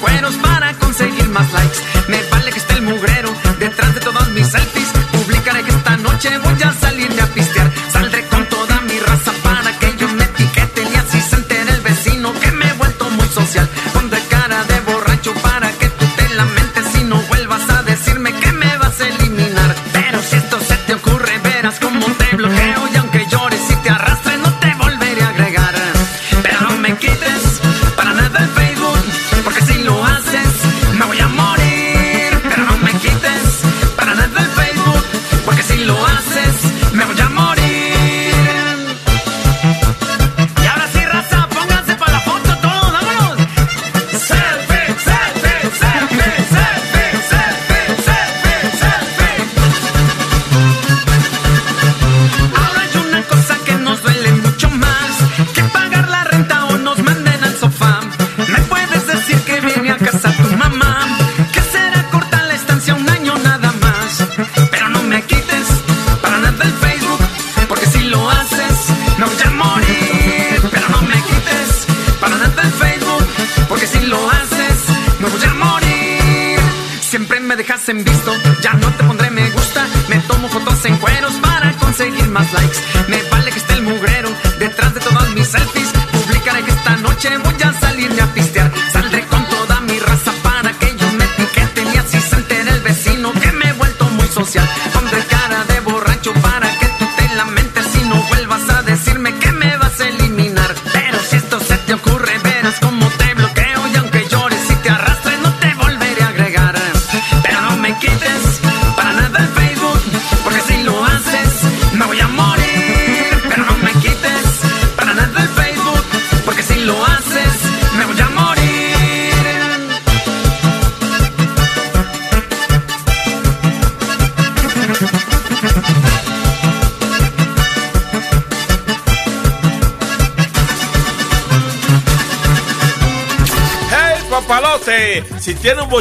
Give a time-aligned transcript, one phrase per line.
[0.00, 0.47] buenos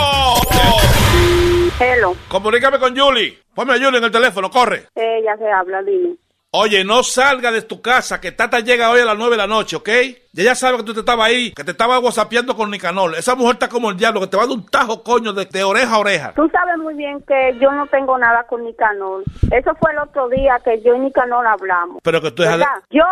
[1.78, 2.16] Hello.
[2.28, 3.38] Comunícame con Julie.
[3.54, 4.86] Ponme a Julie en el teléfono, corre.
[4.94, 6.16] Ella se habla, dime.
[6.52, 9.46] Oye, no salga de tu casa, que Tata llega hoy a las 9 de la
[9.46, 9.90] noche, ¿ok?
[10.34, 13.14] Ya ella sabe que tú te estabas ahí, que te estaba whatsappeando con Nicanor.
[13.16, 15.44] Esa mujer está como el diablo, que te va a dar un tajo, coño, de,
[15.44, 16.32] de oreja a oreja.
[16.34, 19.24] Tú sabes muy bien que yo no tengo nada con Nicanor.
[19.50, 21.98] Eso fue el otro día que yo y Nicanor hablamos.
[22.02, 22.64] Pero que tú de-.
[22.90, 23.04] Yo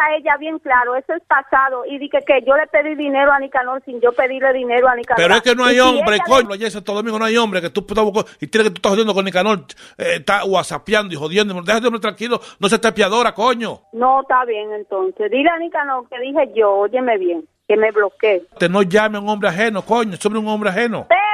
[0.00, 3.38] a ella bien claro, eso es pasado, y dije que yo le pedí dinero a
[3.38, 5.22] Nicanor sin yo pedirle dinero a Nicanor.
[5.22, 6.52] Pero es que no hay Y si hombre, coño.
[6.52, 8.04] Ayer Santo Domingo no hay hombre, que tú estás
[8.40, 9.60] y tienes que tú estás jodiendo con Nicanor,
[9.96, 11.54] eh, está whatsappeando y jodiendo.
[11.54, 13.82] Déjate de hombre tranquilo, no se te piadora, coño.
[13.92, 15.30] No, está bien entonces.
[15.30, 18.42] Dile a Nicanor que dije yo, óyeme bien, que me bloquee.
[18.58, 21.06] Te no llame a un hombre ajeno, coño, sobre un hombre ajeno.
[21.08, 21.27] Pero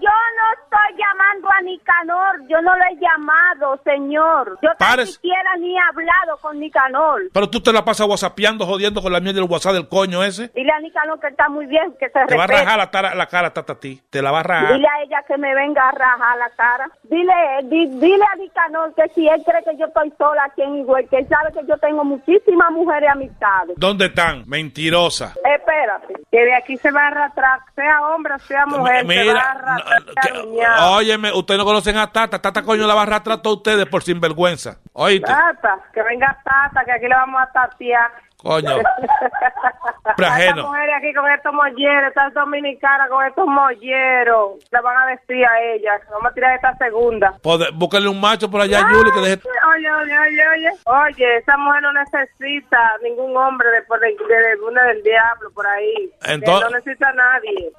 [0.00, 4.58] yo no estoy llamando a Nicanor, yo no lo he llamado, señor.
[4.62, 7.22] Yo ni siquiera ni he hablado con Nicanor.
[7.32, 10.48] Pero tú te la pasas whatsappeando, jodiendo con la mierda del WhatsApp del coño ese.
[10.54, 13.14] Dile a Nicanor que está muy bien, que se Te va a rajar la, tara-
[13.14, 14.00] la cara, tata, a ti.
[14.10, 14.74] Te la va a rajar.
[14.74, 16.88] Dile a ella que me venga a rajar la cara.
[17.04, 17.34] Dile,
[17.64, 21.06] di- dile a Nicanor que si él cree que yo estoy sola aquí en Higüey,
[21.08, 23.76] que él sabe que yo tengo muchísimas mujeres amistades.
[23.76, 24.44] ¿Dónde están?
[24.46, 25.34] Mentirosa.
[25.44, 29.24] Espérate, que de aquí se va a arrastrar, sea hombre sea mujer, se va a
[29.24, 30.92] Mira, arrastrar.
[30.92, 32.40] óyeme, ustedes no conocen a Tata.
[32.40, 34.78] Tata coño la va a arrastrar a todos ustedes por sinvergüenza.
[34.92, 38.10] Oíste, Tata, que venga Tata, que aquí le vamos a tatear.
[38.44, 38.76] Coño.
[40.16, 45.44] Estas mujeres aquí con estos molleros, estas dominicanas con estos molleros, le van a decir
[45.44, 47.32] a ellas, vamos a tirar esta segunda.
[47.42, 49.40] Pode- Búsquenle un macho por allá, Yuli, que deje...
[49.74, 50.70] Oye, oye, oye, oye.
[50.84, 56.10] Oye, esa mujer no necesita ningún hombre de, de, de una del diablo por ahí.
[56.26, 57.72] Entonces- no necesita a nadie.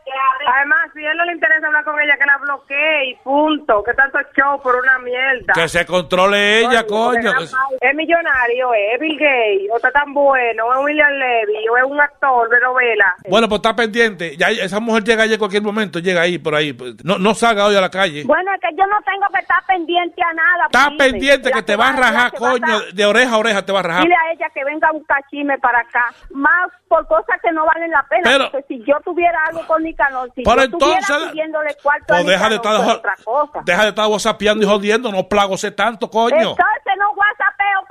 [0.57, 3.83] Además, si a él no le interesa hablar con ella, que la bloquee y punto.
[3.83, 5.53] Que tanto show por una mierda.
[5.53, 7.31] Que se controle ella, coño.
[7.33, 7.45] porque
[7.81, 11.83] Es millonario, es Bill Gates, o está tan bueno, o es William Levy, o es
[11.85, 13.15] un actor de novela.
[13.29, 14.35] Bueno, pues está pendiente.
[14.37, 16.75] Ya esa mujer llega ahí en cualquier momento, llega ahí, por ahí.
[17.03, 18.23] No, no salga hoy a la calle.
[18.25, 20.65] Bueno, es que yo no tengo que estar pendiente a nada.
[20.65, 22.55] Está pendiente que te va a rajar, a coño.
[22.55, 24.03] estar- De oreja a oreja te va a rajar.
[24.03, 26.05] Dile a ella que venga un cachime para acá.
[26.31, 28.21] Más por cosas que no valen la pena.
[28.23, 32.13] Pero- porque si yo tuviera algo con Nicanor, si Pero yo estuviera entonces- pidiéndole cuarto
[32.13, 33.61] a Pues deja de estar, pues otra cosa.
[33.65, 36.35] deja de estar whatsappeando y jodiendo, no plagose tanto, coño.
[36.41, 36.55] No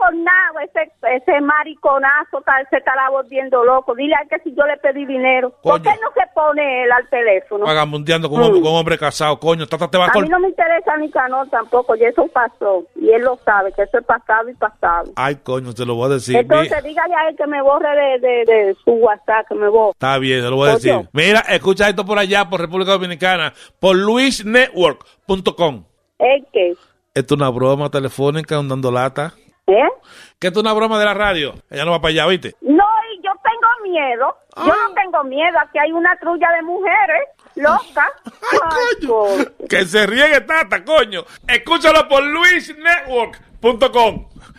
[0.05, 0.63] con nada.
[0.65, 3.95] Ese, ese mariconazo tal, se estará volviendo loco.
[3.95, 5.51] Dile a él que si yo le pedí dinero.
[5.63, 5.83] ¿Por Coño.
[5.85, 7.65] qué no se pone él al teléfono?
[7.67, 9.67] Vagabundeando con, un- con un hombre casado, coño.
[9.67, 12.85] Tata te va a mí no me interesa Nicanor tampoco, y eso pasó.
[12.97, 15.13] Y él lo sabe, que eso es pasado y pasado.
[15.17, 16.37] Ay, coño, te lo voy a decir.
[16.37, 19.69] Entonces Mi- dígale a él que me borre de, de, de su WhatsApp, que me
[19.69, 19.93] borre.
[19.93, 21.09] Está bien, te lo voy a decir.
[21.13, 25.85] Mira, escucha esto por allá, por República Dominicana, por luisnetwork.com.
[26.19, 26.75] ¿El qué?
[27.15, 29.35] Esto es una broma telefónica, un dando lata.
[29.67, 29.89] ¿Eh?
[30.39, 31.55] Que esto es una broma de la radio.
[31.71, 32.55] Ella no va para allá, ¿viste?
[32.61, 34.37] No, y yo tengo miedo.
[34.57, 34.77] Yo Ah.
[34.89, 35.59] no tengo miedo.
[35.59, 38.11] Aquí hay una trulla de mujeres locas.
[38.63, 39.45] Ay, coño.
[39.69, 41.25] Que se riegue tata, coño.
[41.49, 44.29] Escúchalo por luisnetwork.com.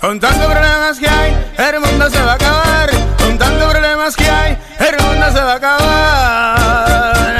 [0.00, 2.90] Con tantos problemas que hay, el mundo se va a acabar.
[3.18, 7.36] Con tantos problemas que hay, el mundo se va a acabar.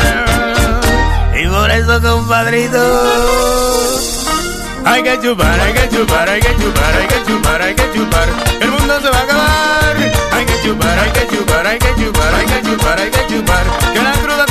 [1.34, 2.78] Y por eso, compadrito,
[4.84, 8.28] hay que chupar, hay que chupar, hay que chupar, hay que chupar, hay que chupar.
[8.60, 9.96] El mundo se va a acabar.
[10.32, 13.64] Hay que chupar, hay que chupar, hay que chupar, hay que chupar, hay que chupar.
[13.94, 14.44] Que la cruda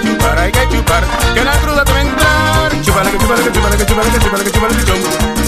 [0.00, 1.04] que chupar, hay que chupar.
[1.34, 2.82] Que la cruda te va a entrar.
[2.82, 4.84] Chupala que chupala que chupala que chupala que chupala que chupala que.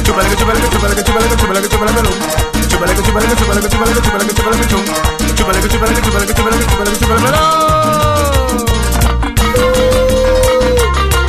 [0.03, 2.13] Chupala que chupala que chupala que chupala que chupala que chupala chum.
[2.69, 6.35] Chupala que chupala que que chupala que que chupala que que chupala que chupala que
[6.35, 7.37] chupala que que.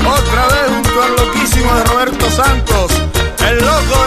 [0.07, 2.91] Otra vez junto al loquísimo de Roberto Santos,
[3.47, 4.06] el loco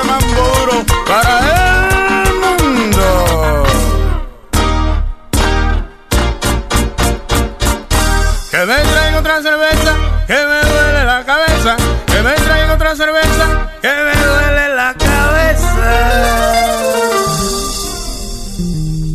[8.61, 9.95] Que me traigan otra cerveza,
[10.27, 11.77] que me duele la cabeza.
[12.05, 15.77] Que me traigan otra cerveza, que me duele la cabeza.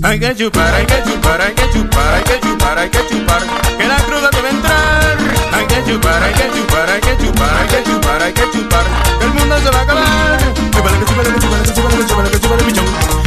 [0.02, 3.42] Hay que chupar, hay que chupar, hay que chupar, hay que chupar, hay que chupar,
[3.78, 5.18] que la cruda te va a entrar.
[5.54, 8.84] Hay que chupar, hay que chupar, hay que chupar, hay que chupar, hay que chupar,
[9.22, 10.40] el mundo se va a acabar.
[10.40, 12.34] Que que que que que que que que que que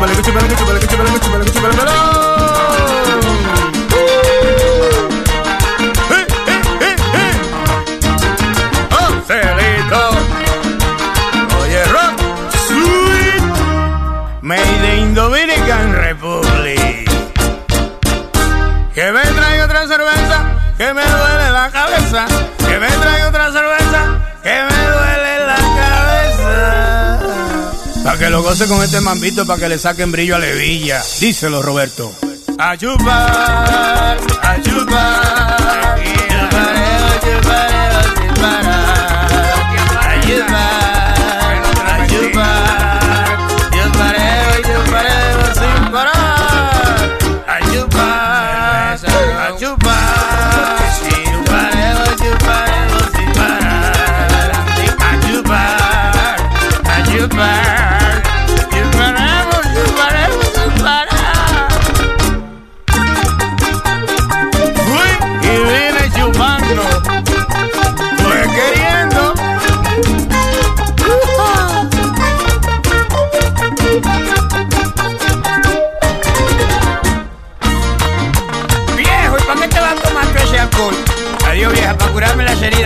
[0.02, 1.82] Chupala que chupala que chupala que chupala que
[6.10, 7.34] Eh, eh, eh, eh.
[8.98, 9.12] Oh.
[11.62, 12.18] Oye, rock,
[14.42, 17.08] made in Dominican Republic.
[18.92, 20.38] Que me traiga otra cerveza,
[20.78, 22.26] que me duele la cabeza.
[22.58, 23.81] Que me traiga otra cerveza,
[28.22, 31.02] que lo goce con este mambito, pa' que le saquen brillo a Levilla.
[31.18, 32.14] Díselo, Roberto.
[32.56, 36.00] A chupar, a chupar.
[36.30, 38.00] Chupareo, chupareo,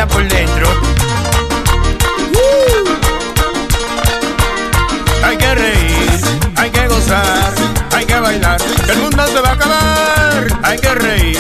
[0.09, 0.69] por dentro.
[2.33, 2.89] Uh.
[5.25, 6.21] Hay que reír,
[6.57, 7.55] hay que gozar,
[7.93, 8.61] hay que bailar.
[8.89, 10.47] El mundo se va a acabar.
[10.63, 11.39] Hay que reír,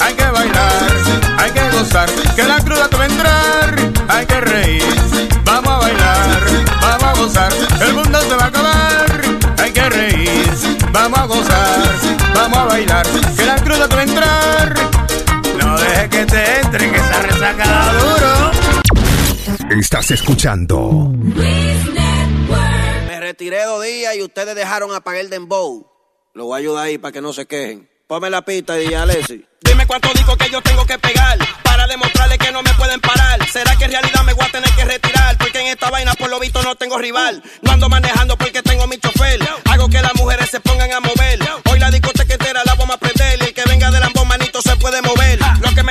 [0.00, 0.92] hay que bailar,
[1.38, 2.10] hay que gozar.
[2.36, 3.76] Que la cruda te va a entrar.
[4.08, 4.84] Hay que reír,
[5.44, 6.40] vamos a bailar,
[6.80, 7.52] vamos a gozar.
[7.80, 9.20] El mundo se va a acabar.
[9.62, 10.50] Hay que reír,
[10.92, 11.82] vamos a gozar,
[12.34, 13.23] vamos a bailar.
[19.80, 21.10] Estás escuchando
[23.08, 25.90] Me retiré dos días y ustedes dejaron apagar el dembow.
[26.32, 27.90] Lo voy a ayudar ahí para que no se quejen.
[28.06, 29.44] Ponme la pista, DJ Alessi.
[29.62, 33.44] Dime cuánto digo que yo tengo que pegar para demostrarles que no me pueden parar.
[33.48, 35.36] ¿Será que en realidad me voy a tener que retirar?
[35.38, 37.42] Porque en esta vaina por lo visto no tengo rival.
[37.62, 39.40] No ando manejando porque tengo mi chofer.
[39.64, 41.40] Hago que las mujeres se pongan a mover.
[41.70, 42.73] Hoy la discoteca entera la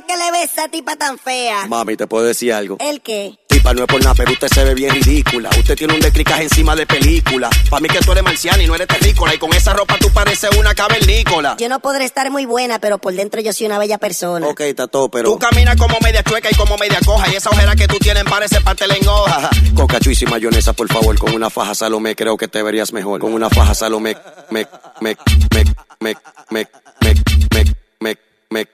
[0.00, 1.66] ¿Y qué es lo que le ves a esa tipa tan fea?
[1.66, 2.76] Mami, ¿te puedo decir algo?
[2.80, 3.38] ¿El qué?
[3.48, 5.50] Tipa, no es por nada, pero usted se ve bien ridícula.
[5.58, 7.50] Usted tiene un descricaje encima de película.
[7.68, 9.34] Para mí que tú eres marciana y no eres terrícola.
[9.34, 11.56] Y con esa ropa tú pareces una cavernícola.
[11.58, 14.46] Yo no podré estar muy buena, pero por dentro yo soy una bella persona.
[14.46, 15.30] Ok, está todo, pero...
[15.30, 17.30] Tú caminas como media chueca y como media coja.
[17.30, 19.50] Y esa ojera que tú tienes parece parte en hoja.
[19.74, 23.20] Coca, chuis y mayonesa, por favor, con una faja Salomé, creo que te verías mejor.
[23.20, 24.16] Con una faja Salomé,
[24.50, 24.66] me,
[25.00, 25.16] me,
[25.52, 25.64] me,
[26.00, 26.16] me,
[26.50, 26.66] me,
[27.00, 27.14] me,
[27.50, 27.64] me,
[28.00, 28.16] me,
[28.50, 28.68] me,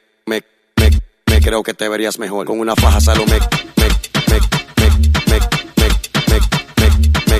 [1.46, 2.44] creo que te verías mejor.
[2.44, 3.88] Con una faja Salomé, me, me,
[4.26, 4.40] me,
[4.76, 4.90] me,
[5.26, 5.38] me,
[5.76, 5.88] me,
[6.26, 6.38] me,
[6.76, 6.90] me,
[7.26, 7.38] me,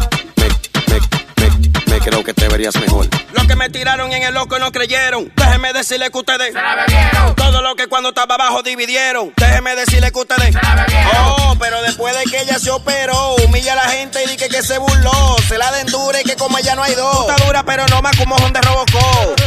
[0.87, 0.99] me,
[1.37, 3.09] me, me, creo que te verías mejor.
[3.33, 5.33] Los que me tiraron en el loco no creyeron.
[5.35, 6.55] Déjenme decirle que ustedes
[7.35, 9.33] todo lo que cuando estaba abajo dividieron.
[9.37, 10.55] Déjenme decirle que ustedes
[11.19, 14.63] Oh, pero después de que ella se operó, humilla a la gente y dice que
[14.63, 15.37] se burló.
[15.49, 17.27] Se la den dura y que como ella no hay dos.
[17.27, 19.41] Tú estás dura, pero no más como Honda Robocop.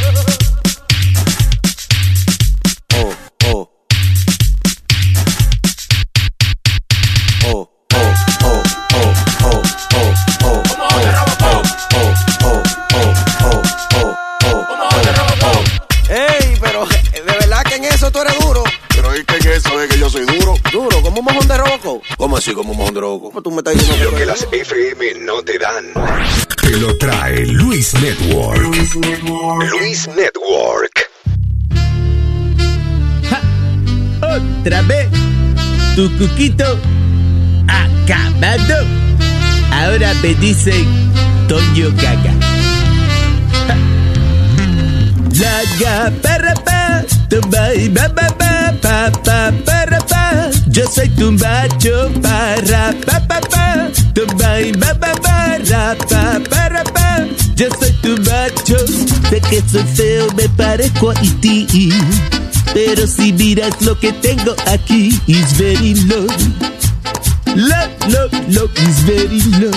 [7.51, 8.13] Oh, oh,
[8.44, 8.62] oh,
[8.94, 9.63] oh, oh, oh,
[10.44, 11.74] oh, oh, oh, oh,
[12.94, 13.13] oh,
[13.94, 14.13] oh,
[14.44, 15.63] oh, oh, oh.
[16.10, 18.63] Ey, pero de verdad que en eso tú eres duro.
[18.89, 20.53] Pero es que en eso es que yo soy duro.
[20.72, 22.01] Duro, como un mojón de roco.
[22.18, 23.29] ¿Cómo así, como un mojón de roco?
[23.29, 25.86] ¿Cómo tú me estás diciendo Lo que las FM no te dan.
[26.62, 28.62] Te lo trae Luis Network.
[28.62, 31.10] Luis Network.
[34.22, 35.08] Otra vez,
[35.96, 36.77] tu cuquito
[38.12, 38.88] acabado.
[39.72, 40.86] Ahora me dicen
[41.48, 42.34] Toño Gaga.
[45.39, 50.50] La ga para pa, tumba y ba ba ba pa pa para pa.
[50.68, 56.39] Yo soy tu macho para pa pa pa, tumba y ba ba ba ra pa
[56.50, 57.25] para pa.
[57.56, 58.78] Yo soy tu macho,
[59.30, 61.68] sé que soy feo, me parezco a ti.
[62.74, 66.28] Pero si miras lo que tengo aquí, is very low.
[67.56, 69.72] Low, low, low, is very low.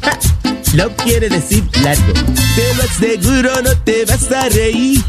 [0.00, 0.88] Ja.
[1.04, 2.12] Quiere decir largo.
[2.56, 5.02] Te lo aseguro, no te vas a reír.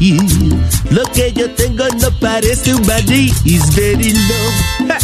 [0.90, 4.88] Lo que yo tengo no parece un maní, is very low.
[4.88, 4.98] Ja.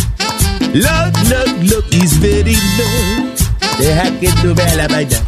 [0.74, 3.32] Low, low, low, is very low.
[3.78, 5.18] Deja que tú veas la vaina.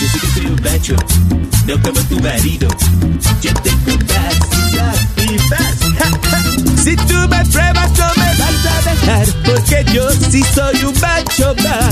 [0.00, 0.96] Yo sé que soy un macho,
[1.66, 2.68] no como tu marido.
[3.40, 5.38] Yo tengo capacidad y.
[5.48, 5.56] Ja,
[5.98, 6.82] ja.
[6.84, 8.15] Si tú me pruebas, no
[9.44, 11.54] Porque yo sí soy un macho.
[11.62, 11.88] Ja.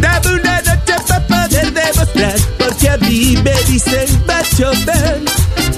[0.00, 2.36] Dame una noche para poder demostrar.
[2.58, 5.24] Porque a mí me dicen macho man.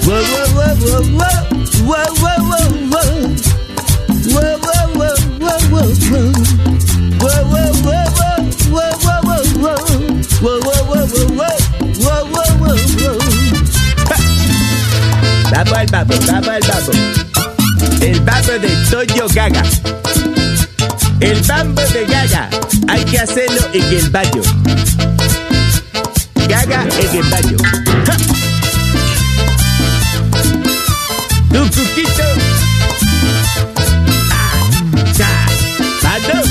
[0.05, 1.37] Wow, wow, wow, wow, wow.
[1.85, 2.17] Wow.
[18.01, 18.21] El
[18.97, 19.63] de Toyo Gaga.
[21.21, 22.49] El bambo de Gaga.
[22.89, 24.43] Hay que hacerlo en el baño.
[26.49, 27.57] Gaga en el baño.
[31.53, 32.25] Tu cuquito.
[34.31, 35.47] Ah.
[36.03, 36.43] Mando.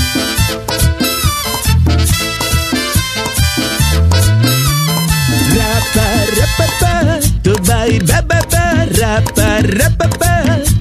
[5.56, 6.06] Rapa,
[6.38, 10.35] rapa, pa, tu ba, rapa, rapa,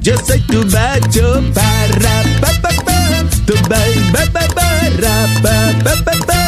[0.08, 3.00] Eu sei tu bato para pa pa pa
[3.48, 4.68] Tu bai ba ba ba
[5.02, 6.42] ra pa pa pa pa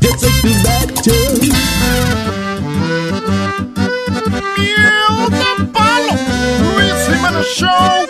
[0.00, 1.18] Eu sei tu bato
[4.56, 6.14] Miel do Palo
[6.62, 8.09] Luiz Ribeiro Show.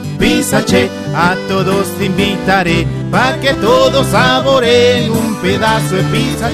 [0.21, 2.85] Pizza Che, a todos invitaré.
[3.09, 6.53] Pa' que todos saboreen un pedazo de Pizza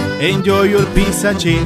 [0.21, 1.65] Enjoy your pizza che.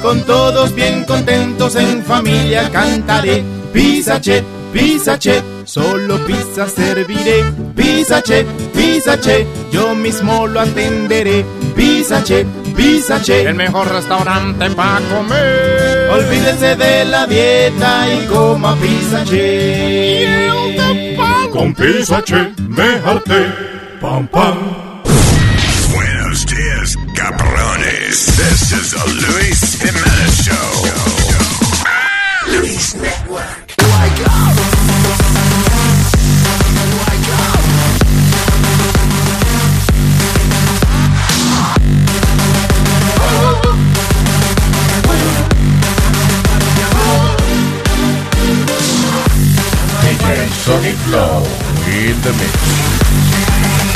[0.00, 3.44] Con todos bien contentos en familia cantaré.
[3.74, 4.42] Pizza che,
[4.72, 5.42] pizza che.
[5.64, 7.44] Solo pizza serviré.
[7.74, 9.18] Pizza che, pizza.
[9.70, 11.44] Yo mismo lo atenderé.
[11.74, 13.42] Pizza che, pizza che.
[13.42, 16.08] El mejor restaurante para comer.
[16.10, 20.48] Olvídese de la dieta y coma pizza che.
[21.50, 23.52] Con Pizza Che me harté.
[24.00, 24.79] Pam, pam.
[27.20, 28.26] Buenos cabrones.
[28.36, 30.70] This is the Luis Jimenez Show.
[32.50, 33.74] Luis Network.
[33.78, 34.26] Wake
[50.00, 51.44] DJ Sonic Flow
[51.86, 53.89] in the mix.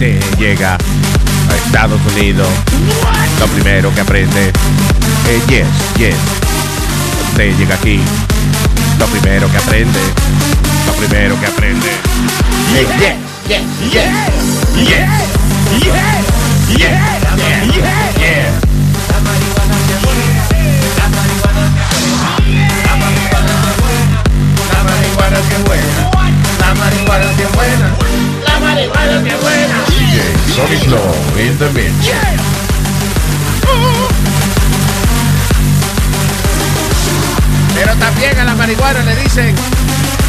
[0.00, 0.78] Usted llega
[1.50, 2.48] a Estados Unidos,
[3.38, 4.50] lo primero que aprende
[5.28, 5.66] es yes,
[5.98, 6.16] yes.
[7.28, 8.00] Usted llega aquí,
[8.98, 10.00] lo primero que aprende,
[10.86, 11.90] lo primero que aprende
[12.78, 13.14] es yes,
[13.46, 14.08] yes, yes,
[14.74, 15.10] yes,
[15.68, 15.92] yes,
[16.70, 16.96] yes, yes,
[17.66, 18.56] yes, yes.
[19.06, 19.74] La marihuana
[25.40, 26.10] es buena.
[26.58, 28.09] La marihuana es buena.
[28.60, 29.76] Marihuana buena.
[29.88, 30.16] DJ
[30.54, 30.82] Sonic
[31.38, 32.10] in the mix.
[37.74, 39.54] Pero también a la marihuana le dicen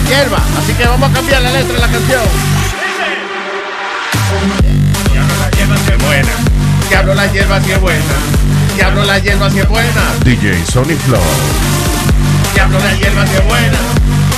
[0.07, 2.23] hierba, así que vamos a cambiar la letra de la canción.
[5.11, 6.31] Diablo la hierba si es buena.
[6.89, 8.15] Diablo la hierba si es buena.
[8.75, 10.01] Diablo la hierba si es buena.
[10.23, 11.21] DJ Sonic Flow.
[12.53, 13.77] Diablo la hierba si es buena.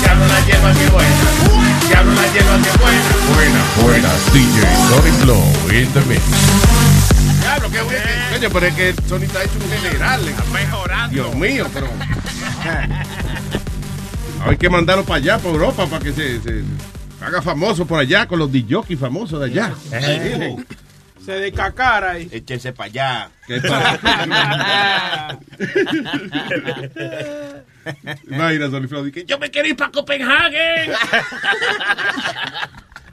[0.01, 1.72] Diablo la hierba si es buena.
[1.93, 3.01] Diablo la hierba si es buena.
[3.35, 4.33] Buenas, buenas.
[4.33, 6.23] DJ Sonic Flow in the mix.
[7.71, 7.99] Qué bueno.
[8.31, 10.21] Coño, pero es que Sony está hecho un general.
[10.51, 11.13] mejorando.
[11.13, 11.87] Dios mío, pero.
[14.43, 16.63] Hay que mandarlo para allá, para Europa, para que se, se
[17.21, 19.71] haga famoso por allá con los DJ famosos de allá.
[19.91, 20.55] Eh.
[21.23, 22.27] Se descacara ahí.
[22.31, 23.29] Échense para allá.
[28.87, 30.87] Flow, que yo me quiero ir para Copenhague.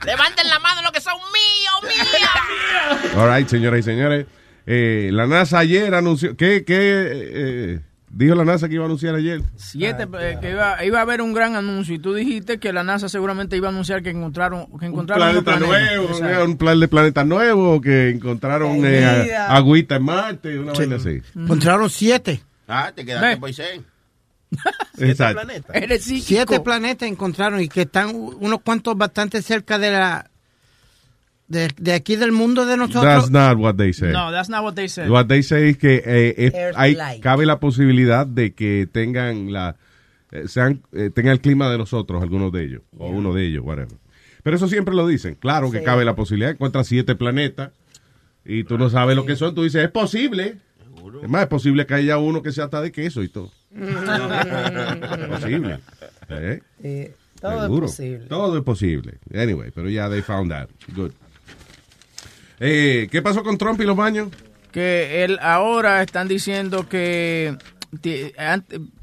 [0.05, 3.15] Levanten la mano los que son míos, míos.
[3.15, 4.25] All right, señoras y señores.
[4.65, 6.35] Eh, la NASA ayer anunció.
[6.35, 7.79] ¿Qué, qué eh,
[8.09, 9.41] dijo la NASA que iba a anunciar ayer?
[9.57, 12.83] Siete, eh, que iba, iba a haber un gran anuncio y tú dijiste que la
[12.83, 15.95] NASA seguramente iba a anunciar que encontraron que encontraron planeta otro planeta.
[15.95, 16.45] nuevo, Exacto.
[16.45, 21.21] un plan de planeta nuevo, que encontraron eh, a- agüita en Marte, una vaina así.
[21.35, 22.41] Encontraron siete.
[22.67, 23.39] Ah, te quedaste
[24.97, 25.09] Moisés.
[25.11, 25.41] Exacto.
[25.99, 26.25] Psíquico.
[26.25, 30.29] Siete planetas encontraron y que están unos cuantos bastante cerca de la
[31.47, 33.03] de, de aquí del mundo de nosotros.
[33.03, 34.11] That's not what they say.
[34.11, 35.09] No, that's not what they said.
[35.09, 39.51] What they say es que eh, es- Earth hay, cabe la posibilidad de que tengan
[39.51, 39.75] la
[40.31, 43.63] eh, sean eh, tengan el clima de nosotros, algunos de ellos, o uno de ellos,
[43.65, 43.97] whatever.
[44.43, 45.35] Pero eso siempre lo dicen.
[45.35, 46.51] Claro que cabe la posibilidad.
[46.51, 47.71] Encuentras siete planetas
[48.45, 49.53] y tú no sabes lo que son.
[49.53, 50.55] Tú dices, es posible.
[51.21, 53.51] Es más, es posible que haya uno que sea hasta de queso y todo.
[55.29, 55.79] posible.
[56.29, 56.61] ¿Eh?
[56.81, 57.07] Sí,
[57.39, 57.85] todo Seguro.
[57.85, 58.25] es posible.
[58.27, 59.13] Todo es posible.
[59.33, 60.69] Anyway, pero ya they found out.
[60.95, 61.11] Good.
[62.59, 64.29] Eh, ¿Qué pasó con Trump y los baños?
[64.71, 67.57] que él ahora están diciendo que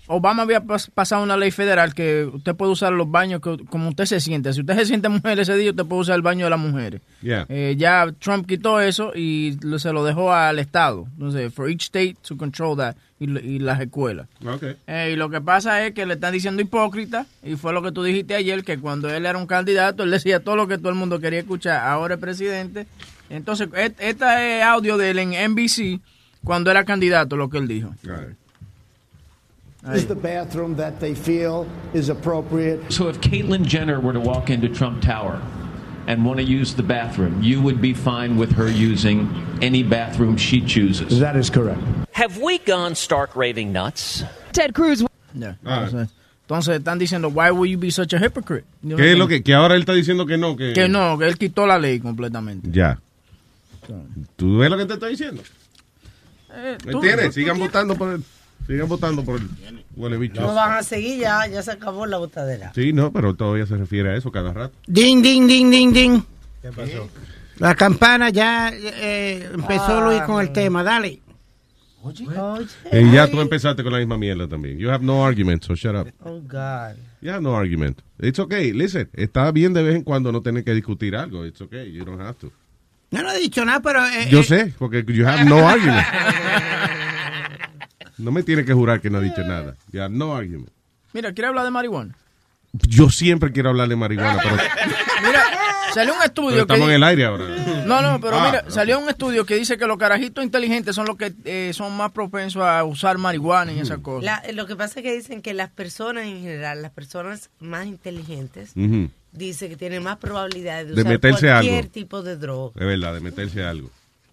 [0.09, 3.91] Obama había pas- pasado una ley federal que usted puede usar los baños que- como
[3.91, 4.53] usted se siente.
[4.53, 7.01] Si usted se siente mujer ese día, usted puede usar el baño de las mujeres.
[7.23, 7.45] Yeah.
[7.49, 11.07] Eh, ya Trump quitó eso y lo- se lo dejó al Estado.
[11.13, 14.29] Entonces, for each state to control that y, y las escuelas.
[14.47, 14.77] Okay.
[14.87, 17.93] Eh, y lo que pasa es que le están diciendo hipócrita, y fue lo que
[17.93, 20.89] tú dijiste ayer, que cuando él era un candidato, él decía todo lo que todo
[20.91, 22.87] el mundo quería escuchar, ahora es presidente.
[23.29, 23.69] Entonces,
[23.99, 26.01] este es audio de él en NBC,
[26.45, 27.93] cuando era candidato, lo que él dijo.
[29.87, 32.93] Is the bathroom that they feel is appropriate.
[32.93, 35.41] So if Caitlyn Jenner were to walk into Trump Tower
[36.07, 39.29] and want to use the bathroom, you would be fine with her using
[39.63, 41.21] any bathroom she chooses.
[41.21, 41.81] That is correct.
[42.13, 44.25] Have we gone stark raving nuts?
[44.53, 45.05] Ted Cruz.
[45.35, 46.09] Entonces,
[46.43, 48.65] entonces están diciendo, why would you be such a hypocrite?
[48.83, 50.57] You know ¿Qué es lo que, que ahora él está diciendo que no?
[50.57, 52.69] Que, Que no, que él quitó la ley completamente.
[52.73, 52.99] Ya.
[54.37, 55.43] ¿Tú ves lo que te estoy diciendo?
[56.53, 57.35] Eh, ¿Me entiendes?
[57.35, 58.25] Sigan votando por el,
[58.67, 59.49] sigan votando por el
[59.97, 60.41] huele bicho.
[60.41, 62.73] No van a seguir ya, ya se acabó la botadera.
[62.75, 64.75] Sí, no, pero todavía se refiere a eso cada rato.
[64.87, 66.21] Ding, ding, ding, ding, ding.
[66.63, 67.09] ¿Qué pasó?
[67.59, 70.83] La campana ya eh, empezó Luis con el tema.
[70.85, 71.21] Dale.
[72.93, 74.79] Y ya tú empezaste con la misma mierda también.
[74.79, 76.09] You have no argument, so shut up.
[76.25, 76.97] Oh, God.
[77.21, 78.01] You have no argument.
[78.21, 78.73] It's okay.
[78.73, 81.45] Listen, está bien de vez en cuando no tener que discutir algo.
[81.45, 81.91] It's okay.
[81.93, 82.53] You don't have to.
[83.11, 84.05] Yo no he dicho nada, pero...
[84.07, 86.07] eh, Yo eh, sé, porque you have no argument.
[88.19, 89.77] No me tiene que jurar que no ha dicho nada.
[89.95, 90.71] Have no argument.
[91.13, 92.17] Mira, ¿quiere hablar de marihuana?
[92.73, 94.57] Yo siempre quiero hablar de marihuana, pero,
[95.27, 95.43] Mira,
[95.95, 96.61] salió un pero estudio que...
[96.61, 97.45] estamos en el aire ahora.
[97.87, 101.07] No, no, pero Ah, mira, salió un estudio que dice que los carajitos inteligentes son
[101.07, 104.25] los que eh, son más propensos a usar marihuana y esas cosas.
[104.25, 107.87] La- lo que pasa es que dicen que las personas en general, las personas más
[107.87, 109.09] inteligentes, Ujú.
[109.33, 111.91] dicen que tienen más probabilidades de, De usar meterse cualquier algo.
[111.91, 112.73] tipo de droga.
[112.79, 113.91] Es verdad, de meterse a algo.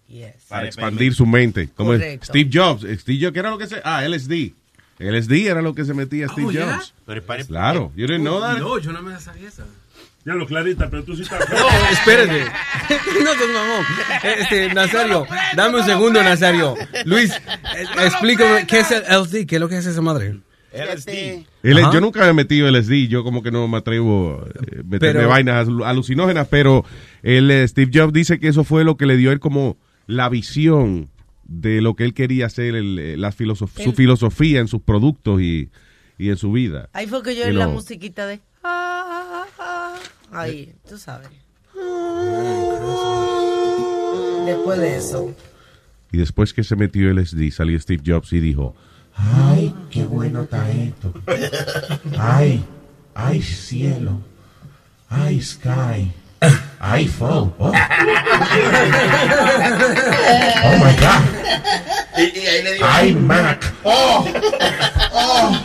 [0.08, 0.34] Yes.
[0.48, 1.68] Para expandir su mente.
[1.74, 2.26] Como Correcto.
[2.26, 2.82] Steve Jobs.
[3.00, 3.80] Steve Jobs, ¿qué era lo que se...?
[3.84, 4.52] Ah, LSD.
[4.98, 6.74] LSD era lo que se metía Steve Oh, yeah?
[6.76, 6.94] Jobs.
[7.04, 7.92] Pero pare- Claro.
[7.96, 8.58] You didn't know that?
[8.58, 9.64] No, yo no me la sabía esa.
[10.24, 11.38] Ya lo clarita, pero tú sí estás.
[11.48, 12.40] No, espérate.
[13.24, 13.84] no te mamón.
[14.40, 16.74] Este, Nazario, dame un segundo, Nazario.
[17.04, 17.30] Luis,
[17.76, 20.36] eh, explícame qué es el LSD, qué es lo que es esa madre.
[20.72, 21.44] LSD.
[21.78, 21.92] Ajá.
[21.92, 25.20] yo nunca me he metido LSD, yo como que no me atrevo a eh, meterme
[25.20, 26.84] Pero- vainas alu- alucinógenas, pero
[27.22, 29.76] el, eh, Steve Jobs dice que eso fue lo que le dio a él como
[30.06, 31.08] la visión
[31.44, 34.82] de lo que él quería hacer, el, eh, la filosof- su El- filosofía en sus
[34.82, 35.70] productos y,
[36.18, 36.88] y en su vida.
[36.92, 38.40] Ahí fue que yo oí la musiquita de...
[38.64, 39.94] ah, ah, ah.
[40.32, 41.28] Ahí, tú sabes.
[44.46, 45.34] Después de eso.
[46.12, 48.74] Y después que se metió LSD, salió Steve Jobs y dijo,
[49.14, 51.12] Ay, qué bueno está esto.
[52.18, 52.64] Ay,
[53.14, 54.20] ay, cielo.
[55.08, 56.12] Ay, sky.
[56.80, 57.52] Ay, fall.
[57.58, 57.72] Oh,
[60.64, 61.22] oh my God.
[62.18, 62.86] Y, ahí le dio.
[62.86, 63.64] Ay, Mac.
[63.82, 64.26] Oh,
[65.12, 65.56] oh.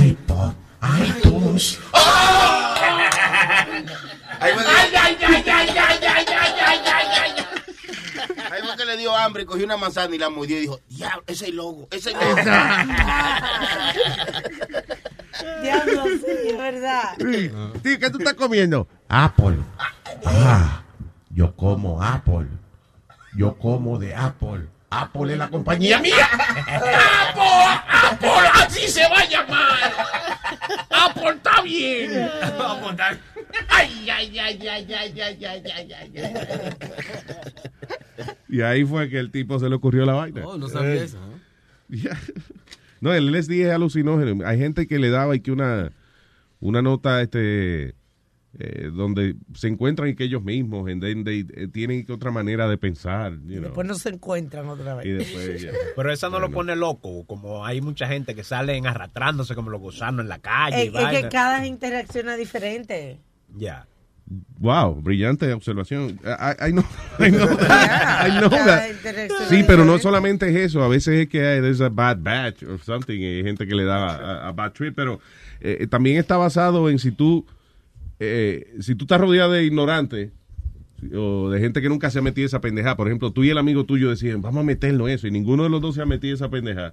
[0.00, 0.54] iPod.
[1.00, 1.78] iTunes.
[4.40, 7.32] Ahí fue Ay, que- ay, ay, ay, ay, ay, ay, ay, ay, ay.
[8.50, 11.22] ahí fue que le dio hambre, cogió una manzana y la mordió y dijo, diablo,
[11.26, 12.36] ese es el logo, ese es el logo.
[15.62, 17.16] Diablo, sí, es verdad.
[17.82, 18.86] Tío, ¿qué tú estás comiendo?
[19.10, 19.56] Apple.
[20.24, 20.82] Ah,
[21.30, 22.46] yo como Apple.
[23.36, 24.66] Yo como de Apple.
[24.90, 26.26] Apple es la compañía mía.
[26.32, 27.42] ¡Apple!
[28.10, 28.48] ¡Apple!
[28.54, 29.92] ¡Así se va a llamar!
[30.90, 32.28] ¡Apple está bien!
[33.68, 36.12] ¡Ay, ay, ay, ay, ay, ay, ay, ay, ay!
[38.48, 40.42] Y ahí fue que el tipo se le ocurrió la vaina.
[40.44, 41.18] Oh, no sabía Eh, eso.
[41.18, 41.40] ¿no?
[41.96, 42.16] Ya.
[43.00, 44.46] No, el LSD es alucinógeno.
[44.46, 45.90] Hay gente que le daba y que una,
[46.60, 47.94] una nota este
[48.58, 52.30] eh, donde se encuentran y que ellos mismos and then they, eh, tienen que otra
[52.32, 53.32] manera de pensar.
[53.46, 53.62] you know.
[53.62, 55.06] Después no se encuentran otra vez.
[55.06, 55.70] Y después ya.
[55.96, 59.80] Pero esa no lo pone loco, como hay mucha gente que salen arrastrándose como los
[59.80, 60.86] gusanos en la calle.
[60.86, 63.20] y Es, es que cada interacción es diferente.
[63.56, 63.86] Ya.
[64.60, 66.20] Wow, brillante observación.
[66.24, 66.84] I, I know,
[67.18, 68.26] I know that.
[68.28, 68.90] I know that.
[69.48, 70.82] Sí, pero no solamente es eso.
[70.84, 73.18] A veces es que hay there's a bad batch or something.
[73.20, 75.20] y Hay gente que le da a, a bad trip, pero
[75.60, 77.44] eh, también está basado en si tú,
[78.20, 80.30] eh, si tú estás rodeado de ignorantes
[81.14, 82.96] o de gente que nunca se ha metido esa pendeja.
[82.96, 85.62] Por ejemplo, tú y el amigo tuyo decían, vamos a meterlo en eso, y ninguno
[85.64, 86.92] de los dos se ha metido esa pendeja.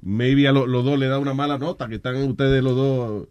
[0.00, 3.28] Maybe a lo- los dos le da una mala nota, que están ustedes los dos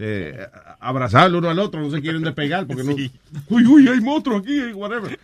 [0.00, 0.36] eh,
[0.80, 2.94] abrazarlo uno al otro, no se quieren despegar porque no.
[3.48, 5.16] Uy, uy, hay monstruos aquí, whatever.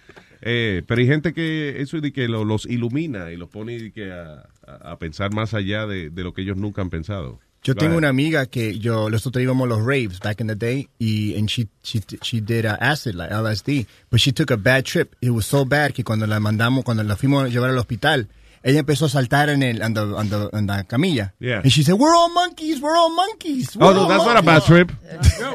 [0.42, 3.90] Eh, pero hay gente que eso es de que lo- los ilumina y los pone
[3.90, 7.40] que a, a- a pensar más allá de, de lo que ellos nunca han pensado.
[7.62, 7.98] Yo Go tengo ahead.
[7.98, 11.48] una amiga que yo nosotros íbamos a los raves back in the day y and
[11.50, 15.14] she she she did uh, acid like LSD, but she took a bad trip.
[15.20, 18.28] It was so bad que cuando la mandamos cuando la fuimos a llevar al hospital,
[18.62, 21.34] ella empezó a saltar en el en, the, on the- en la camilla.
[21.38, 21.60] Yeah.
[21.62, 22.80] And she said, "We're all monkeys.
[22.80, 24.92] We're all monkeys." Oh, we're no, all that's not a bad monkeys." trip.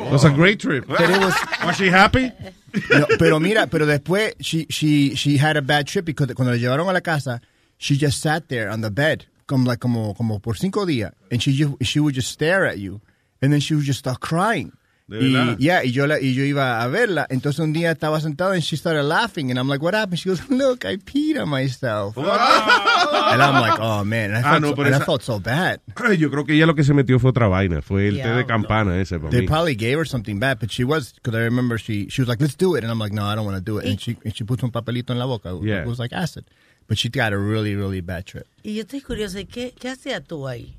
[0.05, 0.85] It was a great trip.
[0.87, 1.33] But it was-
[1.65, 2.31] Was she happy?
[2.91, 6.57] No, pero mira, pero después she she she had a bad trip because cuando la
[6.59, 7.41] llevaron a la casa,
[7.79, 11.41] she just sat there on the bed como like como como por cinco días, and
[11.41, 13.01] she just, she would just stare at you,
[13.41, 14.71] and then she would just start crying.
[15.07, 15.57] ¿De Y, verdad?
[15.59, 18.63] yeah, y yo la, y yo iba a verla, entonces un día estaba sentado and
[18.63, 20.17] she started laughing, and I'm like, what happened?
[20.17, 22.17] She goes, look, I peed on myself.
[22.17, 25.21] and I'm like, oh man, and I Ah, felt, no, so, and I esa- felt
[25.21, 25.79] so bad.
[26.17, 27.83] Yo creo que ella lo que se metió fue otra vaina.
[27.83, 29.47] Fue el té de campana ese para They mí.
[29.47, 32.41] probably gave her something bad, but she was because I remember she she was like,
[32.41, 34.17] "Let's do it," and I'm like, "No, I don't want to do it." And she
[34.25, 35.55] and she put un papelito en la boca.
[35.61, 35.81] Yeah.
[35.83, 36.45] It was like acid,
[36.87, 38.45] but she got a really really bad trip.
[38.63, 40.77] Y yo estoy curiosa, ¿y ¿qué, qué hacías tú ahí?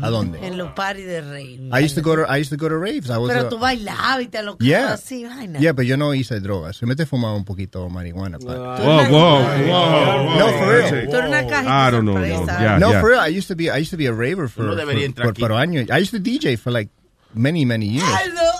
[0.00, 0.38] ¿A dónde?
[0.46, 1.68] En los parties de rey.
[1.72, 3.10] I used to go to I used to go to raves.
[3.10, 5.58] I was Pero uh, tú bailabas y te lo yeah así, vaina.
[5.58, 6.76] yeah, pero yo no hice drogas.
[6.76, 8.38] Se mete fumaba un poquito marihuana.
[8.38, 11.08] but- Whoa, whoa, whoa, No, for real.
[11.10, 12.14] Tú eres una cajita I don't know.
[12.16, 13.00] No, yeah, no, yeah.
[13.00, 13.20] for real.
[13.20, 15.50] I used to be I used to be a raver for debería for, por, por
[15.50, 15.90] años.
[15.90, 16.88] I used to DJ for like
[17.34, 18.08] many many years.
[18.08, 18.50] Aldo,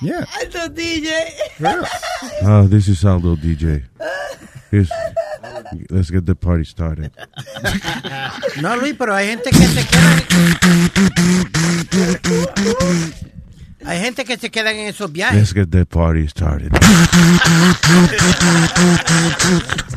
[0.00, 0.24] Yeah.
[0.40, 1.10] Aldo DJ.
[2.46, 3.82] Oh, this is Aldo DJ.
[4.70, 4.90] Here's,
[5.90, 7.12] let's get the party started.
[8.60, 10.16] No, Luis, pero hay gente que se queda.
[13.86, 15.38] Hay gente que se queda en esos viajes.
[15.38, 16.72] Let's get the party started.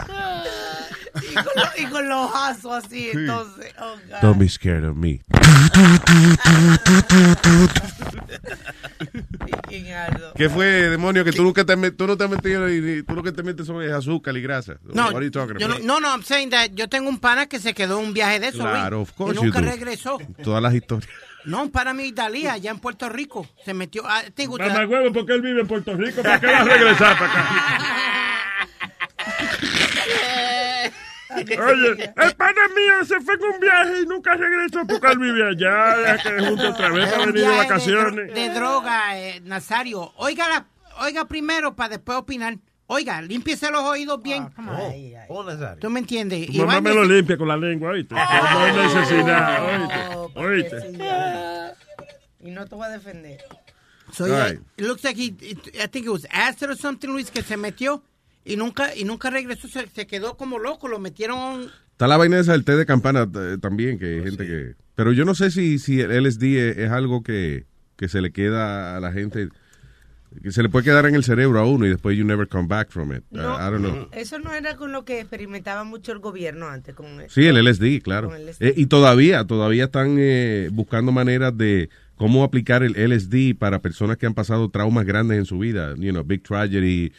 [1.16, 3.74] Y con, lo- y con los ojazos así, entonces.
[3.80, 4.22] Oh, God.
[4.22, 5.22] Don't be scared of me.
[10.36, 11.24] ¿Qué fue, demonio?
[11.24, 12.66] Que tú nunca te, tú no te has metido
[13.06, 14.76] tú lo que te metes son es azúcar y grasa.
[14.84, 15.86] No, What are you talking yo no, about?
[15.86, 18.40] no, no, I'm saying that yo tengo un pana que se quedó en un viaje
[18.40, 19.70] de eso, Claro, of course y you nunca do.
[19.72, 20.18] regresó.
[20.44, 21.10] Todas las historias.
[21.46, 24.04] No, un pana mío Dalía, allá en Puerto Rico, se metió.
[24.06, 26.22] ah, te gusta- Mamá huevo, porque él vive en Puerto Rico.
[26.24, 28.10] ¿Para qué va a regresar para acá?
[31.36, 35.48] Oye, el pana mío se fue en un viaje y nunca regresó porque él vive
[35.50, 36.18] allá.
[36.18, 38.28] Ya que junto otra vez para venir de vacaciones.
[38.34, 40.12] De, de droga, eh, Nazario.
[40.18, 40.66] Oiga, la-
[41.06, 42.56] oiga primero para después opinar.
[42.88, 44.50] Oiga, límpiese los oídos bien.
[45.80, 46.48] ¿Tú me entiendes?
[46.48, 48.14] Tu mamá me lo limpia con la lengua, ¿oíste?
[48.14, 49.66] No hay necesidad,
[50.36, 50.40] ¿oíste?
[50.40, 50.94] ¿Oíste?
[52.42, 53.40] Y no te voy a defender.
[54.12, 57.32] So, yeah, it looks like he, it- I think it was acid or something, Luis,
[57.32, 58.04] que se metió
[58.46, 59.68] y nunca y nunca regresó.
[59.68, 60.88] Se, se quedó como loco.
[60.88, 61.70] Lo metieron.
[61.92, 64.74] Está la vaina esa del té de campana eh, también, que hay gente que...
[64.96, 68.32] Pero yo no sé si, si el LSD es, es algo que, que se le
[68.32, 69.50] queda a la gente,
[70.42, 72.68] que se le puede quedar en el cerebro a uno y después you never come
[72.68, 73.24] back from it.
[73.32, 74.08] Uh, I don't know.
[74.12, 76.96] Eso no era con lo que experimentaba mucho el gobierno antes.
[76.96, 78.36] Con Sí, el LSD, claro.
[78.36, 78.64] El LSD.
[78.64, 84.18] Eh, y todavía, todavía están eh, buscando maneras de cómo aplicar el LSD para personas
[84.18, 87.12] que han pasado traumas grandes en su vida, you know, big tragedy,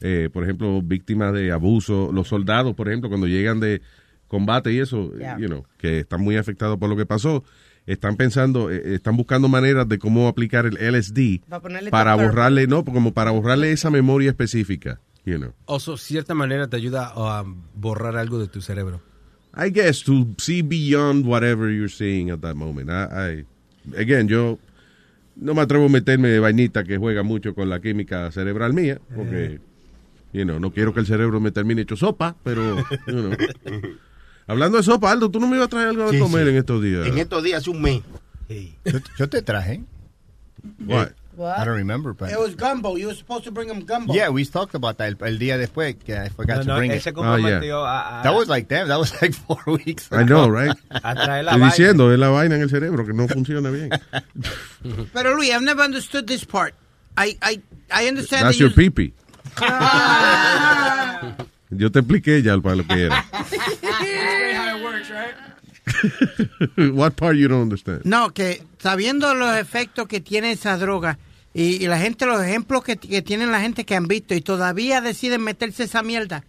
[0.00, 3.80] eh, por ejemplo, víctimas de abuso, los soldados, por ejemplo, cuando llegan de
[4.28, 5.38] combate y eso, Yeah.
[5.38, 7.44] you know, que están muy afectados por lo que pasó,
[7.86, 11.40] están pensando, eh, están buscando maneras de cómo aplicar el LSD
[11.90, 15.52] Para borrarle, no, como para borrarle esa memoria específica, you know.
[15.66, 19.00] O so, cierta manera te ayuda a borrar algo de tu cerebro.
[19.56, 22.90] I guess to see beyond whatever you're seeing at that moment.
[22.90, 23.44] I, I-
[23.96, 24.58] again, yo
[25.36, 28.98] no me atrevo a meterme de vainita que juega mucho con la química cerebral mía,
[29.14, 29.60] porque,
[30.36, 33.30] you know, no quiero que el cerebro me termine hecho sopa, pero, you know.
[34.46, 36.50] Hablando de sopa, Aldo, tú no me ibas a traer algo de Sí, comer sí.
[36.50, 37.06] en estos días.
[37.06, 38.02] En estos días, hace un mes.
[38.84, 39.82] Yo, yo te traje.
[40.86, 41.12] What?
[41.38, 42.96] I don't remember, but It was gumbo.
[42.96, 44.14] You were supposed to bring him gumbo.
[44.14, 46.76] yeah, we talked about that el, el día después que I forgot No, to no,
[46.78, 47.06] bring it.
[47.06, 50.08] Oh, a- a- That was like damn, that was like four weeks.
[50.10, 50.48] I know, ago.
[50.48, 50.74] right?
[50.90, 53.90] Estoy diciendo, es la vaina en el cerebro que no funciona bien.
[55.12, 56.74] Pero Luis, I've never understood this part.
[57.18, 57.60] I I
[57.92, 58.46] I understand.
[58.46, 59.12] That's that your you- pipi.
[61.70, 63.24] Yo te expliqué ya para lo que era.
[63.32, 65.34] how it works, right?
[66.94, 68.02] What part you don't understand?
[68.04, 71.18] No, que sabiendo los efectos que tiene esa droga
[71.54, 74.40] y, y la gente, los ejemplos que, que tienen la gente que han visto y
[74.40, 76.44] todavía deciden meterse esa mierda.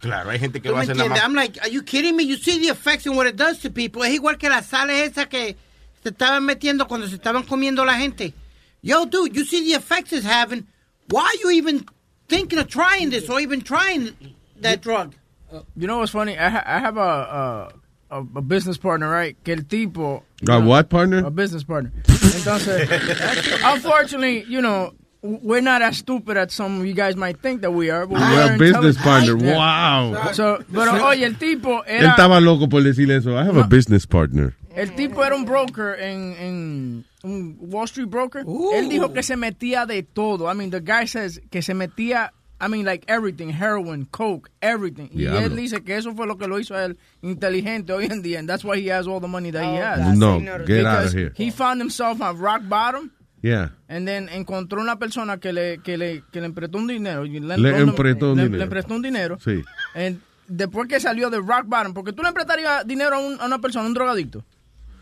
[0.00, 1.22] Claro, hay gente que ¿Tú lo me hace nada entiendes?
[1.22, 1.28] más.
[1.28, 2.24] I'm like, are you kidding me?
[2.26, 4.02] You see the effects and what it does to people.
[4.06, 5.56] Es igual que las sales esas que
[6.02, 8.34] se estaban metiendo cuando se estaban comiendo la gente.
[8.82, 10.66] Yo, dude, you see the effects it's having.
[11.08, 11.86] Why are you even
[12.28, 14.14] thinking of trying this or even trying
[14.60, 15.14] that drug?
[15.52, 16.36] Uh, you know what's funny?
[16.38, 19.36] I, ha I have a, a, a, a business partner, right?
[19.44, 20.22] Que el tipo.
[20.40, 21.24] you A know, what partner?
[21.24, 21.92] A business partner.
[22.04, 22.88] Entonces,
[23.74, 27.70] unfortunately, you know, we're not as stupid as some of you guys might think that
[27.72, 28.06] we are.
[28.06, 29.42] But You're we're a business intelligent.
[29.42, 29.54] partner.
[29.56, 30.32] Wow.
[30.32, 32.10] So, pero oye, el tipo Él era.
[32.10, 33.36] estaba loco por decirle eso.
[33.36, 34.54] I have a business partner.
[34.74, 38.44] El tipo era un broker en, en un Wall Street broker.
[38.74, 40.50] Él dijo que se metía de todo.
[40.50, 45.08] I mean, the guy says que se metía I mean, like everything, heroin, coke, everything.
[45.12, 45.40] Y Diablo.
[45.40, 48.38] él dice que eso fue lo que lo hizo a él inteligente hoy en día,
[48.38, 50.00] and that's why he has all the money that he has.
[50.00, 51.32] Oh, No, get out of here.
[51.36, 53.10] He found himself at rock bottom.
[53.42, 53.72] Yeah.
[53.90, 57.26] And then encontró una persona que le, que le, que le emprestó un dinero.
[57.26, 58.56] y Le emprestó un le- dinero.
[58.58, 59.38] Le emprestó un dinero.
[59.38, 59.62] Sí.
[59.94, 63.44] And después que salió de rock bottom, porque tú le emprestarías dinero a, un- a
[63.44, 64.42] una persona, a un drogadicto.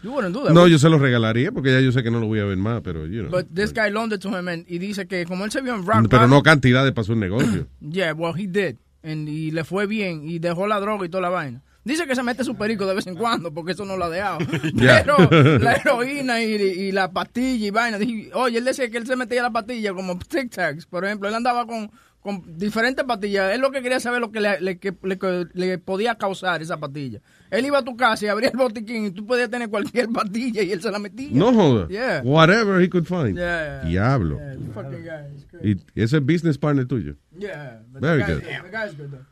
[0.04, 0.52] You wouldn't do that.
[0.52, 2.58] No, yo se lo regalaría porque ya yo sé que no lo voy a ver
[2.58, 3.30] más, pero you know.
[3.30, 5.74] But this guy loaned it to him and, y dice que como él se vio
[5.74, 7.66] en rock Pero no cantidades para su negocio.
[7.80, 8.76] Yeah, well, he did.
[9.02, 11.62] And, y le fue bien y dejó la droga y toda la vaina.
[11.84, 14.10] Dice que se mete su perico de vez en cuando porque eso no lo ha
[14.10, 14.38] dejado.
[14.78, 15.16] Pero
[15.58, 17.98] la heroína y, y la pastilla y vaina.
[17.98, 21.28] dije, Oye, él decía que él se metía la pastilla como Tic Tacs, por ejemplo.
[21.28, 21.90] Él andaba con,
[22.20, 23.52] con diferentes pastillas.
[23.52, 26.62] Él lo que quería saber lo que le, le- que- le- que le podía causar
[26.62, 27.20] esa pastilla.
[27.58, 30.62] Él iba a tu casa y abría el botiquín y tú podías tener cualquier pastilla
[30.62, 31.28] y él se la metía.
[31.32, 31.88] No joda.
[31.88, 32.22] Yeah.
[32.24, 33.36] Whatever he could find.
[33.36, 33.82] Yeah.
[33.84, 34.36] Diablo.
[34.38, 35.80] Yeah, the fucking guy is crazy.
[35.94, 37.16] Y ese es business partner tuyo.
[37.38, 38.42] Yeah, Very the guy- good.
[38.64, 39.24] the guy's good, though.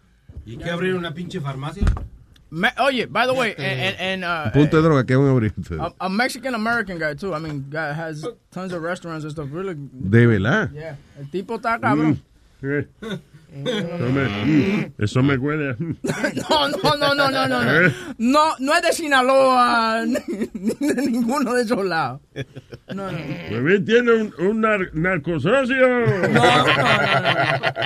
[0.45, 1.85] ¿Y que abrir una pinche farmacia?
[2.51, 6.09] Me- oye, by the way, and, and, and, uh, Punto de droga que a, a
[6.11, 7.35] Mexican American guy too.
[7.35, 9.49] I mean, guy has tons of restaurants and stuff.
[9.51, 10.71] Really, De verdad.
[10.75, 10.97] yeah.
[11.19, 12.21] El tipo está cabrón.
[12.63, 12.87] Eh,
[13.55, 15.71] Eso me, eso me huele.
[15.71, 15.77] a-
[16.49, 17.93] No, no, no, no, no, no, no.
[18.19, 20.17] No, no es de Sinaloa ni,
[20.88, 22.21] de ninguno de esos lados.
[22.95, 23.19] No, no.
[23.51, 25.87] Bebé tiene un, un nar- narcosocio.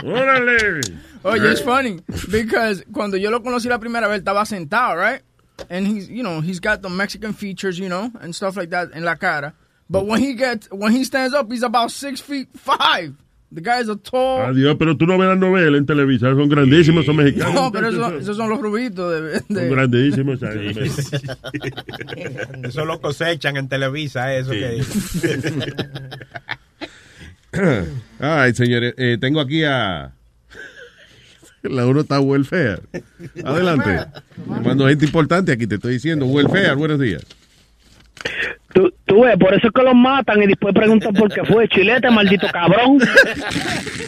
[0.04, 0.80] Órale.
[1.24, 2.00] Oye, it's funny
[2.30, 5.22] because cuando yo lo conocí la primera vez estaba sentado, right?
[5.70, 8.90] And he's, you know, he's got the Mexican features, you know, and stuff like that
[8.94, 9.54] en la cara.
[9.88, 13.14] But when he gets, when he stands up, he's about six feet five.
[13.54, 14.50] The guy is a tall.
[14.50, 16.36] Adiós, pero tú no ves las novelas en televisión.
[16.36, 17.54] Son grandísimos, son mexicanos.
[17.54, 20.40] No, pero esos, esos son los rubitos de, Son grandísimos.
[22.64, 24.82] Eso lo cosechan en Televisa, eso que
[28.18, 30.12] Ay, señores, eh, tengo aquí a.
[31.62, 32.80] La uno está welfare.
[33.44, 34.06] Adelante.
[34.62, 37.24] Cuando gente importante aquí te estoy diciendo, welfare, buenos días.
[38.72, 41.68] Tú, tú ves, por eso es que los matan y después preguntan por qué fue.
[41.68, 42.98] Chilete, maldito cabrón.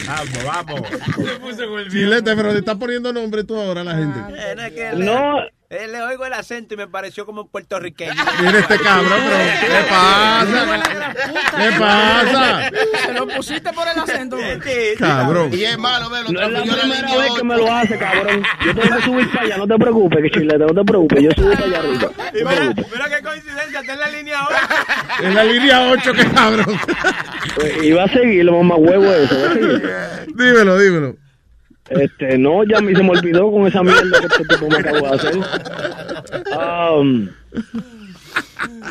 [0.07, 1.89] Vamos, vamos.
[1.91, 4.19] Chilete, pero le estás poniendo nombre tú ahora a la gente.
[4.37, 5.39] Eh, no,
[5.71, 8.15] Le, eh, le oigo el acento y me pareció como puertorriqueño.
[8.41, 11.13] Mira este cabrón, pero ¿qué pasa?
[11.59, 12.71] ¿Qué pasa?
[13.05, 14.39] Se lo pusiste por el acento.
[14.99, 15.51] Cabrón.
[15.53, 16.33] Y es malo verlo.
[16.33, 18.43] No es la primera vez que me lo hace, cabrón.
[18.65, 21.23] Yo tengo que subir para allá, no te preocupes, que chilete, no te preocupes.
[21.23, 22.11] Yo subo para allá arriba.
[22.33, 24.59] Y mira, mira qué coincidencia, está en la línea ahora.
[25.21, 26.79] En la línea 8, qué cabrón.
[27.61, 29.37] Eh, Y va a seguir, lo mamá huevo eso.
[30.35, 31.17] Dímelo, dímelo.
[31.91, 34.99] Este, no, ya mí se me olvidó con esa mierda que este tipo me acabó
[35.09, 35.35] de hacer.
[37.01, 37.29] Um,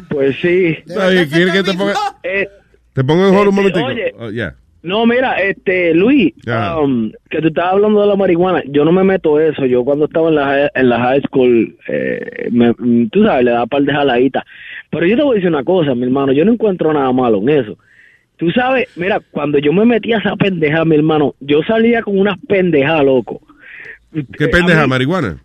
[0.10, 0.78] pues sí.
[0.86, 2.48] ¿quieres que te ponga, Eh,
[2.94, 4.24] te ponga en hold un Este, momentico?
[4.26, 4.48] oye.
[4.50, 4.58] Oh.
[4.84, 6.34] No, mira, este, Luis,
[6.82, 10.06] um, que tú estabas hablando de la marihuana, yo no me meto eso, yo cuando
[10.06, 13.66] estaba en la, high- en la high school, eh, me- mm, tú sabes, le daba
[13.66, 14.44] par de jaladitas,
[14.90, 17.40] pero yo te voy a decir una cosa, mi hermano, yo no encuentro nada malo
[17.40, 17.78] en eso.
[18.38, 22.18] Tú sabes, mira, cuando yo me metí a esa pendeja, mi hermano, yo salía con
[22.20, 23.42] unas pendejas, loco.
[24.14, 25.38] ¿Qué Eh, pendeja, mí- marihuana?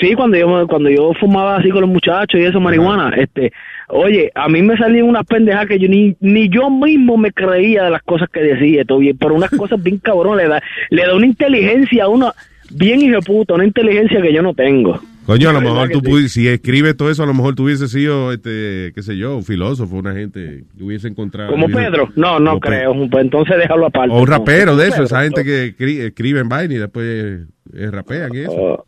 [0.00, 3.52] Sí, cuando yo cuando yo fumaba así con los muchachos y eso, marihuana, este,
[3.88, 7.84] oye, a mí me salían unas pendejas que yo ni, ni yo mismo me creía
[7.84, 11.02] de las cosas que decía, todo bien, pero unas cosas bien cabrón, le da, le
[11.02, 12.32] da una inteligencia a uno,
[12.70, 15.00] bien hijo puta, una inteligencia que yo no tengo.
[15.28, 16.28] Coño, a lo ¿Verdad mejor tú sí?
[16.30, 19.44] si escribes todo eso, a lo mejor tú hubieses sido, este, qué sé yo, un
[19.44, 21.50] filósofo, una gente que hubiese encontrado.
[21.50, 24.14] Como hubiese- Pedro, no, no creo, pues entonces déjalo aparte.
[24.14, 27.42] O un rapero de eso, Pedro, esa gente que escri- escribe en vaina y después
[27.74, 28.86] eh, rapean y eso.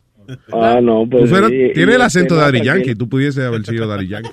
[0.51, 1.29] Ah, no, pues.
[1.29, 2.65] sí, tienes y el este, acento de tranquilo.
[2.65, 4.31] Yankee, tú pudiese haber sido Daddy Yankee.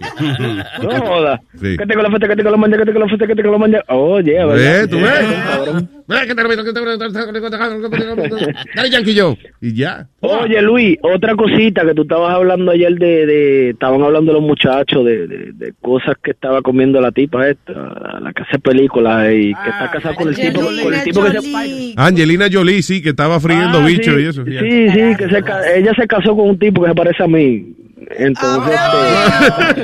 [0.83, 1.41] No joda.
[1.59, 1.75] Sí.
[1.75, 3.27] Que te con la fete, que te con la manja, que te con la fete,
[3.27, 3.83] que te con la manja.
[3.89, 4.55] Oye, ¿verdad?
[4.55, 4.89] ¿Ves?
[4.89, 5.83] ¿Tú ves?
[8.75, 9.35] Daddy Yankee yo.
[9.60, 10.08] Y ya.
[10.21, 15.03] Oye, Luis, otra cosita que tú estabas hablando ayer de, de estaban hablando los muchachos
[15.05, 19.29] de, de, de cosas que estaba comiendo la tipa esta, la, la que hace películas
[19.33, 21.93] y que está casada con el tipo, con el tipo que se...
[21.97, 24.45] Angelina Jolie, sí, que estaba friendo Ah, bichos sí, y eso.
[24.45, 25.43] Sí, sí, que se,
[25.79, 27.73] ella se casó con un tipo que se parece a mí.
[28.12, 28.79] Entonces,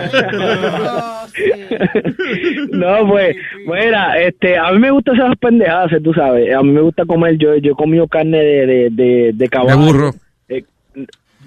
[0.02, 0.24] este,
[2.72, 6.54] no, pues, mira, este, a mí me gustan esas pendejadas, tú sabes.
[6.54, 9.80] A mí me gusta comer, yo, yo he comido carne de, de, de, de caballo.
[9.80, 10.12] De burro.
[10.50, 10.64] Eh,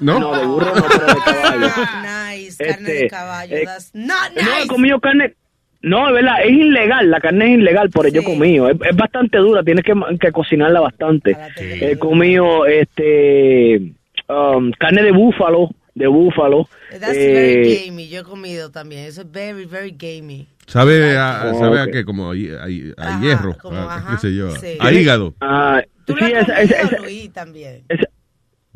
[0.01, 0.19] ¿No?
[0.19, 1.67] No, de burro no, pero de caballo.
[2.37, 3.57] Nice, carne de Este, caballo.
[3.57, 5.35] eh, That's not No, he comido carne.
[5.83, 8.69] No, es verdad, es ilegal, la carne es ilegal, por ello he comido.
[8.69, 11.37] Es, es bastante dura, tienes que, que cocinarla bastante.
[11.81, 13.93] He comido este
[14.29, 16.69] um, carne de búfalo, de búfalo.
[16.93, 18.09] That's eh, very gamey.
[18.09, 19.07] Yo he comido también.
[19.07, 20.47] Eso es very, very gamey.
[20.67, 21.91] ¿Sabe a, Oh, sabe a ok.
[21.93, 22.05] qué?
[22.05, 24.77] Como a, a- a hierro, como, a- ajá, qué sé yo, sí.
[24.79, 25.35] a hígado.
[25.41, 27.83] Ah, Tú Sí, la has esa- esa- Luis, también.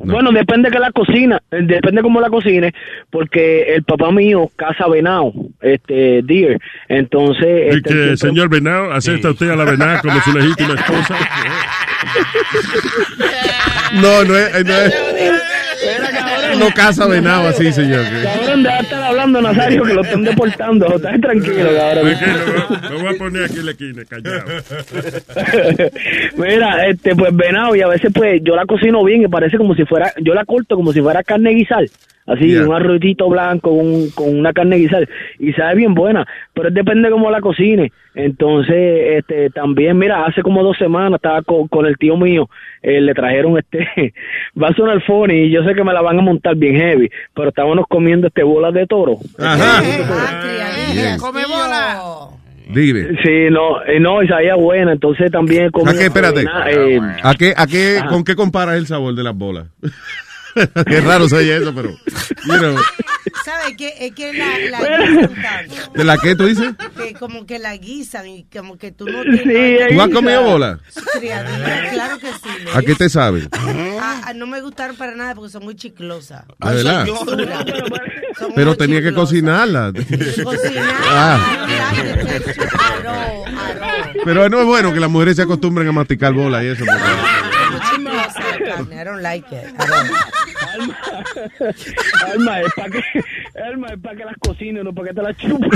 [0.03, 2.73] Bueno, depende que la cocina, eh, depende cómo la cocine,
[3.11, 6.59] porque el papá mío caza venado, este, deer,
[6.89, 7.45] entonces...
[7.45, 11.15] Y este, que, siempre- señor Venado, acepta usted a la Venada como su legítima esposa.
[13.93, 14.65] No, no es.
[14.65, 15.40] No, es,
[16.59, 18.03] no caza venado así, señor.
[18.23, 20.95] Cabrón, deja de estar hablando, Nazario, que lo están deportando.
[20.95, 22.13] Estás tranquilo, cabrón.
[22.89, 24.45] Me voy a poner aquí en la esquina, callado.
[26.37, 29.75] Mira, este, pues venado, y a veces pues yo la cocino bien y parece como
[29.75, 31.89] si fuera, yo la corto como si fuera carne guisal.
[32.27, 32.63] Así, Yeah.
[32.67, 35.09] un arrotito blanco con, con una carne guisal.
[35.39, 37.91] Y sabe bien buena, pero depende cómo la cocine.
[38.13, 42.47] Entonces, este, también, mira, hace como dos semanas estaba con, con el tío mío,
[42.81, 44.13] eh, le trajeron este,
[44.61, 47.09] va a sonar funny y yo sé que me la van a montar bien heavy,
[47.33, 49.17] pero estábamos comiendo este bolas de toro.
[49.39, 49.81] Ajá.
[49.81, 52.01] Criadilla, come bola.
[52.73, 53.17] Dime.
[53.21, 55.89] Sí, no, eh, no, y sabía buena, entonces también comí.
[55.89, 56.05] ¿A qué?
[56.05, 56.45] Espérate.
[56.69, 57.99] eh, ¿A qué, a qué.
[58.07, 59.67] ¿Con qué comparas el sabor de las bolas?
[60.87, 61.89] qué raro se oye eso, pero.
[61.89, 62.75] you know,
[63.45, 63.93] ¿Sabes qué?
[63.99, 64.79] Es que la, la.
[65.93, 66.73] ¿De la qué tú dices?
[66.97, 69.93] Que como que la guisan y como que tú no Sí, tienes...
[69.93, 70.79] ¿Tú has comido bola?
[71.19, 72.67] Criadilla, claro que sí.
[72.73, 73.07] ¿A qué te?
[73.19, 76.43] Ah, ah, no me gustaron para nada porque son muy chiclosas.
[76.59, 77.05] ¿De verdad?
[78.37, 79.91] Son Pero tenía que cocinarla.
[80.43, 80.95] Cocinar.
[81.07, 81.67] Ah.
[84.23, 86.85] Pero no es bueno que las mujeres se acostumbren a masticar bola y eso.
[86.85, 87.01] porque-
[87.71, 89.01] Muy chiclosa la carne.
[89.01, 89.67] I don't like it.
[89.67, 90.11] I don't.
[92.33, 93.03] Alma, es para que,
[93.61, 95.69] Alma, es para que las cocines, no para que te las chupes.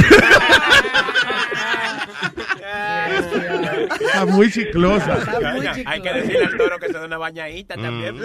[3.99, 5.17] Está muy chiclosa.
[5.85, 8.15] Hay que decirle al toro que se dé una bañadita también.
[8.17, 8.21] Mm.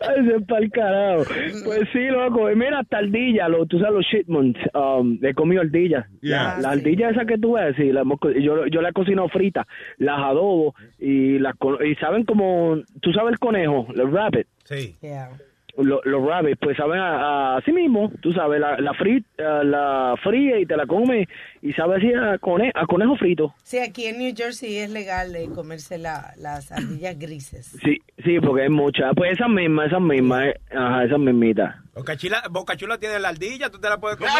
[0.00, 1.24] Ay, ese es para el carajo.
[1.64, 2.50] Pues sí, loco.
[2.50, 4.56] Y mira, hasta ardilla, lo, tú sabes, los shitmons.
[4.74, 6.06] Um, he comido ardillas.
[6.20, 6.54] Yeah.
[6.56, 8.92] La, la ardilla esa que tú ves, sí, la hemos co- yo, yo la he
[8.92, 9.66] cocinado frita,
[9.98, 11.54] las adobo y las
[11.84, 14.46] y saben como, tú sabes el conejo, el rabbit.
[14.64, 14.98] Sí.
[15.30, 19.60] Lo- Los rabbits, pues saben a, a así mismo, tú sabes, la, la, frit, eh,
[19.64, 21.26] la fría y te la comes
[21.62, 23.54] y sabe así a, cone- a conejo frito.
[23.62, 27.74] Sí, aquí en New Jersey es legal eh, comerse la, las ardillas grises.
[27.82, 29.12] Sí, sí, porque hay muchas.
[29.16, 31.74] Pues esas mismas, esas mismas, eh, ajá, esas mismitas.
[31.94, 34.32] Boca Chula, Boca Chula tiene la ardilla, tú te la puedes comer.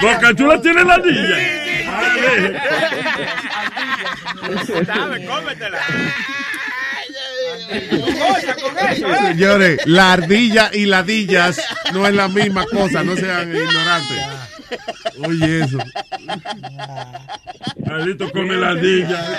[0.00, 1.36] Boca Chula tiene la ardilla.
[4.86, 5.78] Dame, cómetela.
[9.28, 11.60] Señores, la ardilla y ladillas
[11.92, 14.24] no es la misma cosa, no sean ignorantes.
[15.26, 15.78] Oye, eso.
[17.86, 19.38] Alito come la ardilla.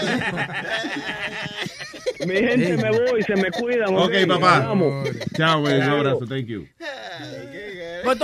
[2.26, 3.95] Mi gente, me voy, se me cuidan.
[3.95, 4.57] Ok, papá.
[4.57, 5.09] Hablamos.
[5.38, 6.67] Chao, güey, un abrazo, thank you.
[8.03, 8.17] Pues,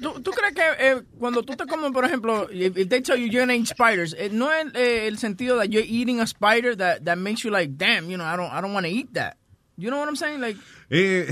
[0.00, 3.16] ¿tú, tú crees que eh, cuando tú te comes, por ejemplo, if, if they tell
[3.16, 6.26] you you're gonna eat spiders, eh, no es eh, el sentido that you're eating a
[6.26, 8.92] spider that, that makes you like, damn, you know, I don't, I don't want to
[8.92, 9.36] eat that.
[9.80, 10.40] You know what I'm saying?
[10.40, 10.58] Like,
[10.90, 11.26] Eh,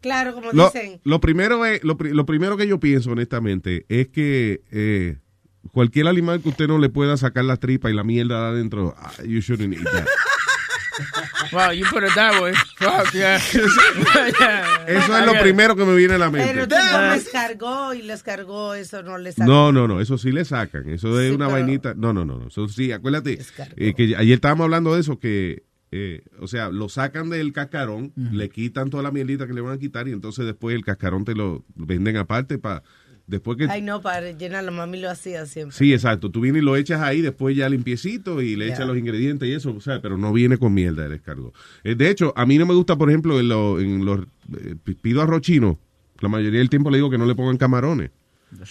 [0.00, 1.00] Claro, como lo, dicen.
[1.04, 5.16] lo primero es, lo, lo primero que yo pienso, honestamente, es que eh,
[5.72, 8.94] cualquier animal que usted no le pueda sacar la tripa y la mierda de adentro,
[8.98, 10.06] ah, you shouldn't eat that.
[11.52, 12.52] wow, you put it that way.
[12.76, 13.38] Fuck, yeah.
[14.40, 14.84] Yeah.
[14.88, 16.66] Eso es lo primero que me viene a la Pero mente.
[16.66, 19.50] tú no les cargó y les cargó, eso no les sacó.
[19.50, 20.88] No, no, no, eso sí le sacan.
[20.88, 21.94] Eso es Sí, una pero- vainita.
[21.94, 22.48] No, no, no, no.
[22.48, 23.38] Eso sí, acuérdate
[23.76, 25.62] eh, que ayer estábamos hablando de eso, que,
[25.92, 29.74] eh, o sea, lo sacan del cascarón, le quitan toda la mierdita que le van
[29.74, 32.82] a quitar y entonces después el cascarón te lo venden aparte para
[33.26, 33.64] después que...
[33.68, 35.76] Ay, no, para llenarlo, mami lo hacía siempre.
[35.76, 36.30] Sí, exacto.
[36.30, 39.52] Tú vienes y lo echas ahí, después ya limpiecito y le echas los ingredientes y
[39.52, 41.54] eso, o sea, pero no viene con mierda el escargot.
[41.84, 44.20] Eh, de hecho, a mí no me gusta, por ejemplo, en, lo- en los...
[44.56, 45.78] eh, pido arroz chino,
[46.20, 48.10] la mayoría del tiempo le digo que no le pongan camarones.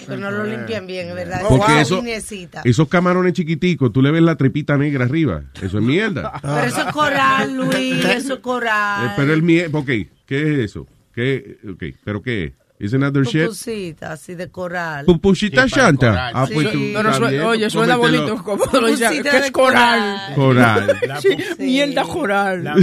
[0.08, 1.42] Pero no lo limpian bien, es verdad.
[1.48, 2.02] Porque eso,
[2.64, 5.44] esos camarones chiquiticos, tú le ves la tripita negra arriba.
[5.62, 6.34] Eso es mierda.
[6.42, 9.08] Pero eso es coral, Luis, eso es coral.
[9.08, 9.90] Eh, pero el mierda, ok,
[10.26, 10.88] ¿qué es eso?
[11.14, 12.54] ¿Qué, ok, pero qué es?
[12.84, 13.44] Isn't that their shit?
[13.48, 15.06] Pupusita, así de coral.
[15.06, 16.32] Pupuchita shanta.
[16.34, 16.94] Ah, pues tú, Sí.
[16.96, 20.34] Pero bien, oye, pues suena bonito como lo Pupusita que es coral.
[20.36, 21.00] Coral.
[21.22, 22.64] Sí, Mierda coral.
[22.64, 22.82] La, la-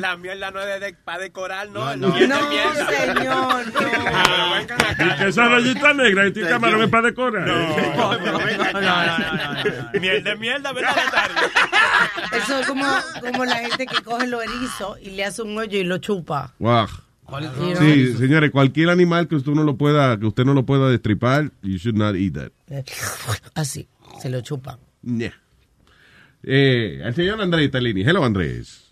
[0.00, 1.96] la mierda no es de, para decorar, no.
[1.96, 5.06] No, No, señor, no.
[5.06, 7.46] Y que esa rayita negra y tu camarón es para decorar.
[7.46, 9.62] No, venga acá.
[10.00, 10.96] Mierda, mierda, ¿verdad?
[12.32, 12.86] Eso es como,
[13.20, 16.52] como la gente que coge los erizos y le hace un hoyo y lo chupa.
[16.58, 16.86] Guau.
[16.86, 17.09] Know?
[17.78, 21.50] Sí, señores, cualquier animal que usted no lo pueda, que usted no lo pueda destripar,
[21.62, 22.50] you should not eat that.
[23.54, 23.88] Así,
[24.20, 24.78] se lo chupan.
[25.02, 25.32] Yeah.
[26.42, 28.02] Eh, el señor Andrés Talini.
[28.02, 28.86] Hello, Andrés.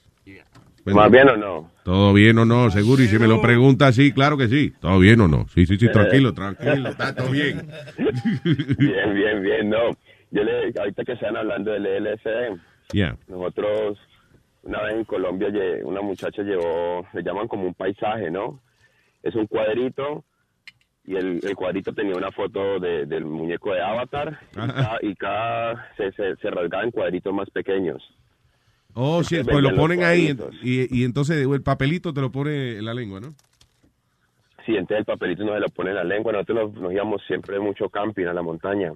[0.85, 1.71] ¿Más bien o no?
[1.85, 3.03] Todo bien o no, seguro.
[3.03, 4.73] Y si me lo pregunta, sí, claro que sí.
[4.81, 5.47] Todo bien o no.
[5.55, 6.89] Sí, sí, sí, tranquilo, tranquilo.
[6.91, 7.69] Está todo bien.
[7.99, 9.91] Bien, bien, bien, no.
[10.31, 12.59] yo le, ahorita que están hablando del LSD,
[12.95, 13.19] Yeah.
[13.29, 13.99] nosotros
[14.69, 15.49] una vez en Colombia
[15.85, 18.61] una muchacha llevó, le llaman como un paisaje, ¿no?
[19.23, 20.25] Es un cuadrito
[21.05, 25.15] y el, el cuadrito tenía una foto de- del muñeco de Avatar y cada, y
[25.15, 28.03] cada se, se, se rasgaba en cuadritos más pequeños.
[28.95, 32.85] Oh, Entonces pues lo ponen ahí y, y entonces el papelito te lo pone en
[32.85, 33.35] la lengua, ¿no?
[34.67, 36.33] Sí, entonces el papelito nos se lo pone en la lengua.
[36.33, 38.93] Nosotros nos, nos íbamos siempre mucho camping a la montaña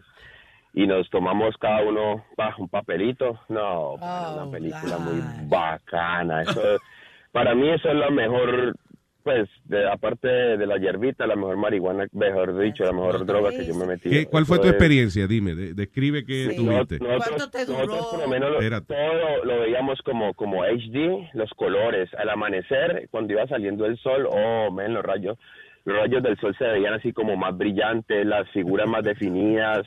[0.75, 2.25] y nos tomamos cada uno
[2.59, 3.39] un papelito.
[3.49, 6.43] No, una película muy bacana.
[6.43, 6.61] Eso,
[7.33, 8.75] para mí eso es la mejor,
[9.23, 13.64] pues, de- aparte de la hierbita, la mejor marihuana, mejor dicho, la mejor droga que
[13.66, 14.11] yo me metí.
[14.11, 15.27] ¿Qué- ¿Cuál fue Eso tu es- experiencia?
[15.27, 16.57] Dime, de- describe qué Sí.
[16.57, 16.99] tuviste.
[16.99, 22.09] Nosotros, nosotros por lo menos lo- todo lo, lo veíamos como, como HD, los colores.
[22.14, 25.39] Al amanecer, cuando iba saliendo el sol, oh, men, los rayos,
[25.85, 29.87] los rayos del sol se veían así como más brillantes, las figuras más definidas.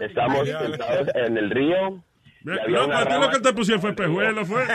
[0.00, 2.02] Estábamos sentados en el río.
[2.42, 4.62] No, ti lo rama- que te pusieron fue pejuelo, fue.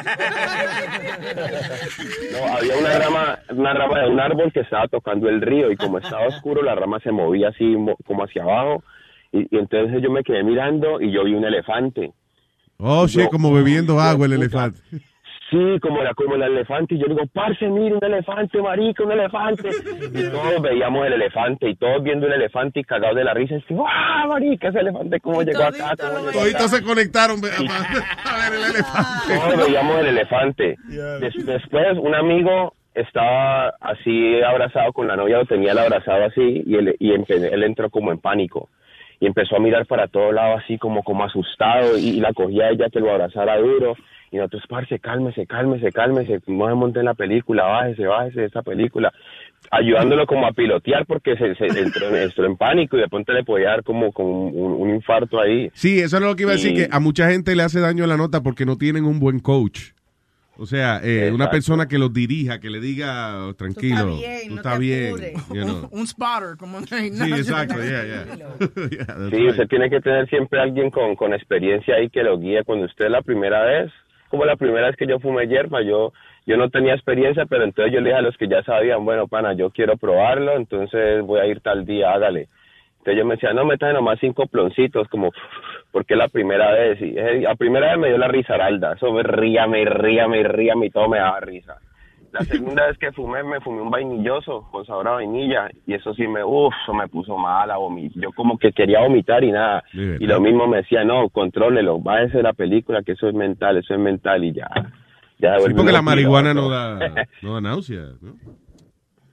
[2.32, 5.76] no, había una rama, una rama de un árbol que estaba tocando el río y
[5.78, 8.84] como estaba oscuro, la rama se movía así mo- como hacia abajo.
[9.32, 12.12] Y, y entonces yo me quedé mirando y yo vi un elefante.
[12.78, 14.80] Oh, Yo- como bebiendo agua el elefante.
[15.52, 16.96] Sí, como, la, como el elefante.
[16.96, 19.68] Y yo digo, parce, mire, un elefante, marica, un elefante.
[20.14, 23.56] Y todos veíamos el elefante y todos viendo el elefante y cagados de la risa.
[23.56, 25.94] Y digo, ah, marica, ese elefante, ¿cómo llegó acá?
[26.00, 29.36] ¿Cómo llegó acá?" Toditos se conectaron a, ver el elefante.
[29.36, 30.78] Todos veíamos el elefante.
[30.88, 36.64] Des- después, un amigo estaba así abrazado con la novia, lo tenía él abrazado así,
[36.66, 38.70] y él, y empe- él entró como en pánico.
[39.20, 42.68] Y empezó a mirar para todo lado así como, como asustado, y, y la cogía
[42.68, 43.96] a ella que lo abrazara duro.
[44.32, 48.46] Y nosotros, parce, cálmese, cálmese, cálmese, no se monte en la película, bájese, bájese de
[48.48, 49.12] esa película.
[49.70, 53.34] Ayudándolo como a pilotear porque se, se entró, en- entró en pánico y de pronto
[53.34, 55.70] le podía dar como, como un, un infarto ahí.
[55.74, 57.80] Sí, eso es lo que iba a decir, Y- que a mucha gente le hace
[57.82, 59.92] daño la nota porque no tienen un buen coach.
[60.58, 64.50] O sea, eh, una persona que los dirija, que le diga, "Oh, tranquilo, bien, tú
[64.50, 65.08] no estás te bien.
[65.14, 65.48] apures.
[65.50, 65.90] you know.
[65.92, 66.96] Un spotter, como el Sí,
[67.34, 68.26] exacto, yeah, yeah.
[68.92, 69.50] Yeah, that's Sí, right.
[69.52, 72.64] usted tiene que tener siempre alguien con, con experiencia ahí que lo guíe.
[72.64, 73.92] Cuando usted la primera vez,
[74.32, 76.14] como la primera vez que yo fumé hierba, yo
[76.46, 79.28] yo no tenía experiencia, pero entonces yo le dije a los que ya sabían, bueno,
[79.28, 82.48] pana, yo quiero probarlo, entonces voy a ir tal día, hágale.
[82.98, 85.32] Entonces yo me decía, no, metan nomás cinco ploncitos, como,
[85.92, 87.02] porque la primera vez.
[87.02, 90.44] Y eh, la primera vez me dio la risaralda, eso me ríame, y ríame, y
[90.44, 91.78] ríame, y todo me daba risa.
[92.32, 96.14] La segunda vez que fumé, me fumé un vainilloso con sabor a vainilla y eso
[96.14, 98.24] sí me, uff, me puso mal a vomitar.
[98.24, 99.84] Yo como que quería vomitar y nada.
[99.94, 103.94] Y lo mismo me decía, no, contrólelo, de la película, que eso es mental, eso
[103.94, 104.70] es mental y ya.
[105.40, 107.00] ya Sí, porque la marihuana no da,
[107.42, 108.36] no da náusea, ¿no?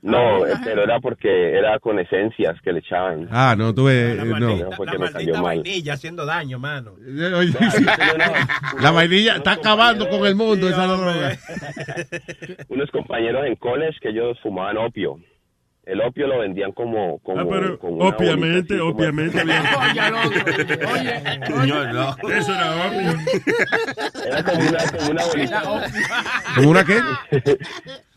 [0.01, 3.28] No, eh, pero era porque era con esencias que le echaban.
[3.30, 4.72] Ah, no, eh, no.
[4.72, 5.42] Fue que me cayó Maldita mal.
[5.42, 6.92] vainilla haciendo daño, mano.
[8.80, 11.36] La vainilla está acabando con el mundo, esa droga.
[12.68, 15.18] Unos compañeros en college que ellos fumaban opio.
[15.89, 17.18] El opio lo vendían como...
[17.20, 19.39] como Ah, pero como una obviamente, bolita así, como- obviamente.
[21.93, 22.30] No.
[22.30, 23.12] Eso era obvio.
[24.26, 25.62] Era como una, como una bolita.
[26.55, 26.99] ¿Como una qué?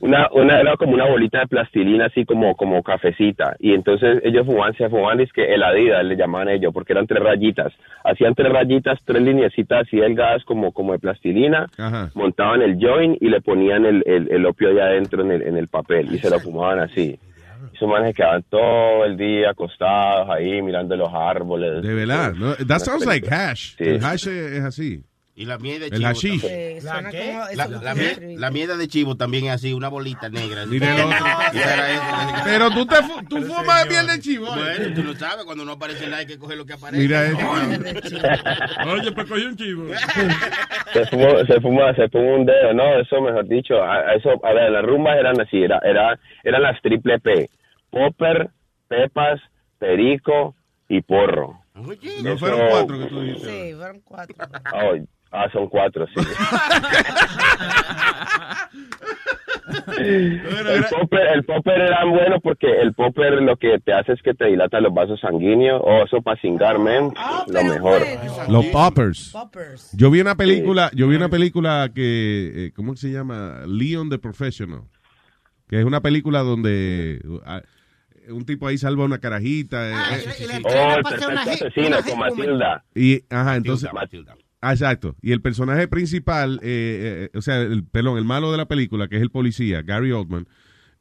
[0.02, 3.56] Una, una, era como una bolita de plastilina así como, como cafecita.
[3.60, 7.06] Y entonces ellos fumaban, se fumaban, es que el Adidas le llamaban ellos, porque eran
[7.06, 7.72] tres rayitas.
[8.04, 11.68] Hacían tres rayitas, tres lineecitas así delgadas como, como de plastilina.
[11.78, 12.10] Ajá.
[12.16, 15.56] Montaban el joint y le ponían el, el, el opio allá adentro en el, en
[15.58, 17.20] el papel y se lo fumaban así.
[17.74, 21.82] Esos manes quedaban todo el día acostados ahí mirando los árboles.
[21.82, 22.56] De verdad, ¿no?
[22.56, 23.76] That sounds like hash.
[23.78, 23.84] Sí.
[23.84, 25.04] El hash es es así.
[25.34, 26.08] Y la miel de El chivo.
[26.10, 26.44] hashish.
[26.46, 26.94] Eh, como-
[27.56, 27.96] La, la,
[28.38, 30.64] la mierda de chivo también es así, una bolita negra.
[30.64, 32.04] El era eso.
[32.44, 34.48] Pero tú, te fu- tú fumas miel de chivo.
[34.48, 34.76] ¿eh?
[34.78, 37.02] Bueno, tú lo sabes, cuando no aparece nada hay que coger lo que aparece.
[37.02, 37.50] Mira esto.
[38.92, 39.86] Oye, pues cogí un chivo.
[40.94, 44.54] se fumó, se fumó, se fumó un dedo, no, eso mejor dicho, a, eso, a
[44.54, 47.50] ver, las rumbas eran así, era, era, eran las triple P,
[47.90, 48.50] popper,
[48.90, 49.40] pepas,
[49.80, 50.56] perico
[50.90, 51.58] y porro.
[51.74, 53.70] No Eso- fueron cuatro que tú dijiste.
[53.70, 54.36] Sí, fueron cuatro.
[55.32, 56.14] Ah, ah, son cuatro, sí.
[59.98, 64.34] el, popper, el popper era bueno porque el popper lo que te hace es que
[64.34, 67.14] te dilata los vasos sanguíneos, o eso para cingar, men,
[67.48, 68.02] lo mejor.
[68.50, 69.34] Los poppers.
[69.94, 73.62] Yo vi una película, yo vi una película que, eh, ¿cómo se llama?
[73.68, 74.82] Leon the Professional.
[75.68, 77.62] Que es una película donde uh, ah,
[78.30, 79.90] un tipo ahí salva una carajita.
[79.90, 82.84] eh, eh, Oh, el perfecto asesino con Matilda.
[82.94, 83.92] y, ajá, entonces.
[83.94, 84.36] Matilda.
[84.38, 85.16] Ah, Exacto.
[85.22, 89.08] Y el personaje principal, eh, eh, o sea, el, perdón, el malo de la película,
[89.08, 90.48] que es el policía, Gary Oldman,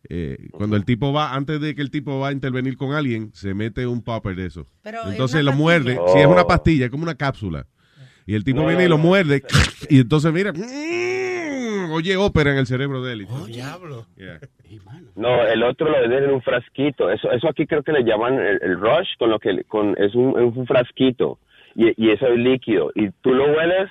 [0.08, 3.30] eh, cuando el tipo va, antes de que el tipo va a intervenir con alguien,
[3.34, 4.66] se mete un popper de eso.
[4.82, 5.98] Pero es entonces lo muerde.
[6.14, 6.46] Si es una Oh.
[6.46, 7.66] pastilla, es como una cápsula.
[8.26, 9.04] Y el tipo No, viene y no, lo no.
[9.04, 9.42] muerde.
[9.90, 13.26] Y entonces, mira, mm, oye ópera en el cerebro de él.
[13.46, 14.06] Diablo.
[14.16, 14.38] Yeah.
[15.16, 17.10] No, el otro lo venden en un frasquito.
[17.10, 20.14] Eso, eso aquí creo que le llaman el, el rush, con lo que con es
[20.14, 21.38] un, es un frasquito
[21.74, 23.88] y, y eso es líquido y tú lo hueles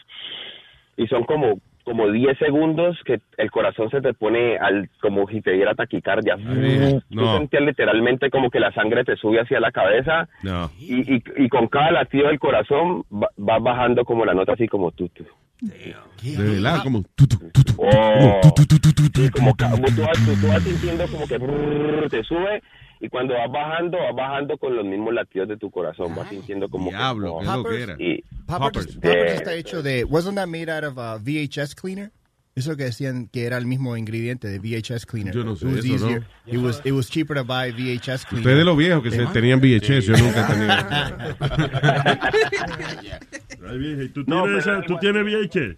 [0.98, 5.42] y son como como 10 segundos que el corazón se te pone al como si
[5.42, 6.36] te diera taquicardia.
[6.36, 7.38] Ay, Tú no.
[7.38, 10.70] sentías literalmente como que la sangre te sube hacia la cabeza No.
[10.78, 14.68] y, y, y con cada latido del corazón va, va bajando como la nota así
[14.68, 15.10] como tú.
[15.10, 15.26] tú.
[15.62, 15.96] De
[16.38, 18.42] verdad, como Oh.
[18.56, 19.82] tu, tu, tu, Sí, como tú, vas,
[20.26, 22.62] tú- tú vas sintiendo como que brrr, te sube
[23.00, 26.70] y cuando vas bajando, vas bajando con los mismos latidos de tu corazón, vas sintiendo
[26.70, 27.96] como Diablo, que, qué oh, loquera.
[28.00, 28.96] y Poppers, Poppers.
[28.96, 29.36] Poppers Eh.
[29.36, 30.04] está hecho de.
[30.04, 32.12] Wasn't that made out of uh, VHS cleaner?
[32.56, 35.34] Eso que decían que era el mismo ingrediente de VHS cleaner.
[35.34, 36.12] Yo no sé It was eso, ¿no?
[36.12, 36.24] easier.
[36.48, 38.48] It was it was cheaper to buy VHS cleaner.
[38.50, 40.46] Ustedes los viejos que se tenían VHS, yo nunca
[44.04, 45.78] ¿y tú No, tienes, pero- esa- ¿tú tienes VIH?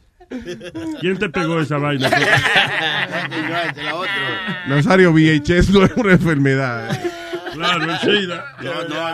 [1.00, 2.10] ¿Quién te pegó esa vaina?
[4.68, 7.00] Nazario, VHS no es una enfermedad.
[7.54, 8.46] Claro, el SIDA.
[8.62, 9.10] No, no,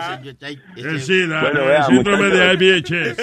[0.76, 3.16] El SIDA, Bueno, el síndrome de muchachos.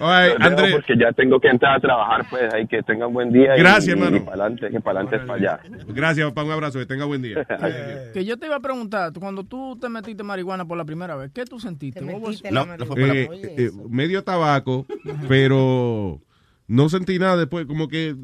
[0.00, 3.56] Andrés, porque ya tengo que entrar a trabajar, pues, ahí que tengan buen día.
[3.56, 4.16] y- Gracias, y, hermano.
[4.16, 5.84] Y para adelante, que para adelante es para allá.
[5.88, 7.46] gracias, papá, un abrazo, que tenga buen día.
[8.12, 11.30] Que yo te iba a preguntar, cuando tú te metiste marihuana por la primera vez,
[11.32, 12.00] ¿qué tú sentiste?
[12.00, 13.42] Metiste No, la no fue marihuana.
[13.42, 14.86] Eh, eh, medio tabaco,
[15.28, 16.20] pero
[16.66, 18.16] no sentí nada después, como que eh,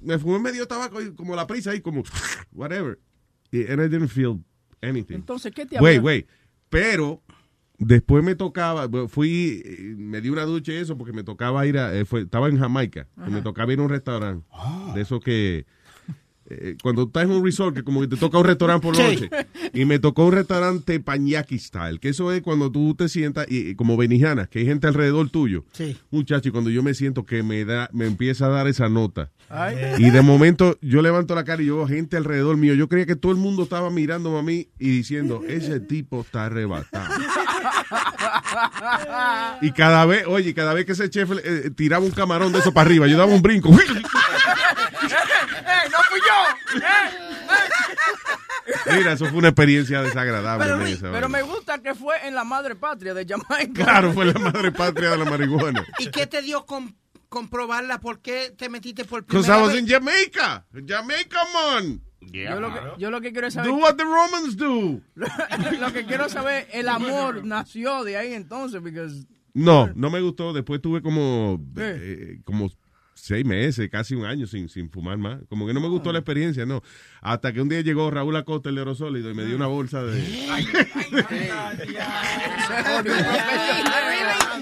[0.00, 2.02] me fumé medio tabaco y como la prisa y como
[2.52, 2.98] whatever.
[3.50, 4.38] Y and I didn't feel
[4.82, 5.14] anything.
[5.16, 6.26] Entonces, ¿qué te Wait, wait.
[6.68, 7.22] Pero
[7.78, 11.78] después me tocaba, fui, eh, me di una ducha y eso porque me tocaba ir
[11.78, 14.46] a, eh, fue- estaba en Jamaica, y me tocaba ir a un restaurante.
[14.94, 15.66] De eso que,
[16.48, 19.02] eh, cuando estás en un resort, que como que te toca un restaurante por Sí.
[19.02, 19.30] noche.
[19.74, 23.70] Y me tocó un restaurante pañaki style, que eso es cuando tú te sientas, y,
[23.70, 25.64] y como benijana, que hay gente alrededor tuyo.
[25.72, 25.96] Sí.
[26.10, 29.30] Muchacho, y cuando yo me siento que me da, me empieza a dar esa nota.
[29.48, 29.76] Ay.
[29.98, 32.74] Y de momento yo levanto la cara y yo veo gente alrededor mío.
[32.74, 36.46] Yo creía que todo el mundo estaba mirándome a mí y diciendo, ese tipo está
[36.46, 37.14] arrebatado.
[39.60, 42.72] Y cada vez, oye, cada vez que ese chef eh, tiraba un camarón de eso
[42.72, 43.68] para arriba, yo daba un brinco.
[43.70, 43.74] ¡Eh,
[45.90, 46.82] no fui yo!
[48.94, 50.64] Mira, eso fue una experiencia desagradable.
[50.64, 53.84] Pero, esa pero me gusta que fue en la madre patria de Jamaica.
[53.84, 55.84] Claro, fue la madre patria de la marihuana.
[55.98, 56.94] ¿Y qué te dio con
[57.28, 58.00] comprobarla?
[58.00, 59.82] ¿Por qué te metiste por Because primera I was vez?
[59.82, 60.66] in Jamaica.
[60.86, 62.00] Jamaica, man.
[62.32, 65.00] Yo lo, que, yo lo que quiero saber Do what the Romans do.
[65.80, 69.06] lo que quiero saber, el amor nació de ahí entonces, porque
[69.54, 70.52] No, no me gustó.
[70.52, 72.68] Después tuve como, eh, como
[73.26, 75.40] seis meses, casi un año sin, sin fumar más.
[75.48, 76.82] Como que no me gustó la experiencia, no.
[77.20, 80.22] Hasta que un día llegó Raúl Acosta, el aerosólido, y me dio una bolsa de...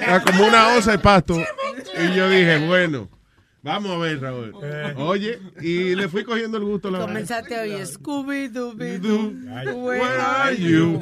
[0.00, 1.36] Era como una osa de pasto.
[1.38, 3.08] Y yo dije, bueno,
[3.64, 4.52] vamos a ver, Raúl.
[4.96, 6.98] Oye, y le fui cogiendo el gusto a la.
[7.00, 8.74] Comenzaste a oír Scooby Doo.
[8.74, 11.00] Where are you?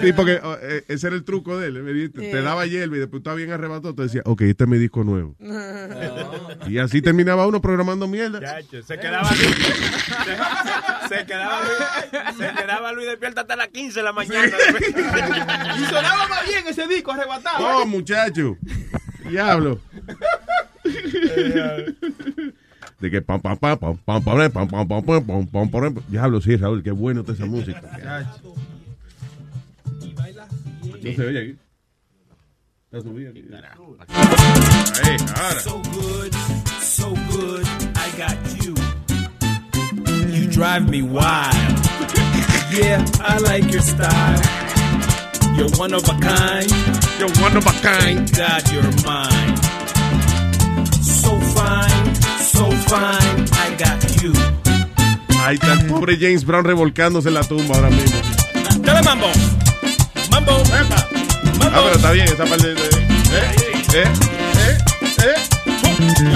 [0.00, 1.82] Sí, porque oh, eh, ese era el truco de él.
[1.82, 3.94] me di- Te, daba hierba y después estaba bien arrebatado.
[3.94, 5.34] Te decía, ok, este es mi disco nuevo.
[6.68, 8.40] Y así terminaba uno programando mierda.
[8.40, 9.56] Chacho, se quedaba Luis.
[11.08, 12.36] Se, se quedaba Luis.
[12.38, 14.50] Se quedaba Luis despierta hasta las 15 de la mañana.
[15.80, 17.66] Y sonaba más bien ese disco arrebatado.
[17.66, 18.56] Oh, muchacho.
[19.28, 19.80] Diablo.
[23.00, 25.94] De que pam pam pam pam pam pam pam pam pam pam pam pam pam
[26.08, 27.80] Diablo, sí, Raúl, qué bueno está esa música.
[31.02, 31.56] No se oye aquí.
[32.92, 33.44] Está subida aquí.
[35.04, 35.60] Ahí, ahora.
[35.60, 36.34] So good,
[36.80, 37.66] so good,
[37.96, 38.74] I got you.
[40.28, 41.78] You drive me wild.
[42.72, 44.40] Yeah, I like your style.
[45.56, 46.70] You're one of a kind.
[47.18, 48.30] You're one of a kind.
[48.36, 49.59] God, you're mine.
[51.70, 54.32] So fine, so fine, I got you.
[55.40, 58.18] Ahí está el pobre James Brown revolcándose en la tumba ahora mismo.
[58.80, 59.28] Dale mambo.
[60.30, 60.62] Mambo.
[61.62, 62.82] Ah, pero está bien esa parte de...
[62.82, 62.86] ¿Eh?
[63.94, 64.04] ¿Eh?
[64.58, 64.76] ¿Eh?
[65.22, 65.34] ¿Eh?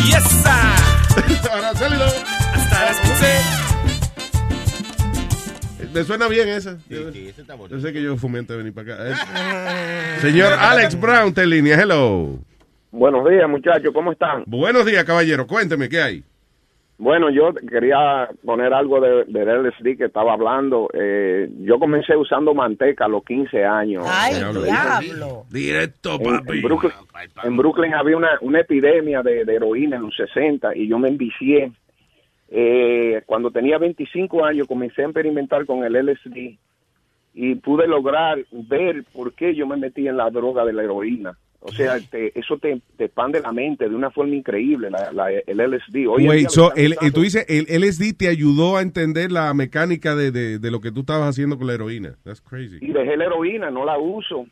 [0.07, 1.51] Yes, sir.
[1.51, 2.05] Ahora salido.
[2.53, 3.27] Hasta las 15.
[5.93, 6.77] Me suena bien esa.
[6.89, 7.77] sí, ese está bonito.
[7.77, 9.05] Yo sé que yo fumé antes de venir para acá.
[9.09, 10.19] Eh.
[10.23, 11.81] Señor Alex Brown, te línea.
[11.81, 12.39] Hello.
[12.97, 14.45] Buenos días, muchachos, ¿cómo están?
[14.47, 15.49] Buenos días, caballero.
[15.49, 16.23] Cuénteme, ¿qué hay?
[16.97, 20.89] Bueno, yo quería poner algo de, de LSD que estaba hablando.
[20.95, 24.05] Eh, yo comencé usando manteca a los 15 años.
[24.09, 24.63] Ay, Diablo.
[24.63, 25.45] diablo.
[25.51, 26.93] Directo, En, en Brooklyn,
[27.43, 31.09] en Brooklyn había una, una epidemia de, de heroína en los 60 y yo me
[31.09, 31.73] envicié.
[32.49, 36.57] eh, cuando tenía 25 años comencé a experimentar con el LSD
[37.35, 41.37] y pude lograr ver por qué yo me metí en la droga de la heroína.
[41.67, 45.31] O sea, te- eso te, te expande la mente de una forma increíble, la, la-
[45.31, 46.07] el LSD.
[46.07, 50.15] Hoy Wait, so, el- usando- tú dices, el LSD te ayudó a entender la mecánica
[50.15, 52.17] de, de, de lo que tú estabas haciendo con la heroína.
[52.23, 52.77] That's crazy.
[52.83, 54.47] y dejé la heroína, no la uso.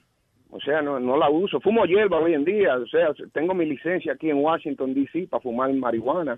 [0.55, 1.61] O sea, no, no la uso.
[1.61, 2.77] Fumo hierba hoy en día.
[2.77, 5.27] O sea, tengo mi licencia aquí en Washington, D.C.
[5.31, 6.37] para fumar marihuana.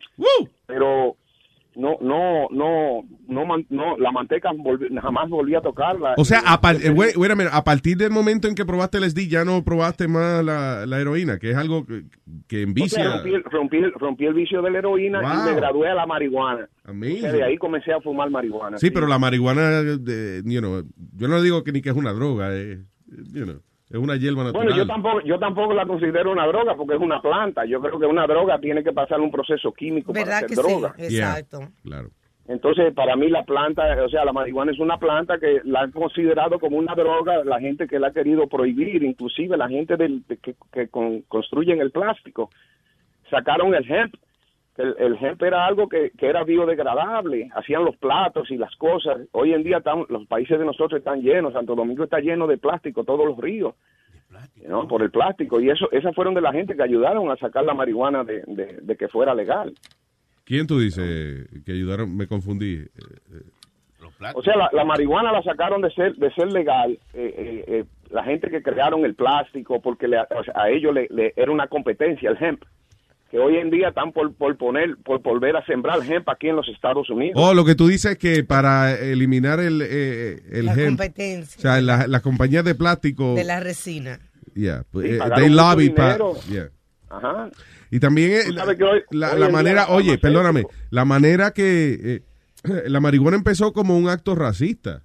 [0.66, 1.16] Pero
[1.76, 4.50] no, no, no, no, no la manteca
[5.02, 6.14] jamás volví a tocarla.
[6.16, 8.64] O sea, a, par- eh, wait- wait a minute, a partir del momento en que
[8.64, 12.04] probaste el LSD, ya no probaste más la, la heroína, que es algo que,
[12.46, 13.10] que O sea, envicia.
[13.16, 16.68] rompí, el- rompí rompí el vicio de la heroína y me gradué a la marihuana.
[16.86, 18.78] O sea, de ahí comencé a fumar marihuana.
[18.78, 20.82] Sí, pero la marihuana, de, you know,
[21.16, 22.78] yo no digo que ni que es una droga, es,
[23.32, 23.60] you know,
[23.96, 24.66] es una hierba natural.
[24.66, 27.64] Bueno, yo tampoco, yo tampoco la considero una droga porque es una planta.
[27.64, 30.54] Yo creo que una droga tiene que pasar un proceso químico para ¿Verdad ser que
[30.56, 30.94] droga.
[30.98, 31.04] sí?
[31.16, 31.60] Exacto.
[31.82, 32.08] Claro.
[32.46, 35.92] Entonces, para mí la planta, o sea, la marihuana es una planta que la han
[35.92, 40.22] considerado como una droga la gente que la ha querido prohibir, inclusive la gente del,
[40.28, 42.50] de que, que con- construyen el plástico.
[43.30, 44.14] Sacaron el hemp.
[44.76, 49.18] El, el hemp era algo que, que era biodegradable, hacían los platos y las cosas.
[49.32, 52.58] Hoy en día están, los países de nosotros están llenos, Santo Domingo está lleno de
[52.58, 53.74] plástico, todos los ríos.
[54.66, 54.88] ¿no?
[54.88, 57.72] por el plástico y eso esas fueron de la gente que ayudaron a sacar la
[57.72, 59.72] marihuana de, de- de que fuera legal
[60.44, 62.16] ¿Quién tú dices que ayudaron?
[62.16, 62.74] Me confundí.
[62.74, 62.88] Eh,
[63.32, 63.42] eh,
[64.34, 67.84] O sea, la, la marihuana la sacaron de ser de ser legal eh, eh, eh,
[68.10, 71.52] la gente que crearon el plástico porque le- o sea, a ellos le, le- era
[71.52, 72.64] una competencia el hemp
[73.34, 76.54] que hoy en día están por, por poner por volver a sembrar hemp aquí en
[76.54, 77.32] los Estados Unidos.
[77.34, 81.58] Oh, lo que tú dices es que para eliminar el, eh, el La hemp, competencia
[81.58, 84.20] o sea, la- las compañías de plástico, de la resina.
[84.54, 86.34] yeah, Sí, eh, they mucho lobbied pa- dinero.
[86.48, 86.68] yeah.
[87.10, 87.50] Ajá.
[87.90, 93.00] Y también eh, hoy- la, hoy la manera, oye, perdóname, la manera que eh, la
[93.00, 95.02] marihuana empezó como un acto racista,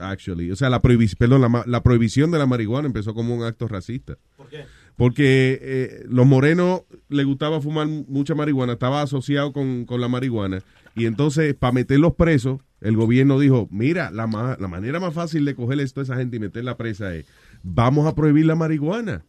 [0.00, 0.50] actually.
[0.50, 3.68] O sea, la prohibición, perdón, la, la prohibición de la marihuana empezó como un acto
[3.68, 4.16] racista.
[4.38, 4.64] ¿Por qué?
[4.96, 10.62] Porque eh, los morenos les gustaba fumar mucha marihuana, estaba asociado con, con la marihuana.
[10.94, 15.44] Y entonces, para meterlos presos, el gobierno dijo, mira, la, ma- la manera más fácil
[15.44, 17.26] de coger esto a esa gente y meterla presa es,
[17.62, 19.24] vamos a prohibir la marihuana.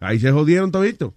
[0.00, 1.14] Ahí se jodieron todito.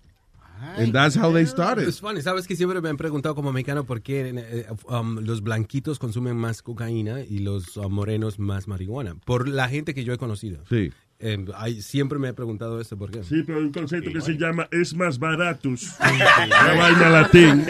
[0.78, 1.88] And that's how they started.
[1.88, 5.42] Es funny, sabes que siempre me han preguntado como mexicano por qué eh, um, los
[5.42, 9.16] blanquitos consumen más cocaína y los uh, morenos más marihuana.
[9.26, 10.64] Por la gente que yo he conocido.
[10.70, 10.92] Sí.
[11.20, 13.24] Eh, hay- siempre me he preguntado esto por qué.
[13.24, 15.94] Sí, pero hay un concepto que se llama es más baratus.
[16.00, 17.66] Una vaina latín.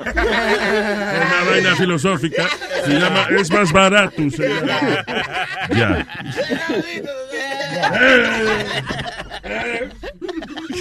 [0.00, 2.44] Una vaina filosófica.
[2.84, 4.36] Se llama es más baratus.
[5.76, 6.06] Ya.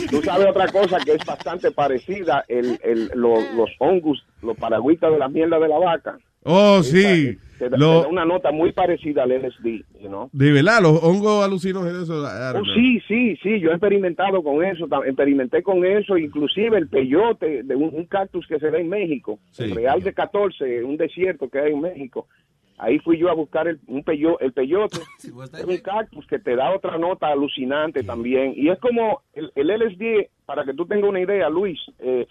[0.10, 5.12] Tú sabes otra cosa que es bastante parecida, el, el, lo- los hongos, los paragüitas
[5.12, 6.18] de la mierda de la vaca.
[6.44, 7.38] Oh, sí.
[7.60, 10.30] Te da, Lo- te da una nota muy parecida al LSD, you know?
[10.34, 12.10] de verdad, los hongos alucinógenos.
[12.10, 17.64] Oh, sí, sí, sí, yo he experimentado con eso, experimenté con eso, inclusive el peyote
[17.64, 19.64] de un, un cactus que se ve en México, Sí.
[19.64, 22.28] el Real de 14, un desierto que hay en México.
[22.80, 26.56] Ahí fui yo a buscar el, un peyo, el peyote, es un cactus que te
[26.58, 28.54] da otra nota alucinante también.
[28.58, 32.28] Y es como el, el LSD, para que tú tengas una idea, Luis, eh,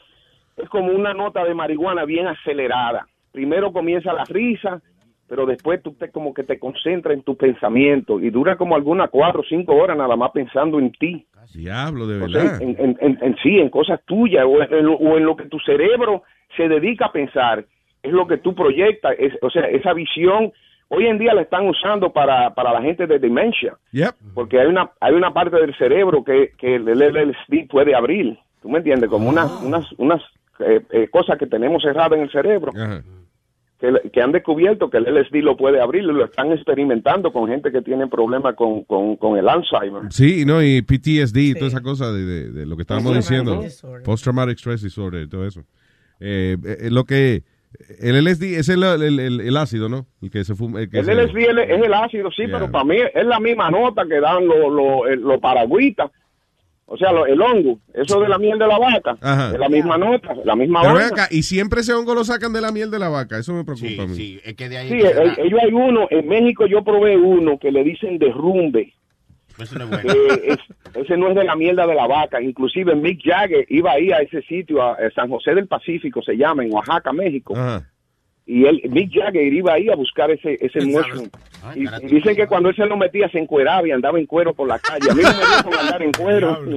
[0.58, 3.06] es como una nota de marihuana bien acelerada.
[3.32, 4.80] Primero comienza la risa,
[5.28, 9.08] pero después tú te como que te concentras en tu pensamiento y dura como algunas
[9.10, 11.26] cuatro o cinco horas nada más pensando en ti.
[11.54, 12.62] Diablo, de O sea, verdad.
[12.62, 15.46] en, en- en- en sí, en cosas tuyas o en, lo, o en lo que
[15.46, 16.22] tu cerebro
[16.56, 17.64] se dedica a pensar,
[18.02, 20.52] es lo que tú proyectas, es, o sea, esa visión,
[20.88, 24.14] hoy en día la están usando para, para la gente de demencia, Yep.
[24.34, 28.68] porque hay una, hay una parte del cerebro que, que el LSD puede abrir, ¿tú
[28.68, 29.08] me entiendes?
[29.10, 30.22] Como unas, unas, unas
[30.60, 32.72] eh, eh, cosas que tenemos cerradas en el cerebro.
[33.82, 37.48] Que, que han descubierto que el LSD lo puede abrir y lo están experimentando con
[37.48, 40.02] gente que tiene problemas con, con, con el Alzheimer.
[40.10, 43.60] Sí, no, y PTSD y toda esa cosa de, de- de lo que estábamos diciendo.
[44.04, 45.64] Post-traumatic stress disorder y todo eso.
[46.20, 47.42] Eh, eh, lo que.
[48.00, 50.06] El LSD es el, el, el- el ácido, ¿no?
[50.20, 50.80] El que se fuma.
[50.82, 52.52] el que El se- LSD es es el ácido, sí, Yeah.
[52.58, 56.10] pero para mí es la misma nota que dan los los el- los paragüitas.
[56.94, 59.52] O sea, lo- el hongo, eso de la miel de la vaca, Ajá.
[59.54, 62.60] es la misma nota, la misma Pero acá, y siempre ese hongo lo sacan de
[62.60, 63.38] la miel de la vaca.
[63.38, 64.14] Eso me preocupa a mí.
[64.14, 67.16] Sí, es que de ahí Sí, que el- ellos hay uno, en México yo probé
[67.16, 68.92] uno que le dicen derrumbe.
[69.58, 70.12] Eso no es bueno.
[70.12, 70.58] que es-
[71.04, 72.42] ese no es de la mierda de la vaca.
[72.42, 76.36] Inclusive Mick Jagger iba ahí a ese sitio, a, a San José del Pacífico, se
[76.36, 77.54] llama, en Oaxaca, México.
[77.56, 77.88] Ajá.
[78.44, 81.28] Y él, Mick Jagger iba ahí a buscar ese, ese mushroom.
[81.74, 84.54] Y, y dicen que cuando él se lo metía se encueraba y andaba en cuero
[84.54, 85.10] por la calle.
[85.10, 86.58] A mí no me dio con andar en cuero.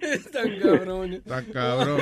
[0.00, 1.18] Están cabrones.
[1.18, 2.00] Está cabrón.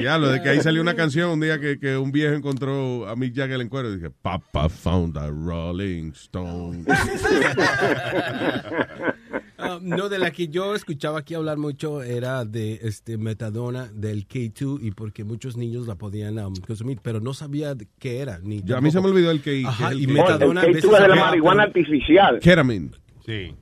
[0.00, 3.08] Ya, lo de que ahí salió una canción un día que, que un viejo encontró
[3.08, 6.84] a Mick Jagger en cuero y dije, Papa found a Rolling Stone.
[9.66, 14.28] Ah, no, de la que yo escuchaba aquí hablar mucho era de este metadona del
[14.28, 18.38] K2 y porque muchos niños la podían um, consumir, pero no sabía de qué era.
[18.42, 20.62] Ni Ya, a mí se me olvidó el que Ajá, que es y el- metadona
[20.62, 22.38] El veces K2 es de la había- marihuana artificial.
[22.40, 22.90] Ketamine.
[23.24, 23.54] Sí.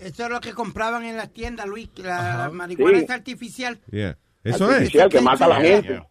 [0.00, 1.88] Eso es lo que compraban en las tiendas, Luis.
[1.98, 3.04] La, la marihuana Sí.
[3.04, 3.78] es artificial.
[3.92, 4.18] Yeah.
[4.42, 4.74] Eso es.
[4.76, 6.02] Artificial que mata a la gente.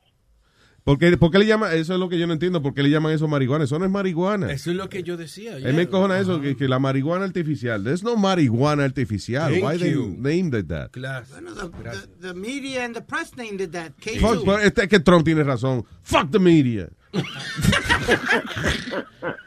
[0.86, 1.74] ¿Por qué, por qué le llaman?
[1.74, 2.62] Eso es lo que yo no entiendo.
[2.62, 3.64] ¿Por qué le llaman eso marihuana?
[3.64, 4.52] Eso no es marihuana.
[4.52, 5.58] Eso es lo que yo decía.
[5.58, 7.84] Él me cojona eso, que, que la marihuana artificial.
[7.84, 9.52] There's no marihuana artificial.
[9.52, 10.16] Thank Why you.
[10.22, 10.92] they named it that?
[10.92, 11.26] Claro.
[11.32, 13.94] Bueno, the, the, the media and the press named it that.
[14.00, 14.20] K2.
[14.20, 15.84] Fuck, pero este es que Trump tiene razón.
[16.04, 16.88] Fuck the media.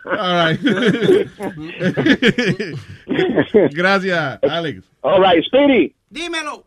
[0.06, 0.58] All right.
[3.74, 4.82] Gracias, Alex.
[5.04, 5.94] All right, Speedy.
[6.12, 6.64] Dímelo.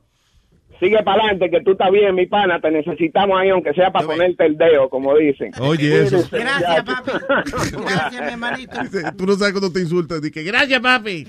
[0.82, 2.60] Sigue para adelante, que tú estás bien, mi pana.
[2.60, 5.52] Te necesitamos ahí, aunque sea para ponerte el dedo, como dicen.
[5.60, 6.28] Oye, eso.
[6.32, 7.12] Gracias, papi.
[7.86, 8.80] Gracias, mi hermanito.
[9.18, 10.20] Tú no sabes cuando te insultan.
[10.22, 11.28] Dice, gracias, papi.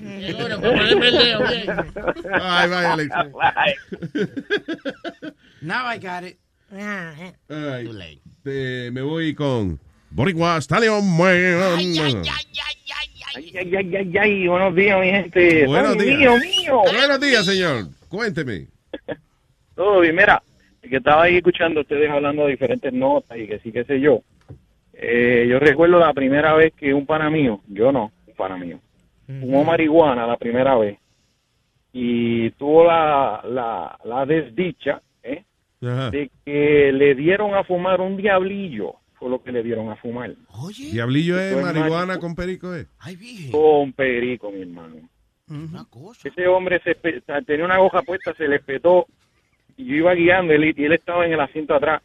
[2.41, 3.11] Ay, bye, Alex.
[5.61, 6.39] Now I got it.
[6.71, 8.19] All right.
[8.43, 9.79] Te- me voy con
[10.09, 11.29] Boricua Stallion Man.
[11.29, 11.99] Ay,
[13.35, 15.67] ay, ay, ay, ay, buenos días, mi gente.
[15.67, 16.17] Buenos Ay, días.
[16.17, 16.81] Mío, mío.
[16.91, 17.89] Buenos días, señor.
[18.09, 18.73] Cuénteme.
[19.75, 20.41] Todo bien, mira,
[20.81, 23.99] que estaba ahí escuchando a ustedes hablando de diferentes notas y que sí, qué sé
[23.99, 24.21] yo.
[24.93, 28.79] Eh, yo recuerdo la primera vez que un pana mío, yo no, un pana mío,
[29.25, 30.97] fumó marihuana la primera vez
[31.91, 35.43] y tuvo la, la, la desdicha ¿eh?
[36.11, 40.33] De que le dieron a fumar un diablillo, fue lo que le dieron a fumar.
[40.91, 42.85] Diablillo es marihuana con perico, ¿eh?
[43.51, 44.95] Con perico, mi hermano.
[46.23, 46.95] Ese hombre se
[47.45, 49.22] tenía una hoja puesta, se le espetó y
[49.77, 52.01] yo iba guiando él, y él estaba en el asiento atrás.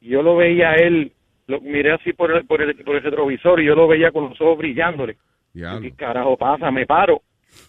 [0.00, 1.12] Y yo lo veía a él,
[1.46, 4.30] lo miré así por el, por el, por el retrovisor y yo lo veía con
[4.30, 5.16] los ojos brillándole.
[5.52, 5.80] Diablo.
[5.80, 6.70] ¿Qué carajo pasa?
[6.70, 7.22] Me paro.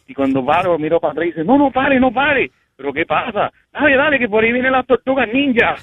[0.08, 2.52] Y cuando paro, miro para atrás y dice, no, no pare, no pare.
[2.76, 3.52] ¿Pero qué pasa?
[3.74, 5.76] Dale, dale, que por ahí vienen las tortugas ninja.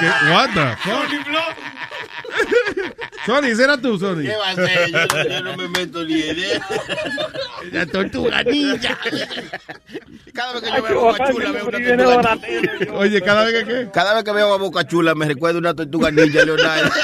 [0.00, 0.06] ¿Qué?
[0.32, 1.08] What the fuck?
[3.24, 4.22] Sony, ese era tú, Sony.
[4.22, 4.90] ¿Qué va a ser?
[4.90, 6.64] Yo, yo no me meto ni en eso.
[7.70, 8.98] La tortuga ninja.
[10.34, 12.92] Cada vez que yo veo a Boca Chula, veo una tortuga ninja.
[12.94, 13.90] Oye, cada vez que qué?
[13.92, 16.90] Cada vez que veo a Boca Chula me recuerda una tortuga ninja, Leonardo.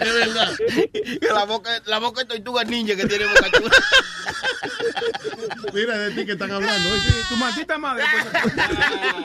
[0.00, 0.52] Es verdad.
[1.34, 3.70] La boca, la boca de tortuga ninja que tiene Boca Chula.
[5.72, 6.88] Mira de ti que están hablando.
[6.90, 7.12] oye.
[7.28, 8.04] Tu maldita madre.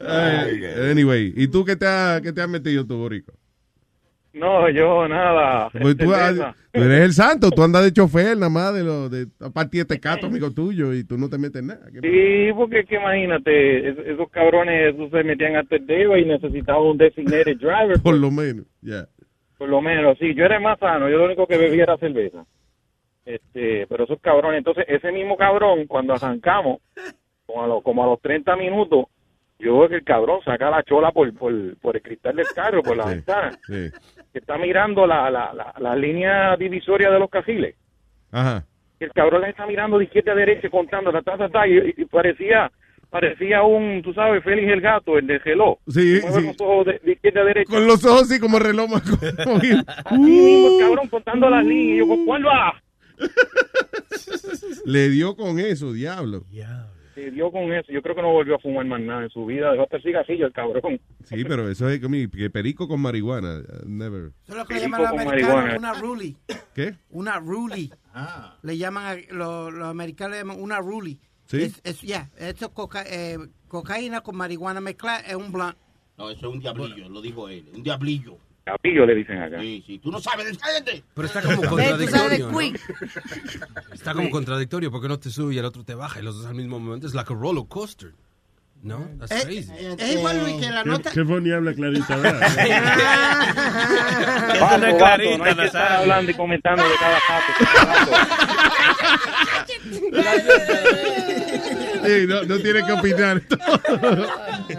[0.00, 3.32] Ay, anyway, ¿y tú qué te, has qué te has metido tú, Borico?
[4.32, 5.70] No, yo nada.
[5.70, 6.54] Pues tú, Cerveza.
[6.72, 9.80] tú eres el santo, tú andas de chofer nada más de lo de aparte de
[9.82, 11.86] este cato amigo tuyo y tú no te metes en nada.
[11.90, 16.26] ¿Qué Sí, porque que imagínate, es- esos cabrones esos se metían hasta el dedo y
[16.26, 17.98] necesitaban un designated driver.
[18.02, 19.06] Por lo menos, ya.
[19.56, 22.44] Por lo menos, sí, yo era más sano, yo lo único que bebía era cerveza.
[23.26, 26.78] Este, pero esos cabrones, entonces ese mismo cabrón, cuando arrancamos,
[27.44, 29.06] como a, lo- como a los 30 minutos,
[29.58, 32.82] yo veo que el cabrón saca la chola por, por, por el cristal del carro,
[32.82, 33.90] por la ventana, Sí.
[34.32, 37.74] que está mirando la, la, la, la línea divisoria de los cajiles.
[38.30, 38.64] Ajá.
[39.00, 42.04] El cabrón les está mirando de izquierda a derecha, contando, ta, ta, ta, y, y
[42.06, 42.70] parecía
[43.10, 45.38] parecía un, tú sabes, Félix el gato, el de.
[45.86, 46.46] Sí, Mueve sí.
[46.48, 47.72] los ojos de, de izquierda a derecha.
[47.72, 48.90] Con los ojos así como reloj.
[48.90, 49.02] más
[49.44, 52.04] como- Así mismo, el cabrón contando las líneas.
[52.06, 52.82] Y yo, ¿cuál va?
[54.84, 56.44] Le dio con eso, diablo.
[57.14, 57.90] Se dio con eso.
[57.92, 59.70] Yo creo que no volvió a fumar más nada en su vida.
[59.72, 61.00] Dejó hasta el cigarrillo, el cabrón.
[61.24, 63.62] Sí, pero eso es como que perico con marihuana.
[63.86, 64.32] Never.
[64.44, 66.36] Eso es lo que le llaman los americanos una ruly.
[66.74, 66.94] ¿Qué?
[67.10, 67.90] Una ruly.
[68.62, 71.18] Le llaman, a- los, los americanos le llaman una ruly.
[71.46, 71.62] ¿Sí?
[71.62, 73.38] Es, es, ya, esto es coca- eh,
[73.68, 75.76] cocaína con marihuana mezclada es un blunt.
[76.18, 77.66] No, eso es un diablillo, lo dijo él.
[77.74, 78.36] Un diablillo.
[78.66, 79.60] Capillo le dicen acá.
[79.60, 80.00] Sí, sí.
[80.00, 81.04] Tú no sabes, cállate.
[81.14, 82.50] Pero está como de contradictorio.
[82.50, 82.60] ¿no?
[83.92, 86.46] Está como contradictorio porque no te sube y el otro te baja y los dos
[86.46, 87.06] al mismo momento.
[87.06, 88.12] Es like a roller coaster.
[88.82, 89.08] ¿No?
[89.18, 89.70] That's Es, crazy.
[89.98, 91.10] es igual, Luis, que la ¿Qué, nota...
[91.12, 92.40] qué Bonnie habla clarita, ¿verdad?
[94.60, 97.52] Vato, vato, no hay que estar hablando y comentando de cada caso.
[102.06, 103.42] Sí, no, no tiene que opinar.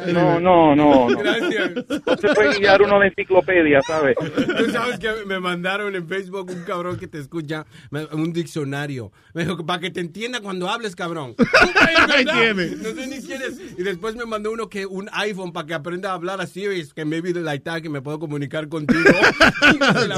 [0.07, 1.07] No, no, no.
[1.09, 1.17] no.
[1.17, 1.71] Gracias.
[2.05, 4.15] No se puede guiar uno de enciclopedia, ¿sabes?
[4.57, 7.65] Tú sabes que me mandaron en Facebook un cabrón que te escucha
[8.11, 9.11] un diccionario.
[9.33, 11.35] Me dijo, para que te entienda cuando hables, cabrón.
[12.09, 12.67] Ahí tiene.
[12.77, 13.59] No sé ni quién es.
[13.77, 16.65] Y después me mandó uno que un iPhone para que aprenda a hablar así,
[16.95, 19.01] que maybe like that, que me puedo comunicar contigo.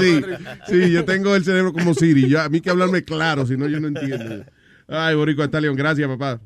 [0.00, 0.22] Sí,
[0.68, 2.28] sí, yo tengo el cerebro como Siri.
[2.28, 4.44] Yo, a mí que hablarme claro, si no yo no entiendo.
[4.88, 6.40] Ay, Boricua Stallion, gracias, papá.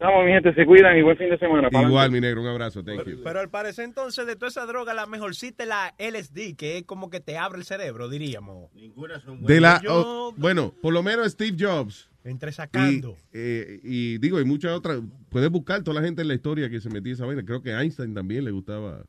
[0.00, 1.68] Vamos, mi gente, se cuidan y buen fin de semana.
[1.72, 3.20] Igual, mi negro, un abrazo, thank you.
[3.24, 6.84] Pero al parecer entonces de toda esa droga la mejorcita es la LSD, que es
[6.84, 8.72] como que te abre el cerebro, diríamos.
[8.74, 12.08] Ninguna son De la, Yo- oh, bueno, por lo menos Steve Jobs.
[12.22, 13.16] Entre sacando.
[13.32, 15.00] Y, eh, y digo, hay muchas otras.
[15.30, 17.42] Puedes buscar toda la gente en la historia que se metía esa vaina.
[17.44, 19.04] Creo que a Einstein también le gustaba.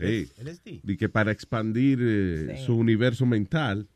[0.00, 0.28] Sí.
[0.38, 0.80] LSD.
[0.84, 3.88] Y que para expandir eh, su universo mental,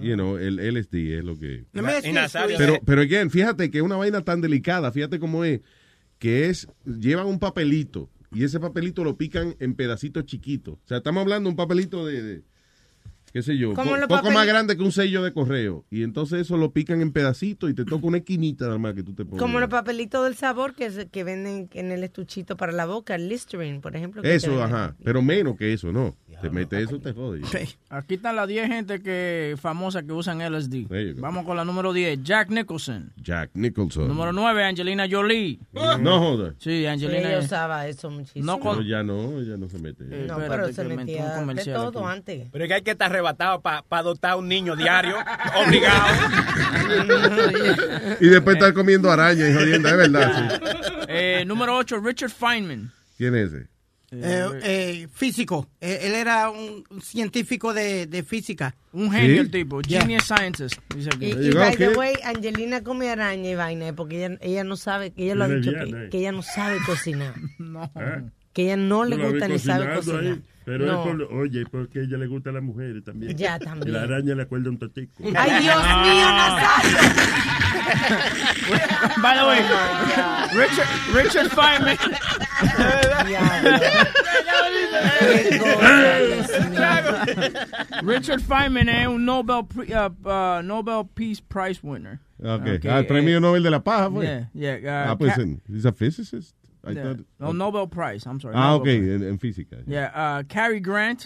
[0.00, 1.64] you know, el LSD es lo que.
[2.58, 5.60] Pero, pero again, fíjate que es una vaina tan delicada, fíjate cómo es,
[6.18, 10.74] que es, llevan un papelito y ese papelito lo pican en pedacitos chiquitos.
[10.74, 12.42] O sea, estamos hablando de un papelito de, de,
[13.32, 15.84] qué sé yo, po- poco más grande que un sello de correo.
[15.90, 19.02] Y entonces eso lo pican en pedacitos y te toca una esquinita nada más que
[19.02, 19.40] tú te pones.
[19.40, 23.14] Como los papelitos del sabor que, se- que venden en el estuchito para la boca,
[23.14, 24.22] el Listerine, por ejemplo.
[24.22, 24.94] Eso, ajá.
[25.04, 26.14] Pero menos que eso, ¿no?
[26.40, 27.42] Te metes eso, te jode.
[27.90, 30.86] Aquí están las 10 gente que famosas que usan LSD.
[31.18, 33.12] Vamos con la número 10, Jack Nicholson.
[33.22, 34.08] Jack Nicholson.
[34.08, 35.58] Número 9, Angelina Jolie.
[36.00, 36.54] No joda.
[36.58, 37.28] Sí, Sí, Angelina.
[37.28, 38.44] ella usaba eso muchísimo.
[38.46, 40.04] No con- No, ya no, ya no se mete.
[40.04, 42.16] Eh, No, espérate, pero se que me metía de todo aquí.
[42.18, 42.48] antes.
[42.50, 45.16] Pero es que hay que estar arrebatado para adoptar un niño diario,
[45.56, 46.06] obligado.
[48.20, 50.60] Y después estar comiendo araña y jodiendo, es verdad.
[50.60, 51.06] sí.
[51.08, 52.90] Eh, número 8, Richard Feynman.
[53.16, 53.66] ¿Quién es ese?
[54.12, 55.68] Eh, eh, físico.
[55.80, 58.74] Eh, él era un científico de, de física.
[58.92, 59.38] Un genio ¿Sí?
[59.38, 60.00] el tipo, Yeah.
[60.00, 60.78] genius scientist.
[61.20, 65.12] Y, y by the way, Angelina come araña y vaina porque ella, ella no sabe,
[65.16, 67.34] ella lo ha dicho, que, que ella no sabe cocinar.
[67.58, 67.88] No.
[68.52, 70.20] Que ella no le ves gusta ni sabe cocinar.
[70.24, 71.02] ahí, pero No.
[71.02, 73.36] es por, oye, porque a ella le gustan las mujeres también.
[73.36, 73.88] Ya, también.
[73.88, 75.22] Y la araña le acuerda un totico.
[75.36, 76.98] ¡Ay, Dios mío, Nazario!
[79.22, 81.96] By the way, Oh, Richard, Richard Feynman.
[88.02, 92.20] Richard Feynman es un Nobel, Pri- uh, uh, Nobel Peace Prize winner.
[92.42, 92.76] Okay.
[92.76, 94.24] Okay, Ah, el premio eh, Nobel de la Paja, fue.
[94.54, 95.04] Yeah, yeah.
[95.08, 95.34] uh, ah, pues,
[95.68, 96.54] he's a physicist.
[96.84, 97.02] I yeah.
[97.02, 98.54] thought- No, Nobel Prize, I'm sorry.
[98.56, 99.76] ah, Nobel ok, en, en física.
[99.86, 101.24] Yeah, uh, Cary Grant.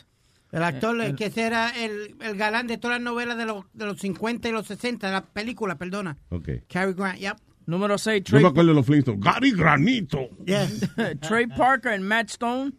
[0.52, 3.44] El actor Eh, el- que ese era el, el galán de todas las novelas de
[3.46, 6.16] los, de los 50 y los 60, la película, perdona.
[6.30, 6.48] Ok.
[6.68, 7.36] Cary Grant, yep.
[7.66, 9.20] Número 6, Yo Trey, me acuerdo de los Flintstones.
[9.24, 10.28] Gary Granito.
[10.44, 10.68] Yeah.
[11.20, 12.72] Trey Parker and Matt Stone.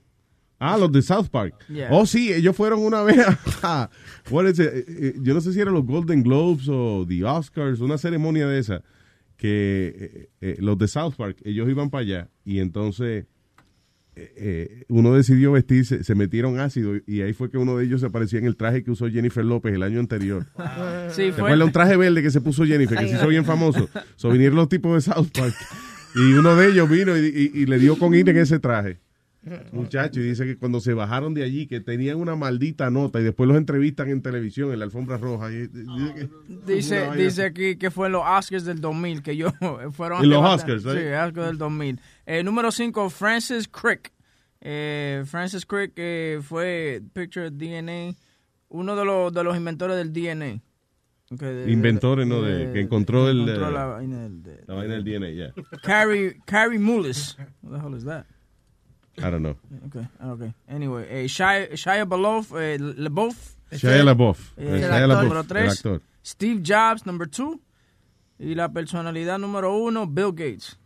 [0.59, 1.53] Ah, los de South Park.
[1.67, 1.89] Yeah.
[1.91, 3.17] Oh, sí, ellos fueron una vez
[3.63, 3.89] a,
[4.29, 4.67] what is it?
[4.71, 8.47] Eh, eh, yo no sé si eran los Golden Globes o the Oscars, una ceremonia
[8.47, 8.81] de esa,
[9.37, 13.25] que eh, eh, los de South Park, ellos iban para allá y entonces
[14.17, 18.07] eh, uno decidió vestirse, se metieron ácido y ahí fue que uno de ellos se
[18.07, 20.45] aparecía en el traje que usó Jennifer López el año anterior.
[21.09, 21.61] Sí, ¿Te fue.
[21.63, 23.89] un traje verde que se puso Jennifer, que se hizo bien famoso?
[24.15, 25.53] So, vinieron los tipos de South Park
[26.15, 28.99] y uno de ellos vino y, y- y le dio con ir en ese traje.
[29.71, 33.23] Muchacho, y dice que cuando se bajaron de allí, que tenían una maldita nota y
[33.23, 35.51] después los entrevistan en televisión, en la alfombra roja.
[35.51, 36.29] y- y-
[36.65, 39.51] dice que- Dice, aquí que fue en los Oscars del 2000, que yo
[39.91, 41.13] fueron En los Oscars, Sí, right?
[41.13, 41.99] Oscars del 2000.
[42.25, 44.11] Eh, número 5, Francis Crick.
[44.61, 48.15] Eh, Francis Crick eh, fue Picture DNA,
[48.69, 50.59] uno de los, de los inventores del DNA.
[51.31, 52.41] Okay, Inventores, ¿no?
[52.43, 55.53] De, que encontró el, encontró eh, la vaina del- de- la vaina del DNA, yeah.
[55.83, 57.35] Carrie, Carrie Mullis.
[57.61, 58.25] What the hell is that?
[59.17, 59.55] I don't know.
[59.87, 60.53] Okay, okay.
[60.67, 63.35] Anyway, eh, Shia, Shia LaBeouf, eh, LaBeouf.
[63.71, 64.51] Shia LaBeouf.
[64.57, 65.71] Eh, Eh, el Shia actor LaBeouf, número el 3.
[65.73, 66.01] actor.
[66.23, 67.57] Steve Jobs, number 2.
[68.39, 70.77] Y la personalidad número 1, Bill Gates.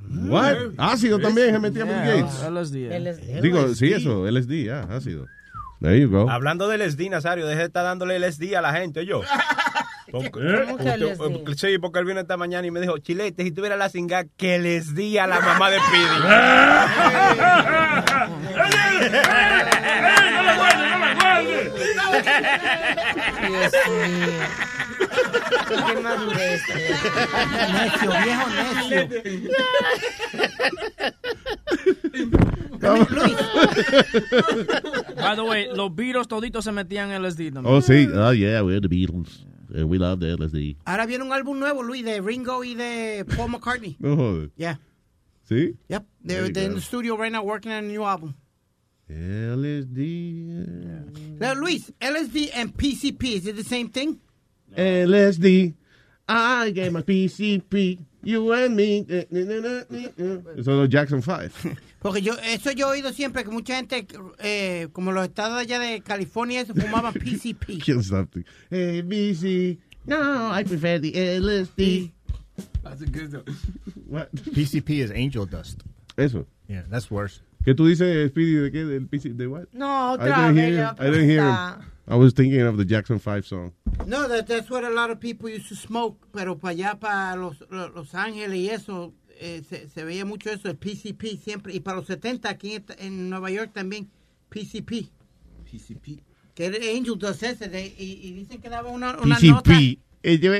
[0.00, 0.74] What?
[0.76, 2.42] Ácido también se metía Bill Yeah, Gates.
[2.42, 3.26] LSD.
[3.26, 3.40] yeah.
[3.40, 5.26] Digo, sí, eso, LSD, ya, ácido.
[5.80, 6.28] There you go.
[6.28, 9.22] Hablando del LSD, Nazario, deje de estar dándole LSD a la gente, yo.
[10.12, 11.18] Porque, ¿Cómo que usted- LSD?
[11.18, 14.24] porque- sí, porque él vino esta mañana y me dijo, Chilete, si tuviera la singa,
[14.36, 16.08] que les di a la mamá de Dios mío.
[25.68, 26.62] Qué madurez.
[27.72, 29.08] Necio, viejo necio.
[35.16, 37.66] By the way, los Beatles toditos se metían en LSD también.
[37.74, 38.08] Oh, sí.
[38.14, 39.44] Oh, yeah, we're the Beatles.
[39.76, 40.76] Uh, we love the LSD.
[40.86, 43.96] Ahora viene un álbum nuevo, Luis, de Ringo y de Paul McCartney.
[44.00, 44.50] No joder.
[44.56, 44.78] Yeah.
[45.48, 45.76] ¿Sí?
[45.88, 46.04] Yep.
[46.24, 48.34] They're, they're in the studio right now working on a new album.
[49.10, 51.38] LSD.
[51.40, 54.20] Now, Luis, LSD and PCP, is it the same thing?
[54.76, 55.74] LSD.
[56.28, 57.98] I gave my PCP.
[58.22, 59.06] You and me.
[59.08, 59.24] eh.
[60.58, 61.76] Eso es Jackson 5.
[62.00, 64.06] Porque yo, eso yo he oído siempre, que mucha gente,
[64.38, 67.78] eh, como los estados allá de California, eso fumaban PCP.
[67.78, 68.44] Kill something.
[68.70, 69.78] Hey, BC.
[70.06, 72.12] No, I prefer the LSD.
[72.82, 73.44] That's a good one.
[74.08, 74.32] What?
[74.34, 75.82] PCP is angel dust.
[76.16, 76.46] Eso.
[76.68, 77.42] Yeah, that's worse.
[77.64, 78.84] ¿Qué tú dices, Speedy, de qué?
[78.84, 79.30] ¿Del PC?
[79.36, 79.66] ¿De what?
[79.72, 80.76] No, I otra didn't vez.
[80.76, 81.82] hear, I didn't hear him.
[82.10, 83.72] I was thinking of the Jackson 5 song.
[84.06, 87.36] No, that, that's what a lot of people used to smoke, pero para allá, para
[87.36, 91.74] Los, Los, Los Ángeles y eso, eh, se, se veía mucho eso, el PCP siempre,
[91.74, 94.08] y para los 70 aquí en, en Nueva York también,
[94.48, 95.08] PCP.
[95.70, 96.20] PCP.
[96.54, 99.62] Que era Angel Dust ese, de- y, y dicen que daba una, una nota.
[99.70, 99.98] PCP.
[100.22, 100.52] Eh, yo,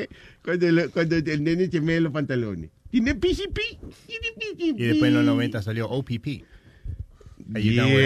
[0.44, 2.70] cuando, lo- cuando el nene se mete los pantalones.
[2.90, 3.58] Tiene PCP.
[4.06, 4.80] Tiene PCP.
[4.80, 6.44] Y después en los 90 salió OPP.
[7.54, 7.82] Are you Yeah.
[7.82, 8.04] done with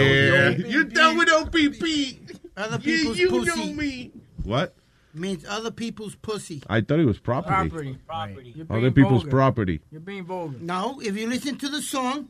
[0.59, 0.69] OPP?
[0.71, 2.19] You're done with OPP.
[2.55, 3.49] Other Yeah, people's you pussy.
[3.49, 4.11] know me.
[4.43, 4.73] What?
[5.15, 6.63] Means other people's pussy.
[6.67, 7.69] I thought it was property.
[7.69, 7.97] Property.
[8.07, 8.53] Property.
[8.55, 9.29] You're Other people's vulgar.
[9.29, 9.81] property.
[9.91, 10.57] You're being vulgar.
[10.59, 12.29] No, if you listen to the song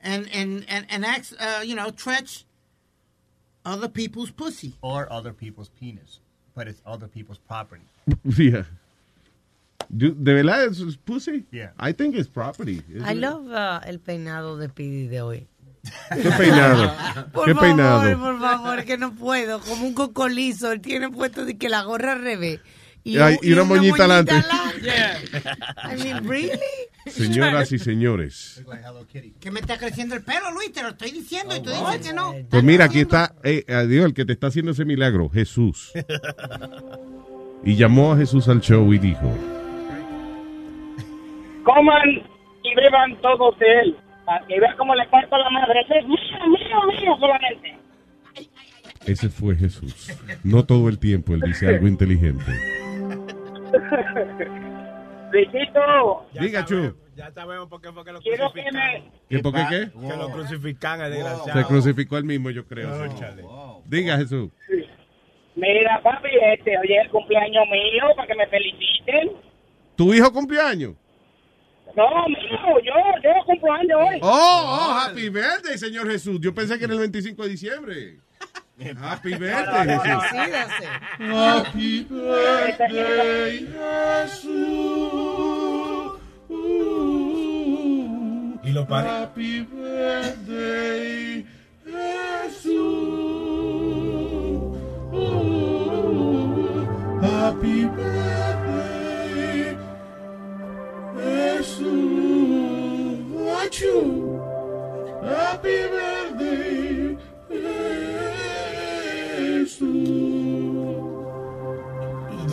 [0.00, 2.42] and and and, and ask, uh, you know, Tretch,
[3.64, 4.74] other people's pussy.
[4.82, 6.18] Or other people's penis.
[6.56, 7.84] But it's other people's property.
[8.36, 8.64] Yeah.
[9.96, 11.44] Do- ¿De verdad es es pussy?
[11.52, 11.70] Yeah.
[11.78, 12.82] I think it's property.
[13.04, 15.46] I love uh, el peinado de Pidi de hoy.
[16.22, 16.94] ¿Qué peinado?
[17.32, 18.20] Por ¿Qué favor, peinado?
[18.20, 19.60] por favor, que no puedo.
[19.60, 20.72] Como un cocolizo.
[20.72, 22.60] Él tiene puesto de que la gorra al revés.
[23.04, 23.18] Y
[23.52, 24.34] una moñita adelante.
[25.92, 26.58] I mean, really?
[27.06, 28.64] Señoras y señores.
[29.40, 32.14] Que me está creciendo el pelo, Luis, te lo estoy diciendo y tú dices que
[32.14, 32.34] no.
[32.48, 35.92] Pues mira, aquí está, eh, adiós, el que te está haciendo ese milagro, Jesús.
[37.62, 39.30] Y llamó a Jesús al show y dijo,
[41.64, 42.08] coman
[42.62, 43.96] y beban todos de él.
[44.24, 45.80] Para que vean cómo le parto la madre.
[45.80, 46.16] Ese es mío,
[46.46, 47.78] mío, mío solamente.
[49.06, 50.12] ese fue Jesús.
[50.42, 52.52] No todo el tiempo él dice algo inteligente.
[55.32, 56.94] Luisito, Diga, Chu.
[57.16, 59.04] Ya sabemos por qué fue que lo quiero que crucificaron.
[59.04, 59.10] me...
[59.28, 60.08] ¿Qué, ¿Por qué qué?
[60.08, 61.60] Que lo crucifican, el desgraciado.
[61.60, 62.90] Se crucificó él mismo, yo creo.
[63.84, 64.50] Diga, Jesús.
[65.54, 69.30] Mira, papi, este, hoy es el cumpleaños mío para que me feliciten.
[69.96, 70.94] ¿Tu hijo cumpleaños?
[71.96, 72.92] No, mío, yo,
[73.22, 74.18] yo cumplo años hoy.
[74.20, 76.40] Oh, oh, happy birthday, señor Jesús.
[76.40, 78.18] Yo pensé que era el 25 de diciembre.
[79.00, 80.24] Happy birthday, Jesús.
[81.20, 83.68] Happy birthday,
[84.22, 85.04] Jesús.
[88.64, 89.08] Y lo paré.
[89.08, 91.46] Happy birthday,
[91.84, 92.74] Jesús.
[97.22, 98.53] Happy birthday,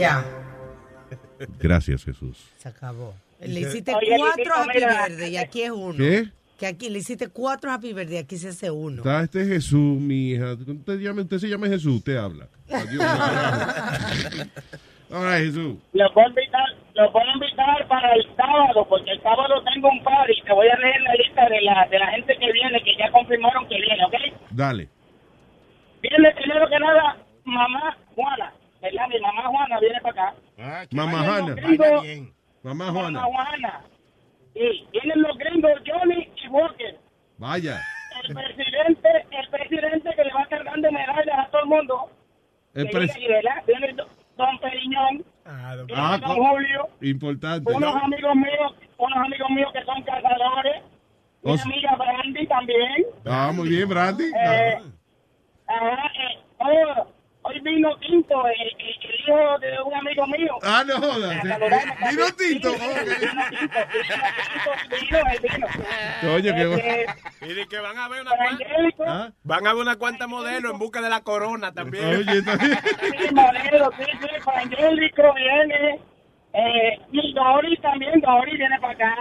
[0.02, 0.26] ya,
[1.60, 2.38] Gracias, Jesús.
[2.58, 3.14] se acabó.
[3.40, 4.80] Le hiciste Oye, cuatro Happy.
[4.80, 5.98] Verde y aquí es uno.
[5.98, 6.30] ¿Qué?
[6.60, 8.98] Que aquí le hiciste cuatro Happy Verde y aquí se hace uno.
[8.98, 10.54] Está este Jesús, mi hija.
[10.54, 12.48] Usted, se llama Jesús, usted habla.
[12.70, 13.04] Adiós.
[15.12, 15.76] Right, Jesús.
[15.92, 16.64] Los voy a invitar,
[16.94, 20.42] los voy a invitar para el sábado, porque el sábado tengo un party.
[20.46, 23.10] Te voy a leer la lista de la, de la gente que viene, que ya
[23.12, 24.14] confirmaron que viene, ¿ok?
[24.52, 24.90] Dale.
[26.02, 29.08] Viene primero que nada mamá Juana, ¿verdad?
[29.10, 30.36] Mi mamá Juana viene para acá.
[30.92, 31.48] Mamá Vienen Juana.
[31.48, 32.04] los gringos,
[32.64, 33.22] Mamá Mamá Juana.
[33.24, 33.82] Juana.
[34.54, 36.98] Sí, vienen los gringos Johnny y Walker.
[37.38, 37.82] Vaya.
[38.28, 42.10] El presidente, el presidente que le va cargando medallas a todo el mundo.
[42.74, 43.64] El Que pres- viene, y, ¿verdad?
[43.66, 43.96] Viene
[44.38, 45.26] Don Periñón,
[45.96, 47.72] Ah, co- Julio, Importante.
[47.74, 50.84] unos amigos míos, unos amigos míos que son cazadores.
[51.44, 53.06] Mi amiga Brandy también.
[53.26, 54.26] Ah, muy bien, Brandy.
[54.26, 54.80] Eh,
[55.68, 57.08] ajá, eh, oh,
[57.44, 60.54] hoy vino Tinto, el, el- hijo de un amigo mío.
[60.64, 61.42] Ah, no jodas.
[61.48, 62.26] Saludarme Vino.
[62.38, 63.42] Tinto, Tinto, vino
[64.90, 65.68] Tinto, vino.
[66.22, 67.14] Coño, qué bueno.
[67.42, 69.04] Y de que van a ver una Angélico.
[69.08, 69.32] ¿Ah?
[69.44, 72.06] Van a ver una cuanta modelo en busca de la corona también.
[72.06, 72.78] Oye, también.
[73.00, 76.00] Sí, modelo, sí, sí, Angélico viene.
[76.54, 79.16] Eh, y Dori también, Dori viene para acá.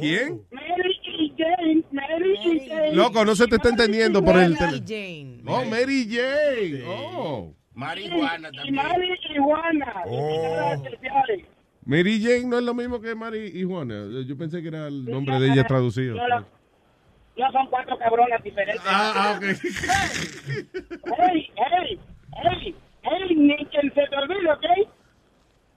[0.00, 0.42] ¿Quién?
[0.50, 2.92] Mary y Jane, Mary y Jane.
[2.94, 5.42] Loco, no se te está entendiendo por el Mary tele- Jane.
[5.46, 6.82] Oh, Mary Jane.
[6.86, 7.54] Oh.
[7.74, 9.16] Marihuana Y también.
[9.34, 10.02] Y Juana.
[10.06, 10.82] Oh.
[11.84, 14.04] Mary Jane no es lo mismo que Mary y Juana.
[14.26, 16.16] Yo pensé que era el nombre de ella traducido.
[16.16, 16.46] No, no,
[17.36, 18.82] no son cuatro cabronas diferentes.
[18.86, 19.44] Ah, ah, ok.
[21.18, 22.00] Hey, hey,
[22.44, 24.88] hey, hey, ni que se te olvide, ¿ok?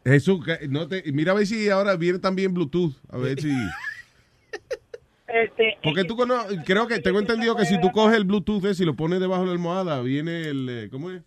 [0.06, 2.94] Jesús, no te, mira a ver si ahora viene también Bluetooth.
[3.10, 3.52] A ver si.
[5.28, 8.84] Este, Porque tú conoces, creo que tengo entendido que si tú coges el Bluetooth ese
[8.84, 10.70] y lo pones debajo de la almohada, viene el.
[10.70, 11.24] eh, ¿Cómo es?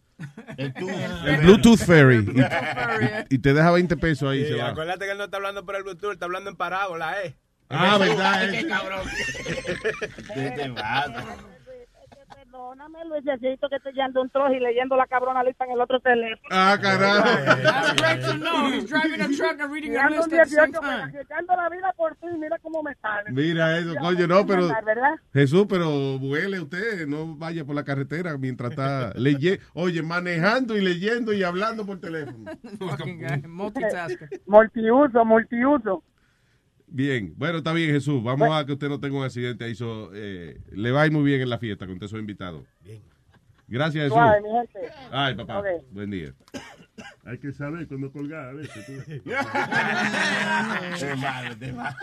[0.56, 0.88] El tú.
[1.26, 2.16] El Bluetooth Fairy.
[2.34, 4.44] Y, y- y te deja 20 pesos ahí.
[4.44, 4.68] Sí, se va.
[4.68, 7.36] acuérdate que él no está hablando por el Bluetooth, está hablando en parábola, ¿eh?
[7.70, 8.48] Ah, verdad.
[8.50, 8.66] Qué eh.
[8.66, 9.06] cabrón.
[10.34, 11.24] ¿Qué te pasa?
[12.58, 16.00] Perdóname, Luisecito, que estoy yendo un trozo y leyendo la cabrona lista en el otro
[16.00, 16.48] teléfono.
[16.50, 17.22] Ah, carajo.
[17.62, 18.72] That's great to know.
[18.72, 20.80] He's driving a truck and reading Y a ando list un at the same 18,
[20.80, 21.02] time.
[21.04, 23.30] arriesgando la vida por ti, mira cómo me sale.
[23.30, 24.68] Mira eso, Ya coño, no, pero.
[25.32, 30.80] Jesús, pero vuele usted, no vaya por la carretera mientras está leyendo, oye, manejando y
[30.80, 32.50] leyendo y hablando por teléfono.
[34.46, 36.02] Multiuso, multiuso.
[36.90, 38.22] Bien, bueno, está bien, Jesús.
[38.22, 39.74] Vamos a que usted no tenga un accidente ahí.
[39.74, 42.64] so, eh, le va a ir muy bien en la fiesta con usted soy invitado.
[43.66, 44.16] Gracias, Jesús.
[44.16, 44.78] Suave, mi gente.
[45.10, 45.58] Ay, papá.
[45.58, 45.66] Ok.
[45.90, 46.32] Buen día.
[47.24, 49.22] Hay que saber cuándo colgar a veces.
[51.18, 51.96] malo, malo.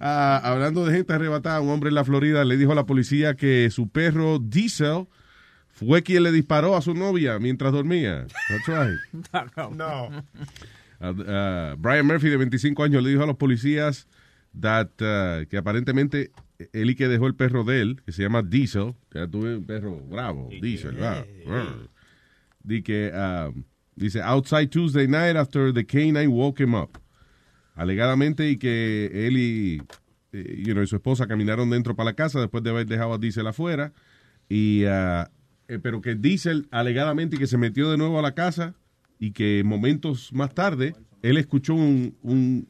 [0.00, 3.34] Ah, hablando de gente arrebatada, un hombre en la Florida le dijo a la policía
[3.34, 5.06] que su perro Diesel
[5.68, 8.26] fue quien le disparó a su novia mientras dormía.
[8.48, 8.98] That's right.
[9.76, 10.10] No.
[11.00, 14.06] Uh, uh, Brian Murphy, de 25 años, le dijo a los policías
[14.58, 16.30] that, uh, que aparentemente
[16.72, 19.56] él y que dejó el perro de él, que se llama Diesel, que ya tuve
[19.56, 21.74] un perro bravo, Diesel, ah, ah.
[22.62, 23.64] Di que, um,
[23.94, 26.98] dice, outside Tuesday night after the canine woke him up.
[27.74, 29.82] Alegadamente, y que él y,
[30.32, 33.14] eh, you know, y su esposa caminaron dentro para la casa después de haber dejado
[33.14, 33.92] a Diesel afuera,
[34.48, 35.26] y, uh,
[35.68, 38.74] eh, pero que Diesel, alegadamente, y que se metió de nuevo a la casa
[39.18, 42.66] y que momentos más tarde él escuchó un, un-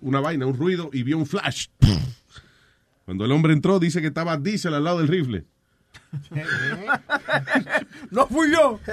[0.00, 1.66] una vaina, un ruido y vio un flash.
[3.04, 5.44] Cuando el hombre entró, dice que estaba Diesel al lado del rifle.
[8.10, 8.78] No fui yo.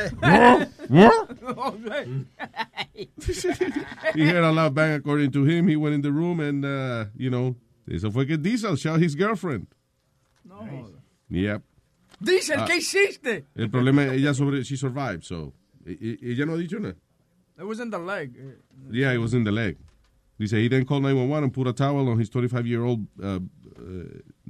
[4.16, 5.68] He heard a loud bang according to him.
[5.68, 7.56] He went in the room and, uh, you know,
[7.88, 9.68] eso fue que Diesel shot his girlfriend.
[11.30, 11.62] Yep.
[12.22, 12.66] Diesel, Ah.
[12.66, 13.46] ¿qué hiciste?
[13.56, 15.54] El problema, ella sobre, she survived, so.
[15.86, 16.96] E- Ella no ha dicho nada.
[17.58, 18.34] It was in the leg.
[18.92, 19.78] Yeah, it was in the leg.
[20.38, 23.40] Dice, he then called 911 and put a towel on his 25-year-old, uh, uh,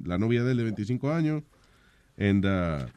[0.04, 1.44] la novia de él de 25 años.
[2.18, 2.88] And uh,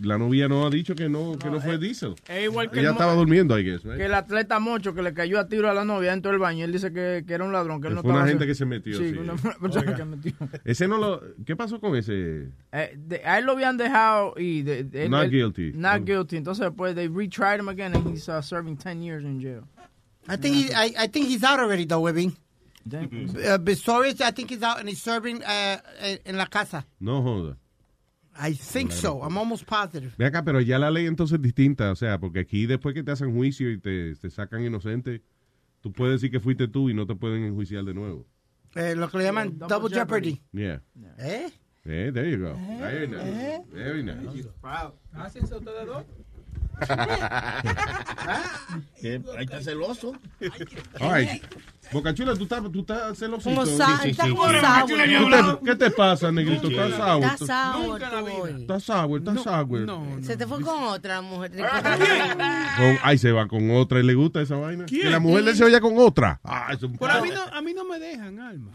[0.00, 2.14] la novia no ha dicho que no, que no fue Diesel.
[2.28, 3.96] Es igual que Ella el estaba durmiendo, I guess, right?
[3.96, 6.64] Que el atleta Mocho que le cayó a tiro a la novia dentro del baño.
[6.64, 8.46] Él dice que, que era un ladrón, que él no fue una estaba gente haciendo-
[8.46, 9.18] que se metió, Sí, sí.
[9.18, 9.96] una persona Oiga.
[9.96, 10.32] que metió.
[10.64, 11.22] Ese no lo...
[11.44, 12.48] ¿Qué pasó con ese?
[12.72, 14.62] Eh, de- a él lo habían dejado y...
[14.62, 15.72] De, de- Not él- guilty.
[15.74, 16.04] Not Oh.
[16.04, 16.36] guilty.
[16.36, 19.62] Entonces después they retried him again and he's uh, serving 10 years in jail.
[20.28, 22.32] I think he, I, I think he's out already though, Webby.
[22.86, 25.76] Uh, Pistorius, I think he's out and he's serving uh,
[26.24, 26.86] en la casa.
[26.98, 27.56] No joda.
[28.38, 29.22] I think so.
[29.22, 30.14] I'm almost positive.
[30.16, 33.02] Ve acá, pero ya la ley entonces es distinta, o sea, porque aquí después que
[33.02, 35.22] te hacen juicio y te, te sacan inocente,
[35.80, 38.26] tú puedes decir que fuiste tú y no te pueden enjuiciar de nuevo.
[38.74, 40.42] Eh, lo que le llaman Double double, jeopardy.
[40.52, 40.82] Yeah.
[41.18, 41.50] ¿Eh?
[41.84, 42.54] Eh, there you go.
[42.78, 43.64] Very nice.
[43.72, 44.48] Very nice.
[45.12, 46.04] ¿Hacen eso ustedes dos?
[49.02, 50.12] Ahí está celoso.
[50.98, 51.42] Right.
[51.92, 53.50] Bocachula, tú estás, tú estás celosito.
[53.50, 54.00] Como sa-.
[54.02, 56.68] ¿Qué te, qué te pasa, negrito?
[56.70, 57.24] ¿Estás sour?
[57.24, 58.02] Está sour.
[58.60, 59.18] ¿Estás sour?
[59.18, 60.24] ¿Estás sour?
[60.24, 61.50] Se te fue con otra mujer.
[61.56, 64.84] Con- ay, se va con otra y le gusta esa vaina.
[64.86, 65.02] ¿Quién?
[65.02, 66.40] Que la mujer le se oye con otra.
[66.44, 68.70] Ah, es un Pero a mí, no, a mí no me dejan, Alma.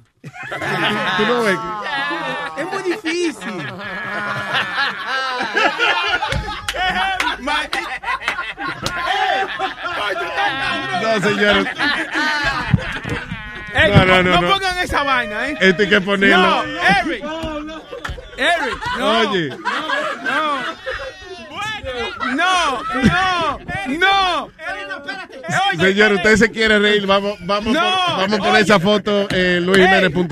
[1.17, 1.57] Tú no ves
[2.57, 3.63] Es muy difícil.
[11.01, 11.67] No, señor.
[13.73, 14.49] Ey, No, no, no, no.
[14.49, 15.57] pongan esa vaina, ¿eh?
[15.59, 16.37] Esto hay que ponerlo.
[16.37, 17.23] No, Eric.
[18.37, 19.19] Eric, no.
[19.19, 19.49] Oye.
[19.49, 19.57] No.
[20.23, 20.59] No,
[22.35, 22.83] no,
[23.97, 24.51] no.
[25.73, 27.05] Oye, Señor, usted se quiere reír.
[27.05, 29.65] Vamos, vamos, No, por- vamos a poner esa foto en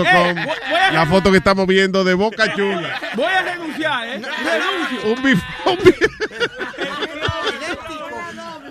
[0.08, 3.00] a- La foto que estamos viendo de Boca Chula.
[3.16, 4.22] Voy a renunciar, ¿eh?
[4.22, 5.14] Renuncio.
[5.14, 5.38] Un be-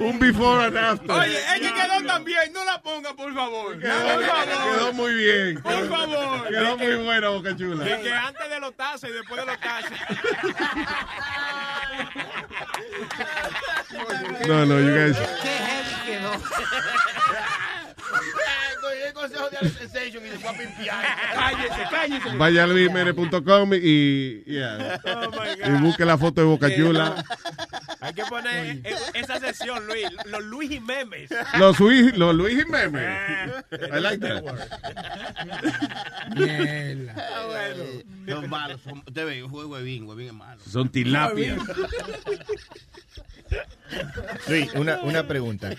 [0.03, 1.11] un before and after.
[1.12, 2.53] Oye, es que quedó tan bien.
[2.53, 3.79] No la ponga, por favor.
[3.79, 4.74] Quedó, por favor.
[4.74, 5.62] quedó muy bien.
[5.62, 6.49] Por favor.
[6.49, 7.85] Quedó muy buena Boca Chula.
[7.85, 9.99] Y que antes de los tases y después de los tases.
[14.47, 15.16] No, no, you guys.
[15.43, 16.33] Qué heavy quedó.
[19.23, 21.05] El consejo de Alex Sensation y después a pimpiar.
[21.35, 22.36] Cállese, cállese.
[22.36, 22.66] Vaya a
[23.77, 25.01] y, yeah,
[25.66, 27.24] y busque la foto de Boca Chula.
[28.01, 30.09] Hay que poner e- esa sesión, Luis.
[30.27, 31.31] Los Luis y memes.
[31.57, 33.01] Los, Luis, los Luis y Meme.
[33.70, 34.43] I like that.
[38.28, 38.81] Son malos.
[38.82, 40.09] Son, usted ve, fue huevín.
[40.09, 40.61] Huevín es malo.
[40.69, 41.57] Son tilapia.
[44.49, 45.70] Luis, una, una pregunta.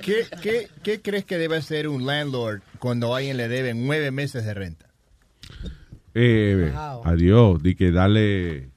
[0.00, 4.10] ¿Qué, qué, ¿Qué crees que debe hacer un landlord cuando a alguien le debe nueve
[4.10, 4.86] meses de renta?
[6.14, 6.72] Eh,
[7.04, 8.70] Adiós, di que dale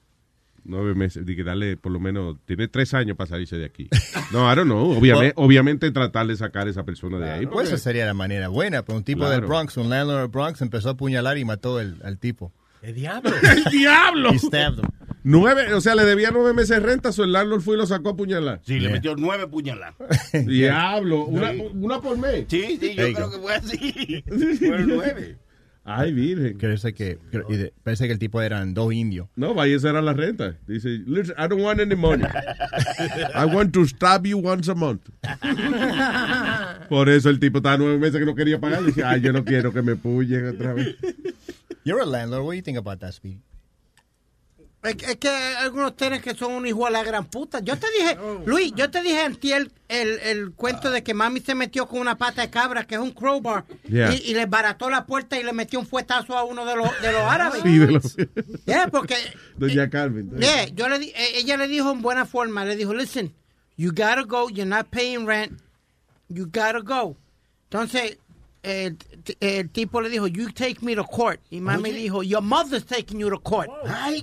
[0.70, 3.88] Nueve meses, de que darle por lo menos, tiene tres años para salirse de aquí.
[4.34, 4.98] No, I don't know.
[4.98, 7.46] Obviamente, obviamente tratar de sacar a esa persona de ahí.
[7.46, 8.84] Pues porque- esa sería la manera buena.
[8.84, 9.48] Pero un tipo del Claro.
[9.48, 12.52] Bronx, un landlord del Bronx, empezó a apuñalar y mató el- al tipo.
[12.82, 13.32] ¡El diablo!
[13.44, 14.32] ¡El diablo!
[14.34, 14.86] He stabbed him.
[15.24, 17.86] Nueve, o sea, le debía nueve meses de renta, su el landlord fue y lo
[17.86, 18.62] sacó a puñalar.
[18.64, 19.96] Sí, le metió nueve puñaladas.
[20.46, 22.46] Diablo, una, una por mes.
[22.48, 23.36] Sí, sí, yo There creo go.
[23.36, 24.24] que fue así.
[24.60, 25.36] Fueron nueve.
[25.90, 26.58] Ay, virgen.
[26.58, 27.18] Parece que,
[27.50, 29.28] y de- parece que el tipo eran dos indios.
[29.38, 30.56] No, vaya, esa era la renta.
[30.68, 32.26] Dice, "Listen, I don't want any money.
[33.36, 35.08] I want to stab you once a month.
[36.90, 38.84] Por eso el tipo estaba nueve meses que no quería pagar.
[38.86, 40.96] Dice, ay, yo no quiero que me puyen otra vez.
[41.88, 42.44] You're a landlord.
[42.44, 43.40] What do you think about that, Speedy?
[44.84, 47.60] Es, que- es que hay algunos tienen que son un hijo a la gran puta.
[47.62, 51.56] Yo te dije, Luis, yo te dije antier el, el cuento de que mami se
[51.56, 54.14] metió con una pata de cabra, que es un crowbar, Yeah.
[54.14, 57.02] y, y le barató la puerta y le metió un fuetazo a uno de los,
[57.02, 57.62] de los árabes.
[57.64, 58.16] Sí, de los-
[58.66, 59.16] Yeah, porque
[59.58, 60.30] Doña Carmen.
[60.40, 63.34] yeah, yo le di- eh, ella le dijo en buena forma, le dijo, listen,
[63.78, 65.60] you gotta go, you're not paying rent,
[66.30, 67.18] you gotta go.
[67.70, 68.18] Entonces,
[68.64, 68.98] el,
[69.40, 71.40] el tipo le dijo, you take me to court.
[71.50, 72.00] Y mami Oye.
[72.00, 73.70] dijo, your mother's taking you to court.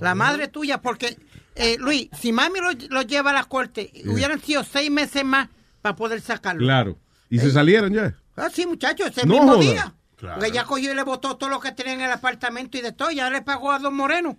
[0.01, 1.17] la madre tuya, porque,
[1.55, 5.49] eh, Luis, si mami lo, lo lleva a la corte, hubieran sido seis meses más
[5.81, 6.59] para poder sacarlo.
[6.61, 6.97] Claro.
[7.29, 8.15] ¿Y se salieron ya?
[8.35, 9.59] Ah, sí, muchachos, ese No mismo joda.
[9.61, 9.93] día.
[10.17, 10.35] Claro.
[10.35, 12.91] Porque ella cogió y le botó todo lo que tenía en el apartamento y de
[12.91, 13.11] todo.
[13.11, 14.35] Ya le pagó a dos morenos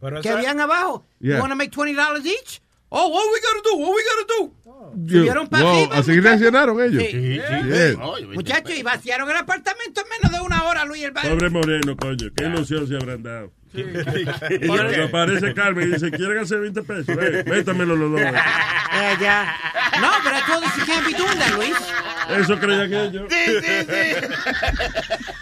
[0.00, 1.04] Pero que eso- habían abajo.
[1.20, 1.36] Yeah.
[1.36, 2.60] You want to make $20 each?
[2.90, 3.76] Oh, what we gotta do?
[3.76, 4.54] What we gotta do?
[5.04, 6.24] Yo- Subieron para wow, así muchachos.
[6.24, 7.02] reaccionaron ellos.
[7.10, 7.16] Sí.
[7.18, 7.98] Bien.
[8.34, 11.04] Muchachos, y vaciaron el apartamento en menos de una hora, Luis.
[11.04, 12.30] El Pobre Moreno, coño.
[12.34, 13.52] Qué ilusión se habrán dado.
[14.66, 17.14] Cuando aparece Carmen y dice, ¿quieren hacer 20 pesos?
[17.14, 18.20] Ven, métamelo los dos.
[18.22, 18.32] Eh,
[19.20, 19.54] ya.
[20.00, 21.76] No, pero I told you she can't be doing that, Luis.
[22.42, 23.30] Eso creían ellos.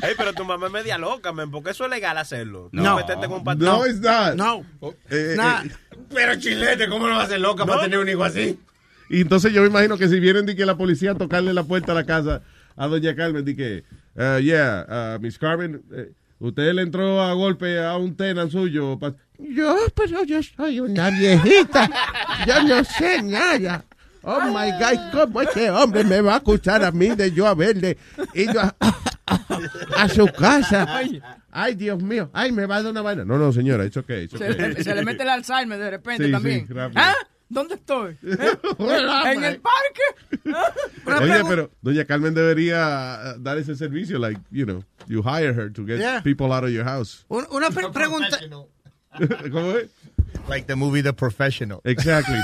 [0.02, 2.68] Ey, pero tu mamá es media loca, men, porque eso es legal hacerlo.
[2.73, 2.97] No.
[2.97, 3.64] meterte con un patrón.
[3.64, 4.35] No, it's not.
[4.35, 4.64] No.
[5.10, 5.62] Eh, Nah.
[5.64, 5.70] eh,
[6.12, 8.59] Pero chilete, ¿cómo no va a ser loca para tener un hijo así?
[9.09, 11.65] Y entonces yo me imagino que si vienen de que la policía a tocarle la
[11.65, 12.43] puerta a la casa
[12.77, 13.85] a doña Carmen, de que,
[14.16, 18.99] uh, yeah, uh, Miss Carmen, eh, usted le entró a golpe a un tenant suyo.
[19.39, 21.91] Yo, pero yo soy una viejita.
[22.47, 23.85] Yo no sé nada.
[24.23, 27.97] Oh my God, ¿cómo este hombre me va a acusar a mí de yo haberle
[28.35, 28.74] ido a,
[29.27, 30.86] a su casa?
[31.51, 32.31] Ay, Dios mío.
[32.32, 33.24] Ay, me va a dar una vaina.
[33.24, 34.24] No, no, señora, it's okay.
[34.24, 34.74] it's Se, okay.
[34.74, 36.66] le- se le mete el Alzheimer de repente Sí, también.
[36.69, 36.74] sí.
[36.94, 37.15] ¿Ah?
[37.48, 38.16] ¿Dónde estoy?
[38.24, 38.36] ¿Eh?
[38.78, 41.23] ¿En el parque?
[41.23, 45.73] Oye, pero doña Carmen debería uh, dar ese servicio, like, you know, you hire her
[45.73, 46.20] to get Yeah.
[46.23, 47.24] people out of your house.
[47.28, 48.39] Un- Una pre- pregunta.
[49.53, 49.89] ¿Cómo es?
[50.48, 51.81] Like the movie The Professional.
[51.85, 52.36] Exactly.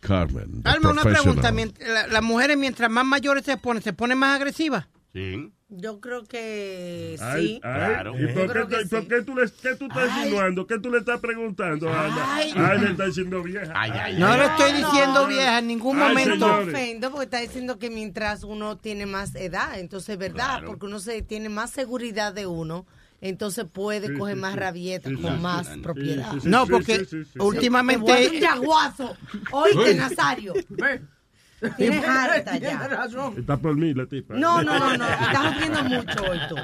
[0.00, 0.62] Carmen.
[0.64, 1.50] Alma, una pregunta.
[1.50, 1.54] professional.
[1.54, 4.86] Mient- la- Las mujeres, mientras más mayores se ponen, ¿se ponen más agresivas?
[5.12, 5.52] Sí.
[5.72, 7.60] Yo creo que Ay, sí.
[7.62, 9.06] ay, ¿Y Yo por qué, que por sí.
[9.08, 10.66] qué tú, le, qué tú estás insinuando?
[10.66, 12.34] ¿Qué tú le estás preguntando, Ana?
[12.34, 12.52] Ay.
[12.56, 13.72] Ay, le está diciendo vieja.
[14.18, 16.48] No le estoy diciendo vieja en ningún Ay, momento.
[16.48, 20.86] No me ofendo porque está diciendo que mientras uno tiene más edad, entonces verdad, porque
[20.86, 22.84] uno se tiene más seguridad de uno,
[23.20, 24.58] entonces puede Sí, coger sí, más sí.
[24.58, 26.32] rabieta Sí, con sí, más sí, propiedad.
[26.32, 27.38] sí, sí, No, porque sí, sí, sí.
[27.38, 29.16] últimamente- un yaguazo.
[29.52, 29.94] Oíste.
[29.94, 30.54] Nazario.
[31.76, 32.88] Tienes harta ya.
[33.36, 34.34] Está por mí la tipa.
[34.34, 35.08] No, no, no, no.
[35.08, 36.56] Estás viendo mucho hoy tú.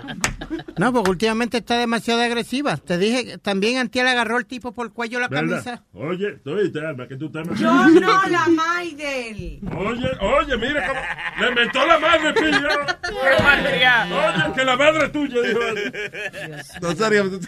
[0.78, 2.77] No, porque últimamente está demasiado agresiva.
[2.77, 5.62] Te dije, que también Antiel agarró el tipo por el cuello la ¿Verdad?
[5.64, 5.85] camisa.
[5.93, 7.47] Oye, tú oíste, Alma, que tú estás...
[7.59, 9.60] Yo no, la Maidel.
[9.77, 11.01] Oye, oye, mira cómo...
[11.40, 12.68] Le mentó la madre, pillo.
[13.12, 15.60] Oye, que la madre es tuya, dijo.
[16.81, 17.40] Nazario,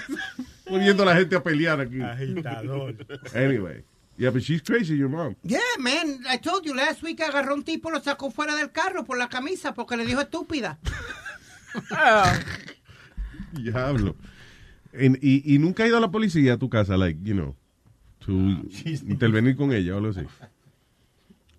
[0.67, 2.01] poniendo a la gente a pelear aquí.
[2.01, 2.95] Agitador.
[3.35, 3.85] Anyway.
[4.19, 5.37] Yeah, but she's crazy, your mom.
[5.45, 9.05] Yeah, man, I told you last week agarró un tipo, lo sacó fuera del carro
[9.05, 10.79] por la camisa porque le dijo estúpida.
[13.53, 14.17] Diablo.
[14.93, 17.55] En- y, y nunca ha ido a la policía a tu casa, like, you know,
[18.19, 18.33] to
[19.07, 20.21] intervenir con ella o algo así.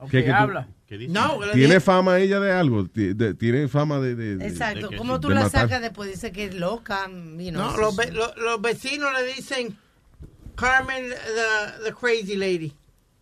[0.09, 0.67] ¿Qué- qué tú- habla?
[1.07, 2.83] No, le ¿Tiene dije- fama ella de algo?
[2.83, 4.15] De- ¿Tiene fama de...?
[4.15, 4.89] de- Exacto.
[4.89, 5.61] de- ¿Cómo tú de la matar?
[5.63, 6.09] sacas después?
[6.09, 7.05] Dice que es loca.
[7.07, 9.77] You know, No, los, ve- lo- los vecinos le dicen
[10.59, 12.73] Carmen, the, the crazy lady.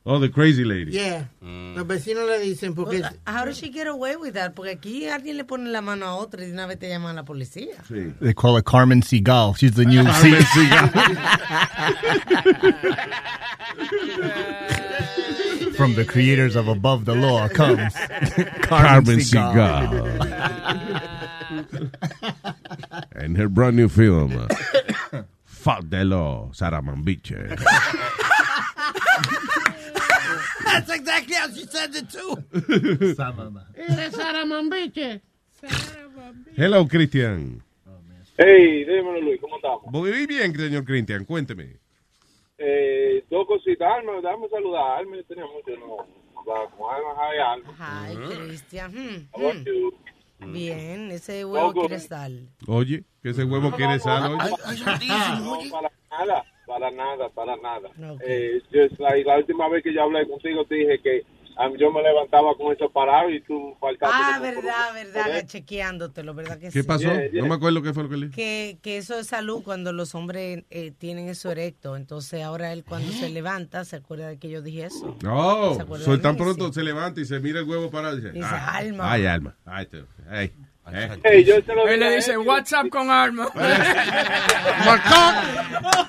[0.07, 0.91] Oh, the crazy lady.
[0.91, 1.25] Yeah.
[1.41, 3.01] Los vecinos le dicen porque...
[3.01, 4.55] Well, How does she get away with that?
[4.55, 7.11] Porque aquí alguien le pone la mano a otro y de una vez te llaman
[7.11, 7.75] a la policía.
[7.87, 8.11] Sí.
[8.21, 9.55] They call her Carmen Seagal.
[9.57, 10.41] She's the new Carmen
[15.75, 17.93] From the creators of Above the Law comes
[18.61, 19.93] Carmen Seagal.
[23.11, 24.47] and her brand new film, uh,
[25.67, 27.35] Fuck the Law, Sarah Mambiche.
[30.63, 32.41] That's exactly how she said it too.
[33.75, 35.19] Eres Sara Mambiche.
[36.55, 37.61] Hello, Cristian.
[38.37, 39.91] Hey, dímelo Luis, ¿cómo estamos?
[39.91, 41.75] Muy bien, señor Cristian, cuénteme.
[42.57, 43.89] Eh, dos cositas.
[43.91, 44.99] Alma, dame saludar.
[44.99, 45.97] Alma, yo tenía mucho no.
[46.45, 47.75] Con Alma, hi, Alma.
[47.77, 48.91] Ay, Cristian.
[48.93, 49.65] hmm, How hmm.
[49.65, 49.91] you?
[50.39, 51.87] Bien, ese huevo Poco.
[51.87, 52.47] quiere sal.
[52.67, 54.37] Oye, que ese huevo quiere sal hoy.
[54.37, 57.89] No, para nada, para nada, para nada.
[58.21, 61.23] Eh, just like, la última vez que yo hablé contigo te dije que
[61.77, 64.15] yo me levantaba con eso parado y tú faltaste.
[64.17, 66.87] Ah, verdad, verdad, chequeándotelo, ¿verdad que ¿Qué sí?
[66.87, 67.09] pasó?
[67.33, 70.13] No me acuerdo qué fue lo que le Que, que eso es salud cuando los
[70.15, 71.95] hombres eh, tienen eso erecto.
[71.95, 75.17] Entonces ahora él cuando se levanta se acuerda de que yo dije eso.
[75.23, 78.21] No, ¿Se acuerda soy tan pronto se levanta y se mira el huevo parado y
[78.21, 79.11] dice, Dice, "Ah, "Alma".
[79.11, 79.55] Ay, alma.
[79.65, 80.51] Ay, te- ay,
[80.93, 81.19] eh.
[81.87, 83.49] Él le dice WhatsApp con arma.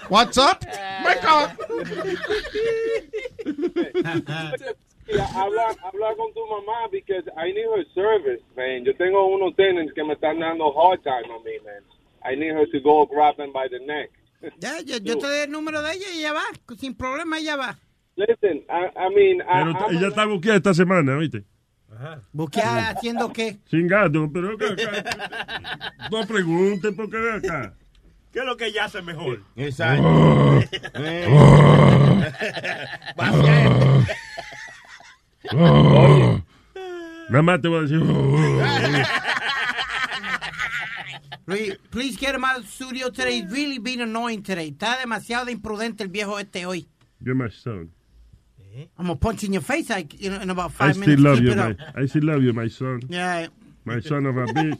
[0.08, 0.58] What's up?
[5.08, 8.84] Mira, habla, habla con tu mamá because I need her service, man.
[8.84, 11.82] Yo tengo unos tenants que me están dando hard time a mí, man.
[12.22, 14.10] I need her to go grab them by the neck.
[14.60, 16.44] Ya, yo, yo te doy el número de ella y ella va.
[16.78, 17.78] Sin problema, ella va.
[18.16, 21.44] Listen, I, I mean, I, Pero ella está buqueada esta semana, ¿viste?
[22.32, 23.58] Buquear haciendo qué.
[23.70, 25.94] Sin gato, pero acá.
[26.10, 27.74] No pregunten por qué acá.
[28.30, 29.40] ¿Qué es lo que ella hace mejor?
[29.56, 30.04] Exacto.
[37.30, 38.00] Nada más te voy a decir.
[41.46, 43.40] Luis, please get him out of the studio today.
[43.40, 44.70] He's really been annoying today.
[44.70, 46.86] Está demasiado imprudente el viejo este hoy.
[47.22, 47.90] You're my son.
[48.96, 51.22] I'm gonna punch in your face like, you know, in about I five still minutes.
[51.22, 51.76] love Keep you, it my.
[52.02, 53.00] I still love you, my son.
[53.08, 53.48] Yeah.
[53.84, 54.78] My son of a bitch.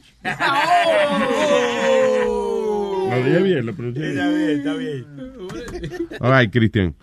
[2.25, 3.09] Oh.
[3.09, 4.37] Lo dije bien, lo pronuncié Está bien.
[4.37, 6.21] bien, está bien.
[6.21, 6.93] All right, Cristian.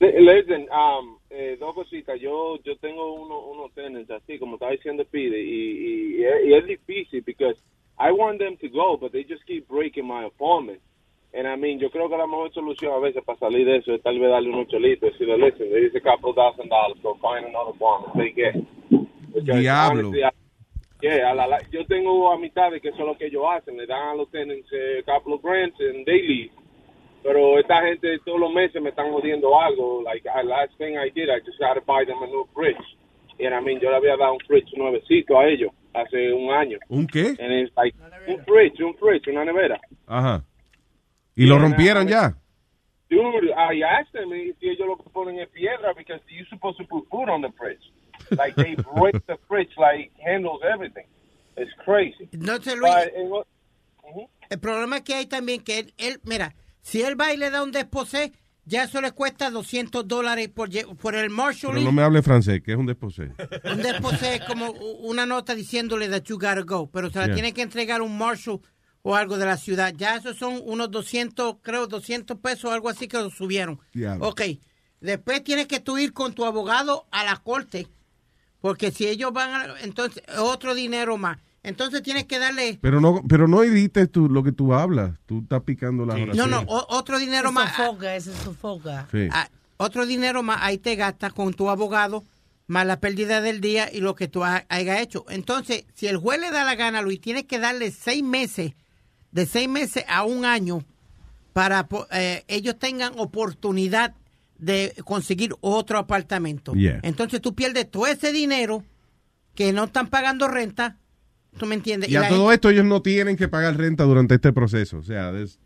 [0.00, 2.20] Li- Listen, um, eh, dos cositas.
[2.20, 6.66] Yo yo tengo uno, unos tenants así, como estaba diciendo Pide, y, y, y es
[6.66, 7.56] difícil because
[7.98, 10.80] I want them to go, but they just keep breaking my apartment.
[11.32, 13.92] And I mean, yo creo que la mejor solución a veces para salir de eso
[13.94, 15.12] es tal vez darle unos chelitos.
[15.12, 18.34] Decirle, listen, there is a couple thousand dollars, so find another apartment.
[19.34, 20.00] Because Diablo.
[20.08, 20.30] honestly, I-
[21.00, 23.86] Yeah, a la- la- yo tengo amistades que eso es lo que ellos hacen, le
[23.86, 26.50] dan a los tenants eh, couple of grants and they leave.
[27.22, 30.02] Pero esta gente todos los meses me están jodiendo algo.
[30.02, 32.76] Like, I, last thing I did, I just got to buy them a new fridge.
[33.40, 36.78] I mean, yo le había dado un fridge nuevecito a ellos hace un año.
[36.88, 37.36] ¿Un qué?
[37.38, 37.94] And it's like,
[38.26, 39.80] un fridge, un fridge, una nevera.
[40.06, 40.44] Ajá.
[41.36, 42.34] ¿Y lo rompieron ya?
[43.10, 46.78] Dude, I asked them if si ellos lo que ponen es piedra because you're supposed
[46.78, 47.80] to put food on the fridge.
[48.36, 51.06] Like, they break the fridge, like, handles everything.
[51.56, 52.28] It's crazy.
[52.32, 53.46] But, eh, what-
[54.50, 56.54] el problema que hay también que él, él, mira,
[56.88, 58.32] si él va y le da un desposé,
[58.64, 61.84] ya eso le cuesta 200 dólares por, el Pero marshalling.
[61.84, 63.32] no me hable francés, que es un desposé.
[63.64, 67.34] Un desposé es como una nota diciéndole that you gotta go, pero se la Yeah.
[67.34, 68.60] tiene que entregar un marshal
[69.02, 69.92] o algo de la ciudad.
[69.96, 73.80] Ya esos son unos 200, creo, 200 pesos, algo así que lo subieron.
[73.92, 74.28] Diablo.
[74.28, 74.42] Ok,
[75.00, 77.86] después tienes que tú ir con tu abogado a la corte,
[78.60, 81.38] porque si ellos van a, entonces, otro dinero más.
[81.68, 85.12] Entonces tienes que darle, Pero no, pero no edites tú lo que tú hablas.
[85.26, 86.50] Tú estás picando las no, oraciones.
[86.50, 87.76] no, o- otro dinero más.
[87.76, 89.06] Sofoca, ese sofoca.
[89.12, 89.28] Sí.
[89.30, 92.24] Ah, otro dinero más, ahí te gastas con tu abogado,
[92.66, 95.24] más la pérdida del día y lo que tú ha- hayas hecho.
[95.28, 98.72] Entonces, si el juez le da la gana, Luis, tienes que darle seis meses,
[99.30, 100.82] de seis meses a un año,
[101.52, 104.14] para eh, ellos tengan oportunidad
[104.58, 106.72] de conseguir otro apartamento.
[106.74, 107.00] Yeah.
[107.02, 108.84] Entonces tú pierdes todo ese dinero
[109.54, 110.96] que no están pagando renta,
[111.58, 112.10] ¿tú me entiendes?
[112.10, 114.98] Y a la todo esto ellos no tienen que pagar renta durante este proceso.
[114.98, 115.58] O sea, es...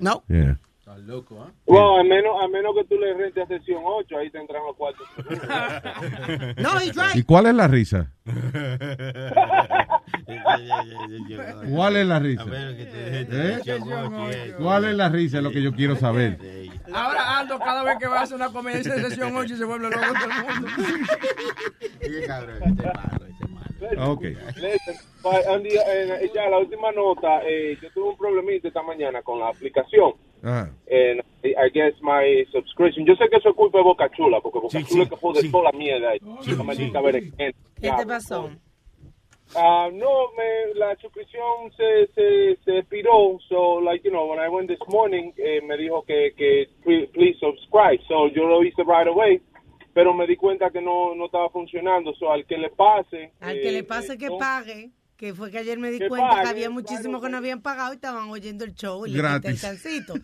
[0.00, 0.22] No.
[0.28, 0.58] Yeah.
[0.78, 1.50] Estás loco, ¿ah?
[1.64, 4.62] Well, a menos, a menos que tú le rentes a sesión 8, ahí te entran
[4.66, 5.06] los cuartos.
[6.58, 7.16] No, he's right.
[7.16, 8.12] ¿Y cuál es la risa?
[11.70, 12.44] ¿Cuál es la risa?
[12.48, 13.58] ¿Eh?
[14.58, 15.38] ¿Cuál es la risa?
[15.38, 16.38] Es lo que yo quiero saber.
[16.92, 19.64] Ahora Aldo cada vez que va a hacer una comedia dice sesión 8 y se
[19.64, 20.68] vuelve loco todo el mundo.
[23.98, 24.22] Ok.
[24.56, 29.22] Listen, but, Andy, eh, ya la última nota, eh, yo tuve un problemita esta mañana
[29.22, 30.14] con la aplicación.
[30.42, 30.68] Ah.
[30.90, 33.06] And I guess my subscription.
[33.06, 35.50] Yo sé que eso es culpa de Boca Chula, porque Boca Chula es que jode
[35.50, 36.12] toda la mierda.
[37.80, 38.50] ¿Qué te pasó?
[39.56, 43.38] Ah, no, me, la suscripción se, se, se expiró.
[43.48, 47.08] So, like, you know, when I went this morning, eh, me dijo que, que please,
[47.12, 48.00] please subscribe.
[48.08, 49.40] So, yo lo hice right away.
[49.94, 52.12] Pero me di cuenta que no, no estaba funcionando.
[52.14, 53.32] So, al que le pase.
[53.40, 56.00] Al eh, que le pase eh, que no- pague, que fue que ayer me di
[56.00, 59.10] Que cuenta que había muchísimos que no habían pagado y estaban oyendo el show y
[59.10, 59.60] le quité el Gratis.
[59.62, 60.14] chancito.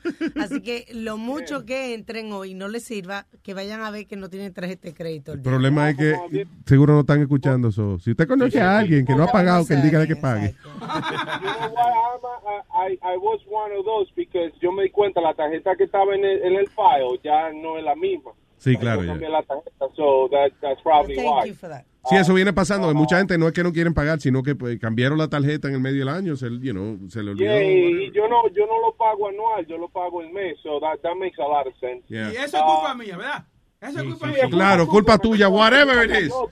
[0.40, 4.16] Así que lo mucho que entren hoy no les sirva, que vayan a ver que
[4.16, 5.32] no tienen tarjeta de crédito.
[5.32, 8.00] El problema es que seguro no están escuchando eso.
[8.00, 10.54] Si usted conoce a alguien que no ha pagado, que él diga de que pague.
[10.80, 10.86] You
[11.46, 12.00] know what?
[12.74, 15.84] I, I, I was one of those because yo me di cuenta la tarjeta que
[15.84, 18.32] estaba en el, en el file ya no es la misma.
[18.60, 19.02] Sí, claro.
[19.02, 21.50] La tarjeta, so that, that's probably why.
[22.08, 22.88] Sí, eso viene pasando.
[22.88, 25.68] que mucha gente no es que no quieren pagar, sino que pues, cambiaron la tarjeta
[25.68, 27.50] en el medio del año, se, you know, se le olvidó.
[27.50, 30.78] Yeah, y yo no, yo no lo pago anual, yo lo pago el mes, so
[30.80, 32.04] that, that makes a lot of sense.
[32.08, 32.30] Yeah.
[32.32, 33.46] Y eso es culpa mía, ¿verdad?
[33.80, 34.48] Eso es culpa mía.
[34.50, 36.32] Claro, culpa tuya, whatever it is.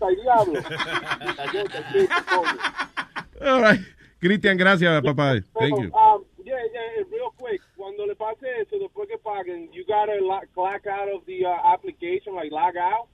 [3.41, 3.81] All right.
[4.19, 5.35] Cristian, gracias, papá.
[5.59, 5.93] Thank you.
[5.95, 7.61] Um, yeah, yeah, real quick.
[7.77, 11.73] Cuando le pase eso, después que paguen, you gotta lo- clock out of the uh,
[11.73, 13.09] application, like log out,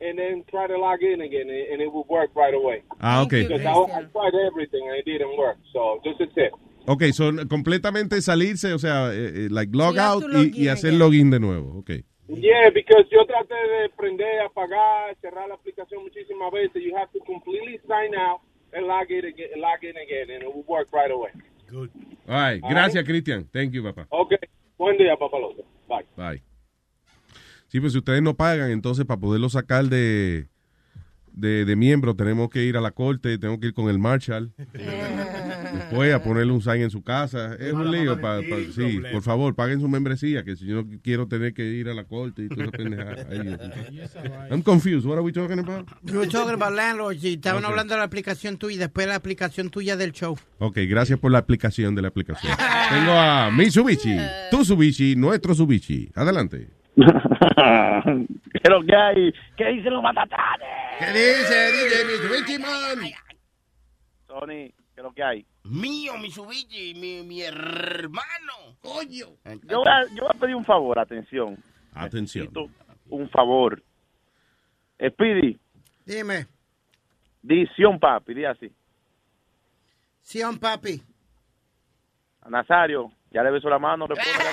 [0.00, 2.82] and then try to log in again, and, and it will work right away.
[3.00, 3.46] Ah, ok.
[3.46, 5.58] Because I, I tried everything and it didn't work.
[5.72, 6.52] So just a tip.
[6.88, 10.22] Ok, son completamente salirse, o sea, eh, eh, like log out
[10.54, 10.98] y, hacer again.
[10.98, 11.78] login de nuevo.
[11.80, 11.90] Ok.
[12.28, 16.82] Yeah, because yo traté de prender, apagar, cerrar la aplicación muchísimas veces.
[16.82, 18.40] You have to completely sign out
[18.72, 21.30] and log in again, log in again, and it will work right away.
[21.72, 21.88] All
[22.26, 22.62] right.
[22.62, 23.48] Gracias, Cristian.
[23.52, 24.06] Thank you, papá.
[24.10, 24.38] Okay.
[24.78, 25.64] Buen día, papalote.
[25.88, 26.06] Bye.
[26.16, 26.42] Bye.
[27.68, 30.48] Sí, pues si ustedes no pagan, entonces para poderlo sacar de,
[31.36, 34.52] de, de miembro tenemos que ir a la corte, tenemos que ir con el Marshall.
[35.76, 37.54] Después a ponerle un sign en su casa.
[37.58, 38.14] Es un lío.
[38.20, 41.64] pa- pa- sí, por favor, paguen su membresía, que si yo no quiero tener que
[41.64, 43.58] ir a la corte y Dios mío.
[44.50, 45.04] I'm confused.
[45.06, 45.86] What are we talking about?
[46.02, 49.16] We were talking about landlords y estaban hablando de la aplicación tuya y después la
[49.16, 50.36] aplicación tuya del show.
[50.58, 52.52] Ok, gracias por la aplicación de la aplicación.
[52.90, 54.16] Tengo a Mitsubishi,
[54.50, 56.10] tu Mitsubishi, nuestro Mitsubishi.
[56.14, 56.68] Adelante.
[56.96, 59.34] ¿Qué es lo que hay?
[59.56, 60.66] ¿Qué dicen los matatanes?
[60.98, 63.12] ¿Qué dice DJ Mitsubishi, man?
[64.26, 65.46] Sony, ¿qué es lo que hay?
[65.64, 68.78] Mío, Mitsubishi, mi, mi hermano.
[68.80, 69.26] Coño.
[69.64, 71.62] Yo voy, a, yo voy a pedir un favor, atención.
[71.92, 72.46] Atención.
[72.46, 72.70] Necesito
[73.10, 73.82] Un favor.
[74.98, 75.58] Speedy,
[76.06, 76.46] Dime,
[77.42, 78.72] Dición, papi, di así.
[80.22, 81.02] Sion papi.
[82.48, 84.50] Nazario, ya le beso la mano, le pongo la.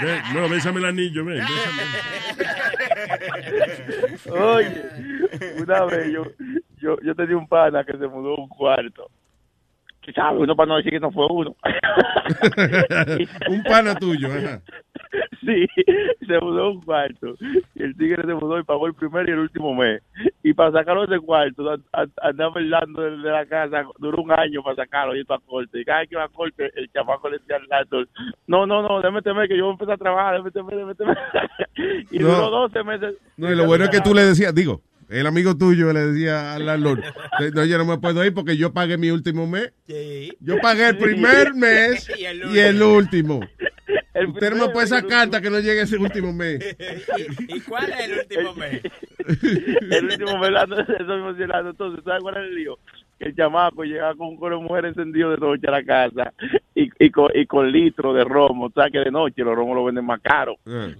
[0.02, 1.38] Ven, no, bésame el anillo, ven.
[1.38, 1.82] bésame.
[4.30, 4.84] Oye,
[5.60, 6.24] una vez yo,
[6.78, 9.10] yo, yo tenía un pana que se mudó a un cuarto.
[10.02, 10.40] ¿Qué sabes?
[10.40, 11.54] Uno para no decir que no fue uno.
[13.48, 14.62] un pana tuyo, ajá.
[15.48, 15.66] Sí,
[16.26, 17.34] se mudó a un cuarto.
[17.74, 20.02] Y el tigre se mudó y pagó el primer y el último mes.
[20.42, 24.30] Y para sacarlo de ese cuarto, an- an- andaba hablando de, la casa, duró un
[24.32, 25.80] año para sacarlo y esto a corte.
[25.80, 28.08] Y cada vez que iba a corte, el chamaco le decía al landlord,
[28.46, 30.94] no, no, no, déjame temer que yo voy a empezar a trabajar, déjame temer, déjame
[30.94, 31.18] temer.
[32.10, 32.28] y No.
[32.28, 33.14] duró 12 meses.
[33.38, 36.52] No, y lo bueno es que tú le decías, digo, el amigo tuyo le decía
[36.54, 37.00] al landlord,
[37.54, 39.72] no, yo no me puedo ir porque yo pagué mi último mes.
[40.40, 43.40] Yo pagué el primer mes Y el y el último.
[44.18, 46.58] El Usted no me puede sacar hasta que no llegue ese último mes.
[47.48, 48.82] ¿Y cuál es el último mes?
[49.90, 50.50] el último mes,
[50.98, 51.70] eso mismo sí, Lando.
[51.70, 52.78] Entonces, ¿sabes cuál es el lío?
[53.18, 56.32] Que el chamaco llegaba con un coro de mujeres encendido de noche a la casa
[56.74, 58.70] y, y, con, y con litros de romo.
[58.74, 60.56] ¿Sabes que de noche los romos lo venden más caro?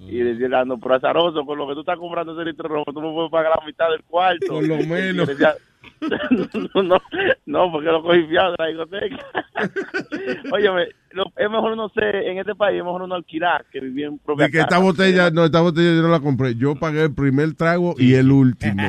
[0.09, 2.85] Y decía Lando, pero azaroso, con lo que tú estás comprando ese litro de romo,
[2.87, 4.47] tú me puedes pagar la mitad del cuarto.
[4.49, 5.29] Por lo menos.
[5.29, 5.55] Y decía,
[6.75, 6.99] no, no,
[7.47, 9.25] no, porque lo cogí fiado de la discoteca.
[10.53, 14.07] Óyeme, lo- es mejor uno sé, en este país es mejor uno alquilar que vivir
[14.07, 16.55] en propia De que esta botella, no, esta botella yo no la compré.
[16.55, 18.83] Yo pagué el primer trago y el último.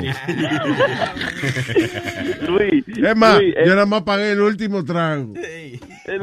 [2.48, 5.34] Luis, Es más, Luis, yo nada más pagué el último trago.
[5.36, 6.20] Es, es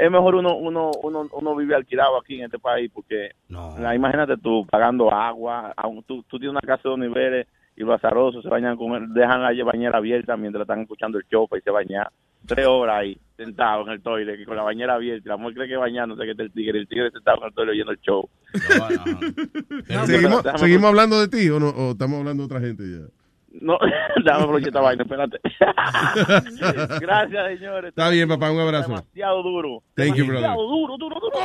[0.00, 3.30] es mejor uno, uno, uno, uno vive alquilado aquí en este país porque
[3.78, 7.46] la- imagínate tú pagando agua, aun- tú, tú tienes una casa de dos niveles
[7.76, 11.24] y los azarosos se bañan con el- dejan la bañera abierta mientras están escuchando el
[11.26, 12.06] show y se bañan
[12.46, 15.68] tres horas ahí sentado en el toile con la bañera abierta y la mujer cree
[15.68, 18.28] que bañándose que está el tigre el tigre sentado en el toile oyendo el show
[20.06, 23.06] ¿Seguimos, Déjame- ¿Seguimos hablando de ti o, no, o estamos hablando de otra gente ya?
[23.60, 23.78] no
[24.24, 25.38] déjame aprovechar esta vaina espérate
[27.00, 28.88] gracias señores Está bien, papá, un abrazo.
[28.88, 30.68] demasiado duro Thank you, demasiado brother.
[30.68, 31.38] duro duro duro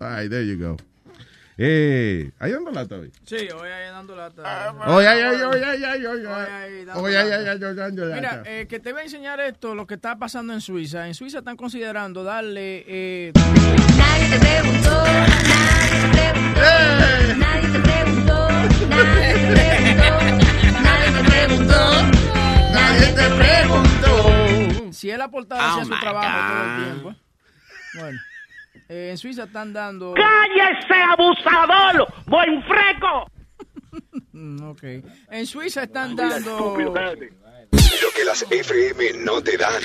[0.00, 0.76] Ay, there you go.
[1.58, 3.10] Eh, ¿Hay dando lata hoy?
[3.24, 4.74] Sí, hoy ahí dando lata.
[4.88, 7.36] Oye, ay, ay, oye, ay, ay, oye, Hoy ahí Oye, ay, lata.
[7.36, 9.94] ay, ay, ay, ay, ay, Mira, eh, que te voy a enseñar esto, lo que
[9.94, 11.06] está pasando en Suiza.
[11.06, 12.84] En Suiza están considerando darle...
[12.86, 13.32] Eh,
[13.96, 18.48] Nadie te preguntó, nadie te preguntó, nadie te preguntó,
[20.82, 22.02] nadie te preguntó,
[22.72, 24.92] nadie te preguntó.
[24.92, 27.14] si él aportara hacia su trabajo todo el tiempo.
[27.94, 28.18] Bueno,
[28.88, 30.14] eh, en Suiza están dando...
[30.14, 32.06] ¡Cállese, abusador!
[32.26, 33.30] ¡Buen freco!
[34.32, 34.82] Mm, Ok.
[35.30, 36.76] En Suiza están dando...
[38.02, 39.82] Lo que las FM no te dan.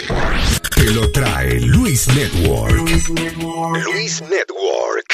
[0.75, 2.75] Te lo trae Luis Network.
[2.75, 5.07] Luis Network.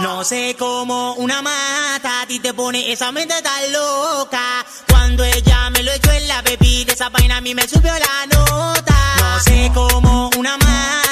[0.00, 4.64] No sé cómo una mata a ti te pone esa mente tan loca.
[4.88, 8.26] Cuando ella me lo echó en la bebida, esa vaina a mí me subió la
[8.34, 8.94] nota.
[9.20, 11.09] No sé cómo una mata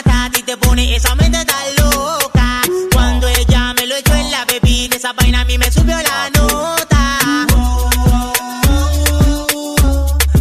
[0.49, 2.63] te pone esa mente tan loca.
[2.95, 6.31] Cuando ella me lo echó en la bebida, esa vaina a mí me subió la
[6.31, 7.47] nota.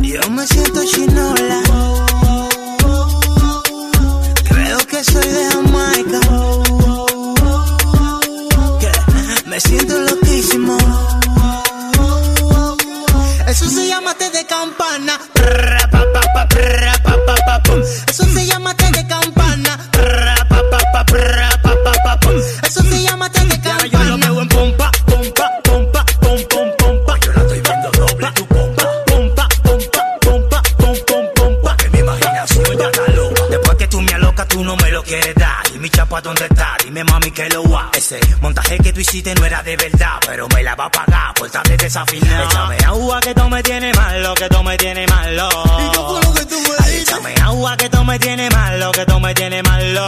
[0.02, 1.62] Yo me siento chinola.
[4.48, 6.20] Creo que soy de Jamaica.
[9.46, 9.97] Me siento
[36.08, 36.78] Y chapa, ¿dónde está?
[36.84, 37.90] Dime, mami, que lo va.
[37.94, 41.34] Ese montaje que tú hiciste no era de verdad, pero me la va a pagar
[41.34, 42.46] por estar desafinado.
[42.46, 45.50] Échame agua que tú me tienes malo, que tú me tienes malo.
[46.80, 50.06] Ay, échame agua que tú me tienes malo, que tú me tienes malo.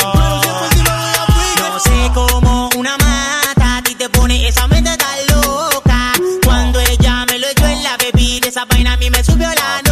[1.57, 6.13] No sé cómo una mata a ti te pone esa mente tan loca.
[6.45, 9.88] Cuando ella me lo echó en la bebida, esa vaina a mí me subió la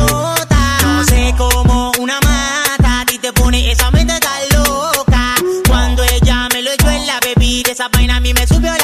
[7.90, 8.77] vaina a mí me subió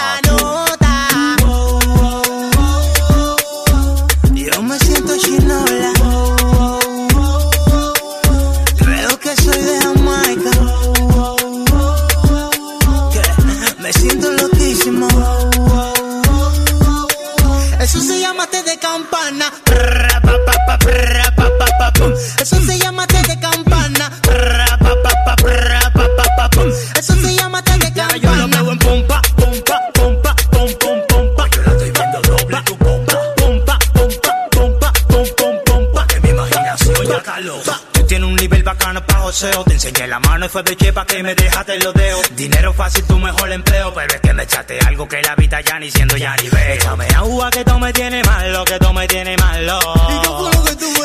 [39.33, 39.63] joseo.
[39.63, 42.35] Te enseñé la mano y fue de chepa que me dejaste los dedos.
[42.35, 43.93] Dinero fácil, tu mejor empleo.
[43.93, 46.73] Pero es que me echaste algo que la vida ya ni siendo ya ni veo.
[46.75, 49.79] Échame agua que tú me tienes malo, que tú me tienes malo.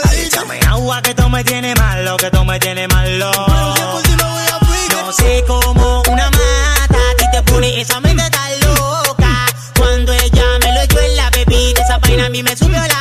[0.05, 3.31] Ay, échame agua que tú me tienes malo, que tú me tienes malo.
[4.91, 9.47] No sé cómo una mata a ti te pone esa mente tan loca.
[9.75, 12.98] Cuando ella me lo echó en la bebida, esa vaina a mí me subió la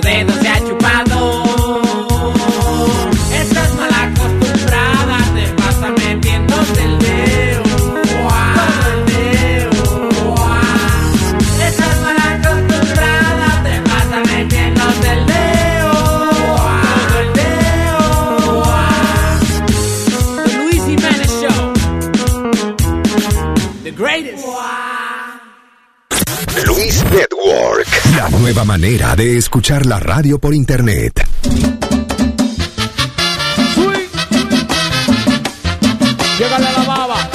[0.00, 0.27] porque su
[28.18, 31.24] La nueva manera de escuchar la radio por internet.
[36.36, 37.30] Llegale a la baba.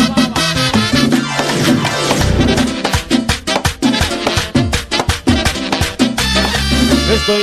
[7.13, 7.41] Estoy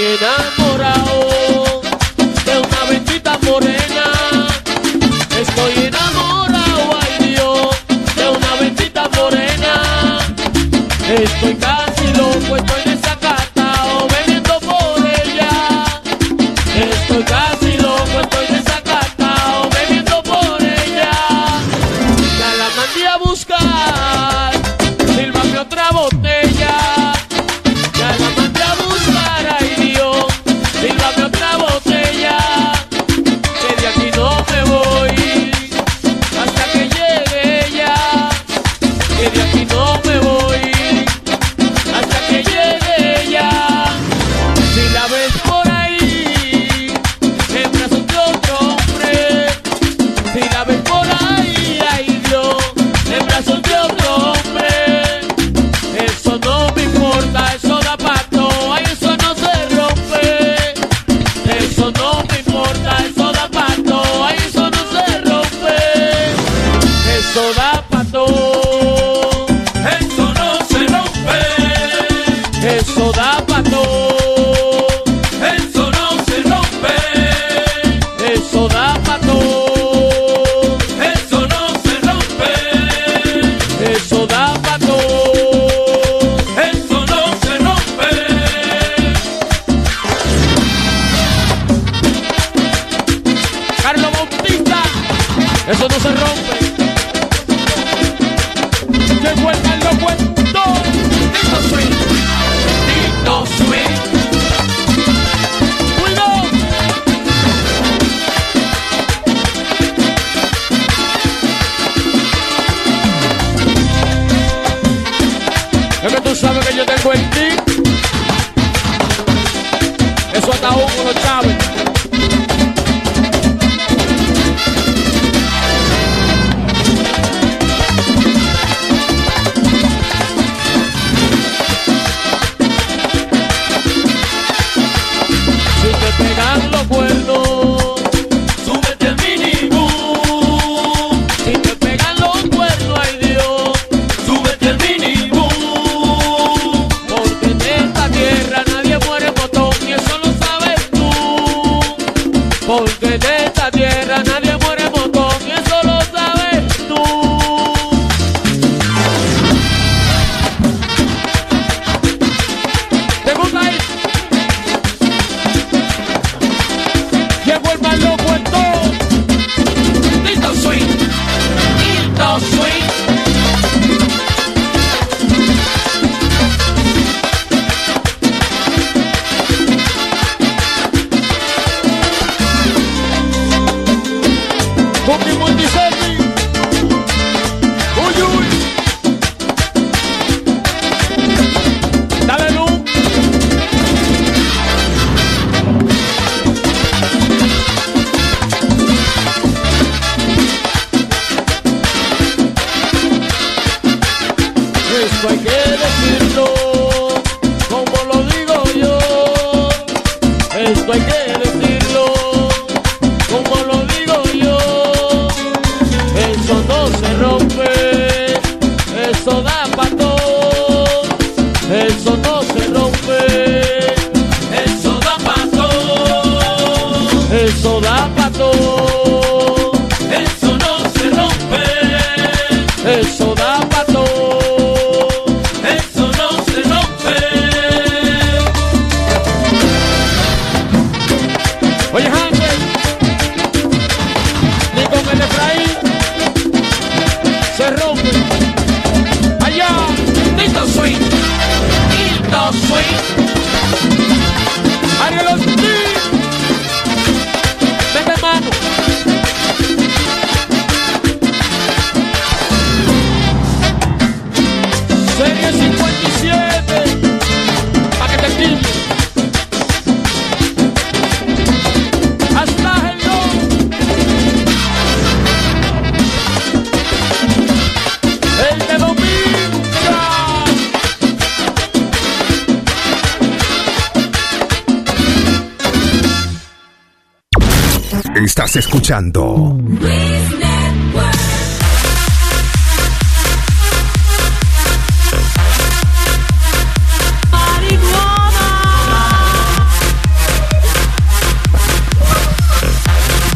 [288.90, 289.56] escuchando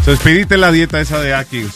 [0.05, 1.73] Se despidiste la dieta esa de Atkins.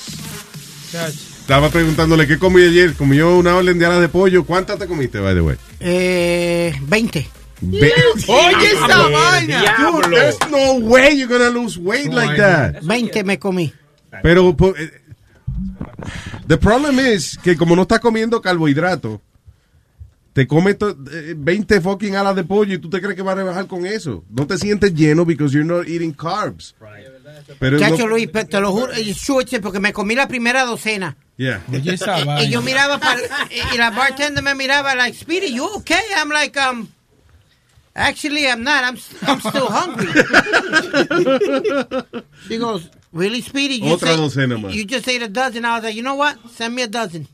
[1.40, 2.92] Estaba preguntándole qué comí ayer.
[2.92, 4.44] Comió una orden de alas de pollo.
[4.44, 5.56] ¿Cuántas te comiste, by the way?
[5.80, 7.37] Eh, 20.
[7.60, 7.92] Ve-
[8.28, 9.76] Oye, esa vaina.
[9.78, 12.82] Dude, there's no way you're gonna lose weight like that.
[12.82, 13.72] 20 me comí.
[14.22, 14.90] Pero po- eh,
[16.46, 19.20] the problem is que como no estás comiendo carbohidratos,
[20.32, 23.32] te comes to- eh, 20 fucking alas de pollo y tú te crees que vas
[23.32, 24.24] a rebajar con eso.
[24.30, 26.74] No te sientes lleno because you're not eating carbs.
[27.58, 31.16] Pero Chacho no- Luis, te lo juro, eh, chuche, porque me comí la primera docena.
[31.36, 31.62] Yeah.
[31.72, 33.20] Y, y yo miraba para,
[33.72, 35.96] y la bartender me miraba like, Speedy, you okay?
[36.20, 36.88] I'm like, um,
[37.98, 38.84] actually I'm not.
[38.84, 40.12] I'm, I'm still hungry.
[42.46, 43.74] She goes, really, Speedy?
[43.74, 44.72] You Otra docena más.
[44.72, 45.64] You just ate a dozen.
[45.64, 46.38] I was like, you know what?
[46.50, 47.26] Send me a dozen.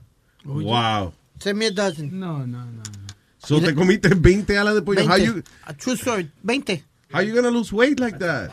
[0.44, 1.12] Wow.
[1.38, 2.18] Send me a dozen.
[2.18, 2.82] No, no, no.
[3.38, 5.06] So te comiste 20 alas de pollo.
[5.06, 5.24] How 20.
[5.24, 6.82] you, A true story, 20.
[7.12, 8.50] how you gonna lose weight like that?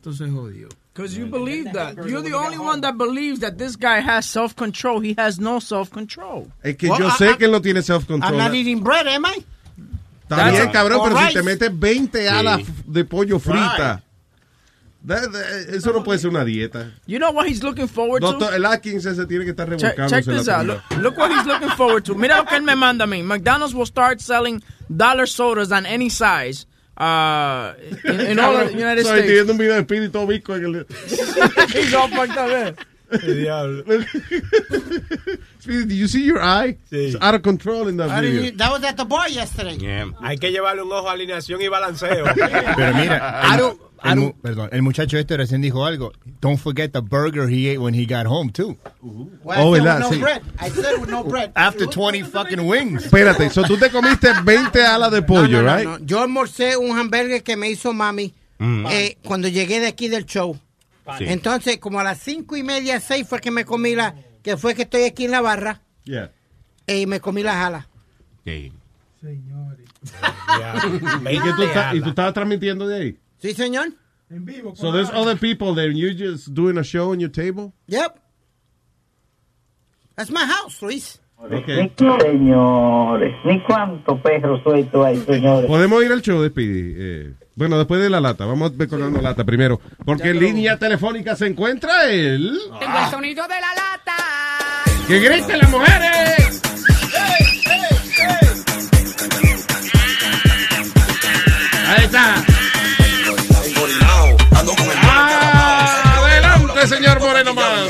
[0.00, 0.68] Entonces jodió.
[0.94, 1.96] Because you believe that.
[2.06, 5.00] You're the only one that believes that this guy has self-control.
[5.00, 6.50] He has no self-control.
[6.62, 7.80] Es que yo sé que él no tiene
[8.22, 9.44] I'm not eating bread, am I?
[10.36, 11.38] Está bien, cabrón, pero si rice.
[11.38, 12.72] te metes 20 alas Sí.
[12.86, 14.02] de pollo frita,
[15.06, 16.92] that- that- eso no puede ser una dieta.
[17.06, 18.32] You know what he's looking forward to?
[18.32, 20.66] Doctor, el Atkins ese tiene que estar Check, revolcándose check en this out.
[20.66, 22.14] Look, look what he's looking forward to.
[22.14, 23.22] Mira lo que él me manda a mí.
[23.22, 26.66] McDonald's will start selling dollar sodas on any size
[26.98, 27.72] uh,
[28.04, 29.32] in, in all the United Estoy States.
[29.32, 30.86] viendo un video de Speedy todo visco en el...
[31.74, 32.74] He's all fucked up, eh.
[33.26, 33.84] diablo.
[35.62, 36.76] Speedy, did you see your eye?
[36.90, 38.42] It's out of control in that How video.
[38.42, 39.78] you- that was at the bar yesterday.
[40.20, 42.24] Hay que llevarle un ojo a alineación y balanceo.
[42.34, 46.10] Pero mira, el, el mu- perdón, el muchacho este recién dijo algo.
[46.40, 48.76] Don't forget the burger he ate when he got home, too.
[49.44, 49.98] Well, I Oh, said ¿verdad?
[50.00, 50.20] with no Sí.
[50.20, 50.42] bread.
[50.58, 51.52] I said with no bread.
[51.56, 53.04] After 20 fucking wings.
[53.04, 55.84] Espérate, so tú te comiste 20 alas de pollo, No, no, right?
[55.86, 55.98] no.
[56.04, 58.86] Yo almorcé un hamburger que me hizo mami Mm.
[58.90, 60.58] eh, cuando llegué de aquí del show.
[61.18, 61.24] Sí.
[61.28, 64.74] Entonces, como a las cinco y media, seis fue que me comí la, que fue
[64.74, 66.30] que estoy aquí en la barra Yeah.
[66.86, 67.88] y me comí la jala.
[68.44, 68.70] ¿Y,
[71.40, 73.18] que tú estás- ¿Y tú estabas transmitiendo de ahí?
[73.38, 73.88] Sí, señor.
[74.30, 74.74] En vivo.
[74.74, 77.72] So there's other people there and you just doing a show on your table?
[77.86, 78.18] Yep.
[80.16, 81.20] That's my house, Luis.
[81.38, 81.92] Okay.
[81.98, 85.66] Señores, ni cuánto perro suelto hay, señores.
[85.68, 86.94] Podemos ir al show de Speedy.
[86.96, 88.44] Eh, bueno, después de la lata.
[88.46, 89.80] Vamos a ver con la lata primero.
[90.04, 92.58] Porque en línea telefónica se encuentra él.
[92.80, 94.16] Tengo el sonido de la lata.
[95.06, 96.62] ¡Que griten las mujeres!
[101.88, 102.42] Ahí está.
[106.16, 107.88] Adelante, señor Moreno Man.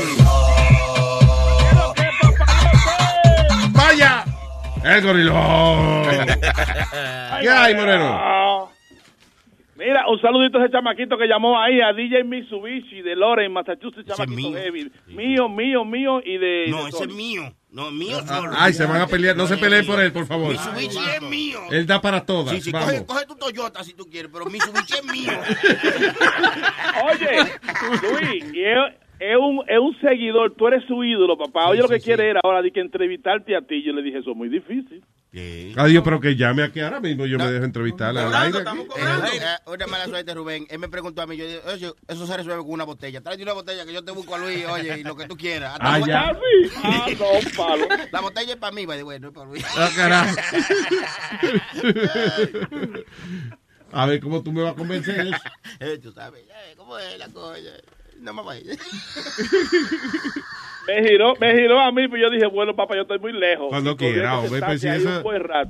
[3.71, 4.25] Vaya.
[4.83, 6.03] El gorilón.
[7.41, 8.72] ¿Qué hay, Moreno?
[9.85, 14.05] Mira, un saludito a ese chamaquito que llamó ahí a DJ Mitsubishi de Loren, Massachusetts,
[14.07, 14.57] chamaquito mío.
[14.57, 14.91] heavy.
[15.07, 16.65] Mío, mío, mío y de...
[16.69, 17.53] No, de ese es mío.
[17.69, 18.51] No, mío solo.
[18.55, 19.35] Ay, se van a pelear.
[19.35, 20.51] No se peleen por él, por favor.
[20.51, 21.59] Mitsubishi es mío.
[21.71, 22.53] Él da para todas.
[22.55, 22.87] Sí, sí, Vamos.
[22.91, 25.31] coge, coge tu Toyota si tú quieres, pero Mitsubishi es mío.
[27.05, 27.37] Oye,
[28.03, 28.77] Luis, y es,
[29.19, 31.67] es un, es un seguidor, tú eres su ídolo, papá.
[31.69, 33.81] Oye, lo que quiere era ahora de que entrevistarte a ti.
[33.83, 35.03] Yo le dije, eso es muy difícil.
[35.35, 37.25] Adiós, pero que llame aquí ahora mismo.
[37.25, 38.59] Yo me dejo entrevistar al aire.
[38.59, 38.79] aquí.
[38.97, 40.67] Eh, Una mala suerte, Rubén.
[40.69, 43.19] Él me preguntó a mí, yo dije, oye, eso se resuelve con una botella.
[43.21, 45.73] Tráete una botella que yo te busco a Luis, oye, y lo que tú quieras.
[45.73, 46.33] Hasta Ah, la ya.
[46.33, 47.87] botella- Ah, no, palo.
[48.11, 49.65] La botella es para mí, by the way, no es para Luis.
[49.75, 50.35] Ah, carajo.
[53.91, 55.31] A ver cómo tú me vas a convencer.
[55.79, 57.57] Eh, tú sabes, eh, ¿cómo es la cosa?
[58.19, 58.77] No me vayas.
[60.87, 63.67] Me giró, me giró a mí, pero yo dije, bueno, papá, yo estoy muy lejos.
[63.69, 65.23] Cuando quiera, hombre, pues, si eso-.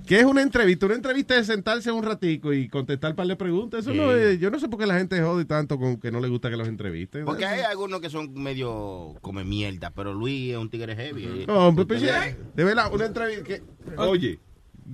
[0.08, 0.86] ¿Qué es una entrevista?
[0.88, 3.86] Una entrevista es sentarse un ratico y contestar un par de preguntas.
[3.86, 6.20] Eso no es, yo no sé por qué la gente jode tanto con que no
[6.20, 7.26] le gusta que los entrevisten.
[7.26, 11.24] Porque hay algunos que son medio come mierda, pero Luis es un tigre heavy.
[11.26, 11.46] eh.
[11.48, 13.62] No, hombre, pues, de verdad, una entrevista que,
[13.98, 14.40] oye,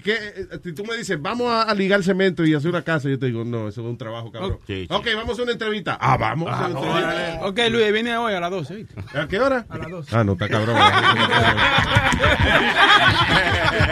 [0.03, 3.09] que eh, si tú me dices, vamos a, a ligar cemento y hacer una casa,
[3.09, 4.59] yo te digo, no, eso es un trabajo, cabrón.
[4.89, 5.97] Ok, vamos a hacer una entrevista.
[5.99, 6.49] Ah, vamos.
[6.49, 7.45] a hacer una entrevista.
[7.47, 8.85] Ok, Luis, viene hoy a las 12.
[9.15, 9.65] ¿A qué hora?
[9.69, 10.15] A las 12.
[10.15, 10.77] Ah, no, está cabrón.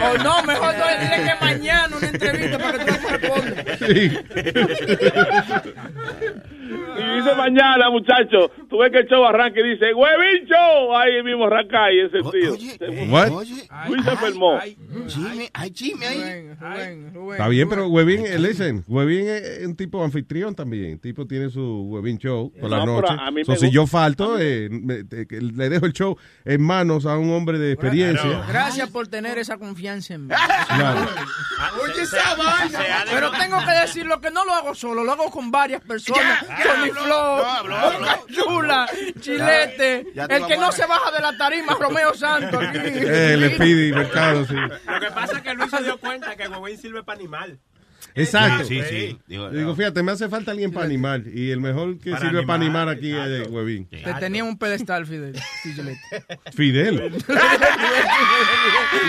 [0.00, 3.78] O no, mejor no le diré que mañana una entrevista para que tú no respondas.
[6.98, 10.96] Y dice mañana, muchacho, tú ves que el show arranca y dice, ¡Huevín Show!
[10.96, 12.52] Ahí mismo arranca ahí ese tío.
[13.10, 13.28] What?
[13.88, 14.58] Luis se enfermó.
[15.08, 16.48] Jimmy, ay, Jimmy ahí.
[17.32, 20.92] Está bien, pero eh, listen, Webin es un tipo anfitrión también.
[20.92, 23.14] El tipo tiene su Webin show por la noche.
[23.44, 27.30] So, si yo falto, eh, me- te- le dejo el show en manos a un
[27.32, 28.44] hombre de experiencia.
[28.48, 30.34] Gracias por tener esa confianza en mí.
[30.68, 31.00] Claro.
[31.82, 32.78] Oye, esa vaina.
[33.10, 36.44] Pero tengo que decirlo que no lo hago solo, lo hago con varias personas.
[36.46, 38.88] Tony Flow, Boca Chula,
[39.20, 42.62] Chilete, el que no se baja de la tarima, Romeo Santos.
[42.62, 42.78] aquí.
[42.82, 44.54] Eh, pide mercado, sí.
[44.54, 47.58] Lo que pasa es que Luis se dio cuenta que el huevín sirve para animal.
[48.14, 48.64] Exacto.
[48.64, 49.18] Sí, sí.
[49.26, 51.22] Digo, fíjate, me hace falta alguien para animar.
[51.26, 53.86] Y el mejor que Para sirve para animar, animar aquí es Webin.
[53.88, 55.34] Te tenía un pedestal, Fidel.
[55.62, 55.74] Sí.
[56.54, 57.12] Fidel.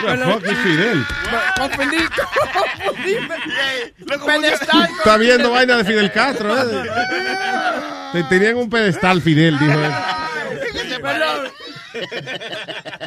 [0.01, 1.05] Fuck is Fidel?
[1.57, 1.97] Confundí,
[2.53, 3.15] confundí.
[4.25, 4.89] Pedestal.
[4.97, 6.55] Está viendo vaina de Fidel Castro.
[6.57, 6.89] ¿eh?
[8.13, 9.91] Te tenían un pedestal, Fidel, dijo él.
[11.01, 11.51] Perdón.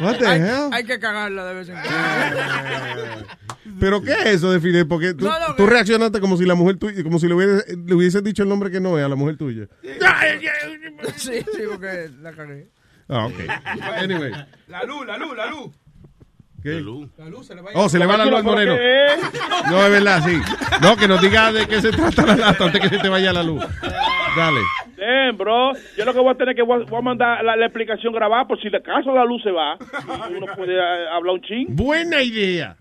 [0.01, 0.69] What the hay, hell?
[0.71, 3.27] hay que cagarla de vez en cuando.
[3.79, 4.87] ¿Pero qué es eso de Fidel?
[4.87, 7.33] Porque tú, No, no, tú que- reaccionaste como si la mujer tuya, como si le
[7.33, 9.67] hubiese, le hubiese dicho el nombre que no es a la mujer tuya.
[11.15, 12.67] Sí, sí, porque la cagué.
[13.09, 13.33] Ah, ok.
[13.97, 14.31] Anyway.
[14.67, 15.71] La luz, la luz, la luz.
[16.63, 16.69] ¿Qué?
[16.75, 18.75] La luz se le va a Oh, se le va la luz al moreno.
[19.69, 20.37] No, es verdad, sí.
[20.81, 23.33] No, que nos diga de qué se trata la lata antes que se te vaya
[23.33, 23.61] la luz.
[24.35, 24.61] Dale.
[24.97, 25.73] Damn, bro.
[25.97, 28.13] Yo lo que voy a tener que voy a, voy a mandar la, la explicación
[28.13, 29.77] grabada por si de caso la luz se va.
[30.29, 31.75] Uno puede eh, hablar un ching.
[31.75, 32.77] Buena idea.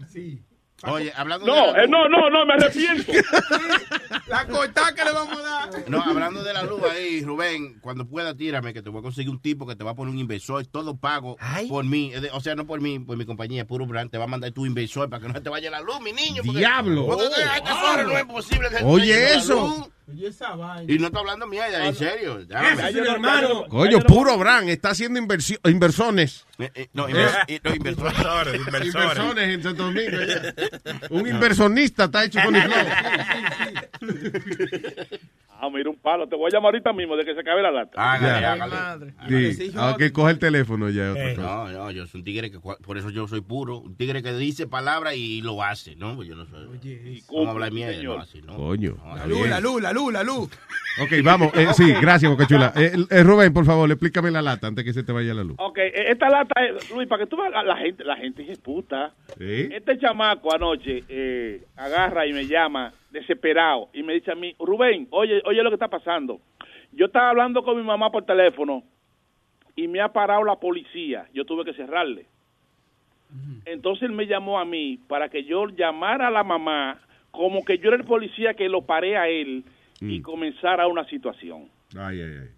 [0.84, 3.12] Oye, hablando No, de eh, no, no, no, me arrepiento.
[4.26, 5.88] La cortada que le vamos a dar.
[5.88, 9.30] No, hablando de la luz ahí, Rubén, cuando pueda tírame que te voy a conseguir
[9.30, 11.36] un tipo que te va a poner un inversor, todo pago
[11.68, 14.28] por mí, o sea, no por mí, por mi compañía, puro brand, te va a
[14.28, 16.42] mandar tu inversor para que no te vaya la luz, mi niño.
[16.44, 17.06] porque Diablo.
[17.06, 19.92] cuando te- a estas horas no es posible que Oye, la eso.
[20.24, 20.93] Esa vaina.
[20.93, 22.45] Y no está hablando mierda, en serio.
[22.51, 23.66] Hermano.
[23.69, 26.45] Coño, puro Bran, está haciendo inversio- inversiones.
[26.59, 28.61] Eh, no, inver- eh, no, inversores.
[28.66, 30.19] Inversores en Santo Domingo.
[30.27, 30.55] ya.
[31.11, 32.70] Un inversionista está hecho con el
[35.64, 36.26] Ah, mira un palo.
[36.28, 37.93] Te voy a llamar ahorita mismo de que se acabe la lata.
[38.14, 38.52] Hágale, Ya.
[38.52, 39.52] hágale.
[39.55, 41.12] Sí, aunque coge el teléfono ya.
[41.12, 41.40] otra cosa.
[41.47, 44.32] No, no, yo soy un tigre que, por eso yo soy puro, un tigre que
[44.34, 46.16] dice palabras y lo hace, ¿no?
[46.16, 47.22] Pues yo no soy.
[47.30, 48.56] Vamos a hablar mierda, no, así, ¿no?
[48.56, 48.97] Coño.
[49.16, 50.51] La luz, la luz, la luz, la luz.
[51.01, 51.52] Ok, vamos.
[51.55, 52.72] eh, sí, gracias, Boca Chula.
[52.74, 55.55] Eh, eh, Rubén, por favor, explícame la lata antes que se te vaya la luz.
[55.60, 58.44] Ok, eh, esta lata, es, Luis, para que tú veas, la, la gente, la gente
[58.51, 59.14] es puta.
[59.39, 59.68] Sí.
[59.70, 65.06] Este chamaco anoche eh, agarra y me llama desesperado y me dice a mí, Rubén,
[65.10, 66.40] oye, oye lo que está pasando.
[66.93, 68.82] Yo estaba hablando con mi mamá por teléfono
[69.76, 71.28] y me ha parado la policía.
[71.32, 72.26] Yo tuve que cerrarle.
[73.64, 77.78] Entonces él me llamó a mí para que yo llamara a la mamá como que
[77.78, 79.64] yo era el policía que lo paré a él
[80.01, 81.68] y comenzara una situación.
[81.97, 82.48] Ay, ay, ay.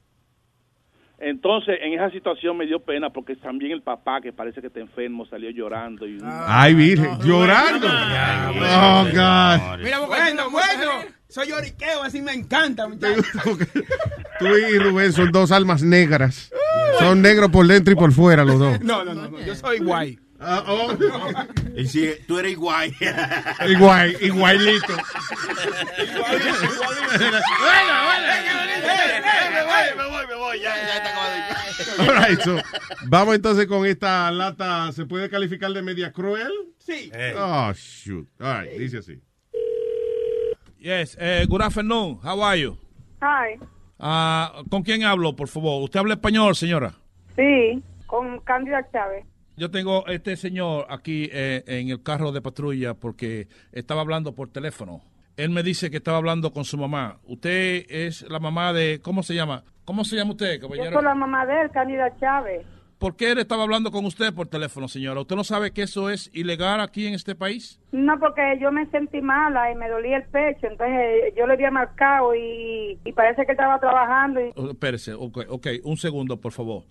[1.24, 4.80] Entonces, en esa situación me dio pena porque también el papá, que parece que está
[4.80, 6.06] enfermo, salió llorando.
[6.06, 7.86] Y Ay, virgen, llorando.
[7.86, 9.78] Oh, God.
[9.82, 10.90] Mira, bueno, bueno.
[11.26, 13.24] Soy lloriqueo, así me encanta, muchachos.
[14.38, 16.52] Tú y Rubén son dos almas negras.
[16.98, 18.80] Son negros por dentro y por fuera los dos.
[18.82, 20.18] No, no, no, no, yo soy guay.
[21.74, 22.94] Y si tú eres guay.
[23.66, 24.94] Igual, igualito.
[29.96, 31.34] me voy, me voy, ya, ya está acabado.
[31.98, 32.56] All right, so,
[33.06, 34.92] vamos entonces con esta lata.
[34.92, 36.52] ¿Se puede calificar de media cruel?
[36.78, 37.10] Sí.
[37.36, 38.28] Oh, shoot.
[38.40, 39.20] All right, dice así.
[40.78, 42.18] Yes, eh, good afternoon.
[42.22, 42.76] How are you?
[43.22, 43.58] Hi.
[43.98, 45.82] Ah, ¿Con quién hablo, por favor?
[45.82, 46.94] ¿Usted habla español, señora?
[47.36, 49.24] Sí, con Cándida Chávez.
[49.56, 54.50] Yo tengo este señor aquí eh, en el carro de patrulla porque estaba hablando por
[54.50, 55.00] teléfono.
[55.36, 57.18] Él me dice que estaba hablando con su mamá.
[57.24, 59.00] Usted es la mamá de...
[59.02, 59.64] ¿Cómo se llama?
[59.84, 60.92] ¿Cómo se llama usted, Yo caballero?
[60.92, 61.70] soy la mamá de él,
[62.20, 62.64] Chávez.
[62.98, 65.20] ¿Por qué él estaba hablando con usted por teléfono, señora?
[65.20, 67.78] ¿Usted no sabe que eso es ilegal aquí en este país?
[67.92, 71.70] No, porque yo me sentí mala y me dolía el pecho, entonces yo le había
[71.70, 76.52] marcado y, y parece que estaba trabajando y Oh, espérese, ok, ok, un segundo, por
[76.52, 76.84] favor.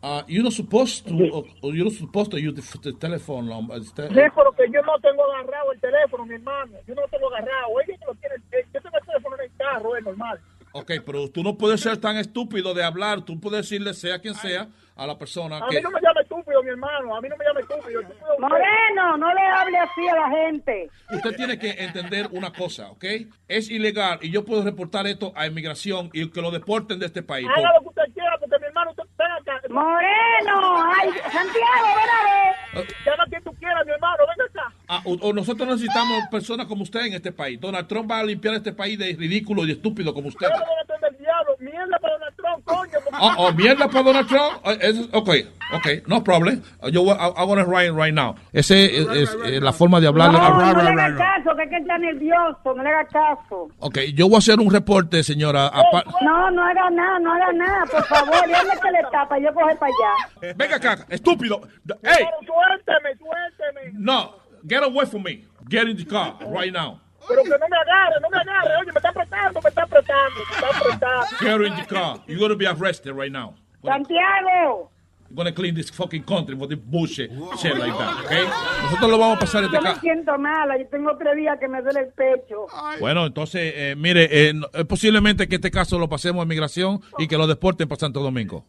[0.00, 1.42] Uh, you're not supposed to, uh,
[1.72, 3.74] you're not supposed to use the, the telephone number.
[3.76, 6.72] Este- Sí, pero que yo no tengo agarrado el teléfono, mi hermano.
[6.86, 7.80] Yo no lo tengo agarrado.
[7.84, 8.36] Ella que lo tiene.
[8.52, 10.40] eh, Yo tengo el teléfono en el carro, es normal.
[10.72, 13.22] Ok, pero tú no puedes ser tan estúpido de hablar.
[13.22, 14.68] Tú puedes decirle, sea quien sea,
[14.98, 15.76] a la persona A que...
[15.76, 17.16] mí no me llama estúpido, mi hermano.
[17.16, 18.02] A mí no me llama estúpido.
[18.02, 20.90] Puedo- Moreno, no le hable así a la gente.
[21.12, 23.04] Usted tiene que entender una cosa, ¿ok?
[23.48, 27.22] Es ilegal y yo puedo reportar esto a inmigración y que lo deporten de este
[27.22, 27.46] país.
[27.48, 29.60] Haga lo que usted quiera, porque mi hermano, usted ven acá.
[29.70, 32.86] Moreno, ay, Santiago, ven a ver.
[33.06, 34.72] Llama a quien tú quieras, mi hermano, ven acá.
[34.88, 37.60] Ah, o, o nosotros necesitamos personas como usted en este país.
[37.60, 40.48] Donald Trump va a limpiar este país de ridículo y de estúpido como usted.
[40.48, 41.56] Pero no entiende el diablo.
[41.58, 42.98] Mierda para Donald Trump, coño.
[43.20, 44.60] Oh, oh, mierda para Donald Trump.
[44.64, 45.28] Eh, es- ok,
[45.74, 46.62] ok, no problem.
[46.92, 48.34] Yo voy- want to write it right now.
[48.52, 50.38] Ese es, es, eh, la forma de hablarle.
[50.38, 53.68] No, a- no le haga caso, que es que está nervioso, no le haga caso.
[53.80, 55.66] Ok, yo voy a hacer un reporte, señora.
[55.68, 59.52] apa- No, no haga nada, no haga nada, por favor, dígame que le tapa, yo
[59.54, 60.54] coge para allá.
[60.56, 61.60] Venga acá, estúpido.
[62.02, 63.92] Hey, Pero suélteme, suélteme.
[63.98, 64.34] no,
[64.68, 65.44] get away from me.
[65.68, 67.00] Get in the car right now.
[67.28, 68.70] Pero que no me agarre, no me agarre.
[68.80, 71.26] Oye, me está apretando, me está apretando, me está apretando.
[71.40, 72.20] Get in the car.
[72.26, 73.54] You're going to be arrested right now.
[73.84, 74.90] Santiago,
[75.30, 77.30] You're going to clean this fucking country for this bullshit
[77.60, 78.44] shit like that, okay?
[78.84, 80.00] Nosotros lo vamos a pasar este yo me caso.
[80.00, 82.66] siento mala, yo tengo tres días que me duele el pecho.
[82.98, 87.02] Bueno, entonces, eh, mire, eh, no- es posiblemente que este caso lo pasemos a inmigración
[87.18, 88.64] y que lo deporten para Santo Domingo.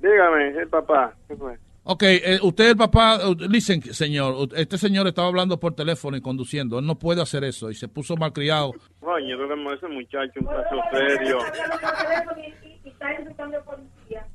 [0.00, 1.14] Dígame, el papá.
[1.28, 1.58] ¿Qué fue?
[1.90, 6.18] Ok, eh, usted es el papá, uh, listen, señor, este señor estaba hablando por teléfono
[6.18, 8.72] y conduciendo, él no puede hacer eso y se puso malcriado.
[9.00, 11.38] Coño, creo que ese muchacho un caso serio.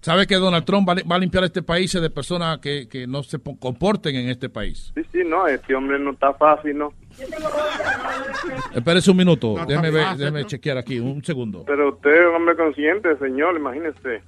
[0.02, 2.88] ¿Sabe que Donald Trump va, a li- va a limpiar este país de personas que,
[2.90, 4.92] que no se po- comporten en este país?
[4.96, 6.94] Sí, sí, no, este hombre no está fácil, ¿no?
[8.74, 10.48] Espérese un minuto, No, déjeme, está ver, fácil, déjeme ¿no?
[10.48, 11.64] chequear aquí, un segundo.
[11.66, 14.24] Pero usted es un hombre consciente, señor, imagínese.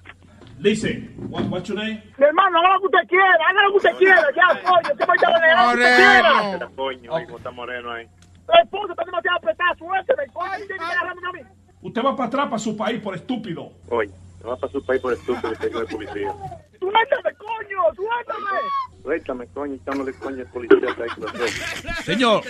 [0.60, 2.02] Listen, what, what's your name?
[2.18, 4.22] Mi hermano, haga lo que usted quiera, haga lo que usted quiera.
[4.36, 6.70] Ya, coño, que vaya a haga lo que usted quiera.
[6.76, 8.08] Coño, hijo, está moreno ahí.
[8.48, 10.28] La esposa está demasiado apretada, suélteme.
[10.34, 11.40] Coño, tiene que agarrarme a mí.
[11.82, 13.72] Usted va para atrás para su país por estúpido.
[13.90, 14.12] Oye,
[14.48, 16.34] va para su país por estúpido y de policía.
[16.80, 18.60] Suéltame, coño, suéltame.
[19.04, 20.78] Suéltame, coño, echándole coño al policía.
[20.88, 21.94] hay que hacer.
[22.04, 22.44] Señor,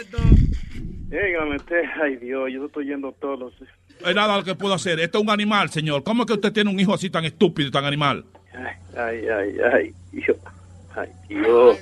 [1.16, 3.54] Dígame usted, ay Dios, yo estoy yendo todos los...
[4.06, 5.00] es nada lo que puedo hacer.
[5.00, 6.04] Esto es un animal, señor.
[6.04, 8.26] ¿Cómo es que usted tiene un hijo así tan estúpido y tan animal?
[8.98, 10.38] Ay, ay, ay, Dios.
[10.94, 11.78] Ay, Dios.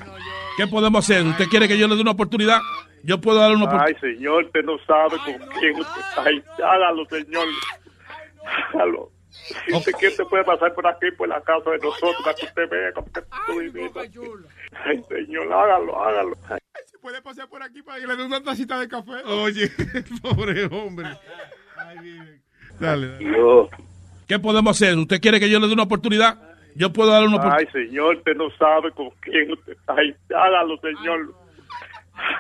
[0.55, 1.26] ¿Qué podemos hacer?
[1.26, 2.60] ¿Usted quiere que yo le dé una oportunidad?
[3.03, 3.97] Yo puedo darle una oportunidad.
[4.03, 6.23] Ay, señor, usted no sabe con quién usted está.
[6.26, 7.47] Ay, hágalo, señor.
[8.73, 9.10] Hágalo.
[9.44, 12.45] Si usted quiere, te puede pasar por aquí, por la casa de nosotros, para que
[12.45, 13.07] usted vea cómo
[13.99, 14.20] aquí.
[14.86, 16.38] Ay, señor, hágalo, hágalo.
[16.49, 16.60] Ay.
[17.02, 19.11] Puede pasar por aquí para que le dé una tacita de café.
[19.26, 19.70] Oye,
[20.22, 21.10] pobre hombre.
[21.76, 22.40] Dale,
[22.80, 23.18] dale.
[23.18, 23.70] Dios.
[24.26, 24.98] ¿Qué podemos hacer?
[24.98, 26.40] ¿Usted quiere que yo le dé una oportunidad?
[26.76, 27.74] Yo puedo darle una Ay, oportunidad.
[27.90, 29.95] señor, usted no sabe con quién usted está.
[29.98, 31.36] Ay, hágalo, señor.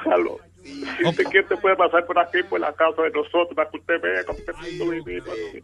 [0.05, 0.39] Hágalo.
[0.63, 3.77] Si usted quiere, te puede pasar por aquí, por la casa de nosotros, para que
[3.77, 5.63] usted vea cómo viviendo aquí.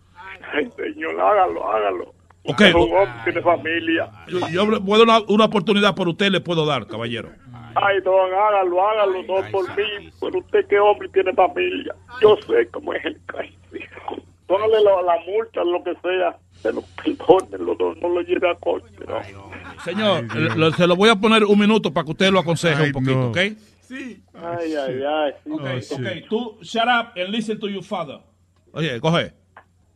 [0.54, 2.14] Ay, señor, hágalo, hágalo.
[2.44, 2.52] Ok.
[2.62, 4.12] Usted es un hombre, tiene familia.
[4.52, 7.30] Yo, puedo una, una oportunidad por usted le puedo dar, caballero.
[7.76, 10.10] Ay, don, hágalo, hágalo, no por mí.
[10.20, 11.96] Pero usted que hombre y tiene familia.
[12.22, 13.50] Yo sé cómo es el caso.
[14.48, 16.36] Póngale la, la multa, lo que sea.
[16.62, 18.90] Se lo perdonen, lo- no, no lo lleve a corte.
[19.08, 19.22] ¿no?
[19.84, 20.24] Señor,
[20.58, 23.30] le- se lo voy a poner un minuto para que usted lo aconseje un poquito,
[23.30, 23.38] ¿ok?
[23.90, 24.24] Sí.
[24.36, 25.34] Ay, ay, ay.
[25.50, 25.66] Ok,
[25.98, 26.30] ok.
[26.30, 28.20] Tú, shut up and listen to your father.
[28.72, 29.34] Oye, coge.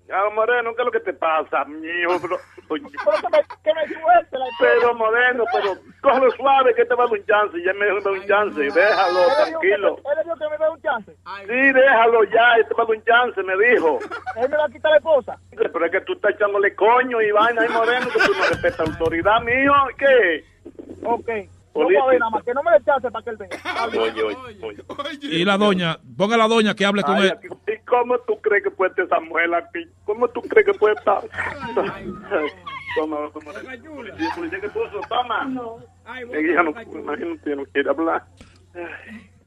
[0.09, 2.19] Ah, Moreno, ¿qué es lo que te pasa, mijo?
[2.19, 2.37] Pero,
[2.69, 3.17] oye, Pero
[3.63, 7.25] que me, suelte la pero Moreno, pero cógelo suave que te va a dar un
[7.27, 7.57] chance.
[7.63, 8.59] Ya me da un chance.
[8.59, 9.97] Déjalo, tranquilo.
[9.97, 11.11] Él le dijo que me da un chance.
[11.13, 12.55] Sí, déjalo ya.
[12.61, 13.99] Este va a dar un chance, me dijo.
[14.37, 15.37] Él me va a quitar la esposa.
[15.51, 18.79] Pero es que tú estás echándole coño y vaina ay Moreno, que tú no respetas
[18.79, 19.75] autoridad, mijo.
[19.99, 20.45] ¿Qué?
[21.03, 21.52] Ok.
[21.75, 23.57] Ver nada más, que no me dé chance para que él venga.
[23.87, 24.83] Oye, oye, oye.
[25.21, 27.49] Y la doña, ponga a la doña que hable con Ay, él.
[27.67, 29.87] ¿Y cómo tú crees que puede estar esa mujer aquí?
[30.05, 31.21] ¿Cómo tú crees que puede estar?
[32.95, 33.51] Toma, toma.
[33.63, 35.01] ¿Y el policía que puso?
[35.09, 35.49] Toma.
[36.31, 36.69] Ella no,
[36.99, 38.23] imagino que no quiere hablar.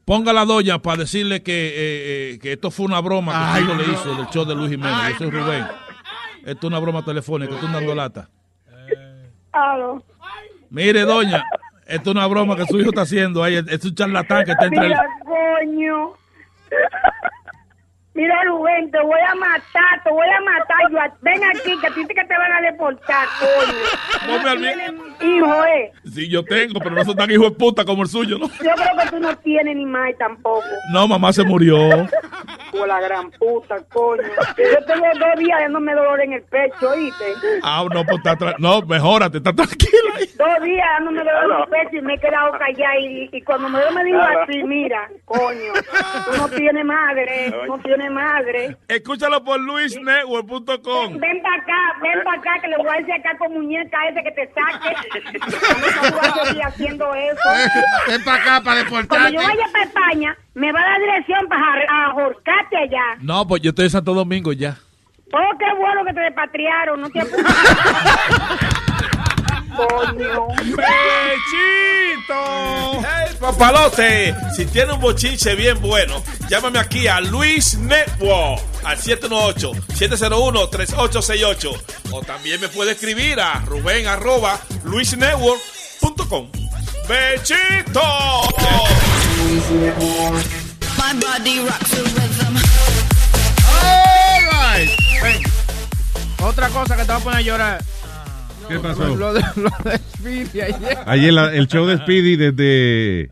[0.03, 3.59] Ponga a la doña para decirle que, eh, eh, que esto fue una broma que
[3.59, 5.11] su hijo le hizo del show de Luis Jiménez.
[5.11, 5.65] Yo soy Rubén.
[6.45, 8.29] Esto es una broma telefónica, esto es una lata.
[9.51, 10.03] Aló.
[10.69, 11.43] Mire, doña,
[11.87, 13.43] esto es una broma que su hijo está haciendo.
[13.43, 13.55] ahí.
[13.55, 14.93] Es un charlatán que está entre el...
[15.23, 16.13] Coño.
[18.17, 20.89] Mira, Rubén, te voy a matar, te voy a matar.
[20.89, 23.77] Yo, ven aquí, que a ti que te van a deportar, coño.
[24.25, 25.91] No me Hijo, eh.
[26.11, 28.47] Sí, yo tengo, pero no son tan hijo de puta como el suyo, ¿no?
[28.47, 30.63] Yo creo que tú no tienes ni más tampoco.
[30.91, 31.77] No, mamá se murió.
[32.71, 34.23] Por la gran puta, coño.
[34.57, 37.25] Yo tengo dos días dándome dolor en el pecho, ¿oíste?
[37.63, 39.91] Ah, no, pues está tra- No, mejórate, está tranquila.
[40.37, 42.99] Dos días dándome dolor en el pecho y me he quedado callada.
[42.99, 45.73] Y, y cuando me, me dijo así, mira, coño,
[46.25, 48.77] tú no tienes madre, no tienes madre.
[48.87, 51.17] Escúchalo por luisnetwork.com.
[51.19, 54.23] Ven para acá, ven para acá, que le voy a decir acá con muñeca ese
[54.23, 54.95] que te saque.
[55.97, 57.49] No voy a seguir haciendo eso.
[58.07, 59.33] Ven para acá para Cuando deportarte.
[59.33, 63.15] yo vaya para España, me va a dar dirección para ahorcarte allá.
[63.21, 64.77] No, pues yo estoy en Santo Domingo ya.
[65.33, 67.45] Oh, qué bueno que te repatriaron, no te apuntes.
[69.77, 70.47] Coño.
[70.57, 72.41] ¡Bechito!
[72.99, 74.35] ¡Hey, papalote!
[74.55, 81.79] Si tiene un bochinche bien bueno, llámame aquí a Luis Network al 718-701-3868.
[82.11, 86.49] O también me puede escribir a Rubén arroba luisnetwork.com.
[87.07, 88.01] ¡Bechito!
[90.97, 92.57] My body rocks the rhythm.
[95.21, 95.43] Ven.
[96.43, 97.83] Otra cosa que te va a poner a llorar.
[98.67, 99.15] ¿Qué pasó?
[99.15, 100.97] Lo de, lo de Speedy ayer.
[101.05, 103.29] Ayer la- el show de Speedy desde,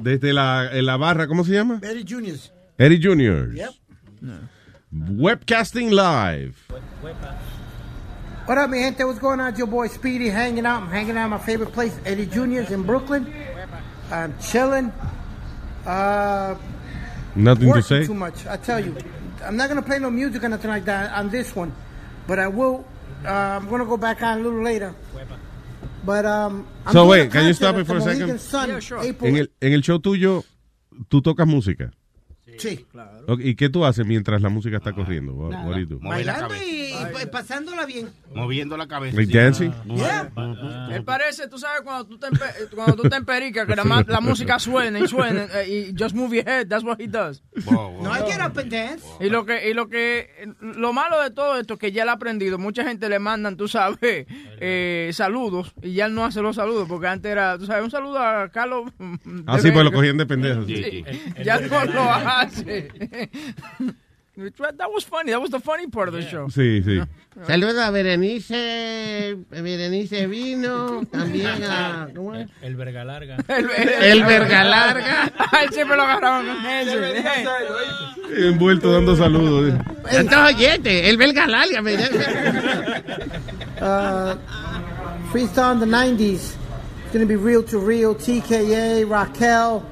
[0.00, 1.80] desde la, en la barra, ¿cómo se llama?
[1.82, 2.52] Eddie Juniors.
[2.78, 3.52] Eddie Junior.
[3.54, 3.70] Yep.
[4.92, 6.54] Webcasting Live.
[8.46, 9.04] What up, mi gente?
[9.04, 9.48] What's going on?
[9.50, 10.82] It's your boy Speedy hanging out.
[10.82, 13.30] I'm hanging out at my favorite place, Eddie Juniors in Brooklyn.
[14.10, 14.90] I'm chilling.
[15.84, 16.54] Uh,
[17.34, 18.06] Nothing to say.
[18.06, 18.46] too much.
[18.46, 18.96] I tell you,
[19.44, 21.72] I'm not gonna play no music or nothing like that on this one,
[22.26, 22.86] but I will.
[23.24, 24.94] Uh, I'm gonna go back on a little later.
[26.04, 28.40] But um, I'm So wait, can you stop it for a second?
[28.40, 28.70] Sun,
[29.02, 30.44] April En el, en el show tuyo,
[31.08, 31.90] tú tocas música.
[32.58, 32.86] Sí.
[33.26, 35.32] Ok, ¿Y qué tú haces mientras la música está corriendo?
[35.32, 35.98] What, what do you do?
[36.00, 38.08] Bailando y, y pasándola bien.
[38.34, 39.16] Moviendo la cabeza.
[39.16, 39.72] Like dancing?
[39.86, 40.30] Yeah.
[40.88, 42.28] Me parece, tú sabes, cuando tú te,
[42.74, 46.48] cuando tú te emperica, que la, música suena y suena eh, y just move your
[46.48, 47.42] head, that's what he does.
[47.66, 49.04] No, I get up and dance.
[49.20, 52.08] Y lo que, y lo que, lo malo de todo esto es que ya él
[52.08, 52.58] ha aprendido.
[52.58, 54.26] Mucha gente le mandan, tú sabes,
[54.60, 57.90] eh, saludos y ya él no hace los saludos porque antes era, tú sabes, un
[57.90, 58.90] saludo a Carlos.
[59.46, 60.64] Ah, sí, pues lo cogían de pendejo.
[60.64, 60.88] sí.
[60.88, 61.04] Sí,
[61.44, 62.47] ya no lo hace.
[64.76, 65.32] That was funny.
[65.32, 66.46] That was the funny part of the show.
[66.48, 67.02] Sí, sí.
[67.46, 72.08] Saludos a Berenice, Berenice Vino, también a...
[72.14, 72.48] ¿Cómo es?
[72.62, 73.36] El verga larga.
[73.48, 73.68] El,
[74.00, 75.32] El verga larga.
[75.52, 78.48] A él siempre lo agarraban con ese.
[78.48, 79.74] Envuelto dando saludos.
[80.10, 81.82] Entonces, oyente, el belga larga.
[81.82, 81.96] me-
[83.80, 84.34] Uh,
[85.30, 86.54] freestyle in the 90s.
[87.08, 89.82] It's going to be Real to Real, TKA, Raquel,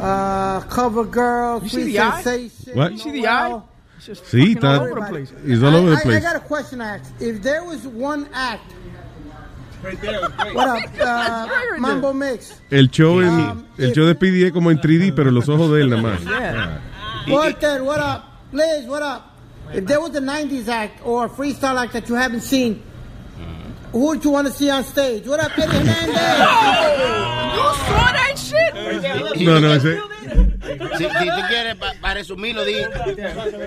[0.00, 2.22] uh, Cover Girl, You see Free the eye?
[2.22, 2.78] Sensation.
[2.78, 2.92] What?
[2.92, 3.60] You see the eye?
[3.98, 4.80] It's just Sí, fucking all está.
[4.90, 5.32] over the place.
[5.44, 7.12] He's all over I, the I, I got a question to ask.
[7.20, 8.72] If there was one act,
[9.82, 10.54] Right there, right.
[10.54, 12.58] what up, uh, Mambo Mix?
[12.72, 15.70] El show, en, Um, el show de Speedy es como en 3D, pero los ojos
[15.70, 16.24] de él nada más.
[16.24, 16.80] Yeah.
[17.28, 18.24] Walter, what up?
[18.52, 19.36] Liz, what up?
[19.74, 22.82] If there was a 90s act or a freestyle act that you haven't seen,
[23.94, 25.26] who would you want to see on stage?
[25.26, 27.30] What up, Eddie Hernandez?
[27.54, 29.46] You saw that shit?
[29.46, 29.96] No, no, ese.
[30.98, 32.74] Si, si tú quieres, para resumirlo, di,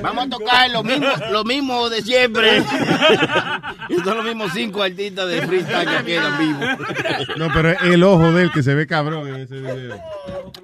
[0.01, 2.57] vamos a tocar lo mismo, lo mismo de siempre.
[3.89, 7.37] y son los mismos cinco artistas de freestyle que quedan vivos.
[7.37, 10.01] No, pero es el ojo de él que se ve cabrón en ese video.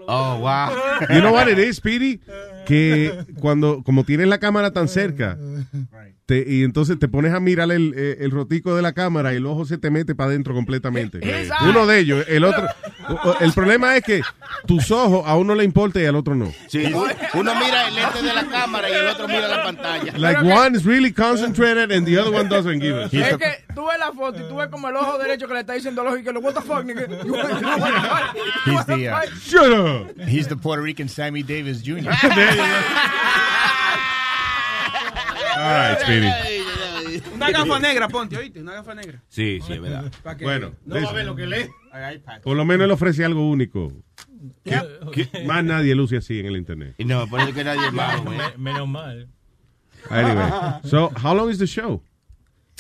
[0.08, 0.72] Oh, wow.
[1.10, 2.20] You know what it is, Speedy?
[2.66, 5.38] Que cuando, como tienes la cámara tan cerca,
[6.26, 9.38] te- y entonces te pones a mirar el, eh, el rotico de la cámara y
[9.38, 11.18] el ojo se te mete para adentro completamente.
[11.20, 11.66] Exacto.
[11.70, 12.68] Uno de ellos, el otro.
[13.42, 14.22] El problema es que
[14.66, 16.54] tus ojos a uno le importa y al otro no.
[16.68, 16.86] Sí,
[17.34, 20.14] uno mira el lente de la cámara y el otro mira la pantalla.
[20.18, 23.86] Like one is really concentrated and the other one doesn't give a Es que tú
[23.88, 26.08] ves la foto y tú ves como el ojo derecho que le está diciendo al
[26.08, 27.04] ojo y que lo, what the fuck, nigga.
[27.26, 27.36] You
[28.72, 29.22] He's the, uh?
[29.42, 30.20] Shut up.
[30.28, 32.10] He's the Puerto Rican Sammy Davis Jr.
[35.64, 37.24] All right, Speedy.
[37.36, 39.22] Una gafa negra, ponte, oíste, una gafa negra.
[39.28, 40.12] Sí, sí, es verdad.
[40.42, 41.70] Bueno, no va a ver lo que lee.
[42.44, 43.92] Por lo menos él ofrece algo único.
[45.46, 46.96] Más nadie luce así en el internet.
[46.98, 48.38] Y no, parece que nadie es malo, güey.
[48.58, 49.30] Menos mal.
[50.10, 50.46] Anyway,
[50.84, 52.02] so how long is the show?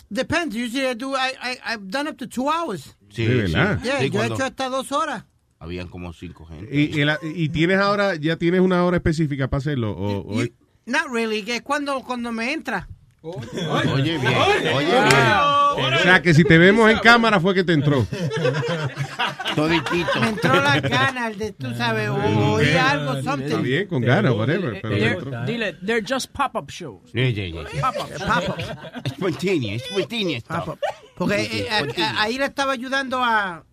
[0.10, 0.56] Depends.
[0.56, 2.96] Usually I do, I, I, I've done up to two hours.
[3.10, 3.80] Sí, De verdad.
[3.82, 3.86] sí.
[3.86, 5.24] Yeah, Sí, yo he hecho hasta dos horas.
[5.60, 6.68] habían como cinco gente.
[6.76, 9.92] Y, y la- y tienes ahora, ya tienes una hora específica para hacerlo.
[9.98, 10.44] O,
[10.86, 12.88] Not really, que es cuando, cuando me entra.
[13.22, 14.34] Oye, bien,
[14.76, 18.06] oye, o sea, que si te vemos en cámara fue que te entró.
[19.56, 20.20] Toditito.
[20.20, 22.16] Me entró la ganas de, tú sabes, o
[22.56, 23.62] oí algo, Está something.
[23.62, 24.82] bien, con ganas, whatever.
[24.82, 25.46] pero They're-.
[25.46, 27.12] Dile, they're just pop-up shows.
[27.14, 27.82] Yeah, yeah, yeah.
[27.82, 28.10] Pop-up.
[28.28, 28.60] Pop-up.
[29.06, 30.42] Espontáneo, espontáneo.
[30.48, 30.80] Pop-up.
[31.16, 33.64] Porque eh, a- a- ahí le estaba ayudando a,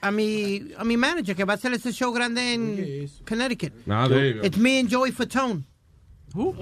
[0.00, 3.72] a, mi, a mi manager que va a hacer ese show grande en Connecticut.
[3.90, 4.08] Ah.
[4.42, 5.64] It's me and Joey Fatone.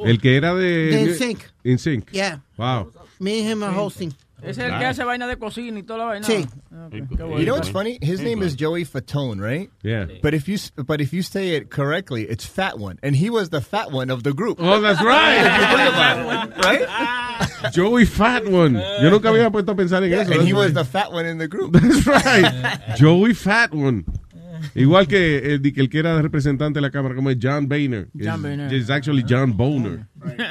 [0.05, 0.87] El que era de...
[0.91, 1.39] De NSYNC.
[1.65, 2.11] InSync.
[2.13, 2.39] Yeah.
[2.57, 2.91] Wow.
[3.21, 4.13] Me and him are hosting.
[4.43, 6.27] Es el que hace vaina de cocina y toda la vaina.
[6.27, 6.47] Sí.
[6.91, 7.39] Qué bueno.
[7.39, 7.99] You know what's funny?
[8.03, 9.71] His name is Joey Fatone, right?
[9.83, 10.07] Yeah.
[10.23, 13.31] But if you s- but if you say it correctly, it's Fat One, and he
[13.31, 14.59] was the fat one of the group.
[14.61, 16.53] Oh, that's right.
[16.59, 17.71] right?
[17.73, 18.75] Joey Fat One.
[19.01, 20.33] Yo nunca había puesto a pensar en eso.
[20.33, 21.73] And he was the fat one in the group.
[21.73, 22.79] That's right.
[22.97, 24.05] Joey Fat One.
[24.75, 28.09] Igual que el, que el que era representante de la cámara, como es John Boehner.
[28.19, 28.73] John Boehner.
[28.73, 30.07] is actually John Boner.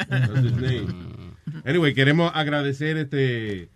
[0.09, 0.87] That's his name.
[1.65, 3.69] Anyway, queremos agradecer este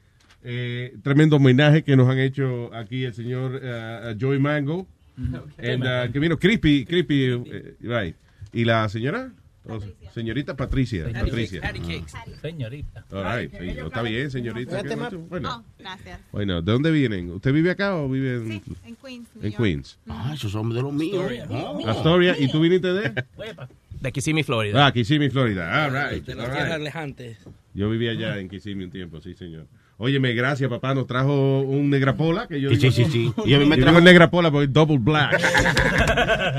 [0.44, 4.88] eh, tremendo homenaje que nos han hecho aquí el señor eh, Joey Mango.
[5.58, 8.16] And, uh, que vino Creepy, Creepy, eh, right.
[8.54, 9.32] Y la señora,
[9.70, 9.80] Oh,
[10.14, 11.12] señorita Patricia.
[11.12, 11.62] Patricia.
[12.42, 13.06] Señorita.
[13.12, 14.82] All right, sí, está bien, señorita.
[15.30, 16.20] Bueno, Gracias.
[16.32, 17.32] bueno, ¿de dónde vienen?
[17.32, 19.28] ¿Usted vive acá o vive en, Sí, en Queens.
[19.36, 19.54] New en.
[19.54, 20.00] Queens?
[20.08, 21.32] Ah, esos son de los míos.
[21.50, 21.88] Oh.
[21.88, 23.24] Astoria, ¿y tú viniste de?
[24.02, 24.86] De Kissimmee, Florida.
[24.88, 25.86] Ah, Kissimmee, Florida.
[25.86, 26.26] All right.
[26.26, 26.56] De las right.
[26.58, 27.38] tierras lejantes.
[27.74, 29.68] Yo vivía allá en Kissimmee un tiempo, sí, señor.
[30.02, 30.94] Óyeme, gracias, papá.
[30.94, 33.34] Nos trajo un negrapola que yo Sí, digo, sí, sí, sí.
[33.46, 35.38] Y a mí me Yo trajo- digo negrapola porque es double black.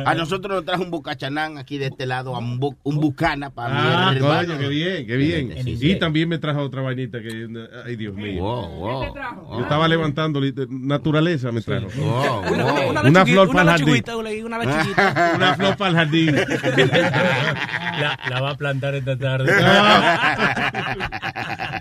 [0.05, 3.49] A nosotros nos trajo un bucachanán aquí de este lado, a un, bu- un bucana
[3.49, 4.47] para Ah, mi hermano.
[4.49, 5.55] coño, qué bien, qué bien.
[5.65, 5.93] Sí, sí.
[5.93, 7.49] Y también me trajo otra vainita que,
[7.87, 8.43] ay, Dios mío.
[8.43, 9.15] Wow, wow.
[9.57, 10.39] Yo estaba levantando,
[10.69, 11.89] naturaleza me trajo.
[11.97, 12.91] Wow, Una, wow.
[12.91, 14.05] una, Una flor para el jardín.
[14.45, 14.59] una-
[15.37, 16.37] una flor para el jardín.
[16.37, 19.51] La, la va a plantar esta tarde.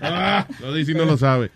[0.01, 1.48] Ah, lo dice y no lo sabe.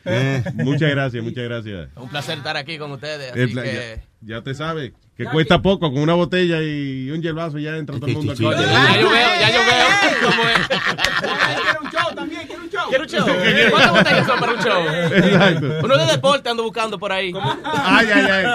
[0.55, 1.89] Muchas gracias, muchas gracias.
[1.95, 3.35] Un placer estar aquí con ustedes.
[3.35, 4.01] El Así que.
[4.21, 7.95] ya, ya te sabe que cuesta poco con una botella y un yerbazo ya entra
[7.97, 8.43] todo el mundo aquí.
[8.43, 9.87] Ya yo veo, ya yo veo
[10.23, 10.67] cómo es.
[10.67, 12.89] Quiero un show también, quiero un show.
[12.89, 13.25] Quiero un show.
[13.69, 14.83] ¿Cuántas botellas son para un show?
[15.15, 15.67] Exacto.
[15.83, 17.31] Uno de deporte ando buscando por ahí.
[17.63, 18.45] Ay, ay, ay.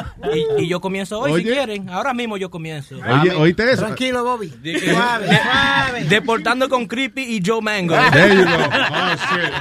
[0.58, 1.44] Y, y yo comienzo hoy, Oye.
[1.44, 1.88] si quieren.
[1.90, 2.96] Ahora mismo yo comienzo.
[2.96, 3.82] Oye, ¿oíste eso?
[3.84, 4.48] Tranquilo, Bobby.
[4.48, 6.04] Suave, suave.
[6.08, 7.94] Deportando con Creepy y Joe Mango.
[8.12, 8.50] There you go.
[8.50, 9.52] Oh, shit.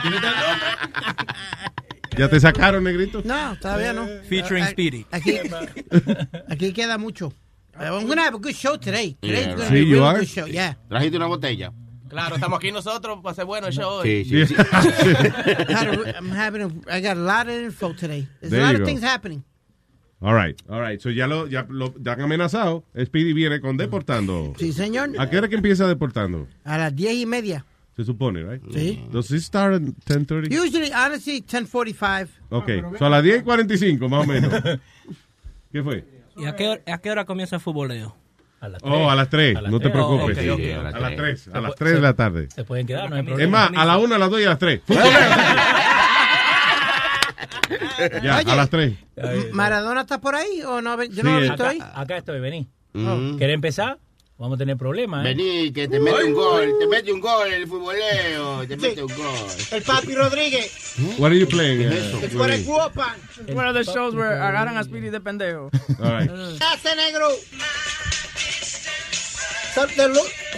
[2.18, 3.22] ¿Ya te sacaron, negrito?
[3.24, 4.08] No, todavía no.
[4.28, 5.06] Featuring Speedy.
[5.12, 5.38] Aquí,
[6.50, 7.28] aquí queda mucho.
[7.80, 9.16] Uh, I'm gonna have a good show today.
[9.22, 9.72] Today's Yeah, gonna right.
[9.72, 10.20] be a Sí, you real are.
[10.20, 10.46] good show.
[10.48, 10.78] Yeah.
[10.90, 11.72] Trajiste una botella.
[12.10, 14.24] Claro, estamos aquí nosotros para hacer bueno el show hoy.
[14.26, 14.56] Sí, sí,
[16.16, 18.28] I'm having a, I got a lot of info today.
[18.40, 18.86] There's There a lot of go.
[18.86, 19.44] things happening.
[20.22, 21.00] All right, all right.
[21.00, 22.84] So ya lo, ya lo ya han amenazado.
[23.06, 24.54] Speedy viene con deportando.
[24.58, 25.12] Sí, señor.
[25.20, 26.48] ¿A qué hora que empieza deportando?
[26.64, 27.66] A las diez y media.
[27.98, 28.62] Se supone, right?
[28.72, 29.04] Sí.
[29.12, 30.48] Does it start at 10:30?
[30.56, 32.30] Usually, honestly, 10:45.
[32.52, 34.54] Ok, so a las 10 y 45 más o menos.
[35.74, 36.06] ¿Qué fue?
[36.38, 38.16] ¿Y a qué, hora, a qué hora comienza el futboleo?
[38.62, 39.94] A las Oh, a las 3, A las no te tres.
[39.94, 40.38] preocupes.
[40.38, 40.60] Oh, ok, ok.
[40.64, 42.48] Sí, a las 3, Se a las pu- 3 de la tarde.
[42.54, 43.70] Se pueden quedar, no hay Es problema.
[43.70, 44.82] más, a las 1, a las 2 y a las 3.
[48.24, 48.94] Ya, Oye, a las 3.
[49.52, 51.02] ¿Maradona está por ahí o no?
[51.04, 51.78] Yo Sí, no lo visto ahí.
[51.80, 52.68] Acá, acá estoy, vení.
[52.94, 53.38] Mm.
[53.38, 53.98] ¿Querés empezar?
[54.40, 55.30] Vamos a tener problemas, ¿eh?
[55.30, 59.12] Vení, que te mete un gol, te mete un gol el futboleo, te mete un
[59.16, 59.48] gol.
[59.72, 60.72] El Papi Rodríguez.
[61.18, 61.88] What are you playing?
[61.88, 63.16] uh, It's what I grew up on.
[63.48, 65.72] It's one of the shows where agarran a Speedy de pendejo.
[66.00, 66.30] All right.
[66.62, 67.30] Hace negro.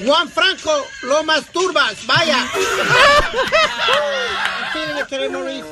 [0.06, 2.46] Juan Franco, lo masturbas, vaya.
[5.10, 5.66] Queremos ir.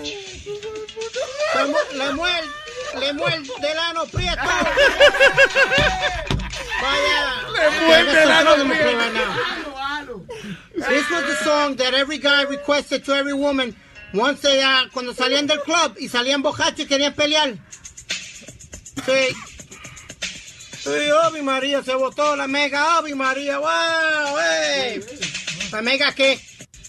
[2.95, 4.41] Le mu- Le muerde, del ano prieto.
[6.81, 7.19] Vaya.
[7.53, 10.25] Le muerde el ano prieto.
[10.75, 13.75] This was the song that every guy requested to every woman
[14.13, 17.57] once they, uh, cuando salían del club y salían borrachos y querían pelear.
[19.05, 19.35] Sí.
[20.83, 25.01] Sí, Obi María se votó la mega Obi María, wow, hey.
[25.71, 26.39] ¿La mega qué?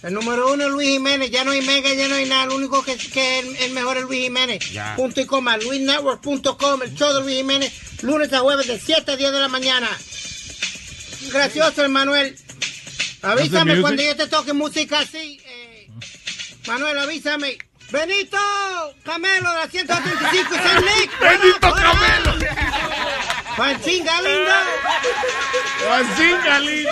[0.02, 2.54] El número uno es Luis Jiménez, ya no hay mega, ya no hay nada, lo
[2.54, 4.70] único que, que es el mejor es Luis Jiménez.
[4.70, 4.94] Ya.
[4.96, 7.72] Punto y coma, luisnetwork.com, el show de Luis Jiménez,
[8.02, 9.88] lunes a jueves de 7 a 10 de la mañana.
[11.32, 12.36] Gracioso, el Manuel.
[13.22, 15.40] Avísame cuando yo te toque música así.
[15.44, 15.88] eh.
[16.66, 17.58] Manuel, avísame.
[17.90, 18.36] Benito
[19.02, 21.18] Camelo de la 125 y San Nick.
[21.20, 22.34] Benito Camelo.
[23.56, 24.52] Juancín Galindo.
[25.86, 26.90] Juancín Galindo.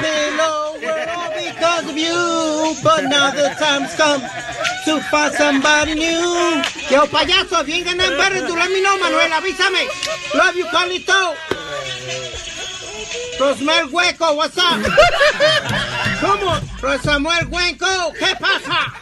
[0.00, 2.74] Pillow all because of you.
[2.82, 6.62] But now the time's come to find somebody new.
[6.90, 9.30] Yo, payaso, bien ganar better to let me know, Manuel.
[9.30, 9.88] Avísame.
[10.34, 11.36] Love you, Carlito.
[13.38, 14.80] Rosmel Hueco, what's up?
[16.20, 18.92] Come on, Rosamuel Hueco, ¿qué pasa?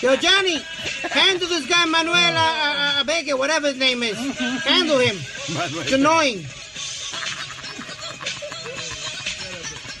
[0.00, 0.58] Yo, Johnny,
[1.10, 4.16] handle this guy Manuel uh, uh, Vega, whatever his name is.
[4.64, 5.16] Handle him.
[5.18, 6.44] It's annoying.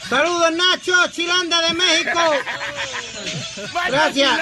[0.08, 2.20] Saludos, Nacho, Chilanda de México.
[3.88, 4.40] Gracias.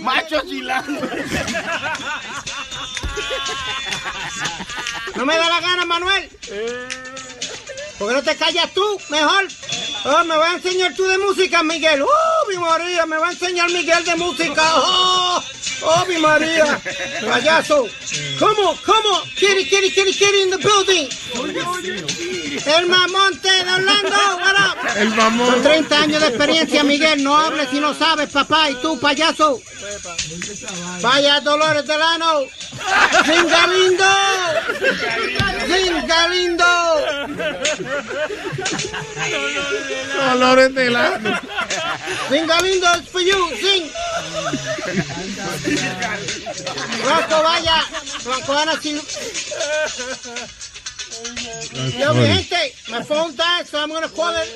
[0.00, 1.00] Macho chilando.
[5.14, 6.30] No me da la gana, Manuel.
[7.98, 9.00] ¿Por qué no te callas tú?
[9.10, 9.48] Mejor.
[10.08, 12.00] Oh, me va a enseñar tú de música, Miguel.
[12.02, 14.62] Oh, mi María, me va a enseñar Miguel de música.
[14.76, 15.42] Oh,
[15.82, 16.80] oh, mi María.
[17.28, 17.88] Payaso.
[18.38, 18.78] ¿Cómo?
[18.84, 19.22] ¿Cómo?
[19.34, 21.08] Kitty, kitty, kitty, kitty in the building.
[22.66, 24.16] El mamonte de Orlando.
[24.36, 24.96] What up?
[24.96, 25.50] El mamón.
[25.50, 27.24] Con 30 años de experiencia, Miguel.
[27.24, 28.70] No hables si no sabes, papá.
[28.70, 29.60] Y tú, payaso.
[31.00, 32.44] Vaya Dolores Delano.
[33.24, 34.04] Zinga lindo.
[35.66, 36.64] Zinga lindo.
[40.14, 41.38] Dolores de lano.
[42.28, 43.50] Zinga lindo es for you.
[43.56, 43.90] Zing.
[47.02, 47.82] Blanco, vaya.
[48.24, 49.00] Blanco, Ana, si...
[51.98, 54.48] Yo, mi gente, my phone died, so I'm gonna call it.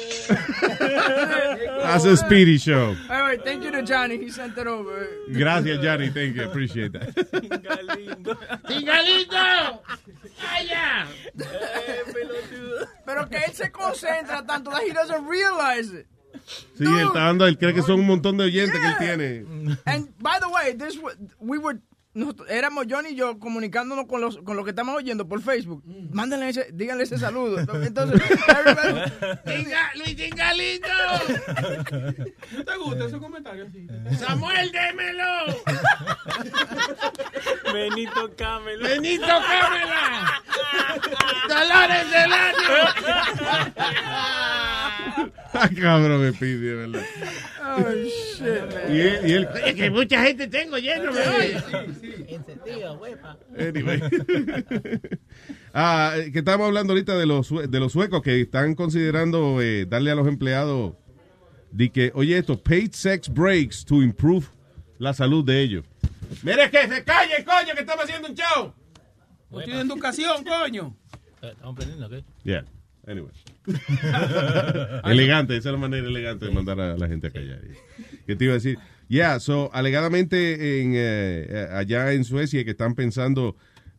[1.83, 2.95] That's a speedy show.
[3.09, 4.19] All right, thank you to Johnny.
[4.19, 5.09] He sent it over.
[5.33, 6.11] Gracias, Johnny.
[6.11, 6.45] Thank you.
[6.45, 7.15] Appreciate that.
[8.69, 9.81] ¡Tingalito!
[10.43, 11.07] ¡Vaya!
[13.29, 16.07] Pero que él se concentra tanto that he doesn't realize it.
[16.77, 19.77] Sí, él está dando, él cree que son un montón de oyentes que él tiene.
[19.87, 20.99] And by the way, this
[21.39, 21.79] we were
[22.13, 25.83] nosotros- éramos Johnny y yo comunicándonos con los con lo que estamos oyendo por Facebook.
[26.13, 27.59] Mándenle ese, díganle ese saludo.
[27.83, 28.21] Entonces,
[29.45, 30.89] Tinga- ¡Luis Tingalito!
[32.57, 33.87] ¿No te gusta ese comentario así?
[34.19, 35.63] ¡Samuel, démelo!
[37.73, 38.83] Benito Camelo.
[38.89, 40.43] ¡Benito Cámela!
[41.49, 42.71] ¡Dolores del año!
[45.53, 47.03] Ah, cabrón, me pide, ¿verdad?
[47.61, 48.95] Oh shit, man.
[48.95, 51.57] Y él, y él- Oye, que mucha gente tengo lleno, me oye.
[53.59, 54.01] Anyway.
[55.75, 60.11] ah, que estamos hablando ahorita de los, de los suecos que están considerando eh, darle
[60.11, 60.95] a los empleados
[61.73, 64.47] de que, oye, esto, paid sex breaks to improve
[64.99, 65.85] la salud de ellos.
[66.43, 68.73] Mire que se calle, coño, que estamos haciendo un show.
[69.51, 70.97] No tiene educación, coño.
[71.43, 72.25] Estamos aprendiendo, ¿ok?
[72.45, 72.65] Yeah.
[73.07, 73.31] Anyway.
[75.05, 77.61] elegante, esa es la manera elegante de mandar a la gente a callar.
[78.27, 78.79] ¿Qué te iba a decir?
[79.09, 83.57] Yeah, so, alegadamente en, eh, allá en Suecia que están pensando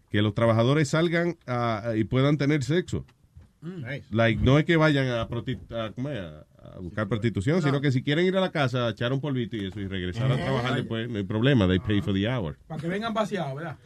[0.09, 3.05] que los trabajadores salgan ah, y puedan tener sexo.
[4.09, 5.27] Like, no es que vayan a, a-.
[5.27, 9.19] A- a buscar prostitución, sino que si quieren ir a la casa, a echar un
[9.19, 12.27] polvito y eso, y regresar a trabajar después, no hay problema, they pay for the
[12.29, 12.55] hour.
[12.67, 13.77] Para que vengan vaciados, ¿verdad?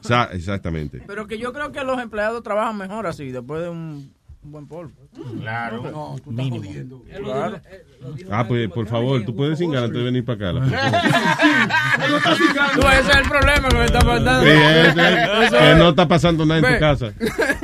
[0.00, 1.00] Sa- exactamente.
[1.06, 4.12] Pero que yo creo que los empleados trabajan mejor así, después de un
[4.52, 4.92] buen polvo.
[5.40, 5.82] Claro.
[5.82, 7.02] No, tú estás jodiendo.
[7.22, 7.60] Claro.
[8.30, 10.52] Ah, pues por favor, tú puedes cingar antes de venir para acá.
[10.52, 10.64] la-
[12.74, 14.44] Tú, ese es el problema que me está faltando.
[14.44, 17.12] Sí, es- es- Eso que no está pasando nada en tu casa.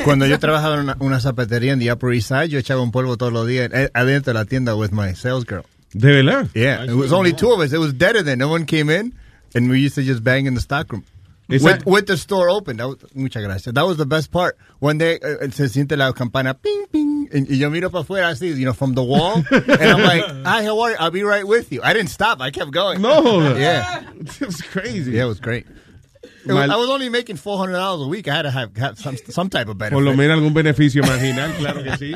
[0.04, 2.90] Cuando yo trabajaba en una, una zapatería en the Upper East Side, yo echaba un
[2.90, 5.62] polvo todos los días eh, adentro de la tienda with my sales girl.
[5.92, 6.46] ¿De verdad?
[6.54, 7.72] Yeah, it was only two of us.
[7.72, 9.14] It was deader than no one came in,
[9.54, 11.04] and we used to just bang in the stockroom.
[11.50, 12.76] With, with the store open.
[12.78, 13.74] That was, muchas gracias.
[13.74, 14.56] That was the best part.
[14.78, 18.28] One day eh, se siente la campana, ping, ping, y, y yo miro para afuera
[18.30, 20.96] así, you know, from the wall, and I'm like, hi, how are you?
[20.98, 21.80] I'll be right with you.
[21.82, 22.40] I didn't stop.
[22.40, 23.00] I kept going.
[23.02, 23.56] No.
[23.56, 24.02] Yeah.
[24.20, 25.12] It was crazy.
[25.12, 25.66] Yeah, it was great.
[26.46, 28.28] It was- I was only making $400 a week.
[28.28, 29.94] I had to have, have some, some type of benefit.
[29.94, 32.14] Por lo menos algún beneficio marginal, claro que sí.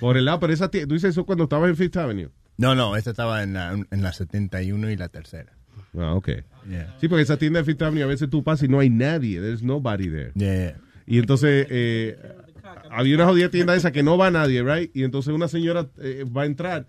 [0.00, 2.30] Por el lado, pero esa tú dices eso cuando estabas en Fifth Avenue.
[2.56, 5.52] No, no, esta estaba en la, en la 71 y la tercera.
[5.96, 6.28] Ah, ok.
[6.68, 6.96] Yeah.
[7.00, 9.40] Sí, porque esa tienda de Fifth Avenue a veces tú pasas y no hay nadie.
[9.40, 10.32] There's nobody there.
[10.34, 10.76] Yeah.
[11.06, 12.18] Y entonces eh,
[12.90, 14.94] había una jodida tienda esa que no va nadie, right?
[14.94, 16.86] Y entonces una señora eh, va a entrar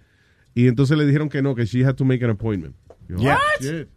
[0.54, 2.76] y entonces le dijeron que no, que she had to make an appointment.
[3.08, 3.38] Yo, Yeah.
[3.38, 3.88] "Oh, shit".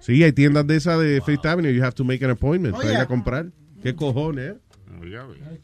[0.00, 2.78] Sí, hay tiendas de esa de Fifth Avenue, you have to make an appointment Oh,
[2.78, 3.46] para ir a comprar.
[3.82, 5.60] ¿Qué cojones, eh?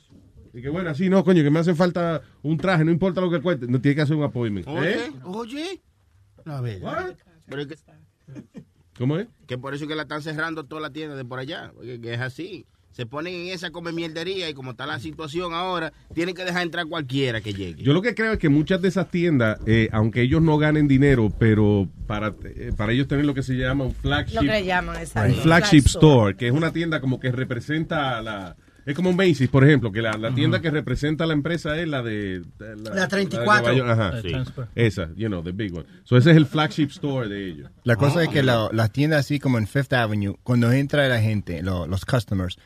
[0.52, 3.30] Y que bueno, así no, coño, que me hace falta un traje, no importa lo
[3.30, 4.66] que cueste, no tiene que hacer un appointment.
[4.66, 5.10] Oye, ¿Eh?
[5.24, 5.80] oye.
[6.44, 6.82] A ver.
[7.48, 7.76] Pero que,
[9.00, 9.28] ¿Cómo es?
[9.46, 11.72] que por eso es que la están cerrando toda la tienda de por allá.
[11.74, 12.66] Porque que es así.
[12.90, 16.62] Se ponen en esa come mierdería y como está la situación ahora, tienen que dejar
[16.62, 17.82] entrar cualquiera que llegue.
[17.82, 20.86] Yo lo que creo es que muchas de esas tiendas, eh, aunque ellos no ganen
[20.86, 24.46] dinero, pero para, eh, para ellos tener lo que se llama un flagship, Lo que
[24.48, 28.56] le llaman, un flagship store, que es una tienda como que representa a la...
[28.90, 31.78] Es como un Macy's, por ejemplo, que la, la tienda que representa a la empresa
[31.78, 32.40] es la de...
[32.58, 33.68] de La, La 34.
[33.72, 34.28] de Nueva York, Ajá, Eh, sí.
[34.30, 34.66] Transfer.
[34.74, 35.84] Esa, you know, the big one.
[36.04, 37.70] So ese es el flagship store de ellos.
[37.84, 41.20] La cosa es que la- las tiendas así como en Fifth Avenue, cuando entra la
[41.20, 42.58] gente, lo- los customers,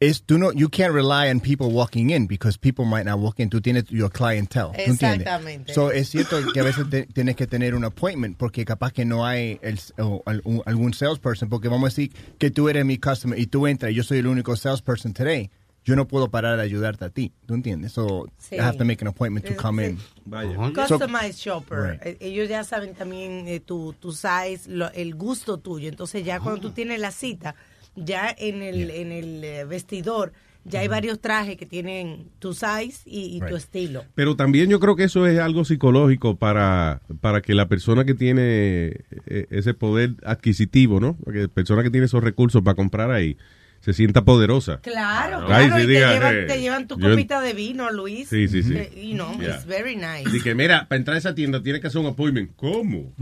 [0.00, 3.38] es tú no, you can't rely on people walking in because people might not walk
[3.40, 3.48] in.
[3.48, 4.72] Tú tienes your clientele.
[4.72, 5.20] ¿tú entiendes?
[5.22, 5.72] Exactamente.
[5.74, 9.04] So es cierto que a veces te- tienes que tener un appointment porque capaz que
[9.04, 12.98] no hay el, o algún, algún salesperson porque vamos a decir que tú eres mi
[12.98, 15.50] customer y tú entras y yo soy el único salesperson today.
[15.84, 17.32] Yo no puedo parar de ayudarte a ti.
[17.46, 17.92] ¿Tú entiendes?
[17.92, 18.56] So Sí.
[18.56, 19.90] I have to make an appointment to Sí, come sí.
[19.92, 19.98] in.
[20.24, 20.56] Vaya.
[20.88, 21.78] So- Customized shopper.
[21.92, 22.00] Right.
[22.04, 25.88] Eh, Ellos ya saben también eh, tu, tu size, lo- el gusto tuyo.
[25.88, 27.54] Entonces ya cuando tú tienes la cita,
[27.96, 30.32] ya en el, en el eh, vestidor,
[30.64, 34.04] ya hay varios trajes que tienen tu size y, y tu estilo.
[34.14, 38.14] Pero también yo creo que eso es algo psicológico para, para que la persona que
[38.14, 41.16] tiene eh, ese poder adquisitivo, ¿no?
[41.26, 43.36] La persona que tiene esos recursos para comprar ahí
[43.86, 44.80] se sienta poderosa.
[44.82, 45.78] Claro, claro.
[45.80, 48.28] y diga, te, llevan, eh, te llevan tu yo- copita de vino, Luis.
[48.28, 48.74] Sí, sí, sí.
[48.76, 49.54] Eh, You know, Yeah.
[49.54, 50.42] it's very nice.
[50.42, 52.50] Que mira, para entrar a esa tienda tienes que hacer un appointment.
[52.56, 53.12] ¿Cómo?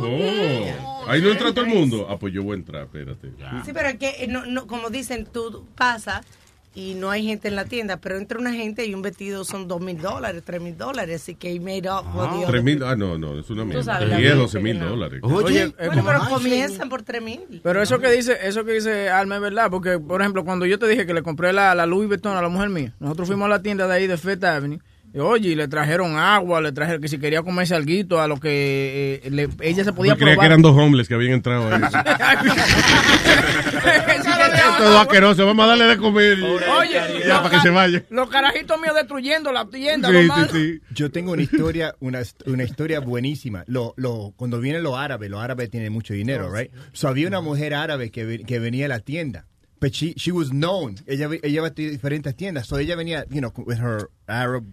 [0.00, 1.04] Oh.
[1.08, 2.08] Ahí no entra todo el mundo.
[2.10, 3.28] Ah, pues yo voy a entrar, espérate.
[3.64, 6.26] Sí, pero que, eh, no, no, como dicen, tú pasas
[6.74, 9.68] y no hay gente en la tienda, pero entra una gente y un vestido son
[9.68, 12.96] dos mil dólares, tres mil dólares, así que he made up other Tres mil, ah,
[12.96, 14.00] no, no, es una mierda.
[14.00, 15.20] la 10, gente 12 mil dólares.
[15.22, 17.60] Oye, eh, Bueno, pero comienzan por tres mil.
[17.62, 20.78] Pero eso que dice, eso que dice Alma es verdad, porque por ejemplo, cuando yo
[20.78, 23.46] te dije que le compré la, la Louis Vuitton a la mujer mía, nosotros fuimos
[23.46, 24.80] a la tienda de ahí de Fifth Avenue,
[25.20, 29.20] oye, y le trajeron agua, le trajeron que si quería comerse alguito a lo que
[29.24, 30.40] eh, le- ella se podía Yo creía probar.
[30.40, 31.82] que eran dos homeless que habían entrado ahí.
[34.78, 36.38] Todo asqueroso, vamos a darle de comer.
[36.42, 38.02] Oye, ya, para que se vaya.
[38.10, 40.80] Los carajitos míos destruyendo la tienda, Sí, sí, sí.
[40.94, 43.64] Yo tengo una historia, una, una historia buenísima.
[43.66, 46.70] Lo, lo, cuando vienen los árabes, los árabes tienen mucho dinero, right?
[46.92, 49.46] So había una mujer árabe que, que venía a la tienda.
[49.84, 50.94] But she, she was known.
[51.06, 52.66] Ella, ella iba a diferentes tiendas.
[52.66, 54.64] So ella venía, you know, with her Arab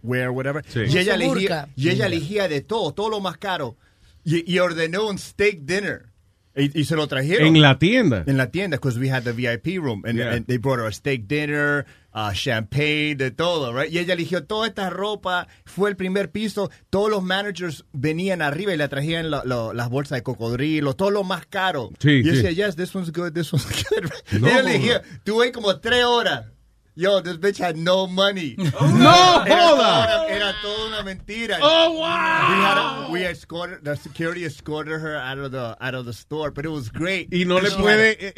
[0.00, 0.62] wear, whatever.
[0.68, 0.82] Sí.
[0.88, 3.74] Y ella elegía, y ella elegía de todo, todo lo más caro.
[4.24, 6.06] Y, y ordenó un steak dinner.
[6.54, 7.48] Y, y se lo trajeron.
[7.48, 8.22] En la tienda.
[8.28, 10.04] En la tienda, because we had the VIP room.
[10.06, 10.34] And, Yeah.
[10.34, 11.84] and they brought her a steak dinner,
[12.14, 13.92] uh, champagne, de todo, right?
[13.92, 16.70] Y ella eligió toda esta ropa, fue el primer piso.
[16.90, 21.10] Todos los managers venían arriba y le trajían lo- lo- las bolsas de cocodrilo, todo
[21.10, 21.90] lo más caro.
[22.00, 22.42] Sí, y yo sí.
[22.42, 24.10] decía, yes, this one's good, this one's good.
[24.40, 24.48] No.
[24.48, 26.46] Ella elegía, tuve como tres horas.
[26.96, 28.56] Yo, this bitch had no money.
[28.80, 31.58] ¡No Era toda Era toda una mentira.
[31.62, 32.00] Oh, wow.
[32.02, 36.12] We had a- we escorted, the security escorted her out of the, out of the
[36.12, 37.28] store, but it was great.
[37.32, 38.34] Y no le puede-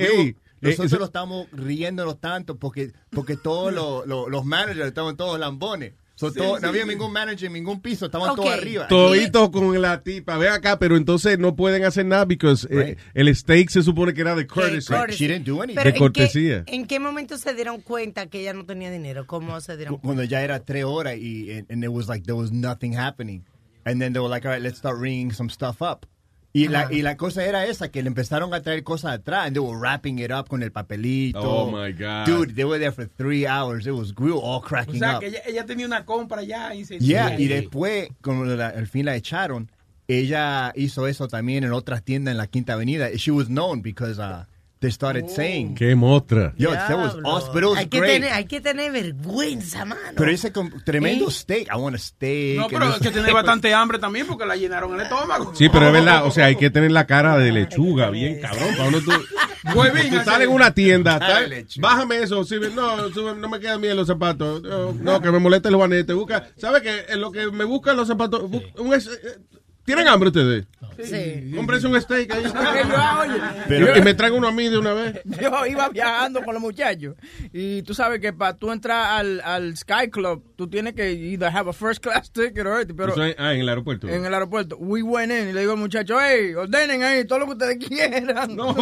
[0.62, 5.16] eh, nosotros eh, lo estamos riéndonos tanto porque, porque todos los, los, los managers estaban
[5.16, 5.92] todos lambones.
[6.14, 8.86] So, todo- no había ningún manager en ningún piso, estaban todos arriba.
[8.86, 13.34] Todito con la tipa, ve acá, pero entonces no pueden hacer nada porque eh, el
[13.34, 14.92] steak se supone que era de courtesy.
[14.92, 15.18] courtesy.
[15.18, 15.74] She didn't do anything.
[15.74, 16.64] Pero De ¿en qué- cortesía.
[16.66, 19.26] ¿En qué momento se dieron cuenta que ella no tenía dinero?
[19.26, 20.06] ¿Cómo se dieron cuenta?
[20.06, 23.42] Cuando ya era tres horas y and, and it was like there was nothing happening.
[23.84, 26.06] And then they were like, all right, let's start ringing some stuff up.
[26.54, 29.54] Y la, y la cosa era esa, que le empezaron a traer cosas atrás, and
[29.56, 31.40] they were wrapping it up con el papelito.
[31.40, 32.26] Oh, my God.
[32.26, 33.86] Dude, they were there for three hours.
[33.86, 35.20] It was, we were all O cracking sea, up.
[35.20, 38.86] que ella, ella tenía una compra ya y se Yeah, y después, como la- al
[38.86, 39.70] fin la echaron,
[40.08, 43.08] ella hizo eso también en otras tiendas en la Quinta Avenida.
[43.16, 44.44] She was known because uh,
[44.82, 46.52] they started saying, Qué mostra.
[46.58, 48.12] yo, that was awesome, but it was hay, que great.
[48.20, 50.02] tener, hay que tener vergüenza, mano.
[50.14, 51.30] Pero ese con tremendo ¿Eh?
[51.30, 52.58] steak, I want a steak.
[52.58, 55.54] No, pero es que tiene bastante hambre también porque la llenaron el estómago.
[55.54, 58.74] Sí, pero es verdad, o sea, hay que tener la cara de lechuga, bien cabrón.
[58.76, 59.12] Para uno tú,
[59.74, 63.80] Huevín, tú sales en una tienda, tal, bájame eso, sí, no, sube, no me quedan
[63.80, 64.60] bien los zapatos,
[65.00, 67.04] no, que me molesta el juanete, busca, ¿sabe qué?
[67.08, 69.38] En lo que me buscan los zapatos, bu- un es- eh,
[69.84, 70.66] ¿tienen hambre ustedes?
[71.02, 71.52] Sí.
[71.56, 72.44] Cómprese un steak ahí.
[73.68, 75.20] Pero- y, me traigo uno a mí de una vez.
[75.40, 77.16] Yo iba viajando con los muchachos
[77.52, 81.50] y tú sabes que para tú entrar al, al Sky Club, tú tienes que either
[81.54, 84.08] have a first class ticket or anything, pero ah, en el aeropuerto.
[84.08, 87.40] en el aeropuerto, we went in y le digo al muchacho, hey, ordenen ahí todo
[87.40, 88.54] lo que ustedes quieran.
[88.54, 88.74] No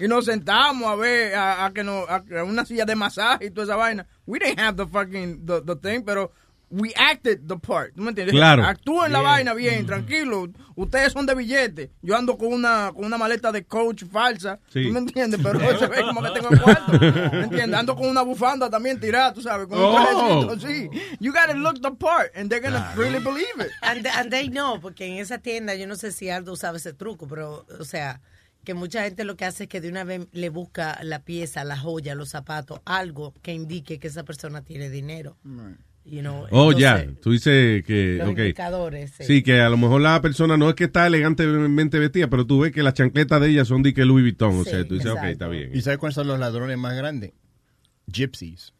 [0.00, 3.46] y nos sentamos a ver a, a que nos, a, a una silla de masaje
[3.46, 4.06] y toda esa vaina.
[4.26, 6.32] We didn't have the fucking, the, the thing, pero
[6.70, 7.94] we acted the part.
[7.94, 8.34] ¿Tú me entiendes?
[8.34, 8.64] Claro.
[8.64, 10.48] Actúen la vaina bien, tranquilo.
[10.76, 11.90] Ustedes son de billete.
[12.02, 14.60] Yo ando con una, con una maleta de coach falsa.
[14.72, 14.84] Sí.
[14.84, 15.40] ¿Tú me entiendes?
[15.42, 16.92] Pero se ve como que tengo cuarto.
[17.32, 17.78] ¿Me entiendes?
[17.80, 20.46] Ando con una bufanda también tirada, tú sabes, con un Oh.
[20.46, 20.90] trajecito así.
[21.20, 23.70] You gotta look the part and they're gonna really believe it.
[23.82, 26.92] And, and they know, porque en esa tienda, yo no sé si Aldo sabe ese
[26.92, 28.20] truco, pero, o sea,
[28.64, 31.64] que mucha gente lo que hace es que de una vez le busca la pieza,
[31.64, 35.38] la joya, los zapatos, algo que indique que esa persona tiene dinero.
[36.10, 38.38] You know, Oh, ya, tú dices que, Los ok.
[38.38, 39.24] indicadores, sí.
[39.24, 42.60] Sí, que a lo mejor la persona no es que está elegantemente vestida, pero tú
[42.60, 45.10] ves que las chancletas de ella son de que Louis Vuitton, o sea, tú dices,
[45.10, 45.70] ok, está bien.
[45.74, 47.32] ¿Y sabes cuáles son los ladrones más grandes?
[48.10, 48.72] Gypsies.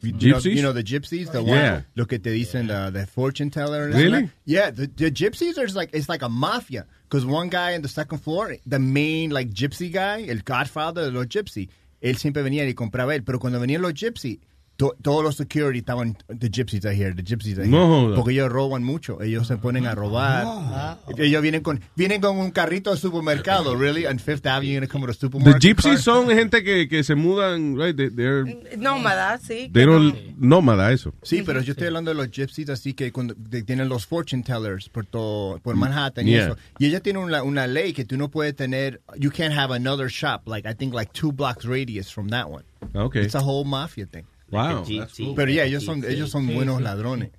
[0.00, 0.54] You know, Gypsies?
[0.54, 1.72] you know the gypsies, the Yeah.
[1.74, 3.84] one, lo que te dicen the, the fortune teller.
[3.86, 4.22] and Really?
[4.22, 4.30] that?
[4.44, 7.88] Yeah, the, the gypsies are like it's like a mafia because one guy in the
[7.88, 11.68] second floor, the main like gypsy guy, el godfather de los gypsy,
[12.00, 14.38] él siempre venía y compraba él, pero cuando venían los gypsy,
[14.78, 18.30] to- todos los security estaban the gypsies are here, the gypsies are here, No porque
[18.32, 20.98] ellos roban mucho, ellos se ponen a robar, Ah.
[21.18, 25.04] ellos vienen con vienen con un carrito de supermercado, really, on Fifth Avenue, you're come
[25.04, 25.60] to a The supermarket.
[25.62, 25.98] gypsies car?
[26.02, 27.96] son gente que, que se mudan, right?
[27.96, 28.44] They, they're,
[28.78, 29.68] Nómada, sí.
[29.72, 31.12] they don't- no- nómada, eso.
[31.22, 34.44] Sí, pero yo estoy hablando de los gypsies, así que cuando de- tienen los fortune
[34.44, 36.44] tellers por, todo, por Manhattan y Yeah.
[36.46, 36.56] eso.
[36.78, 40.08] Y ella tiene una, una ley que tú no puedes tener, you can't have another
[40.08, 42.62] shop, like I think like two blocks radius from that one.
[42.94, 43.22] Ah, Okay.
[43.24, 44.24] It's a whole mafia thing.
[44.50, 44.84] Wow.
[44.88, 45.34] Like cool.
[45.36, 47.30] Pero ya, ellos son, ellos son buenos ladrones.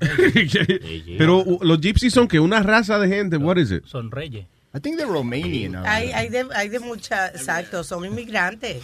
[1.18, 3.84] Pero uh, los gypsies son que una raza de gente, what is it?
[3.86, 4.46] Son reyes.
[4.74, 5.76] I think they're Romanian.
[5.86, 8.82] Hay, hay, de, hay de mucha, exacto, son inmigrantes.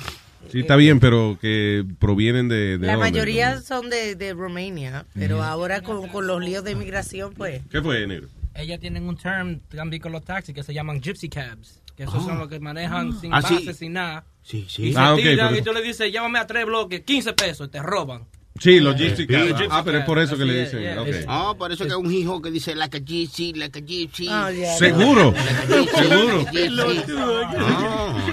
[0.50, 2.78] Sí, está bien, pero que provienen de...
[2.78, 3.10] de La dónde?
[3.10, 7.62] mayoría son de, de Romania, pero ahora con, con los líos de inmigración, pues.
[7.70, 8.28] ¿Qué fue, negro?
[8.54, 11.82] Ellas tienen un term también con los taxis que se llaman gypsy cabs.
[11.96, 12.26] Que esos Ah.
[12.26, 13.54] son los que manejan sin Ah, sí.
[13.56, 14.24] base, sin nada.
[14.42, 14.86] Sí, sí.
[14.88, 17.32] Y se Ah, ok, tiran pero- y tú le dices, llámame a tres bloques, 15
[17.34, 18.26] pesos, y te roban.
[18.58, 20.82] Sí, gypsy Sí, los gypsy Ah, pero es por eso que Así le es, dicen.
[20.82, 23.82] yeah, es- Ah, por eso que un hijo que dice like a gypsy, like a
[23.82, 24.28] gypsy.
[24.28, 24.76] Oh, yeah.
[24.76, 26.44] Seguro, gypsy, seguro.
[26.52, 27.14] gypsy.
[27.58, 28.26] Ah,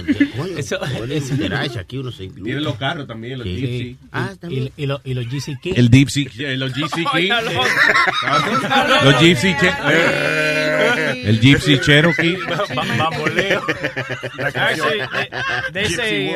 [0.58, 2.44] Eso- pueden enterarse aquí uno se incluye.
[2.46, 3.56] Tienen los carros también, los Sí.
[3.56, 3.98] gypsy.
[4.12, 4.72] Ah, Y, también.
[5.16, 5.78] los GC Kids.
[5.78, 7.32] El gypsy, eh, los gypsy king.
[9.04, 12.38] los gypsy eh, El gypsy Cherokee.
[12.98, 13.62] Bamboleo.
[14.56, 15.30] Actually, they,
[15.74, 16.36] they say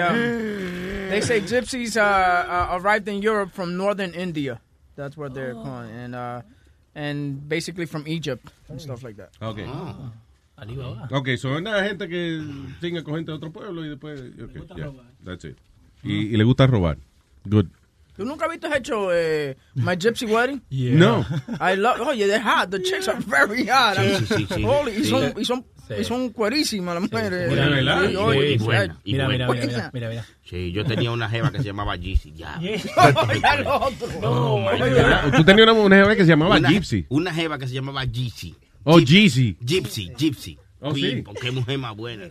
[1.09, 4.61] they say gypsies uh, uh, arrived in Europe from northern India.
[4.95, 6.41] That's what they're calling, and uh,
[6.93, 9.31] and basically from Egypt and stuff like that.
[9.41, 9.67] Okay.
[10.57, 11.07] Alibaba.
[11.11, 12.43] Ok, son una gente que
[12.79, 14.19] tenga con gente de otro pueblo y después.
[14.19, 14.91] Okay, yeah,
[15.23, 15.57] that's it.
[16.03, 16.97] Y, y le gusta robar.
[17.45, 17.67] Good.
[18.15, 20.61] ¿Tú nunca has visto hecho eh, My Gypsy Wedding?
[20.69, 21.25] No.
[21.59, 22.01] I love.
[22.01, 22.69] Oh yeah, they're hot.
[22.69, 23.95] The chicks are very hot.
[23.95, 24.63] Sí, sí, sí.
[24.63, 25.65] holy, y son y son
[25.97, 27.49] y son cuerísimas las mujeres.
[27.49, 29.29] Mira, mira, mira,
[29.93, 30.25] mira, mira.
[30.51, 32.59] Sí, yo tenía una jeva que se llamaba Gypsy, ya.
[34.21, 34.59] Oh.
[35.37, 37.05] Tú tenías una mujer que se llamaba Una- Gypsy.
[37.07, 38.53] Una jeva que se llamaba Gypsy.
[38.83, 39.55] Oh, Gypsy.
[39.61, 40.59] Gypsy, Gypsy.
[40.81, 41.23] Oh, sí.
[41.39, 42.25] Qué mujer más buena.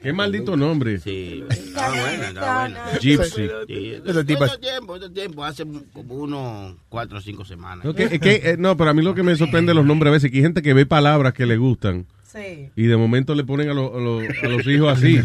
[0.00, 1.00] Qué maldito nombre.
[1.00, 2.98] Sí, estaba buena, estaba buena.
[3.00, 3.48] Gypsy.
[3.66, 7.84] Sí, tiempo, hace como unos cuatro o cinco semanas.
[7.84, 10.10] Ok, es que, eh, no, pero a mí lo que me sorprende de los nombres
[10.10, 12.70] a veces es que hay gente que ve palabras que le gustan Sí.
[12.76, 15.18] y de momento le ponen a, lo- a lo- a los hijos así.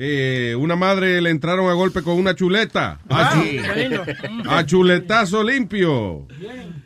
[0.00, 3.00] Eh, una madre le entraron a golpe con una chuleta.
[3.08, 4.00] A, chu-
[4.48, 6.28] a chuletazo limpio.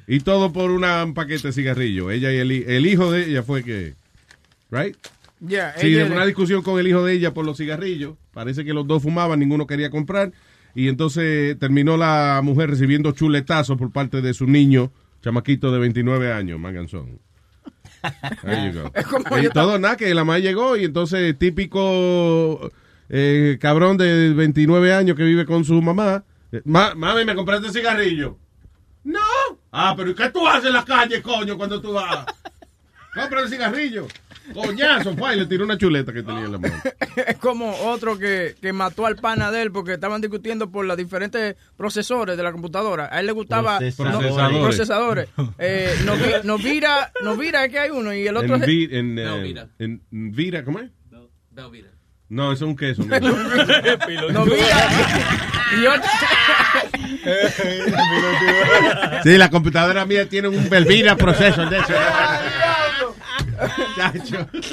[0.06, 2.10] Y todo por una- un paquete de cigarrillo.
[2.10, 3.94] Ella y el, hi- el hijo de ella fue que...
[4.70, 4.96] Right?
[5.46, 8.14] Yeah, Sí, de una discusión con el hijo de ella por los cigarrillos.
[8.32, 10.32] Parece que los dos fumaban, ninguno quería comprar.
[10.74, 14.90] Y entonces terminó la mujer recibiendo chuletazos por parte de su niño,
[15.22, 17.18] chamaquito de 29 años, Manganzón.
[19.10, 22.70] Como Y todo nada, que la mamá llegó y entonces típico
[23.08, 26.24] eh, cabrón de 29 años que vive con su mamá.
[26.52, 28.38] eh, "Ma- mami, ¿me compraste cigarrillo?
[29.04, 29.18] No.
[29.72, 32.26] Ah, pero ¿y qué tú haces en la calle, coño, cuando tú vas?
[33.14, 34.06] Compra el cigarrillo.
[34.54, 36.74] Coñazo, fue y le tiró una chuleta que tenía en la mano.
[37.26, 40.96] Es como otro que, que mató al pana de él porque estaban discutiendo por los
[40.96, 43.08] diferentes procesores de la computadora.
[43.12, 44.52] A él le gustaba Procesadores.
[44.52, 45.28] no- procesadores.
[45.58, 49.18] Eh, Novi- Novira, Novira es que hay uno y el otro En, es vi- en,
[49.18, 50.00] eh, en
[50.32, 50.90] Vira, ¿cómo es?
[51.50, 51.88] Velveeta.
[52.32, 53.02] No, eso es un queso.
[55.72, 56.10] Y otro
[59.22, 61.94] sí, la computadora mía tiene un Velvira proceso de eso.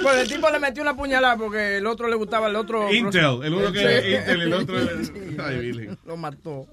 [0.01, 2.91] Pues el tipo le metió una puñalada porque el otro le gustaba el otro.
[2.93, 4.75] Intel, el uno que Intel, el otro.
[5.45, 5.97] Ay, Virgen.
[6.05, 6.67] Lo mató.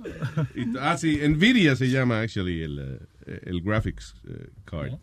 [0.81, 4.95] Ah, sí, Nvidia se llama, actually, el, eh, el graphics eh, card.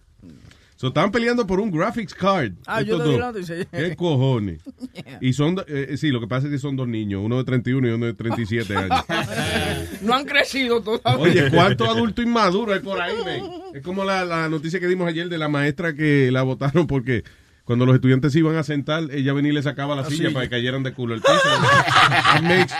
[0.83, 2.55] So, estaban peleando por un graphics card.
[2.65, 3.17] Ah, yo dos.
[3.17, 3.63] la noticia.
[3.71, 4.59] ¿Qué cojones?
[5.21, 7.87] Y son, eh, sí, lo que pasa es que son dos niños, uno de 31
[7.87, 9.05] y uno de 37 años.
[10.01, 11.23] No han crecido todavía.
[11.23, 13.45] Oye, ¿cuánto adulto inmaduro hay por ahí, men?
[13.73, 17.23] Es como la, la noticia que dimos ayer de la maestra que la votaron porque
[17.65, 20.31] cuando los estudiantes se iban a sentar, ella venía y le sacaba la La silla
[20.33, 21.33] para que cayeran de culo el piso.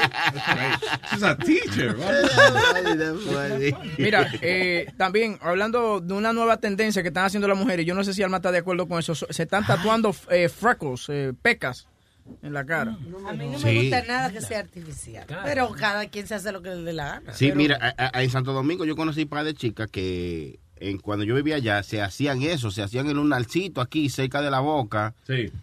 [1.11, 1.95] She's a teacher.
[3.97, 8.03] Mira, eh, también hablando de una nueva tendencia que están haciendo las mujeres, yo no
[8.03, 11.88] sé si Alma está de acuerdo con eso, se están tatuando eh, freckles, eh, pecas
[12.41, 12.97] en la cara.
[13.27, 13.81] A mí no me Sí.
[13.89, 15.26] gusta nada que sea artificial.
[15.43, 17.33] Pero cada quien se hace lo que le dé la gana.
[17.33, 20.59] Sí, Pero- mira, a- a- en Santo Domingo yo conocí un par de chicas que
[20.77, 24.42] en, cuando yo vivía allá se hacían eso, se hacían en un narcito aquí cerca
[24.42, 25.14] de la boca,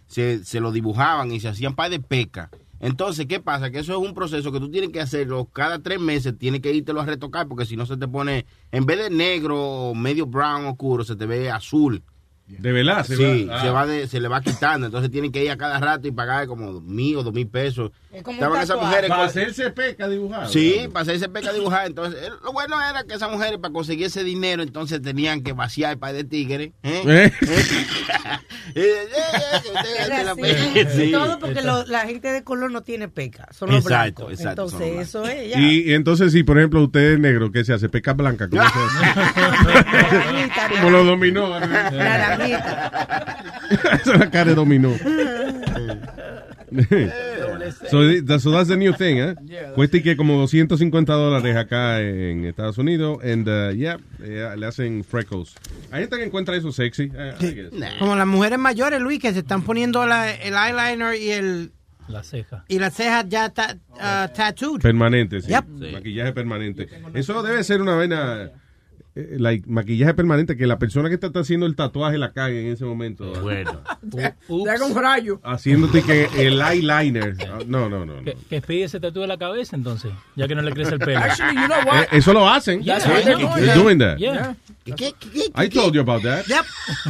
[0.07, 2.49] se, se lo dibujaban y se hacían par de pecas.
[2.79, 3.69] Entonces, ¿qué pasa?
[3.69, 6.73] Que eso es un proceso que tú tienes que hacerlo cada tres meses, tienes que
[6.73, 10.25] irte a retocar porque si no se te pone, en vez de negro o medio
[10.25, 12.01] brown oscuro, se te ve azul.
[12.47, 13.71] De verdad, se sí, va- se, ah.
[13.71, 14.87] va de- se le va quitando.
[14.87, 17.91] Entonces tienen que ir a cada rato y pagar como mil o dos mil pesos.
[18.13, 18.87] Es como un Estaban esas tatuaje.
[18.89, 20.47] mujeres Para hacerse peca dibujada.
[20.47, 21.85] Sí, para hacerse peca dibujada.
[21.85, 25.53] Entonces, eh, lo bueno era que esas mujeres, para conseguir ese dinero, entonces tenían que
[25.53, 26.71] vaciar el par de tigres.
[26.83, 27.31] ¿eh?
[28.75, 29.07] ¿Eh?
[30.95, 31.11] Sí.
[31.11, 34.39] Todo porque lo- la gente de color no tiene peca, son los Exacto, blancos.
[34.39, 35.59] exacto, Entonces, eso es ya.
[35.59, 37.89] Y, y entonces, si por ejemplo usted es negro, ¿qué se hace?
[37.89, 38.49] Peca blanca.
[38.49, 38.79] ¿cómo se hace?
[40.75, 41.59] Como lo dominó.
[41.59, 41.61] La.
[43.71, 44.91] Esa es la cara de dominó.
[47.89, 49.35] so, so that's the new thing, ¿eh?
[49.75, 53.19] Cuesta y que como 250 dólares acá en Estados Unidos.
[53.23, 55.55] And, uh, yeah, eh, le hacen freckles.
[55.91, 57.11] Hay gente que encuentra eso sexy.
[57.13, 57.97] eh, I guess.
[57.99, 61.71] Como las mujeres mayores, Luis, que se están poniendo la- el eyeliner y el
[62.07, 62.63] La ceja.
[62.67, 64.81] y las cejas ya ta, uh, tattooed.
[64.81, 65.49] Permanente, sí.
[65.49, 65.65] Yep.
[65.93, 66.87] Maquillaje permanente.
[67.13, 68.49] Eso debe ser una vaina.
[69.13, 72.73] Eh, like, maquillaje permanente que la persona que está haciendo el tatuaje la cague en
[72.73, 73.33] ese momento.
[73.41, 73.81] Bueno.
[74.09, 75.41] Te haga un rayo.
[75.43, 77.35] Haciéndote que el eyeliner.
[77.67, 78.05] No, no, no.
[78.05, 78.23] no.
[78.23, 81.19] Que, que Speedy se tatúe la cabeza entonces, ya que no le crece el pelo.
[81.19, 82.03] Actually, you know what?
[82.03, 82.81] Eh, eso lo hacen.
[82.83, 82.99] Yeah.
[82.99, 84.17] They're doing that.
[84.17, 84.55] Yeah.
[84.83, 86.45] ¿Qué, qué, qué, qué, I told you about that.
[86.47, 86.65] Yep.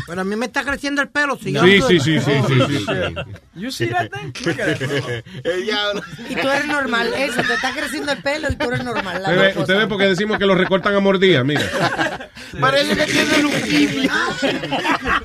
[0.08, 1.38] Pero a mí me está creciendo el pelo.
[1.38, 3.16] Si Sí, no- sí, sí, sí, sí, sí.
[3.56, 4.34] You see that thing?
[4.46, 5.26] Look at it.
[5.46, 6.02] El diablo.
[6.30, 7.14] Y tú eres normal.
[7.16, 9.24] Eso, te está creciendo el pelo y tú eres normal.
[9.26, 11.62] ve, usted ve porque decimos que lo recortan a mordida, mira.
[12.60, 14.12] Parece que tiene leucemia.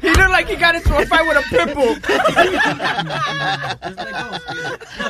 [0.03, 1.97] He looked like he got into a fight with a pit bull.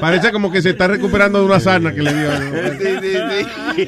[0.01, 2.31] Parece como que se está recuperando de una sarna que le dio.
[2.79, 3.13] Sí, sí,
[3.77, 3.87] sí.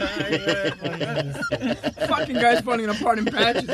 [2.06, 3.66] Fucking guys falling apart in patches.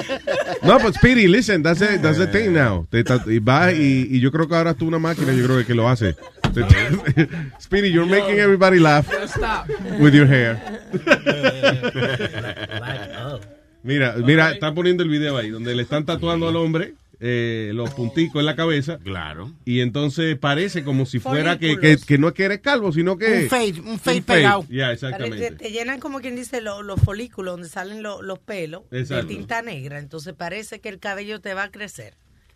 [0.63, 2.87] No, but Speedy, listen, that's the, that's the thing now.
[2.91, 5.75] Te y va y, y yo creo que ahora tú una máquina, yo creo que
[5.75, 6.15] lo hace.
[7.59, 9.67] Speedy, you're making everybody laugh Stop.
[9.99, 10.61] with your hair.
[12.79, 13.45] Black up.
[13.85, 17.91] Mira, mira, están poniendo el video ahí, donde le están tatuando al hombre eh, los
[17.91, 18.99] punticos en la cabeza.
[18.99, 19.53] Claro.
[19.65, 23.17] Y entonces parece como si fuera que, que, que no es que eres calvo, sino
[23.17, 23.43] que...
[23.45, 24.67] Un fade, un fade pegado.
[24.69, 25.51] Ya, Te, exactamente.
[25.53, 29.27] te llenan como quien dice lo- los folículos donde salen lo- los pelos Exacto.
[29.29, 29.99] de tinta negra.
[30.01, 32.15] Entonces parece que el cabello te va a crecer.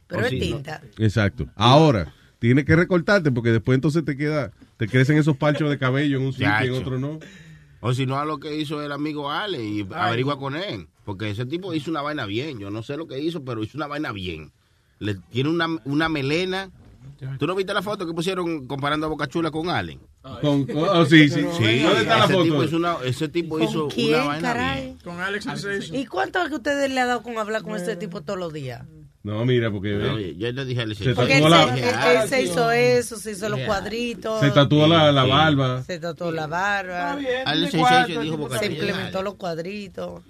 [0.08, 0.44] Pero Oh, es sí, no.
[0.56, 0.80] tinta.
[0.98, 1.46] Exacto.
[1.54, 6.16] Ahora, tienes que recortarte porque después entonces te queda, te crecen esos parchos de cabello
[6.18, 7.20] en un sitio y en otro no.
[7.80, 10.88] O si no, a lo que hizo el amigo Ale y averigua con él.
[11.08, 12.58] Porque ese tipo hizo una vaina bien.
[12.58, 14.52] Yo no sé lo que hizo, pero hizo una vaina bien.
[14.98, 16.70] Le, tiene una, una melena.
[17.38, 19.98] ¿Tú no viste la foto que pusieron comparando a Boca Chula con Allen?
[20.42, 21.40] Con- oh, sí, sí.
[21.56, 22.44] Sí, ¿Dónde está la ese foto?
[22.44, 24.82] tipo hizo una, ese tipo hizo ¿Con quién, una vaina caray?
[24.84, 24.98] bien.
[25.02, 25.96] Con Alex Sensation.
[25.96, 28.52] ¿Y cuánto es que ustedes le ha dado con hablar con este tipo todos los
[28.52, 28.82] días?
[29.22, 32.18] No, mira, porque Oye, yo le dije a él, Se Porque él, tatuó la- él-
[32.22, 34.40] él se hizo eso, se hizo los cuadritos.
[34.40, 35.82] se tatuó la, la barba.
[35.84, 37.18] Se tatuó la barba.
[37.46, 40.22] Al ese Sensation dijo Boca Se implementó los cuadritos.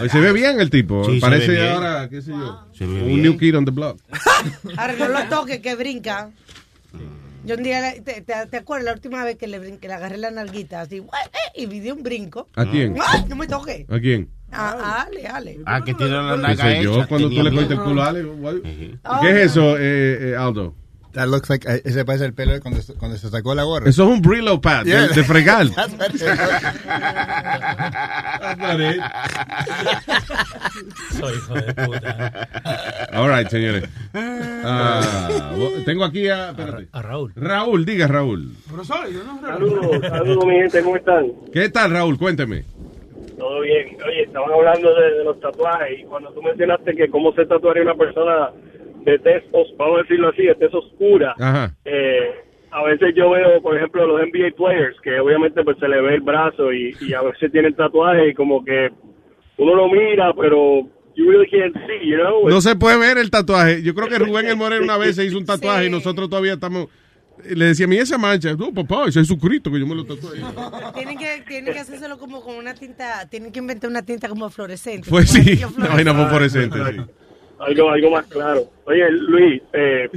[0.00, 1.04] Oye, se ve bien el tipo.
[1.04, 1.72] Sí, se Parece ve bien.
[1.72, 3.22] ahora, qué sé yo, Se ve un bien.
[3.22, 3.98] new kid on the block.
[4.76, 6.30] Ahora no lo toques, que brinca.
[7.44, 9.86] Yo un día, le- te, te, te acuerdas la última vez que le, brin- que
[9.86, 11.02] le agarré la nalguita así, eh,
[11.54, 12.48] y vi de un brinco?
[12.56, 12.96] ¿A quién?
[13.06, 13.84] ¡Ay, no me toques!
[13.88, 14.28] ¿A quién?
[14.50, 15.58] A, a Ale, Ale.
[15.64, 16.94] Ah, que tiene la ¿Qué naga sé yo?
[16.96, 17.06] hecha.
[17.06, 17.90] Cuando tú tenía le cogiste el miedo.
[17.90, 18.24] culo a Ale.
[18.24, 18.54] what?
[19.20, 20.74] ¿Qué es eso, eh, eh, Aldo?
[21.16, 23.62] That looks like, eh, ese parece el pelo de cuando, se- cuando se sacó la
[23.62, 23.88] gorra.
[23.88, 25.06] Eso es un Brillo pad de- Yeah.
[25.08, 25.66] de, fregar.
[25.74, 26.20] That's what it
[28.40, 29.00] That's not it.
[31.18, 32.48] Soy hijo de puta.
[33.14, 33.84] All right, señores.
[34.14, 36.88] Ah, bo- tengo aquí a, espérate.
[36.92, 37.32] A Raúl.
[37.34, 38.52] Raúl, diga Raúl.
[38.84, 41.26] Saludos, saludos, mi gente, ¿cómo están?
[41.52, 42.18] ¿Qué tal, Raúl?
[42.18, 42.64] Cuénteme.
[43.38, 43.96] Todo bien.
[44.06, 47.82] Oye, estaban hablando de, de los tatuajes y cuando tú mencionaste que cómo se tatuaría
[47.84, 48.50] una persona
[49.06, 51.74] de tez, os- vamos a decirlo así, de tez oscura, Ajá.
[51.84, 52.30] eh,
[52.70, 56.16] a veces yo veo, por ejemplo, los NBA players, que obviamente pues se le ve
[56.16, 58.90] el brazo y, y a veces tienen tatuajes y como que
[59.56, 60.80] uno lo mira, pero
[61.14, 62.46] you really can't see, you know?
[62.48, 63.82] No se puede ver el tatuaje.
[63.82, 66.52] Yo creo que Rubén el Moreno una vez se hizo un tatuaje y nosotros todavía
[66.54, 66.88] estamos...
[67.44, 68.54] Le decía, mira esa mancha.
[68.54, 70.38] No, papá, ese es Jesucristo que yo me lo tatué.
[70.94, 74.48] Tienen que, tienen que hacérselo como con una tinta, tienen que inventar una tinta como
[74.50, 75.08] fluorescente.
[75.08, 76.78] Pues sí, una vaina fluorescente.
[76.78, 77.00] sí.
[77.60, 78.62] Algo algo más claro.
[78.84, 80.08] Oye, Luis, eh,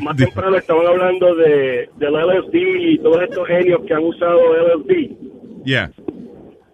[0.00, 5.10] más temprano estaban hablando de del LSD y todos estos genios que han usado LSD.
[5.64, 5.90] Yeah.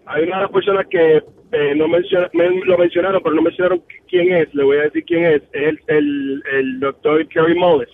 [0.07, 3.83] Hay una de las personas que eh, no menciona, men- lo mencionaron, pero no mencionaron
[4.09, 4.53] quién es.
[4.55, 5.43] Le voy a decir quién es.
[5.53, 7.89] Es el, el, el doctor Kerry Mullis.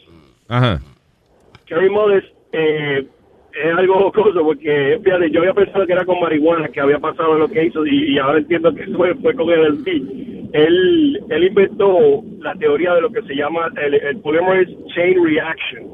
[0.48, 0.80] Ajá.
[1.66, 3.06] Kerry Mullis eh,
[3.64, 7.38] es algo jocoso porque, fíjate, yo había pensado que era con marihuana que había pasado
[7.38, 9.88] lo que hizo y, y ahora entiendo que fue, fue con el LSD.
[10.52, 15.84] Él, él inventó la teoría de lo que se llama el, el polymerase chain reaction.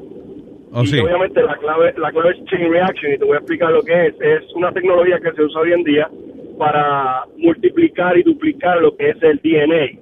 [0.71, 0.99] Oh, y sí.
[0.99, 4.07] obviamente la clave, la clave es chain reaction y te voy a explicar lo que
[4.07, 4.15] es.
[4.21, 6.09] Es una tecnología que se usa hoy en día
[6.57, 9.99] para multiplicar y duplicar lo que es el DNA.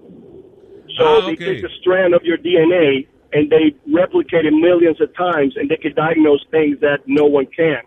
[0.98, 1.61] So Ah, they okay.
[1.61, 5.77] take a strand of your DNA and they replicate it millions of times and they
[5.77, 7.82] can diagnose things that no one can.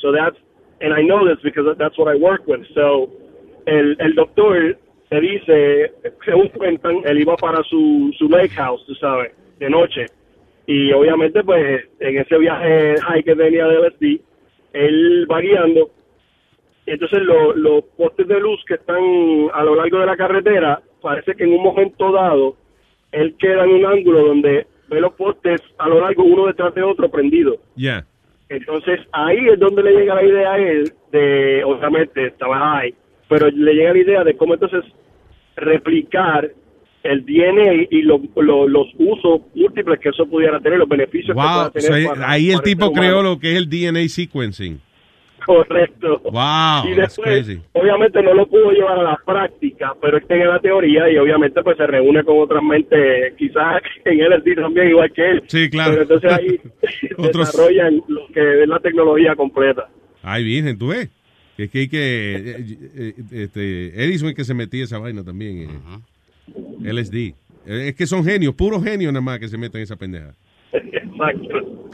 [0.00, 0.36] So that's,
[0.80, 2.60] and I know this because that's what I work with.
[2.74, 3.10] So
[3.66, 4.76] el, el doctor
[5.10, 5.92] te dice,
[6.24, 10.06] según cuentan, él iba para su, su lake house, tú sabes, de noche.
[10.66, 14.20] Y obviamente, pues, en ese viaje high que tenía de LSD,
[14.72, 15.90] él va guiando.
[16.86, 19.02] Entonces lo- los postes de luz que están
[19.52, 22.56] a lo largo de la carretera, parece que en un momento dado,
[23.12, 26.82] él queda en un ángulo donde ve los postes a lo largo uno detrás de
[26.82, 27.56] otro prendido.
[27.76, 28.04] Yeah.
[28.48, 32.94] Entonces ahí es donde le llega la idea a él de, obviamente estaba high,
[33.28, 34.84] pero le llega la idea de cómo entonces
[35.56, 36.50] replicar
[37.02, 41.42] el DNA y lo- lo- los usos múltiples que eso pudiera tener, los beneficios que
[41.42, 41.52] Wow.
[41.54, 41.88] pueda tener.
[41.88, 43.00] So, ahí- para- ahí el tipo humano.
[43.00, 44.80] creó lo que es el DNA sequencing.
[45.46, 46.20] Correcto.
[46.24, 46.32] Wow.
[46.92, 47.60] y That's después, crazy.
[47.72, 51.62] obviamente no lo pudo llevar a la práctica, pero él tenía la teoría y obviamente
[51.62, 55.42] pues se reúne con otras mentes, quizás en LSD también igual que él.
[55.46, 55.90] Sí, claro.
[55.92, 56.60] Pero entonces ahí
[57.18, 59.88] Otros- desarrollan lo que es la tecnología completa.
[60.22, 61.08] Ay, virgen, tú ves.
[61.56, 62.34] Que es que hay que.
[62.36, 65.68] eh, eh, este, Edison es que se metía esa vaina también.
[65.70, 66.92] eh.
[66.92, 67.14] LSD.
[67.66, 70.34] Eh, Es que son genios, puros genios nada más que se meten en esa pendeja.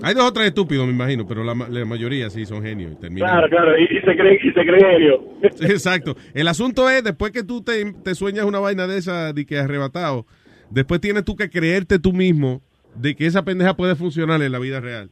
[0.02, 2.92] Hay dos o tres estúpidos, me imagino, pero la, ma- la mayoría sí son genios.
[2.92, 5.24] y terminan- Claro, claro, y, y se creen, y se creen genio.
[5.56, 6.16] Sí, exacto.
[6.34, 9.58] El asunto es, después que tú te, te sueñas una vaina de esa, de que
[9.58, 10.26] arrebatado,
[10.70, 12.62] después tienes tú que creerte tú mismo
[12.94, 15.10] de que esa pendeja puede funcionar en la vida real.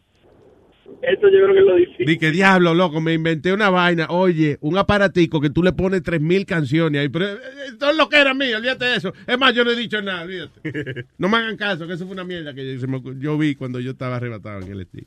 [1.03, 2.07] Eso yo creo que es lo difícil.
[2.07, 4.07] Di que diablo, loco, me inventé una vaina.
[4.11, 7.09] Oye, un aparatico que tú le pones tres mil canciones ahí.
[7.09, 7.39] Pero eh,
[7.69, 9.13] esto es lo que era mío, olvídate de eso.
[9.27, 11.05] Es más, yo no he dicho nada, olvídate.
[11.19, 13.37] No me hagan caso, que eso fue una mierda que yo, se me ocu- yo
[13.39, 15.07] vi cuando yo estaba arrebatado en el estilo.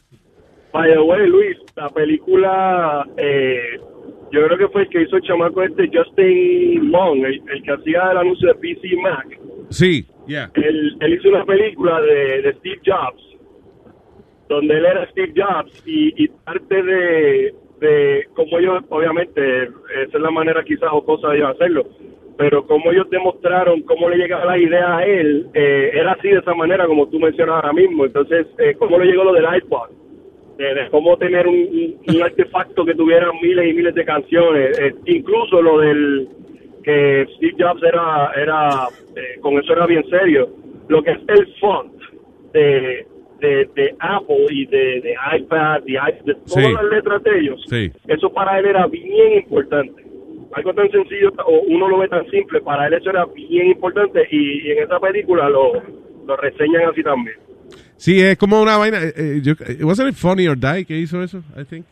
[0.73, 3.79] By the way, Luis, la película, eh,
[4.31, 7.71] yo creo que fue el que hizo el chamaco este Justin Long, el, el que
[7.71, 9.39] hacía el anuncio de PC Mac.
[9.69, 10.51] Sí, ya.
[10.55, 13.23] Él, él hizo una película de, de Steve Jobs,
[14.49, 20.21] donde él era Steve Jobs y, y parte de, de como ellos, obviamente, esa es
[20.21, 21.85] la manera quizás o cosa de ellos hacerlo,
[22.37, 26.39] pero como ellos demostraron cómo le llegaba la idea a él, eh, era así de
[26.39, 28.05] esa manera como tú mencionas ahora mismo.
[28.05, 29.89] Entonces, eh, cómo le llegó lo del iPod,
[30.57, 35.79] de, cómo tener un artefacto que tuviera miles y miles de canciones, eh, incluso lo
[35.79, 36.27] del
[36.83, 40.49] que Steve Jobs era, era eh, con eso era bien serio,
[40.87, 41.91] lo que es el font
[42.53, 43.05] de,
[43.39, 46.73] de, de Apple y de, de iPad de todas Sí.
[46.73, 47.91] las letras de ellos, Sí.
[48.07, 50.03] eso para él era bien importante.
[50.53, 54.21] Algo tan sencillo, o uno lo ve tan simple, para él eso era bien importante
[54.31, 55.73] y, y en esta película lo,
[56.25, 57.35] lo reseñan así también.
[57.97, 58.97] Sí, es como una vaina.
[59.03, 61.39] eh, eh, yo, eh, wasn't it Funny or Die que hizo eso?
[61.59, 61.85] I think.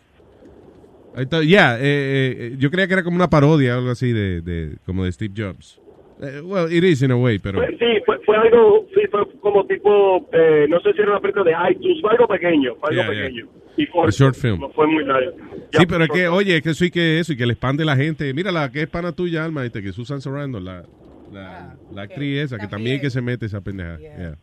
[1.17, 4.11] I thought- yeah, eh, eh, yo creía que era como una parodia o algo así
[4.11, 5.79] de, de como de Steve Jobs.
[6.21, 7.59] Eh, well, it is in a way, pero.
[7.59, 11.19] Fue- sí, fue, fue algo, sí, fue como tipo, eh, no sé si era una
[11.19, 13.23] película de iTunes, fue algo pequeño, fue algo Yeah, yeah.
[13.27, 13.47] pequeño.
[13.77, 14.61] Y fue, A short film.
[14.61, 15.31] no fue muy largo.
[15.73, 17.83] Sí, pero es que, oye, es que eso y que eso, y que le expande
[17.83, 18.33] la gente.
[18.33, 20.85] Mira la que es pana tuya, Alma, este, que Susan Sarandon, la,
[21.33, 23.97] la, la actriz esa, que también que se mete esa pendeja.
[23.99, 24.35] Yeah.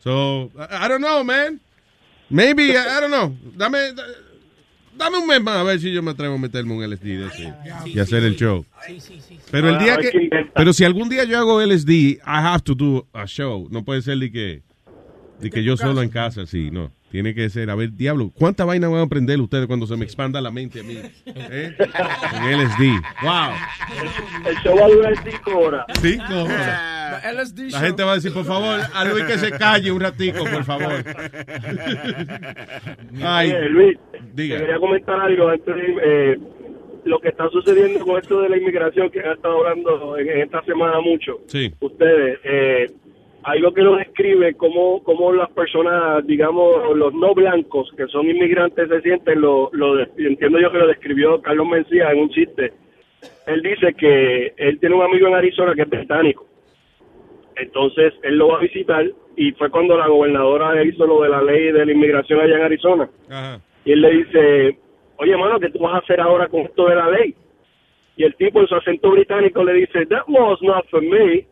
[0.00, 1.60] So, I, I don't know, man.
[2.28, 3.32] Maybe, I, I don't know.
[3.56, 4.02] Dame, da-
[4.96, 7.26] dame un mes más a ver si yo me atrevo a meterme un LSD de
[7.26, 7.54] ese
[7.86, 8.64] y hacer el show.
[9.50, 13.06] Pero el día que pero si algún día yo hago LSD, I have to do
[13.12, 13.68] a show.
[13.70, 14.62] No puede ser de que,
[15.40, 16.90] de que yo solo en casa, sí, no.
[17.10, 20.04] Tiene que ser, a ver, diablo, ¿cuánta vaina van a aprender ustedes cuando se me
[20.04, 20.96] expanda la mente a mí?
[21.26, 21.76] ¿Eh?
[21.78, 22.82] En LSD.
[23.22, 23.52] Wow.
[24.44, 25.86] El show va a durar cinco horas.
[26.00, 26.96] Cinco horas.
[27.72, 30.64] La gente va a decir, por favor, a Luis que se calle un ratico, por
[30.64, 30.92] favor.
[33.22, 33.98] Ay, Oye, Luis,
[34.34, 34.56] diga.
[34.56, 36.38] te quería comentar algo antes de, eh,
[37.04, 40.40] lo que está sucediendo con esto de la inmigración que han estado hablando en, en
[40.42, 41.40] esta semana mucho.
[41.46, 41.72] Sí.
[41.80, 42.86] Ustedes, eh,
[43.46, 48.88] algo que lo describe cómo, cómo las personas, digamos, los no blancos que son inmigrantes
[48.88, 52.72] se sienten, lo, lo entiendo yo que lo describió Carlos Mencía en un chiste.
[53.46, 56.44] Él dice que él tiene un amigo en Arizona que es británico.
[57.54, 61.40] Entonces él lo va a visitar y fue cuando la gobernadora hizo lo de la
[61.40, 63.08] ley de la inmigración allá en Arizona.
[63.30, 63.60] Ajá.
[63.84, 64.78] Y él le dice,
[65.18, 67.32] oye, mano, ¿qué tú vas a hacer ahora con esto de la ley?
[68.16, 71.46] Y el tipo en su acento británico le dice, that was not for me.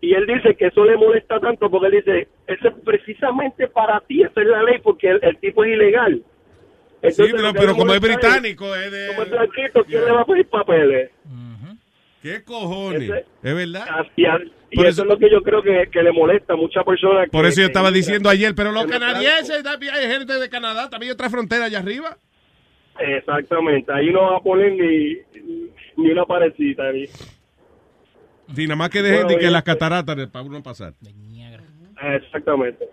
[0.00, 4.00] Y él dice que eso le molesta tanto porque él dice, eso es precisamente para
[4.00, 6.22] ti, esa es la ley, porque el, el tipo es ilegal.
[7.10, 9.06] Sí, pero, pero como es británico, es de...
[9.08, 11.10] Como es blanquito, ¿quién le va a pedir papeles?
[12.22, 13.02] ¿Qué cojones?
[13.02, 13.86] Ese- Es verdad.
[14.16, 16.56] Y, a- y Por eso, es lo que yo creo que, que le molesta a
[16.56, 17.28] muchas personas.
[17.30, 20.90] Por que- eso yo estaba diciendo ayer, pero los canadienses, también hay gente de Canadá,
[20.90, 22.16] también hay otra frontera allá arriba.
[22.98, 25.16] Exactamente, ahí no va a poner ni,
[25.96, 26.90] ni una parecita.
[26.92, 27.06] Ni.
[28.54, 30.94] Sí, nada más que dejen Bueno, de que las cataratas de- para uno pasar.
[32.00, 32.88] Exactamente.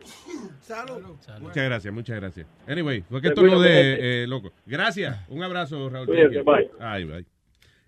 [1.40, 2.48] Muchas gracias, muchas gracias.
[2.68, 4.52] Anyway, fue que esto lo de eh, loco.
[4.66, 6.08] Gracias, un abrazo, Raúl.
[6.08, 6.70] Cuídate, bye.
[6.80, 7.26] Ay, bye.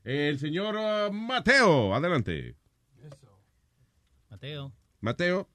[0.04, 2.56] El señor uh, Mateo, adelante.
[4.30, 4.72] Mateo.
[5.02, 5.50] Mateo.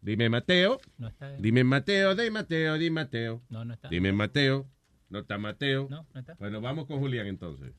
[0.00, 0.80] Dime Mateo.
[0.96, 1.32] No está.
[1.36, 3.42] Dime Mateo, dime Mateo, dime Mateo.
[3.50, 3.88] No, no está.
[3.88, 4.66] Dime Mateo.
[5.10, 5.88] No está Mateo.
[5.90, 6.34] No, no está.
[6.38, 7.72] Bueno, vamos con Julián entonces.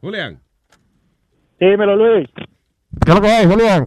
[0.00, 0.42] Julián.
[1.60, 2.28] Dímelo, Luis.
[2.34, 3.86] ¿Qué es lo que hay, Julián?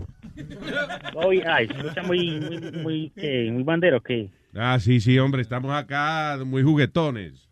[1.15, 3.49] Oye, ay, se escucha muy, muy, muy, ¿qué?
[3.51, 4.29] muy bandero, ¿qué?
[4.55, 7.47] Ah, sí, sí, hombre, estamos acá muy juguetones.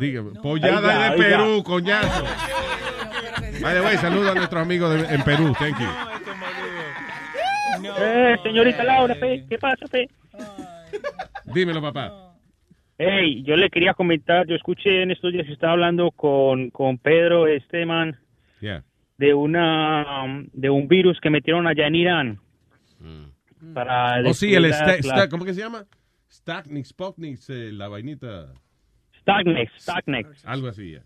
[0.00, 1.38] Dígame, pollada Oiga, de oiga.
[1.38, 2.24] Perú, coñazo.
[3.62, 5.86] Vale, güey, saludos a nuestros amigos de- en Perú, thank you.
[7.98, 10.08] Eh, señorita Laura, pe, ¿qué pasa, pe?
[11.46, 12.25] Dímelo, papá.
[12.98, 16.98] Hey, yo le quería comentar, yo escuché en estos días que estaba hablando con, con
[16.98, 18.16] Pedro Esteban
[18.60, 18.82] Yeah.
[19.18, 22.40] de una de un virus que metieron allá en Irán.
[23.74, 24.72] Para Oh, sí, el
[25.30, 25.84] ¿cómo que se llama?
[26.30, 28.52] Stacknix, Spocknix, eh, la vainita.
[29.20, 30.44] Stagnex, Stagnex.
[30.46, 31.02] Algo así, ya.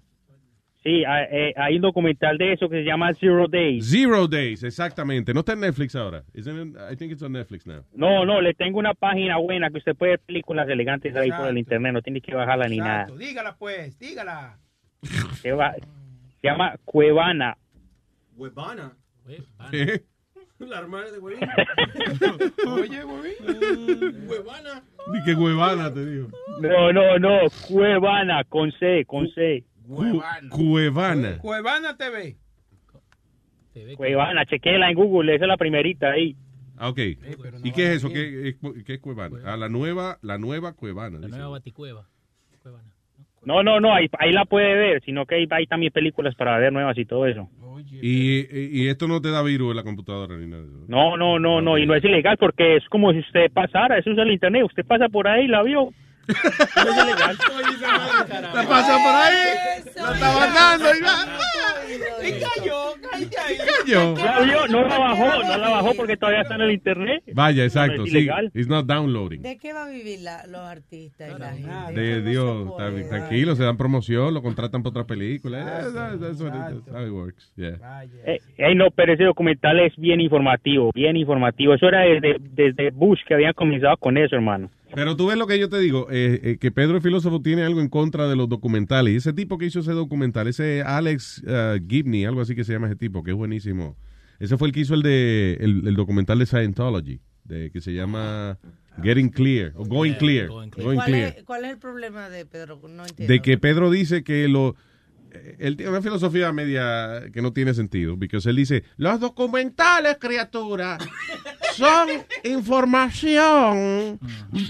[0.83, 3.85] Sí, hay, eh, hay un documental de eso que se llama Zero Days.
[3.91, 5.35] Zero Days, exactamente.
[5.35, 6.25] No está en Netflix ahora.
[6.33, 6.77] Isn't it?
[6.91, 7.85] I think it's on Netflix now.
[7.93, 11.49] No, no, le tengo una página buena que usted puede ver películas elegantes ahí por
[11.49, 13.09] el internet, no tiene que bajarla ni nada.
[13.17, 14.59] Dígala pues, dígala.
[15.43, 17.57] Se, va- se llama Cuevana.
[18.37, 18.93] Huevana.
[19.71, 20.03] ¿Qué?
[20.61, 21.41] La hermana de Huevín.
[22.69, 24.29] Oye, Huevín.
[24.29, 24.83] Huevana.
[25.13, 26.29] Ni que huevana te digo.
[26.61, 29.65] No, no, no, Cuevana, con C, con C.
[29.97, 31.39] Cu- Cuevana.
[31.39, 32.37] Cuevana TV.
[33.97, 36.37] Cuevana, chequela en Google, esa es la primerita ahí.
[36.77, 36.99] Ah, ok.
[37.63, 38.09] ¿Y qué es eso?
[38.09, 39.37] ¿Qué, es- qué es Cuevana?
[39.45, 41.19] Ah, la nueva, la nueva Cuevana.
[41.19, 41.39] La dice.
[41.39, 42.07] nueva Baticueva.
[42.63, 42.89] Cuevana.
[43.45, 46.59] No, no, no, ahí, ahí la puede ver, sino que hay, hay también películas para
[46.59, 47.49] ver nuevas y todo eso.
[48.03, 50.65] Y, y, y esto no te da virus en la computadora ni nada.
[50.89, 54.11] No, no, no, no, y no es ilegal porque es como si usted pasara, eso
[54.11, 55.89] es el internet, usted pasa por ahí y la vio.
[56.31, 57.39] Eso es ilegal.
[58.55, 59.35] La pasó por ahí,
[59.97, 61.27] la estaba dando y va.
[62.23, 64.15] Y cayó, cayó.
[64.15, 64.69] cayó.
[64.69, 67.23] No la bajó, no la bajó porque todavía está en el internet.
[67.35, 68.05] Vaya, exacto.
[68.05, 68.51] es ilegal.
[68.55, 69.43] it's not downloading.
[69.43, 72.01] ¿De qué va a vivir la- los artistas y la gente?
[72.01, 75.59] De Dios, tranquilo, se dan promoción, lo contratan para otra película.
[75.81, 77.53] Eh, that's- how it works.
[77.57, 77.79] Yeah.
[78.25, 81.75] Eh, eh, no, pero ese documental es bien informativo, bien informativo.
[81.75, 84.71] Eso era desde, desde Bush que habían comenzado con eso, hermano.
[84.95, 87.63] Pero tú ves lo que yo te digo, eh, eh, que Pedro el filósofo tiene
[87.63, 89.15] algo en contra de los documentales.
[89.15, 92.73] Y ese tipo que hizo ese documental, ese Alex uh, Gibney, algo así que se
[92.73, 93.97] llama ese tipo, que es buenísimo.
[94.39, 97.93] Ese fue el que hizo el de el, el documental de Scientology, de que se
[97.93, 98.59] llama
[99.03, 101.35] Getting Clear o Going Clear, Going ¿Cuál, Clear.
[101.37, 102.81] es, cuál es el problema de Pedro?
[102.89, 103.33] No entiendo.
[103.33, 104.77] De que Pedro dice que lo
[105.59, 110.99] él tiene una filosofía media que no tiene sentido, porque él dice, Los documentales, criatura,
[111.75, 112.09] son
[112.45, 114.19] información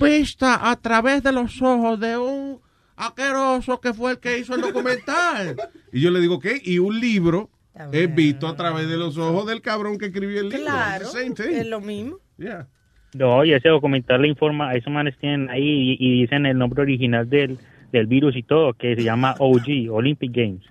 [0.00, 2.60] vista a través de los ojos de un
[2.97, 5.56] aqueroso que fue el que hizo el documental.
[5.92, 6.60] y yo le digo, ¿qué?
[6.62, 7.50] Y un libro
[7.92, 10.64] es visto a través de los ojos del cabrón que escribió el libro.
[10.64, 11.56] Claro, It's the same thing.
[11.56, 12.18] es lo mismo.
[12.36, 12.68] Yeah.
[13.14, 16.82] No, y ese documental le informa, esos manes tienen ahí y, y dicen el nombre
[16.82, 17.58] original del,
[17.92, 20.62] del virus y todo, que se llama OG, Olympic Games.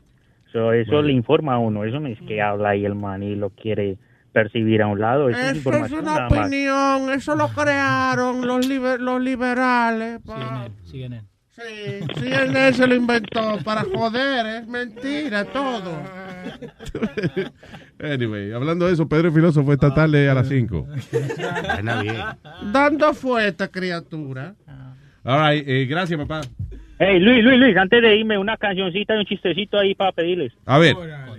[0.51, 1.07] So, eso Bueno.
[1.07, 3.97] le informa a uno, eso no es que habla ahí el man y lo quiere
[4.33, 8.65] percibir a un lado, eso es Eso es información una opinión, eso lo crearon los,
[8.67, 10.19] liber- los liberales.
[10.25, 11.23] pa- CNN.
[11.55, 11.61] Sí,
[12.15, 15.91] CNN se lo inventó para joder, es mentira todo.
[18.01, 20.87] Anyway, hablando de eso, Pedro el filósofo esta tarde a las 5.
[22.71, 24.55] Dando fuerte, criatura.
[25.23, 26.41] All right, eh, gracias, papá.
[27.01, 30.51] Hey, Luis, Luis, Luis, antes de irme, una cancioncita y un chistecito ahí para pedirles.
[30.65, 30.95] A ver.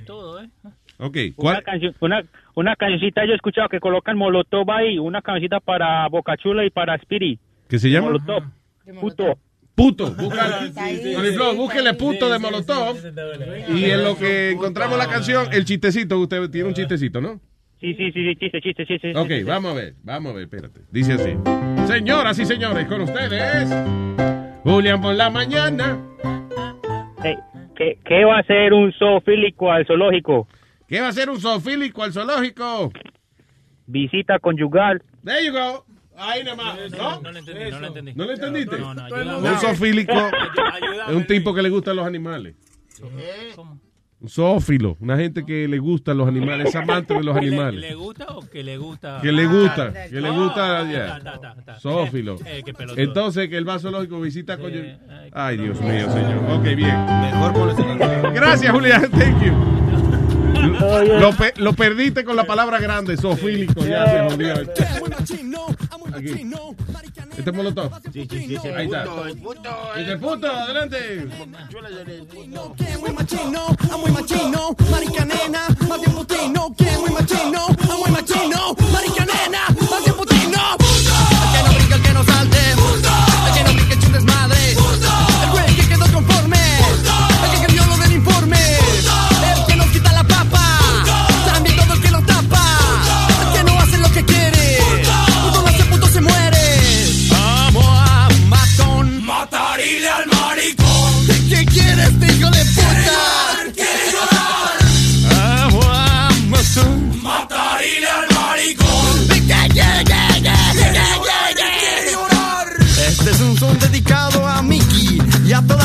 [0.07, 0.49] Todo, ¿eh?
[0.97, 1.63] Ok, Una, ¿cuál?
[1.63, 2.23] canción, una,
[2.55, 6.95] una cancioncita yo he escuchado que colocan Molotov ahí, una cancioncita para Bocachula y para
[6.97, 7.39] Spirit.
[7.69, 8.07] ¿Qué se llama?
[8.09, 8.43] Molotov.
[9.01, 9.39] Puto.
[9.75, 10.11] Puto.
[10.15, 10.73] Búscale,
[11.57, 12.97] búsquele puto de Molotov.
[13.75, 17.39] Y en lo que encontramos la canción, el chistecito, usted tiene un chistecito, ¿no?
[17.81, 19.13] Sí, sí, sí, sí, chiste, chiste, chiste.
[19.17, 20.81] Ok, vamos a ver, vamos a ver, espérate.
[20.91, 21.33] Dice así.
[21.87, 23.71] Señoras y señores, con ustedes,
[24.65, 25.99] Julián por la mañana.
[27.23, 27.37] Hey,
[27.77, 30.49] ¿qué, ¿Qué va a hacer un zoofílico al zoológico?
[30.87, 32.93] ¿Qué va a hacer un zoofílico al zoológico?
[33.87, 35.03] Visita conyugal.
[35.25, 35.85] There you go.
[36.17, 36.77] Ahí nomás.
[36.91, 37.21] ¿No?
[37.21, 38.13] No lo entendí, no lo entendí.
[38.15, 38.79] ¿No lo entendiste?
[38.79, 39.39] No, no.
[39.39, 40.13] Un zoofílico
[41.09, 42.55] es un tipo que le gustan los animales.
[43.57, 43.81] ¿Cómo?
[44.23, 47.49] Un zoófilo, una gente que le gustan los animales, es amante de los ¿Que le-
[47.49, 47.81] animales.
[47.81, 49.19] ¿Le gusta o que le gusta?
[49.23, 51.19] Que le gusta, que le gusta, ta, ya.
[51.25, 51.81] ta, ta, ta.
[51.81, 52.37] Zoófilo.
[52.45, 53.03] Eh, pelotudo.
[53.03, 54.83] Entonces, que el va al zoológico visita coño.
[55.33, 56.37] Ay, Dios mío, señor.
[56.53, 57.07] Ok, bien.
[57.23, 59.11] Mejor Gracias, Julián.
[59.11, 59.53] Thank you.
[61.19, 63.87] Lo, pe- lo perdiste con la palabra grande, zoofílico.
[63.87, 64.55] Ya se jodió.
[66.15, 66.51] Aquí.
[67.39, 67.93] ¿Este es Molotov?
[68.13, 69.05] Sí, sí, sí, ese Ahí está.
[69.05, 69.71] puto, el puto.
[69.97, 71.27] Este puto, adelante.
[73.01, 73.67] muy machino,
[73.99, 77.67] muy machino, marica nena, más bien putino, que muy machino,
[77.99, 80.77] muy machino, marica nena, más bien putino.
[80.81, 82.59] El que no brinca, el que no salte,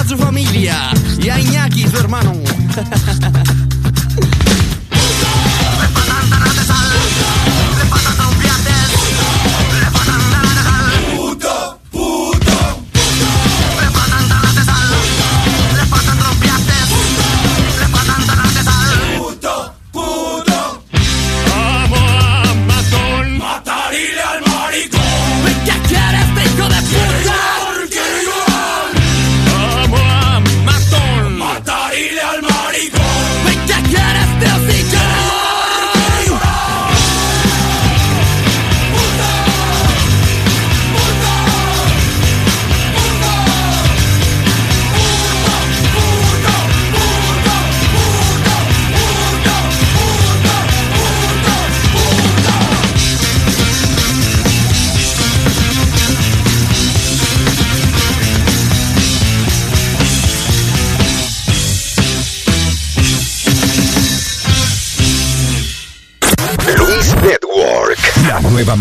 [0.08, 2.34] su familia y a Iñaki, su hermano.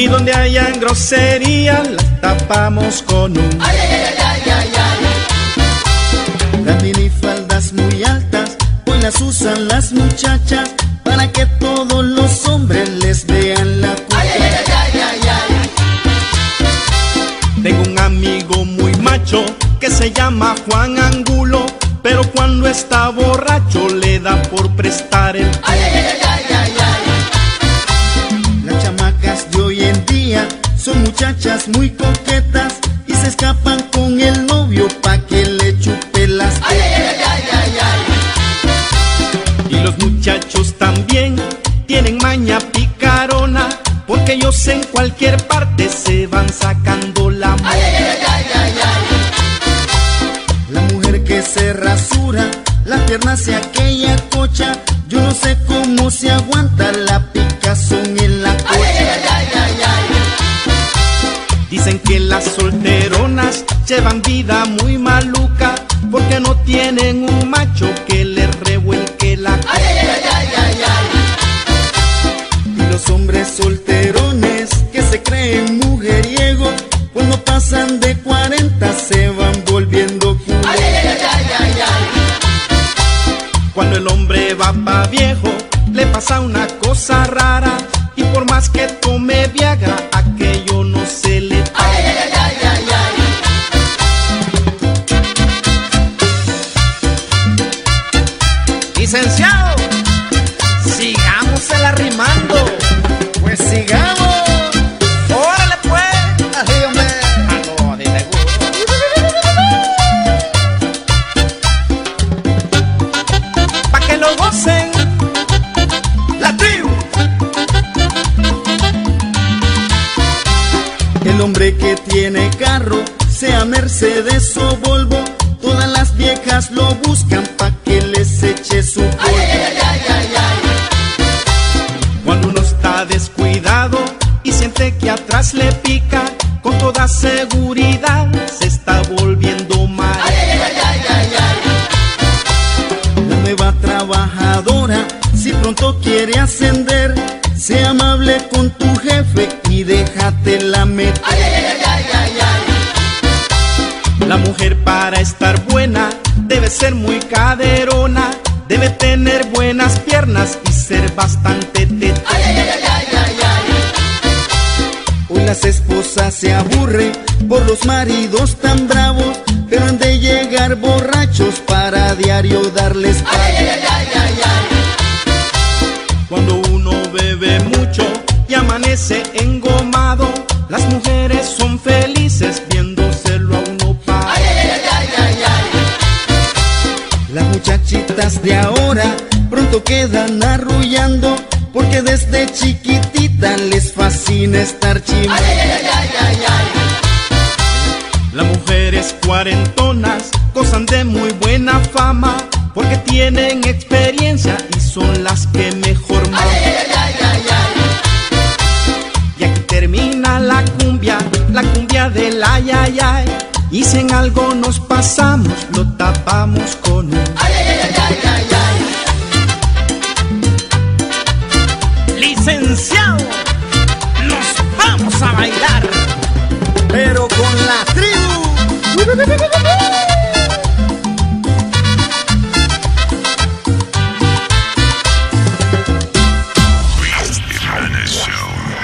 [0.00, 4.70] y donde hayan grosería la tapamos con un ay, ay, ay, ay,
[6.66, 8.56] ay, faldas muy altas,
[8.86, 10.79] hoy las usan las muchachas.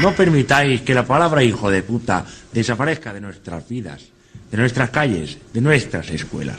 [0.06, 4.02] No permitáis que la palabra hijo de puta desaparezca de nuestras vidas,
[4.52, 6.58] de nuestras calles, de nuestras escuelas.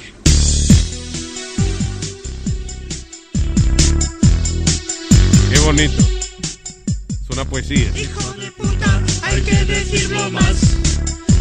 [5.50, 5.98] Qué bonito.
[5.98, 7.90] Es una poesía.
[7.96, 10.58] Hijo de puta, hay que decirlo más.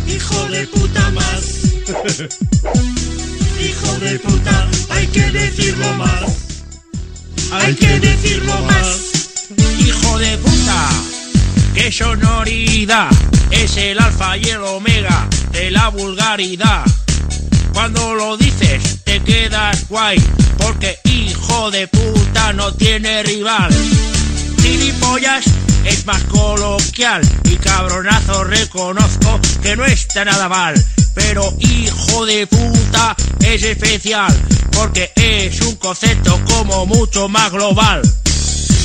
[0.07, 1.65] Hijo de puta más.
[3.69, 6.23] hijo de puta, hay que decirlo más.
[7.51, 9.51] Hay, que, decirlo más.
[9.81, 11.16] Hijo de puta.
[11.77, 13.11] ¡Qué sonoridad!
[13.51, 16.83] Es el alfa y el omega de la vulgaridad.
[17.75, 20.17] Cuando lo dices te quedas guay,
[20.57, 23.71] porque hijo de puta no tiene rival.
[24.63, 25.45] Gilipollas
[25.85, 30.75] es más coloquial y cabronazo reconozco que no está nada mal.
[31.15, 34.35] Pero hijo de puta es especial
[34.73, 38.01] porque es un concepto como mucho más global.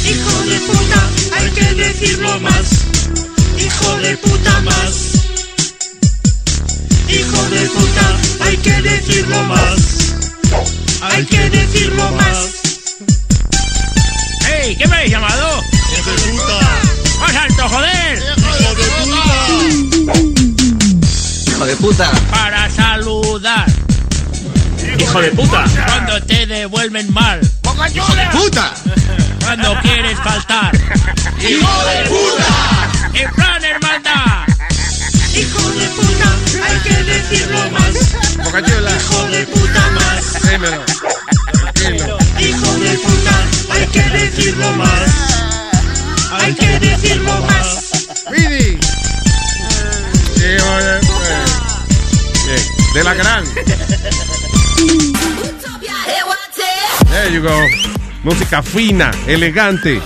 [0.03, 2.65] Hijo de puta, hay que decirlo más.
[3.57, 4.93] Hijo de puta más.
[7.07, 9.79] Hijo de puta, hay que decirlo más.
[11.01, 12.37] Hay que decirlo más.
[14.49, 14.75] ¡Ey!
[14.75, 15.63] ¿Qué me habéis llamado?
[15.97, 16.59] ¡Hijo de puta!
[17.19, 18.23] ¡Más alto, joder!
[18.37, 20.31] ¡Hijo de puta!
[21.47, 22.11] Hijo de puta.
[22.31, 23.65] Para saludar.
[24.99, 25.63] Hijo de puta.
[25.85, 27.39] Cuando te devuelven mal.
[27.93, 28.73] Hijo de puta.
[29.53, 30.73] Cuando quieres faltar.
[31.41, 32.89] ¡Hijo de puta!
[33.15, 34.47] En plan hermandad.
[35.35, 38.45] Hijo de puta, hay que decirlo más.
[38.45, 38.91] Bocachula.
[38.95, 40.49] Hijo de puta más.
[40.49, 40.85] Dímelo.
[41.51, 42.17] Tranquilo.
[42.39, 45.01] Hijo de puta, hay que decirlo más.
[46.31, 47.91] Hay que decirlo más.
[48.31, 48.79] Bien.
[52.93, 53.43] De la gran.
[57.09, 58.00] There you go.
[58.23, 59.99] Música fina, elegante.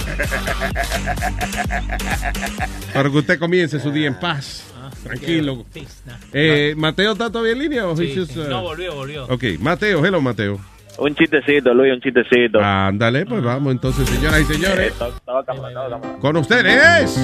[2.94, 4.74] Para que usted comience su día en paz.
[5.04, 5.66] Tranquilo.
[6.32, 7.88] Eh, ¿Mateo está todavía en línea?
[7.88, 9.26] o Sí, just, uh, No, volvió, volvió.
[9.26, 10.60] Ok, Mateo, hello Mateo.
[10.98, 12.60] Un chistecito, Luis, un chistecito.
[12.64, 14.94] Ándale, pues vamos entonces, señoras y señores.
[15.46, 16.00] Cámara.
[16.22, 17.18] Con ustedes,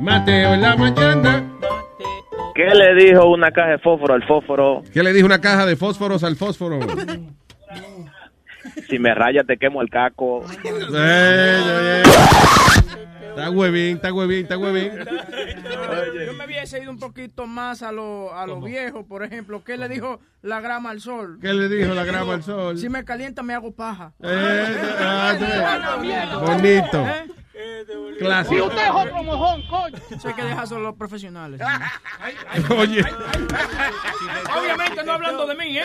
[0.00, 1.44] Mateo en la mañana.
[2.54, 4.82] ¿Qué le dijo una caja de fósforo al fósforo?
[4.92, 6.80] ¿Qué le dijo una caja de fósforos al fósforo?
[8.88, 10.44] Si me raya te quemo el caco.
[13.28, 14.92] Está huevín, está huevín, está huevín.
[16.26, 19.62] Yo me hubiese ido un poquito más a lo, a lo viejo, por ejemplo.
[19.64, 21.38] ¿Qué le dijo la grama al sol?
[21.40, 22.78] ¿Qué le dijo la grama al sol?
[22.78, 24.12] Si me calienta, me hago paja.
[24.22, 27.04] Eh, ah, Bonito.
[28.18, 28.54] Clásico.
[28.56, 29.96] Y usted es otro mojón, coño.
[30.10, 31.60] Eso hay que dejárselo a los profesionales.
[32.76, 33.04] Oye.
[34.58, 35.84] Obviamente no hablando de mí, ¿eh?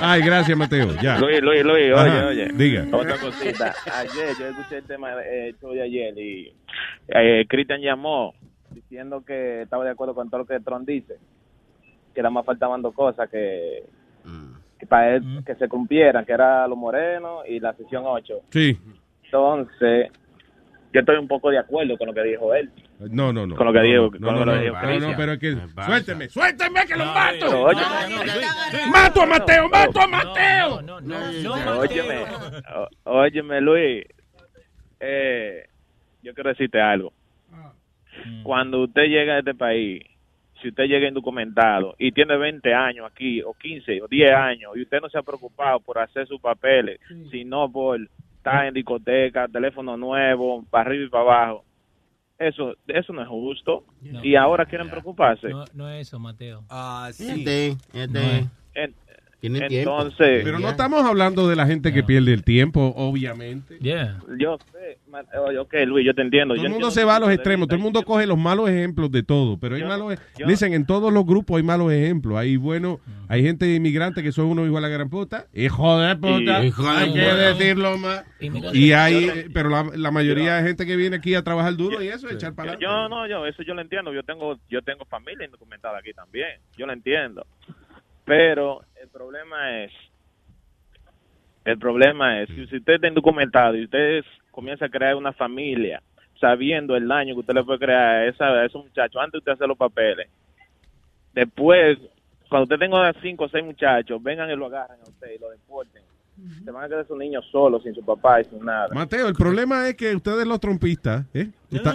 [0.00, 0.94] Ay, gracias, Mateo.
[1.00, 1.18] Ya.
[1.18, 2.48] Luis, Luis, Luis, Ajá, oye, oye.
[2.54, 2.86] diga.
[2.92, 3.74] Otra cosita.
[3.94, 6.54] Ayer yo escuché el tema eh, de ayer y
[7.08, 8.34] eh, Cristian llamó
[8.70, 11.18] diciendo que estaba de acuerdo con todo lo que Tron dice.
[12.14, 13.84] Que nada más faltaban dos cosas que,
[14.78, 18.40] que para él que se cumplieran, que era lo moreno y la sesión 8.
[18.50, 18.78] Sí.
[19.24, 20.10] Entonces,
[20.92, 22.70] yo estoy un poco de acuerdo con lo que dijo él.
[23.10, 23.56] No, no, no.
[23.56, 25.56] Con lo que No, dijo- no, no, no, no, no, pero es que
[25.86, 27.66] suélteme, suélteme que lo mato.
[28.92, 30.80] Mato a Mateo, mato a Mateo.
[31.78, 32.24] Óyeme,
[32.74, 34.04] ó- óyeme, Luis.
[35.00, 35.64] Eh,
[36.22, 37.12] yo quiero decirte algo.
[38.42, 40.02] Cuando usted llega a este país,
[40.60, 44.82] si usted llega indocumentado y tiene 20 años aquí, o 15, o 10 años, y
[44.82, 47.98] usted no se ha preocupado por hacer sus papeles, sino por
[48.42, 51.64] estar en discoteca, teléfono nuevo, para arriba y para abajo,
[52.38, 53.84] eso eso no es justo.
[54.22, 55.48] y ahora quieren preocuparse.
[55.48, 56.64] No, no es eso, Mateo.
[56.68, 58.08] Ah, Este, este.
[58.08, 58.46] No es.
[58.74, 58.94] En-
[59.42, 59.90] Tiene tiempo.
[60.00, 63.76] entonces, Pero no estamos hablando de la gente que pierde el tiempo, obviamente.
[64.38, 64.98] yo sé,
[65.58, 66.54] ok, Luis, yo te entiendo.
[66.54, 68.38] Todo yo el mundo entiendo se va a los extremos, todo el mundo coge los
[68.38, 71.90] malos ejemplos de todo, pero hay malos, e- dicen en todos los grupos hay malos
[71.92, 75.98] ejemplos, hay bueno, hay gente inmigrante que son unos hijos de la gran puta, hijo
[75.98, 78.24] de puta, Y- hijo de hay que decirlo más,
[78.72, 82.06] y hay, pero la, la mayoría de gente que viene aquí a trabajar duro y
[82.06, 84.12] eso, echar para Yo, yo no, yo eso yo lo entiendo.
[84.12, 86.60] Yo tengo yo tengo familia indocumentada aquí también.
[86.76, 87.44] Yo lo entiendo.
[88.24, 89.92] Pero problema es
[91.64, 96.02] el problema es que si usted está indocumentado y usted comienza a crear una familia
[96.40, 99.38] sabiendo el daño que usted le puede crear a, esa, a esos muchachos antes de
[99.38, 100.28] usted hacer los papeles.
[101.32, 101.98] Después,
[102.48, 105.50] cuando usted tenga cinco o seis muchachos, vengan y lo agarran a usted y lo
[105.50, 106.02] deporten.
[106.64, 108.88] Se van a quedar esos niños solos, sin su papá y sin nada.
[108.92, 111.48] Mateo, el problema es que ustedes los trompistas, ¿eh?
[111.72, 111.94] Está-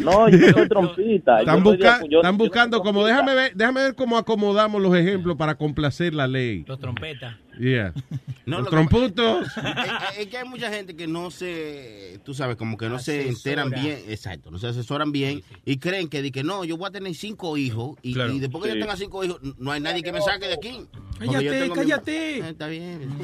[0.00, 1.40] No, yo soy trompista.
[1.40, 6.14] Están, de- busca- buscando, como déjame ver, déjame ver cómo acomodamos los ejemplos para complacer
[6.14, 6.64] la ley.
[6.66, 7.36] Los trompetas.
[7.58, 7.92] Yeah.
[8.46, 9.46] No, los lo que- tromputos.
[10.12, 13.28] es, es que hay mucha gente que no se, tú sabes, como que no se
[13.28, 16.88] enteran bien, exacto, no se asesoran bien y creen que, di que no, yo voy
[16.88, 18.32] a tener cinco hijos y, Claro.
[18.32, 18.76] y después que Sí.
[18.78, 20.80] yo tenga cinco hijos, no hay nadie que me saque de aquí.
[21.20, 22.38] Cállate, mi- cállate.
[22.38, 23.08] Eh, Está bien.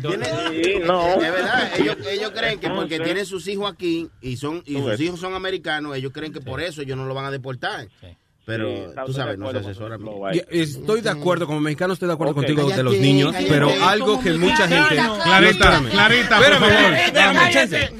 [0.00, 1.14] Sí, no.
[1.14, 3.02] Es verdad, ellos, ellos creen que porque Sí.
[3.02, 6.60] tienen sus hijos aquí y son y sus hijos son americanos, ellos creen que por
[6.60, 7.88] eso ellos no lo van a deportar.
[8.48, 12.32] Pero Sí, tú sabes, no flow Y- Estoy de acuerdo, como mexicano estoy de acuerdo
[12.32, 12.36] Ok.
[12.38, 13.52] contigo de los niños, cállate.
[13.52, 14.96] pero algo que mucha gente...
[15.22, 16.92] Clarita, Clarita, por favor.
[16.94, 17.90] espérame,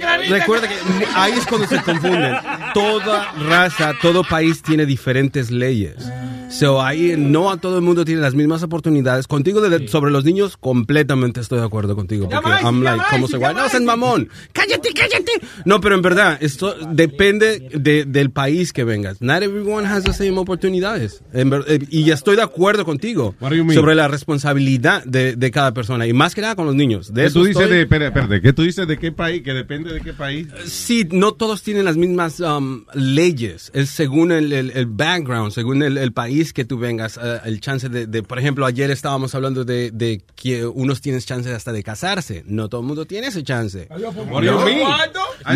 [0.00, 0.34] Clarita.
[0.38, 0.74] Recuerda que
[1.14, 2.34] ahí es cuando se confunden.
[2.72, 5.96] Toda raza, todo país tiene diferentes leyes.
[6.50, 9.26] So ahí no a todo el mundo tiene las mismas oportunidades.
[9.26, 12.28] Contigo de- sobre los niños, completamente estoy de acuerdo contigo.
[12.28, 13.54] Porque vais, I'm ya like, vais, ¿cómo se ya guay?
[13.56, 14.28] No seas mamón.
[14.52, 15.32] Cállate, cállate.
[15.64, 19.20] No, pero en verdad, esto depende de- del país que vengas.
[19.20, 21.22] Not everyone has the same oportunidades.
[21.32, 23.34] Eh, y estoy de acuerdo contigo
[23.74, 26.06] sobre la responsabilidad de, de cada persona.
[26.06, 27.12] Y más que nada con los niños.
[27.12, 29.42] De ¿Qué eso tú dices estoy- de, espera, espérate, ¿qué tú dices de qué país?
[29.42, 30.48] Que depende de qué país.
[30.66, 33.70] Sí, no todos tienen las mismas um, leyes.
[33.74, 37.60] Es según el, el- el background, según el, el país que tú vengas, eh, el
[37.60, 41.72] chance de, de- por ejemplo, ayer estábamos hablando de, de que unos tienen chances hasta
[41.72, 42.42] de casarse.
[42.46, 43.88] No todo el mundo tiene ese chance.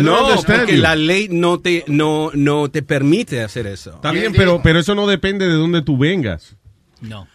[0.01, 3.99] No, porque la ley no te, no, no te permite hacer eso.
[4.09, 6.55] Está bien, pero, pero eso no depende de dónde tú vengas.
[7.01, 7.27] No.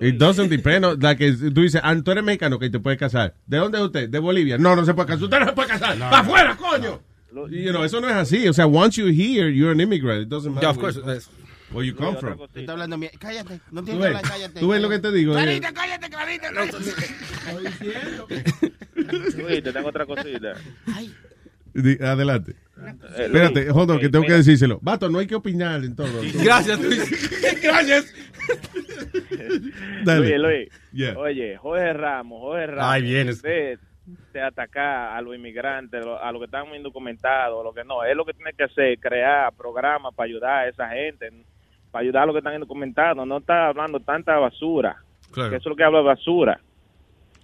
[0.00, 0.84] It doesn't depend.
[0.84, 3.34] on- like, tú dices, ah, tú eres mexicano que te puedes casar.
[3.46, 4.08] ¿De dónde es usted?
[4.10, 4.58] De Bolivia.
[4.58, 5.24] No, no se puede casar.
[5.24, 5.98] Usted no se puede casar.
[5.98, 7.00] ¡Pa' afuera, coño!
[7.50, 8.46] You know, eso no es así.
[8.48, 10.22] O sea, once you're here, you're an immigrant.
[10.22, 11.26] It doesn't matter Yeah, of where course.
[11.28, 12.36] you- where you come from.
[12.38, 13.10] Tú estás hablando mía.
[13.18, 13.60] Cállate.
[13.70, 14.60] No ¿Tú tienes que hablar, cállate.
[14.60, 15.32] ¿Tú ves lo que te digo?
[15.32, 16.50] Clarita, cállate, Clarita.
[19.36, 20.54] Luis, te tengo otra cosita.
[20.86, 21.14] Di-
[22.00, 22.52] Adelante.
[22.52, 24.78] Eh, Espérate, Luis, hold on, ok, que tengo que decírselo.
[24.82, 26.20] Vato, no hay que opinar en todo.
[26.42, 27.60] Gracias, Luis.
[27.62, 28.14] Gracias.
[30.04, 30.38] Dale.
[30.38, 30.68] Luis, Luis.
[30.92, 31.18] Yeah.
[31.18, 32.84] Oye, Jorge Ramos, Jorge Ramos.
[32.84, 33.36] Ay, vienes.
[33.36, 33.78] Usted
[34.32, 38.04] de atacar a los inmigrantes, a los que están indocumentados, lo que no.
[38.04, 41.32] Es lo que tiene que hacer, crear programas para ayudar a esa gente,
[41.90, 43.26] para ayudar a los que están indocumentados.
[43.26, 45.02] No está hablando tanta basura.
[45.32, 45.50] Claro.
[45.50, 46.60] Que eso es lo que habla de basura.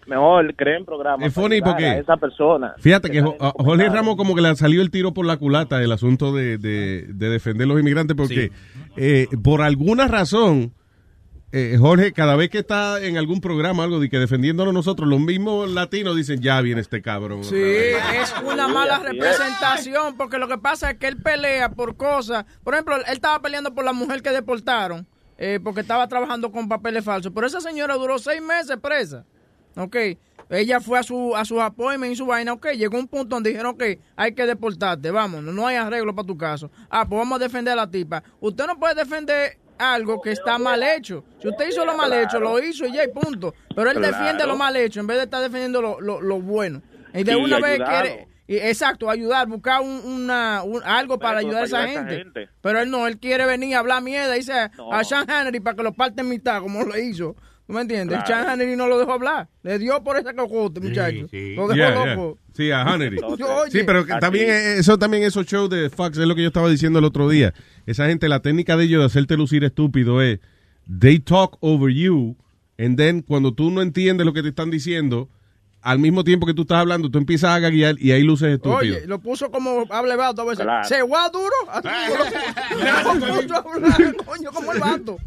[0.07, 2.75] Mejor creen programas Es funny porque- a esa persona.
[2.79, 6.33] Fíjate que Jorge Ramos como que le salió el tiro por la culata el asunto
[6.35, 8.51] de, de- de defender los inmigrantes porque
[8.97, 10.73] eh, por alguna razón
[11.55, 15.21] eh, Jorge cada vez que está en algún programa algo de que defendiéndonos nosotros los
[15.21, 17.45] mismos latinos dicen ya viene este cabrón.
[17.45, 22.45] Sí, es una mala representación, porque lo que pasa es que él pelea por cosas.
[22.65, 25.07] Por ejemplo, él estaba peleando por la mujer que deportaron,
[25.37, 27.33] eh, porque estaba trabajando con papeles falsos.
[27.35, 29.25] Pero esa señora duró seis meses presa.
[29.76, 29.97] Ok.
[30.51, 32.73] Ella fue a su a su appointment y su vaina, ok.
[32.73, 33.84] Llegó un punto donde dijeron, ok,
[34.17, 36.70] hay que deportarte, vamos, no hay arreglo para tu caso.
[36.91, 38.23] Ah, pues vamos a defender a la tipa.
[38.41, 41.25] Usted no puede defender algo que está mal hecho.
[41.41, 43.55] Si usted hizo lo mal hecho, lo hizo y ya, y punto.
[43.75, 44.15] Pero él Claro.
[44.17, 46.83] defiende lo mal hecho en vez de estar defendiendo lo, lo, lo bueno.
[47.15, 51.67] Y de una vez quiere, exacto, ayudar, buscar un, una, un- algo para ayudar a
[51.67, 52.15] esa a gente.
[52.15, 52.49] esa gente.
[52.60, 55.83] Pero él no, él quiere venir a hablar mierda, dice a Sean Hannity para que
[55.83, 57.34] lo parte en mitad, como lo hizo.
[57.66, 58.18] ¿Tú me entiendes?
[58.24, 58.44] Claro.
[58.44, 59.49] Sean Hannity no lo dejó hablar.
[59.62, 61.26] Le dio por ese cocote, muchacho.
[61.31, 62.15] Lo dejó Yeah, yeah.
[62.15, 62.39] loco.
[62.55, 63.16] Sí, a Hannity.
[63.70, 66.68] Sí, pero también eh, eso también esos shows de Fox es lo que yo estaba
[66.68, 67.55] diciendo el otro día.
[67.86, 70.41] Esa gente la técnica de ellos de hacerte lucir estúpido es
[71.00, 72.36] they talk over you
[72.78, 75.28] and then cuando tú no entiendes lo que te están diciendo,
[75.81, 78.76] al mismo tiempo que tú estás hablando, tú empiezas a gaguear y ahí luces estúpido.
[78.97, 80.65] Oye, lo puso como hable vato a veces.
[80.65, 80.86] Claro.
[80.89, 81.55] Se va duro.
[81.73, 81.89] Así
[83.20, 83.39] lo-
[84.10, 85.16] lo coño, como el vato.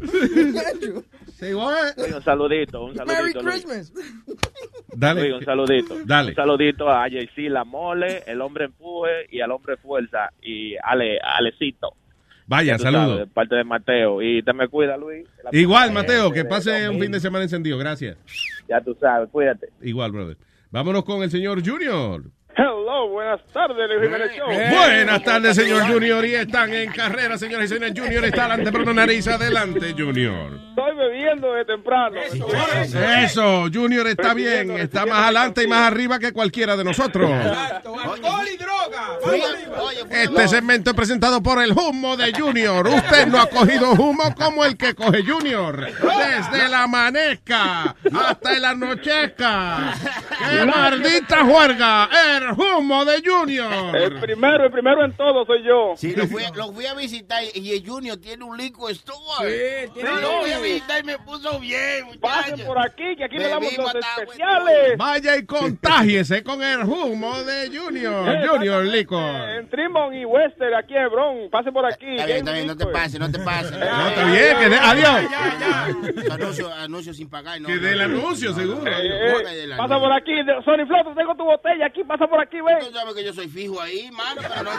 [1.40, 3.42] Luis, un saludito, un Merry saludito.
[3.42, 3.64] Luis.
[3.64, 3.92] Christmas.
[4.94, 5.20] Dale.
[5.22, 5.94] Luis, un saludito.
[6.04, 6.30] Dale.
[6.30, 11.18] Un saludito a JC La Mole, el hombre empuje y al hombre fuerza y Ale,
[11.20, 11.94] Alecito.
[12.48, 13.00] Vaya, Ya tú saludo.
[13.02, 14.22] sabes, de parte de Mateo.
[14.22, 15.26] Y te me cuida, Luis.
[15.42, 17.76] La- Igual, Mateo, eh, que de pase un fin de semana encendido.
[17.76, 18.16] Gracias.
[18.68, 19.68] Ya tú sabes, cuídate.
[19.82, 20.36] Igual, brother.
[20.70, 22.22] Vámonos con el señor Junior.
[22.58, 24.46] Hello, buenas tardes, Luis Jiménez Show.
[24.46, 26.24] Buenas tardes, señor Junior.
[26.24, 27.92] Y están en carrera, señoras y señores.
[27.94, 29.28] Junior está adelante por una nariz.
[29.28, 30.52] Adelante, Junior.
[30.70, 32.16] Estoy bebiendo de temprano.
[33.22, 34.70] Eso, Junior está bien.
[34.70, 37.30] Está más adelante y más arriba que cualquiera de nosotros.
[37.30, 39.18] Alcohol y droga.
[40.10, 42.88] Este segmento es presentado por el humo de Junior.
[42.88, 45.76] Usted no ha cogido humo como el que coge Junior.
[45.86, 49.92] Desde la manesca hasta el anochezca.
[50.50, 52.08] ¡Qué maldita juerga!
[52.46, 53.96] El humo de Junior.
[53.96, 55.94] El primero, el primero en todo soy yo.
[55.96, 59.86] Sí, lo fui, lo fui a visitar y el Junior tiene un lico store.
[59.86, 62.66] Sí, tiene Sí, lo fui a visitar y me puso bien, Pasen muchacho.
[62.68, 64.96] por aquí, que aquí le damos los especiales.
[64.98, 68.46] Vaya y contágiese con el humo de Junior.
[68.48, 69.18] Junior Lico.
[69.20, 71.50] En Trimon y Wester, aquí en Bron.
[71.50, 72.06] Pase por aquí.
[72.10, 73.72] Está bien, está bien, no te pases, no te pases.
[73.72, 75.20] No, está bien, que de- adiós.
[76.30, 77.60] Anuncio, anuncio sin pagar.
[77.60, 78.82] No, Que dé el anuncio, seguro.
[78.86, 80.32] Eh, pasa por aquí.
[80.64, 82.04] Sony Flow, tengo tu botella aquí.
[82.04, 82.78] Pasa por aquí, ven.
[82.80, 84.70] Tú sabes que yo soy fijo ahí, mano, pero no...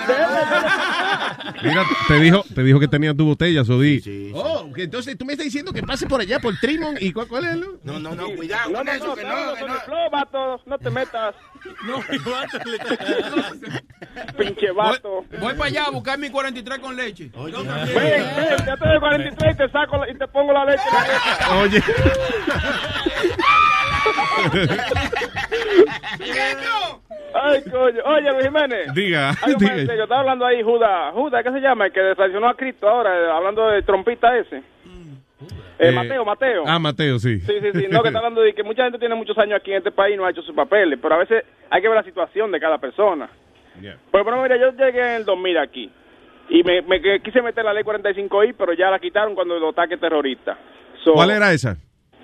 [1.63, 4.31] Mira, te dijo, te dijo que tenía tu botella, Sodi.
[4.33, 7.27] Oh, que entonces tú me estás diciendo que pase por allá por Trimon y cuál,
[7.27, 7.65] cuál es el?
[7.83, 9.67] No, no, no, cuidado No, con no, eso, no, que no, no, no,
[10.31, 10.61] no.
[10.65, 11.35] No te metas.
[11.85, 12.77] No, mi vato le
[14.37, 15.23] Pinche vato.
[15.39, 17.29] Voy para allá a buscar mi 43 con leche.
[17.33, 20.65] Yo Ven, ven, ya te doy 43 y te saco la- y te pongo la
[20.65, 20.83] leche.
[20.91, 21.57] la.
[21.59, 21.81] Oye.
[27.33, 28.01] Ay, coño.
[28.05, 28.93] Oye, Luis Jiménez.
[28.93, 29.75] Diga, diga.
[29.75, 30.03] serio.
[30.03, 31.13] Estaba hablando ahí Judas.
[31.13, 31.85] Judas, ¿qué se llama?
[31.87, 34.63] El que traicionó a Cristo ahora, eh, hablando de trompita ese.
[35.39, 36.63] Eh, Eh, Mateo, Mateo.
[36.65, 37.39] Ah, Mateo, sí.
[37.41, 37.87] Sí, sí, sí.
[37.91, 40.15] No, que está hablando de que mucha gente tiene muchos años aquí en este país
[40.15, 40.97] y no ha hecho sus papeles.
[41.01, 43.29] Pero a veces hay que ver la situación de cada persona.
[44.11, 45.91] Por ejemplo, mira, yo llegué en el 2000 aquí.
[46.49, 49.99] Y me, me quise meter la ley 45I, pero ya la quitaron cuando los ataques
[49.99, 50.57] terroristas.
[51.03, 51.77] So, ¿Cuál era esa?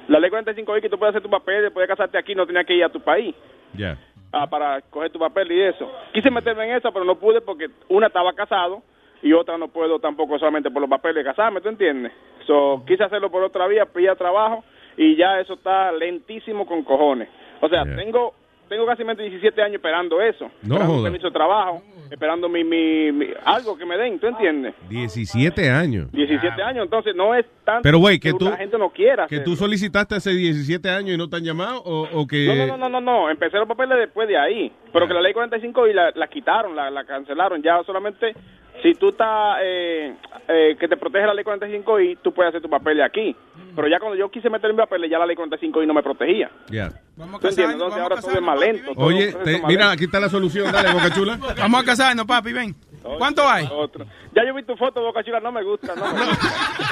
[0.07, 2.65] La ley 45I que tú puedes hacer tu papel, después de casarte aquí, no tenías
[2.65, 3.35] que ir a tu país
[3.73, 3.97] Ya.
[4.31, 5.89] ah, para coger tu papel y eso.
[6.13, 8.81] Quise meterme en esa, pero no pude porque una estaba casado
[9.23, 12.11] y otra no puedo tampoco solamente por los papeles de casarme, ¿tú entiendes?
[12.45, 14.63] So, quise hacerlo por otra vía, pedí trabajo
[14.97, 17.29] y ya eso está lentísimo con cojones.
[17.61, 18.33] O sea, tengo
[18.69, 20.45] tengo casi 17 años esperando eso.
[20.63, 21.03] No esperando joda.
[21.03, 24.73] permiso de trabajo, esperando mi, mi, mi- algo que me den, ¿tú entiendes?
[24.89, 26.11] 17 años.
[26.11, 29.35] 17 años, entonces no es tanto Pero, güey, que tú- la gente no quiera ¿Que
[29.35, 29.43] hacerlo.
[29.53, 31.83] tú solicitaste hace 17 años y no te han llamado?
[31.83, 32.47] ¿O, o que.?
[32.47, 35.21] No, no, no, no, no, no, empecé los papeles después de ahí, pero que la
[35.21, 38.33] ley 45 y la, la quitaron, la, la cancelaron, ya solamente
[38.83, 40.13] si tú estás, eh,
[40.47, 43.35] eh, que te protege la ley 45 y tú puedes hacer tu papeles aquí,
[43.75, 46.03] pero ya cuando yo quise meter mi papeles ya la ley 45 y no me
[46.03, 46.51] protegía.
[46.69, 46.89] Ya.
[46.89, 47.73] ¿Tú entiendes?
[47.73, 48.93] Entonces ahora todo es más lento.
[48.93, 49.93] todo Oye, te- más mira, lento.
[49.93, 50.71] aquí está la solución.
[50.71, 51.39] Dale, Boca Chula.
[51.57, 52.75] Vamos a casarnos, papi, ven.
[53.17, 53.67] ¿Cuánto hay?
[53.71, 54.05] Otro.
[54.35, 56.47] Ya yo vi tu foto, Boca Chula, no me gusta, no me gusta.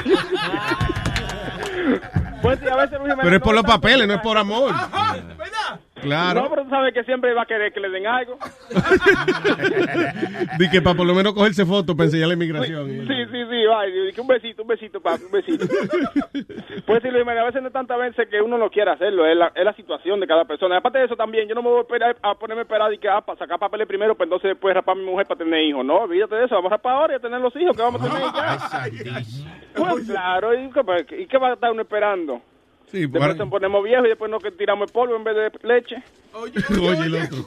[2.42, 4.72] pues sí, a veces Pero es por los papeles, no es por amor.
[4.74, 4.80] No,
[6.02, 6.48] Claro.
[6.50, 8.38] pero tú sabes que siempre va a querer que le den algo.
[10.58, 12.88] Di que para por lo menos cogerse fotos para enseñar la inmigración.
[12.90, 13.88] Sí, sí, sí, va.
[13.88, 15.66] y dije, Un besito, un besito, papi, un besito.
[16.86, 19.38] pues sí, Luis a veces no es tantas veces que uno no quiere hacerlo, es
[19.38, 20.78] la, es la situación de cada persona.
[20.78, 22.98] Aparte de eso también, yo no me voy a, esperar, a ponerme a esperar y
[22.98, 25.64] que ah, para sacar papeles primero, pues entonces después rapar a mi mujer para tener
[25.64, 25.86] hijos.
[25.86, 28.02] No, olvídate de eso, vamos a rapar ahora y a tener los hijos que vamos
[28.02, 29.22] a tener ya.
[29.74, 30.70] Pues claro, ¿y
[31.08, 32.42] qué, y qué va a estar uno esperando?
[32.92, 35.68] Sí, Después para- nos ponemos viejos y después nos tiramos el polvo en vez de
[35.68, 35.96] leche.
[36.34, 37.38] Oye, el otro.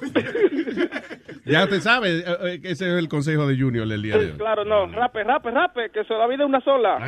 [1.44, 4.26] Ya te sabes, eh, eh, que ese es el consejo de Junior del día de
[4.32, 4.38] hoy.
[4.38, 6.98] Claro, no, rape, rape, rape, que eso, la vida es una sola.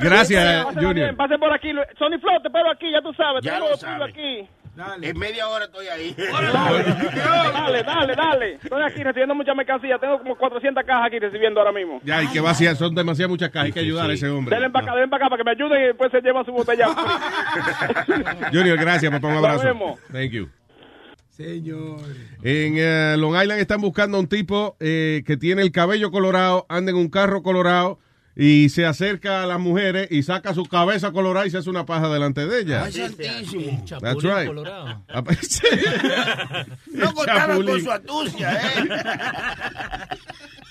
[0.00, 1.14] Gracias, Junior.
[1.16, 1.68] pasen por aquí.
[1.98, 3.42] Sony Flow, te espero aquí, ya tú sabes.
[3.44, 4.12] Ya tengo lo los
[4.76, 5.06] aquí.
[5.06, 6.14] En media hora estoy ahí.
[7.52, 8.54] Dale, dale, dale.
[8.54, 9.98] Estoy aquí recibiendo mucha mercancía.
[9.98, 12.00] Tengo como 400 cajas aquí recibiendo ahora mismo.
[12.04, 13.66] Ya, y que vacía, son demasiadas muchas cajas.
[13.66, 14.54] Hay que ayudar a ese hombre.
[14.54, 16.52] Denle para acá, denle para acá para que me ayuden y después se llevan su
[16.52, 16.88] botella.
[18.52, 19.28] Junior, gracias, papá.
[19.28, 19.64] Un Nos abrazo.
[19.64, 20.00] vemos.
[20.10, 20.48] Thank you.
[21.28, 22.00] Señor.
[22.42, 26.66] En eh, Long Island están buscando a un tipo eh, que tiene el cabello colorado,
[26.68, 27.98] anda en un carro colorado
[28.34, 31.84] y se acerca a las mujeres y saca su cabeza colorada y se hace una
[31.84, 32.84] paja delante de ellas.
[32.86, 33.84] Ay, santísimo.
[34.00, 34.50] That's right.
[35.08, 35.60] Ah, pues,
[36.92, 38.88] No contaban con su astucia, ¿eh?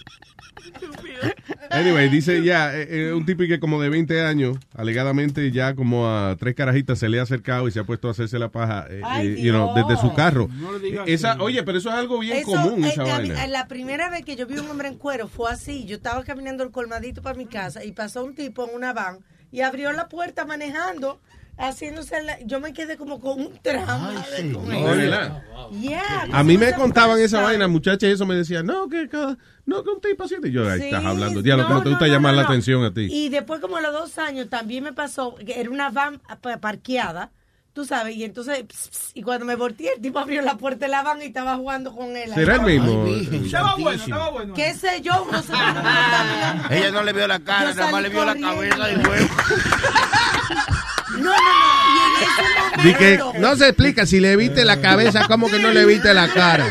[1.69, 6.07] Anyway, dice ya, eh, eh, un tipo que como de 20 años, alegadamente ya como
[6.07, 8.87] a tres carajitas se le ha acercado y se ha puesto a hacerse la paja,
[8.89, 10.49] eh, Ay, eh, you know, desde su carro.
[10.51, 13.47] No Esa, oye, pero eso es algo bien Eso, común, eh, esa vaina.
[13.47, 15.85] La primera vez que yo vi un hombre en cuero fue así.
[15.85, 19.19] Yo estaba caminando el colmadito para mi casa y pasó un tipo en una van
[19.51, 21.19] y abrió la puerta manejando,
[21.57, 24.23] haciéndose la- Yo me quedé como con un trauma.
[24.37, 25.43] de No, verdad.
[25.79, 29.37] Yeah, A mí me contaban esa vaina, muchachas, y eso me decían, no, que cada-
[29.65, 30.35] no, que un tipo así.
[30.43, 31.41] Y yo, ahí Sí, estás hablando.
[31.41, 33.07] No, ¿cómo te no, gusta no, llamar no, la atención a ti?
[33.11, 36.57] Y después, como a los dos años, también me pasó que era una van pa-
[36.57, 37.31] parqueada,
[37.73, 40.85] tú sabes, y entonces, ps, ps, y cuando me volteé, el tipo abrió la puerta
[40.87, 42.33] de la van y estaba jugando con él.
[42.33, 43.05] ¿Será el mismo?
[43.07, 44.53] Estaba bueno, estaba bueno.
[44.55, 45.25] ¿Qué sé yo?
[45.31, 45.53] No sé.
[46.71, 49.29] Ella no le vio la cara, nada más le vio la cabeza y huevo.
[51.21, 52.83] No, no, no.
[52.83, 55.71] Y en ese momento, no se explica si le viste la cabeza, como que no
[55.71, 56.65] le viste la cara.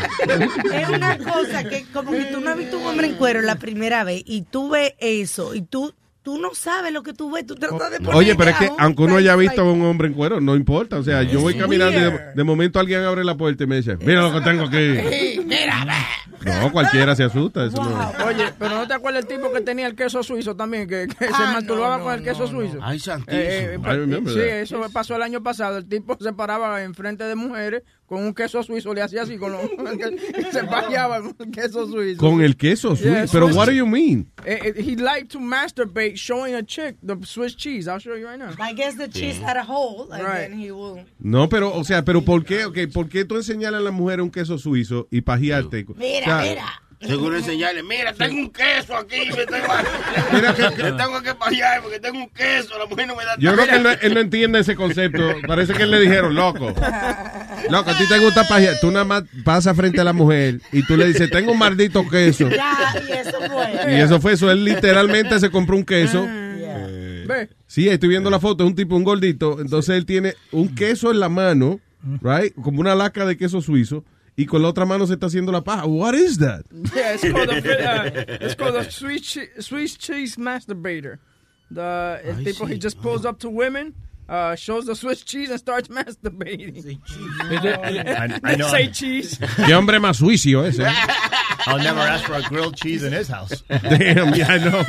[0.73, 3.55] es una cosa que como que tú no has visto un hombre en cuero la
[3.55, 5.93] primera vez y tú ves eso y tú
[6.23, 8.69] tú no sabes lo que tú ves, tú tratas de ponerle Oye, pero es que
[8.69, 10.97] un aunque uno haya visto a un hombre en cuero, no importa.
[10.97, 13.97] O sea, yo voy caminando y de, momento alguien abre la puerta y me dice,
[13.97, 14.97] mira lo que tengo aquí.
[15.11, 15.85] Sí, mira,
[16.61, 17.65] No, cualquiera se asusta.
[17.65, 18.25] Eso no.
[18.25, 20.87] Oye, pero ¿no te acuerdas el tipo que tenía el queso suizo también?
[20.87, 22.79] Que, que se Ah, masturbaba no, con el queso no, suizo.
[22.81, 23.41] Ay, santísimo.
[23.41, 25.77] Eh, eh, I remember sí, eso pasó el año pasado.
[25.77, 29.53] El tipo se paraba enfrente de mujeres con un queso suizo, le hacía así con
[29.53, 29.61] los,
[30.51, 32.19] se pajeaba con el queso suizo.
[32.19, 33.09] Con el queso suizo.
[33.09, 34.29] Yeah, Pero Swiss- what do you mean?
[34.45, 37.87] Eh, eh, he liked to masturbate showing a chick the Swiss cheese.
[37.87, 38.49] I'll show you right now.
[38.59, 40.49] I guess the cheese had a hole and Right.
[40.49, 42.65] then he will No, pero, o sea, pero ¿por qué?
[42.65, 45.85] Okay, ¿Por qué tú enseñarle a la mujer un queso suizo y pajearte?
[45.95, 46.65] Mira, O sea, mira.
[47.05, 49.67] Seguro enseñarle, mira, tengo un queso aquí, me tengo,
[50.33, 53.35] Mira que- me tengo que pagar porque tengo un queso, la mujer no me da
[53.39, 55.21] Yo creo que él no, él no entiende ese concepto.
[55.47, 56.73] Parece que él le dijeron, loco.
[57.69, 58.75] Loco, a ti te gusta pajear.
[58.79, 62.07] Tú nada más pasas frente a la mujer y tú le dices, tengo un maldito
[62.07, 62.49] queso.
[62.49, 63.93] Ya, y eso fue.
[63.93, 64.51] Y eso fue eso.
[64.51, 66.23] Él literalmente se compró un queso.
[66.23, 67.49] Ve.
[67.65, 68.63] Sí, estoy viendo la foto.
[68.63, 69.59] Es un tipo, un gordito.
[69.59, 71.79] Entonces él tiene un queso en la mano
[72.21, 72.53] right?
[72.55, 74.03] Como una laca de queso suizo.
[74.41, 75.85] Y con la otra mano se está haciendo la paja.
[75.85, 76.65] What is that?
[76.95, 81.19] Yeah, it's called a, uh, it's called a Swiss, Swiss cheese masturbator.
[81.69, 82.73] The el Ay, tipo, sí.
[82.73, 83.93] he just pulls up to women,
[84.31, 86.99] uh, shows the Swiss cheese and starts masturbating.
[87.41, 88.69] I, I know.
[88.69, 89.37] Say cheese.
[89.37, 90.79] Qué hombre más suicio ese.
[91.67, 93.61] I'll never ask for a grilled cheese in his house.
[93.69, 94.83] Damn, yeah, I know.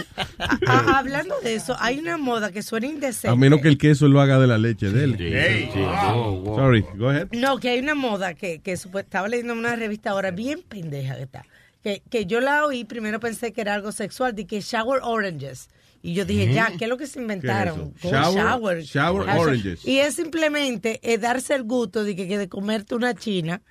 [0.67, 3.29] Ah, hablando de eso, hay una moda que suena indecente.
[3.29, 5.17] A menos que el queso lo haga de la leche de él.
[5.19, 5.71] Hey.
[5.75, 7.29] Sorry, go ahead.
[7.33, 11.17] No, que hay una moda que, que estaba leyendo en una revista ahora, bien pendeja
[11.17, 11.45] que está.
[11.83, 15.69] Que, que yo la oí, primero pensé que era algo sexual, de que shower oranges.
[16.03, 17.93] Y yo dije, ya, ¿qué es lo que se inventaron?
[17.95, 18.33] ¿Qué es Con eso?
[18.35, 19.87] Shower- shower oranges.
[19.87, 23.63] Y es simplemente eh, darse el gusto de que, que de comerte una china,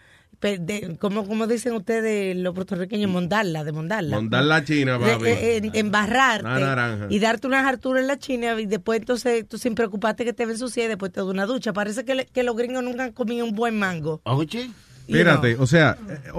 [0.41, 4.15] de- como, como dicen ustedes los puertorriqueños, mondarla, de mondarla.
[4.15, 5.25] Mondar la china, papi.
[5.27, 7.07] eh, en- embarrarte Una naranja.
[7.09, 10.45] y darte unas harturas en la china y después entonces tú sin preocuparte que te
[10.45, 11.73] ven sucia y después te das una ducha.
[11.73, 14.21] Parece que, le- que los gringos nunca han comido un buen mango.
[14.23, 14.71] Oye.
[15.07, 16.31] Espérate, o sea, eh,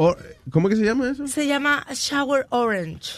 [0.51, 1.27] ¿cómo es que se llama eso?
[1.29, 3.13] Se llama shower orange.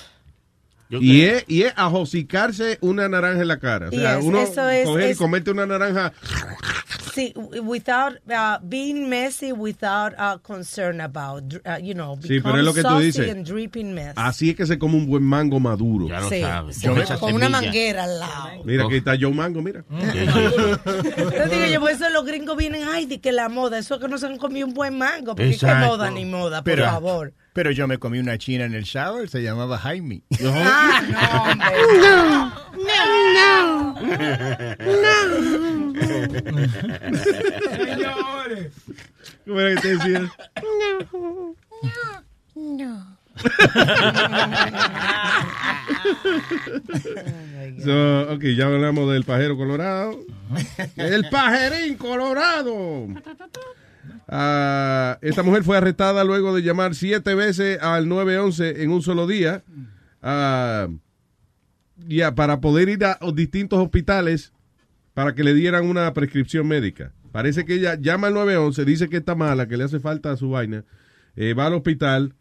[1.00, 3.89] Y es, y es ajosicarse una naranja en la cara.
[3.89, 6.12] O sea, Yes, uno eso es- coger y comerte una naranja.
[7.14, 7.32] Sí,
[7.62, 12.74] without uh, being messy, without uh, concern about, uh, you know, Sí, pero es lo
[12.74, 13.32] que tú dices.
[14.16, 16.08] Así es que se come un buen mango maduro.
[16.28, 16.42] Sí,
[16.73, 16.89] sí,
[17.20, 18.64] con una manguera al lado.
[18.64, 19.84] Mira, aquí está Joe Mango, mira.
[19.89, 24.00] Yo digo, yo, por eso los gringos vienen, ay, de que la moda, eso es
[24.00, 26.86] que no se han comido un buen mango, porque qué moda ni moda, por Pero-
[26.86, 27.32] favor.
[27.55, 30.23] Pero yo me comí una china en el shower, se llamaba Jaime.
[30.44, 31.02] Ah,
[32.00, 32.24] no,
[35.84, 36.68] hombre.
[37.76, 38.73] Señores.
[39.47, 40.31] ¿Cómo era que te decían?
[41.07, 41.55] No.
[42.57, 43.18] No.
[47.84, 50.18] So, ok, ya hablamos del pajero colorado.
[50.97, 53.07] El pajerín colorado.
[54.28, 59.26] Ah, esta mujer fue arrestada luego de llamar siete veces al 911 en un solo
[59.26, 59.65] día.
[60.23, 60.89] Ah,
[62.07, 64.52] ya, para poder ir a distintos hospitales
[65.15, 67.12] para que le dieran una prescripción médica.
[67.33, 70.50] Parece que ella llama al 911, dice que está mala, que le hace falta su
[70.50, 70.84] vaina,
[71.36, 72.34] eh, va al hospital,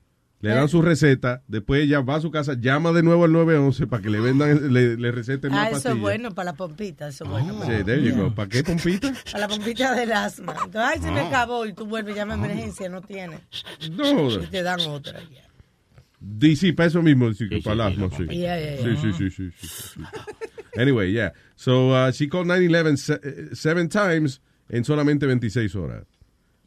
[0.43, 3.87] le dan su receta, después ella va a su casa, llama de nuevo al 911
[3.87, 7.23] para que le vendan, le, le receten Ah, eso es bueno para la pompita, eso
[7.23, 7.61] es bueno.
[7.65, 8.33] Sí, there you go.
[8.35, 9.13] ¿Para qué pompita?
[9.31, 10.53] Para la pompita del asma.
[10.65, 11.27] Entonces, ay, se me Ah.
[11.29, 13.39] acabó y tú vuelves, llama a emergencia, no tiene.
[13.91, 14.31] No.
[14.31, 15.19] Y te dan otra.
[16.19, 18.25] Di- Sí, para eso mismo, sí, para el asma, sí.
[18.27, 19.01] Yeah, yeah, Sí, yeah.
[19.01, 20.01] sí, sí, sí, sí, sí.
[20.77, 21.33] Anyway, yeah.
[21.55, 26.05] So, uh, she called 911 se- eh, seven times en solamente 26 horas.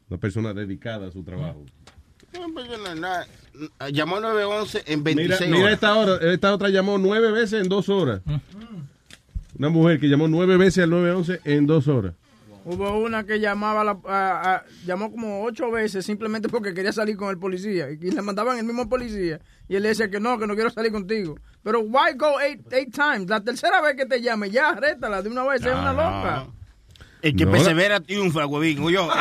[0.09, 1.65] Una persona dedicada a su trabajo.
[2.33, 2.49] No,
[3.93, 5.75] Llamó 911 en 26 Mira, mira horas.
[5.75, 8.21] esta, hora, esta otra llamó nueve veces en dos horas.
[9.59, 12.13] Una mujer que llamó nueve veces al 911 en dos horas.
[12.69, 17.17] Hubo una que llamaba, la- a- a- llamó como ocho veces simplemente porque quería salir
[17.17, 20.37] con el policía y le mandaban el mismo policía y él le decía que no,
[20.37, 21.39] que no quiero salir contigo.
[21.63, 23.29] Pero why go eight, eight times?
[23.31, 26.47] La tercera vez que te llame, ya, rétala de una vez, es una loca.
[27.27, 28.83] El que No, persevera triunfa, huevín.
[28.85, 29.09] o yo.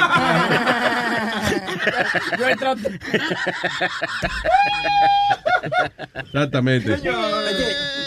[6.15, 6.93] Exactamente.
[6.93, 7.11] Oye,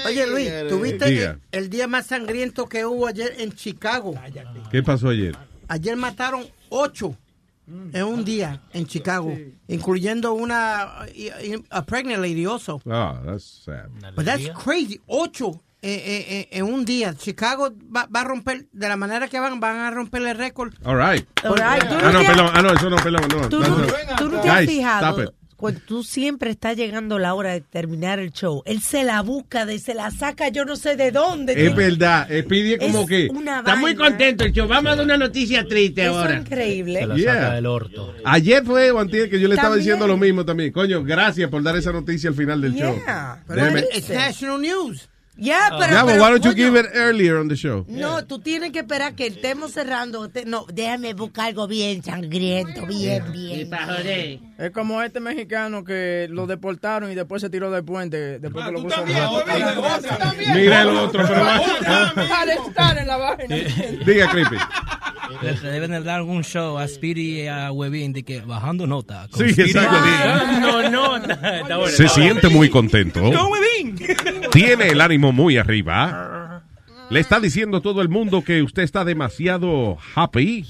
[0.06, 4.14] oye, Luis, ¿tuviste el, el día más sangriento que hubo ayer en Chicago?
[4.70, 5.36] ¿Qué pasó ayer?
[5.68, 7.16] Ayer mataron ocho
[7.92, 9.36] en un día en Chicago,
[9.66, 11.02] incluyendo una
[11.70, 12.80] a pregnant lady also.
[12.88, 13.88] Ah, that's sad.
[14.14, 15.00] But that's crazy.
[15.06, 17.14] Ocho eh, eh, eh, en un día.
[17.14, 20.72] Chicago va, va a romper, de la manera que van, van a romper el récord.
[20.84, 21.26] All right.
[21.44, 22.50] All right, Ah, no, perdón.
[22.54, 23.22] Ah, no, eso no, perdón.
[23.30, 23.76] No, Tú no,
[24.16, 25.30] tú no te has Guys, fijado stop it.
[25.56, 28.62] cuando tú siempre está llegando la hora de terminar el show.
[28.66, 31.54] Él se la busca, de, se la saca yo no sé de dónde.
[31.66, 32.30] Es verdad.
[32.30, 33.26] Es pide como Es que.
[33.26, 34.66] Está muy contento el show.
[34.68, 36.34] Vamos a dar una noticia triste Eso ahora.
[36.34, 37.06] es increíble.
[37.16, 37.60] Yeah.
[38.24, 39.84] Ayer fue o antier que yo le estaba También.
[39.84, 40.72] diciendo lo mismo también.
[40.72, 42.94] Coño, gracias por dar esa noticia al final del show.
[42.96, 43.42] Yeah.
[43.48, 45.08] Déjame- It's national news.
[45.40, 47.84] Ya, pero, Yeah, but pero, why don't you coño, give it earlier on the show?
[47.88, 50.28] No, tú tienes que esperar que estemos cerrando.
[50.28, 53.70] Te- No, déjame buscar algo bien sangriento, bien, bien.
[53.70, 54.52] bien.
[54.58, 58.40] Es como este mexicano que lo deportaron y después se tiró del puente.
[58.40, 59.04] Después que lo puso
[60.54, 63.56] Mira el otro, pero va- Para estar en la vaina.
[64.04, 64.56] Diga, Creepy.
[65.42, 69.28] Le deben de dar un show a Speedy y a Webin de que bajando nota.
[69.36, 69.98] Sí, exacto.
[70.60, 71.86] No, no, está bueno.
[71.96, 73.20] Se siente muy contento.
[73.20, 73.96] Go, Webin.
[74.52, 76.62] Tiene el ánimo muy arriba.
[77.10, 80.66] Le está diciendo todo el mundo que usted está demasiado happy.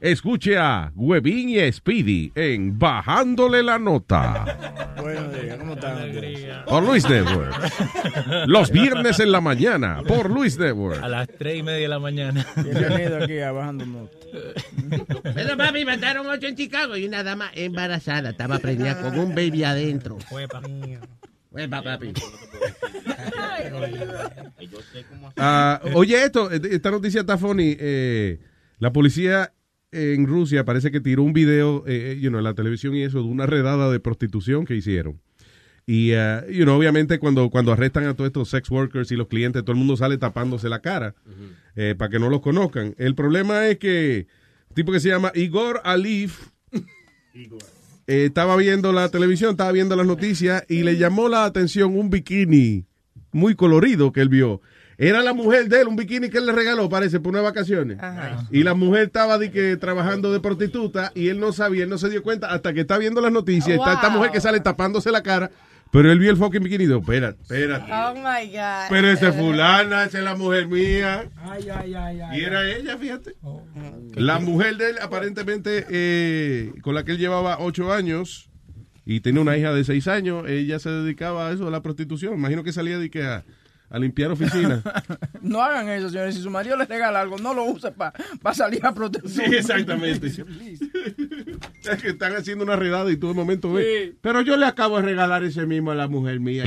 [0.00, 4.94] Escuche a Webin y Speedy en Bajándole la Nota.
[5.00, 5.96] Buenos días, ¿cómo están?
[6.66, 7.54] Por Luis Network.
[8.46, 11.02] Los viernes en la mañana por Luis Network.
[11.02, 12.44] A las tres y media de la mañana.
[12.56, 14.16] Bienvenido aquí a Bajando Nota.
[15.32, 19.64] Bueno, papi, mataron ocho en Chicago y una dama embarazada estaba preñada con un baby
[19.64, 20.18] adentro.
[21.54, 22.12] Papi.
[25.36, 27.76] Ah, oye, esto, esta noticia está funny.
[27.78, 28.40] Eh,
[28.78, 29.52] la policía
[29.92, 33.18] en Rusia parece que tiró un video eh, you know, en la televisión y eso
[33.18, 35.20] de una redada de prostitución que hicieron.
[35.86, 39.28] Y, ah, you know, obviamente, cuando, cuando arrestan a todos estos sex workers y los
[39.28, 41.14] clientes, todo el mundo sale tapándose la cara
[41.76, 42.94] eh, para que no los conozcan.
[42.98, 44.26] El problema es que
[44.70, 46.32] un tipo que se llama Igor Aliv
[48.06, 52.10] eh, estaba viendo la televisión, estaba viendo las noticias y le llamó la atención un
[52.10, 52.86] bikini
[53.32, 54.60] muy colorido que él vio.
[54.96, 57.98] Era la mujer de él, un bikini que él le regaló, parece, por unas vacaciones.
[58.52, 61.98] Y la mujer estaba de que, trabajando de prostituta y él no sabía, él no
[61.98, 63.76] se dio cuenta hasta que está viendo las noticias.
[63.76, 64.18] Está esta Wow.
[64.18, 65.50] mujer que sale tapándose la cara,
[65.94, 67.92] pero él vio el fucking bikini y dijo, espérate, espérate.
[67.92, 68.88] Oh my God.
[68.90, 71.30] Pero esa es fulana, esa es la mujer mía.
[71.36, 72.40] Ay, ay, ay, ay.
[72.40, 73.36] Y era ella, fíjate.
[74.16, 78.50] La mujer de él, aparentemente, eh, con la que él llevaba ocho años
[79.06, 82.34] y tenía una hija de seis años, ella se dedicaba a eso, a la prostitución.
[82.34, 83.44] Imagino que salía de que a,
[83.94, 84.82] a limpiar oficinas.
[85.40, 86.34] No hagan eso, señores.
[86.34, 88.14] Si su marido les regala algo, no lo use para
[88.54, 89.30] salir a proteger.
[89.30, 90.26] Sí, exactamente.
[91.84, 94.14] Es que están haciendo una redada y todo el momento ve.
[94.22, 96.64] Pero yo le acabo de regalar ese mismo a la mujer mía.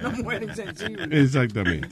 [0.00, 1.20] Una mujer insensible.
[1.20, 1.88] Exactamente.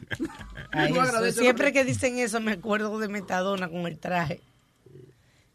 [0.71, 0.95] Ay,
[1.33, 4.41] Siempre que dicen eso me acuerdo de Metadona con el traje.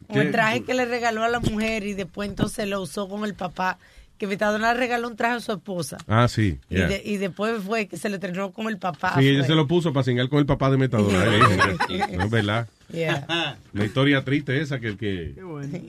[0.06, 0.20] Con ¿Qué?
[0.20, 3.34] el traje que le regaló a la mujer y después entonces lo usó con el
[3.34, 3.78] papá.
[4.18, 5.98] Que Metadona le regaló un traje a su esposa.
[6.08, 6.58] Ah, sí.
[6.70, 6.88] Y, yeah.
[6.88, 9.14] de- y después fue que se le entrenó con el papá.
[9.18, 11.24] Sí, ella se lo puso para cingar con el papá de Metadona.
[11.90, 12.66] eh, No es verdad.
[12.92, 13.56] Yeah.
[13.74, 15.34] Una historia triste esa que el que...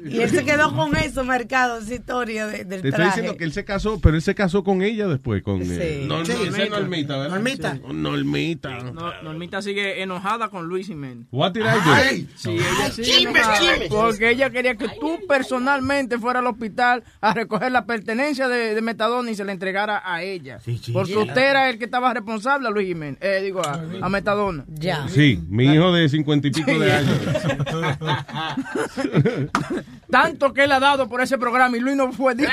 [0.05, 3.05] Y él se quedó con eso marcado, esa historia de- del Te estoy traje.
[3.05, 5.61] diciendo que él se casó, pero él se casó con ella después, con...
[5.61, 6.07] eh, Sí.
[6.07, 6.31] no, no, Sí.
[6.47, 7.35] esa es Normita, ¿verdad?
[7.35, 7.75] Normita.
[7.75, 7.81] Sí.
[7.93, 8.79] Normita.
[8.91, 11.27] No, Normita sigue enojada con Luis Jiménez.
[11.31, 11.93] What did I do?
[11.93, 13.87] Ay, sí, ella sigue.
[13.89, 18.81] Porque ella quería que tú personalmente fueras al hospital a recoger la pertenencia de, de
[18.81, 20.59] Metadona y se la entregara a ella.
[20.93, 21.21] Porque Yeah.
[21.23, 23.17] usted era el que estaba responsable a Luis Jiménez.
[23.21, 24.65] Eh, digo, a, a Metadona.
[24.67, 25.07] Ya.
[25.07, 26.86] Sí, mi hijo de cincuenta y pico de años.
[30.11, 32.35] Tanto que él ha dado por ese programa y Luis no fue.
[32.35, 32.51] Dijo,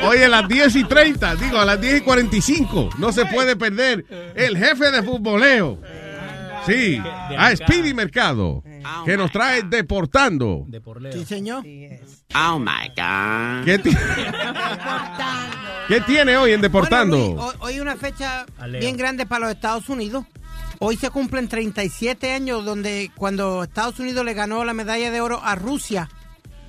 [0.04, 2.90] Hoy a las 10 y 30, digo, a las 10 y 45.
[2.98, 4.04] No se puede perder
[4.34, 5.78] el jefe de futboleo.
[6.66, 7.02] Sí,
[7.36, 8.62] a Speedy Mercado,
[9.04, 10.66] que nos trae Deportando.
[11.12, 11.64] Sí, señor.
[12.34, 13.64] Oh my God.
[13.64, 13.80] ¿Qué,
[15.88, 17.16] qué tiene hoy en Deportando?
[17.16, 18.80] Bueno, Luis, hoy, hoy una fecha Aleo.
[18.80, 20.24] bien grande para los Estados Unidos.
[20.78, 25.40] Hoy se cumplen 37 años donde cuando Estados Unidos le ganó la medalla de oro
[25.42, 26.08] a Rusia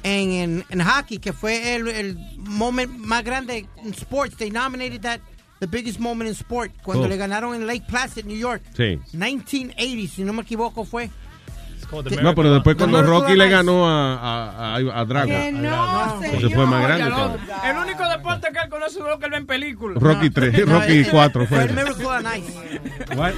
[0.03, 4.35] en, en, en hockey, que fue el, el moment más grande en sports.
[4.37, 5.19] They nominated that
[5.59, 7.07] the biggest moment in sport cuando Oh.
[7.09, 8.61] le ganaron en Lake Placid, New York.
[8.75, 8.99] Sí.
[9.13, 11.09] 1980, si no me equivoco, fue.
[12.21, 15.27] No, pero después cuando Miracle Rocky le ganó a, a, a, a Drago.
[15.27, 17.39] Que no, Se fue más grande.
[17.65, 20.01] El único deporte que él conoce es lo que él ve en películas.
[20.01, 22.81] Rocky 3, Rocky 4 Fue el Miracle on Ice.
[23.15, 23.33] What?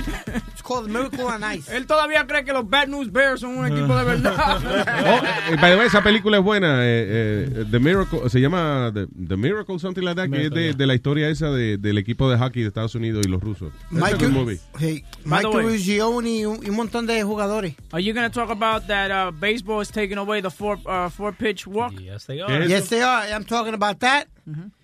[0.51, 1.75] It's called Miracle on Ice.
[1.75, 4.35] Él todavía cree que los Bad News Bears son un equipo de verdad.
[5.07, 6.83] Oh, eh, by the way, esa película es buena.
[6.83, 10.73] eh, eh, The Miracle, se llama The, The Miracle, something like that, que es de,
[10.73, 13.71] de la historia esa de- del equipo de hockey de Estados Unidos y los rusos.
[13.91, 14.59] Movie.
[14.79, 17.75] Hey, Michael Ruggione y un, montón de jugadores.
[17.91, 21.09] Are you going to talk about that uh, baseball is taking away the four, uh,
[21.09, 21.93] four pitch walk?
[21.99, 22.63] Yes, they are.
[22.67, 23.23] Yes, they are.
[23.33, 24.27] I'm talking about that.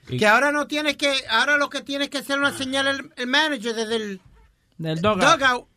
[0.07, 3.11] Que ahora no tienes que, ahora lo que tienes que hacer es una señal el,
[3.15, 4.19] el manager desde el
[4.77, 5.67] Del dugout.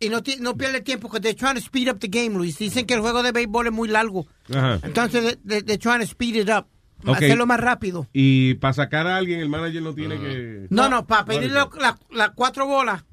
[0.00, 2.58] y no, no pierde tiempo porque they're trying to speed up the game, Luis.
[2.58, 4.26] Dicen que el juego de béisbol es muy largo.
[4.48, 4.80] Ajá.
[4.82, 6.66] Entonces, they- they- they're trying to speed it up.
[7.06, 8.06] Hacerlo más rápido.
[8.12, 10.66] Y para sacar a alguien, el manager no tiene que.
[10.70, 13.04] No, no, para pedirle las las cuatro bolas.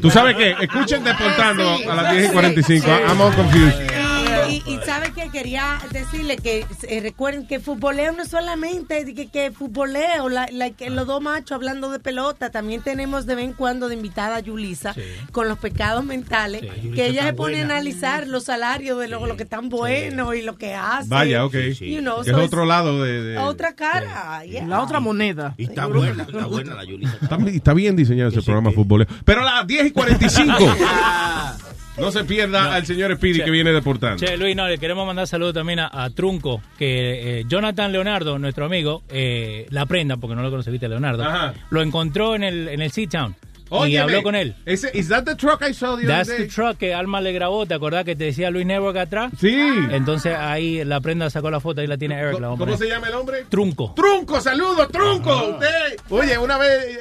[0.00, 2.86] Tú sabes que escuchen Deportando Sí, a las 10 y 45.
[2.86, 2.92] sí.
[3.08, 4.01] I'm all confused.
[4.50, 9.28] Y, y, sabe que quería decirle que eh, recuerden que futboleo no es solamente que,
[9.28, 13.44] que futboleo, la, la- que los dos machos hablando de pelota, también tenemos de vez
[13.46, 14.94] en cuando de invitada a Yulisa
[15.32, 16.62] con los pecados mentales,
[16.94, 20.42] que ella se pone a analizar los salarios de lo, lo que están buenos y
[20.42, 21.08] lo que hacen.
[21.08, 21.54] Vaya, ok.
[21.80, 23.22] You know, es so otro lado de.
[23.22, 24.44] de- Otra cara.
[24.44, 24.66] yeah.
[24.66, 25.54] La otra moneda.
[25.56, 27.16] Y está buena, está buena la Yulisa.
[27.20, 29.10] Está, está bien diseñado ese programa futbolero.
[29.24, 30.52] Pero a las 10 y 45.
[31.98, 33.44] no se pierda al señor Speedy Che.
[33.44, 34.24] que viene deportando.
[34.24, 38.38] Che, Luis, no, le queremos mandar saludos también a, a Trunco, que eh, Jonathan Leonardo,
[38.38, 41.54] nuestro amigo, eh, la prenda, porque no lo conociste, Leonardo, Ajá.
[41.70, 44.54] lo encontró en el, en el Sea-Town y Óyeme, habló con él.
[44.66, 46.48] Ese, ¿Is that the truck I saw the That's other the day?
[46.54, 49.32] truck que Alma le grabó, ¿te acordás que te decía Luis Network atrás?
[49.40, 49.56] Sí.
[49.90, 52.40] Entonces ahí la prenda sacó la foto, ahí la tiene Eric.
[52.40, 52.78] la ¿Cómo poner.
[52.78, 53.46] se llama el hombre?
[53.48, 53.92] Trunco.
[53.96, 55.50] Trunco, saludos, Trunco.
[55.52, 56.98] Usted, oye, una vez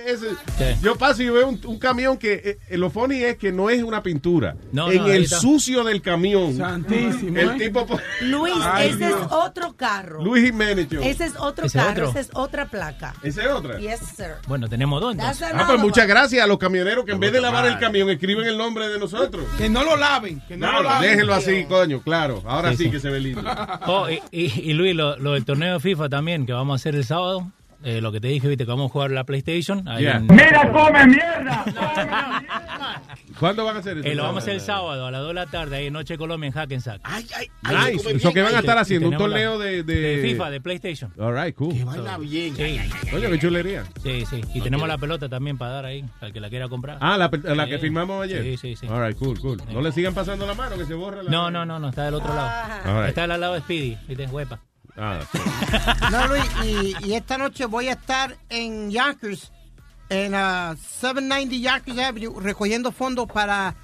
[0.82, 3.84] yo paso y veo un, un camión que eh, lo funny es que no es
[3.84, 4.56] una pintura.
[4.72, 6.56] No, en no, el sucio del camión.
[6.58, 7.66] Santísimo, El ¿eh?
[7.66, 7.86] tipo.
[7.86, 9.22] po- Luis, Ay, ese Dios.
[9.22, 10.24] es otro carro.
[10.24, 10.88] Luis Jiménez.
[11.02, 12.10] Ese es otro ¿Ese es carro, otro?
[12.10, 13.14] esa es otra placa.
[13.24, 13.78] ¿Esa es otra?
[13.80, 14.28] Yes, sir.
[14.48, 15.16] Bueno, tenemos dos.
[15.20, 15.34] Ah,
[15.68, 18.58] pues muchas gracias a los camioneros que en vez de lavar el camión escriben el
[18.58, 19.44] nombre de nosotros.
[19.58, 20.40] Que no lo laven.
[20.48, 21.10] Que no, lo laven.
[21.10, 22.42] déjenlo así, coño, claro.
[22.46, 22.92] Ahora sí, Sí, sí.
[22.92, 23.44] que se ve lindo.
[23.88, 26.76] Oh, y, y- y Luis, lo, lo del torneo de FIFA también, que vamos a
[26.76, 27.52] hacer el sábado.
[27.84, 29.88] Eh, lo que te dije, viste, que vamos a jugar la PlayStation.
[29.88, 30.18] ahí Yeah.
[30.18, 31.66] en- Mira, come mierda!
[33.40, 34.08] ¿Cuándo van a hacer eso?
[34.08, 35.94] Eh, lo vamos a hacer el sábado a las 2 de la tarde, ahí en
[35.94, 37.02] Noche Colombia en Hackensack.
[37.04, 38.12] Ay, ay, Nice.
[38.12, 40.22] Eso que van a estar haciendo un tenemos torneo la- de, de...
[40.22, 41.14] FIFA, de PlayStation.
[41.20, 41.74] All right, cool.
[41.84, 42.56] Baila bien.
[42.56, 42.80] Sí.
[43.10, 43.84] Coño, qué chulería.
[44.04, 44.42] Sí, sí.
[44.54, 46.98] Y tenemos la pelota también para dar ahí, al que la quiera comprar.
[47.02, 47.82] Ah, la, la que Sí.
[47.82, 48.44] firmamos ayer.
[48.44, 48.88] Sí, sí, sí.
[48.88, 49.62] All right, cool, cool.
[49.74, 51.32] No le sigan pasando la mano que se borra la...
[51.32, 52.52] No, no, no, no, está del otro lado.
[52.86, 53.10] All right.
[53.10, 54.60] Está al lado de Speedy, viste, huepa.
[54.98, 55.20] Ah,
[56.12, 59.52] No, Luis, y, y esta noche voy a estar en Yonkers,
[60.10, 63.76] en uh, 790 Yonkers Avenue, recogiendo fondos para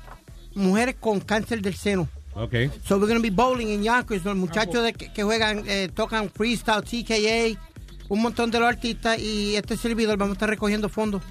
[0.55, 2.07] mujeres con cáncer del seno.
[2.33, 2.53] Ok.
[2.85, 4.23] So we're going to be bowling in Yonkers.
[4.23, 7.59] Los muchachos de que, que juegan, eh, tocan freestyle, TKA,
[8.09, 11.21] un montón de los artistas y este servidor vamos a estar recogiendo fondos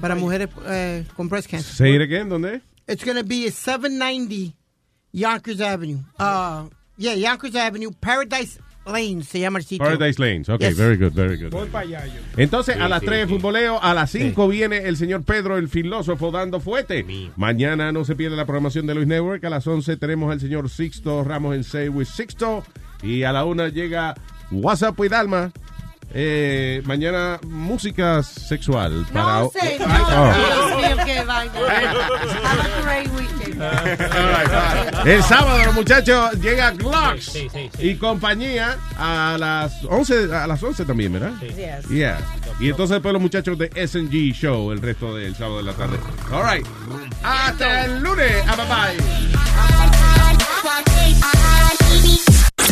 [0.00, 1.72] para mujeres eh, con breast cancer.
[1.74, 2.24] ¿Se iré qué?
[2.24, 2.62] ¿Dónde?
[2.88, 4.54] It's going to be at 790
[5.12, 5.98] Yonkers Avenue.
[6.18, 9.84] Uh, yeah, Yonkers Avenue, Paradise Lane se llama el sitio.
[9.84, 10.48] Paradise Lanes.
[10.48, 10.76] Ok, Yes.
[10.76, 11.50] very good, very good.
[11.50, 12.20] Voy para allá yo.
[12.36, 13.34] Entonces, Sí, a las sí, 3 sí.
[13.34, 17.04] futboleo, a las 5 viene el señor Pedro, el filósofo, dando fuete.
[17.36, 19.44] Mañana no se pierde la programación de Luis Network.
[19.44, 22.64] A las 11 tenemos al señor Sixto Ramos en Say with Sixto.
[23.02, 24.14] Y a la 1 llega
[24.50, 25.52] WhatsApp with Alma.
[26.14, 29.04] Eh, mañana música sexual.
[29.12, 29.86] para No sé, no.
[29.86, 30.78] Oh.
[30.78, 31.52] Dios mío, qué vaina.
[31.54, 33.56] Have a great weekend.
[35.06, 37.88] El sábado, los muchachos, llega Glocks Sí, sí, sí.
[37.90, 41.32] y compañía a las 11, a las 11 también, ¿verdad?
[41.40, 41.88] Yes.
[41.88, 42.18] Yeah.
[42.60, 45.98] Y entonces después los muchachos de SNG Show el resto del sábado de la tarde.
[46.32, 46.66] All right.
[47.22, 48.32] Hasta el lunes.
[48.46, 48.96] Ah, bye bye.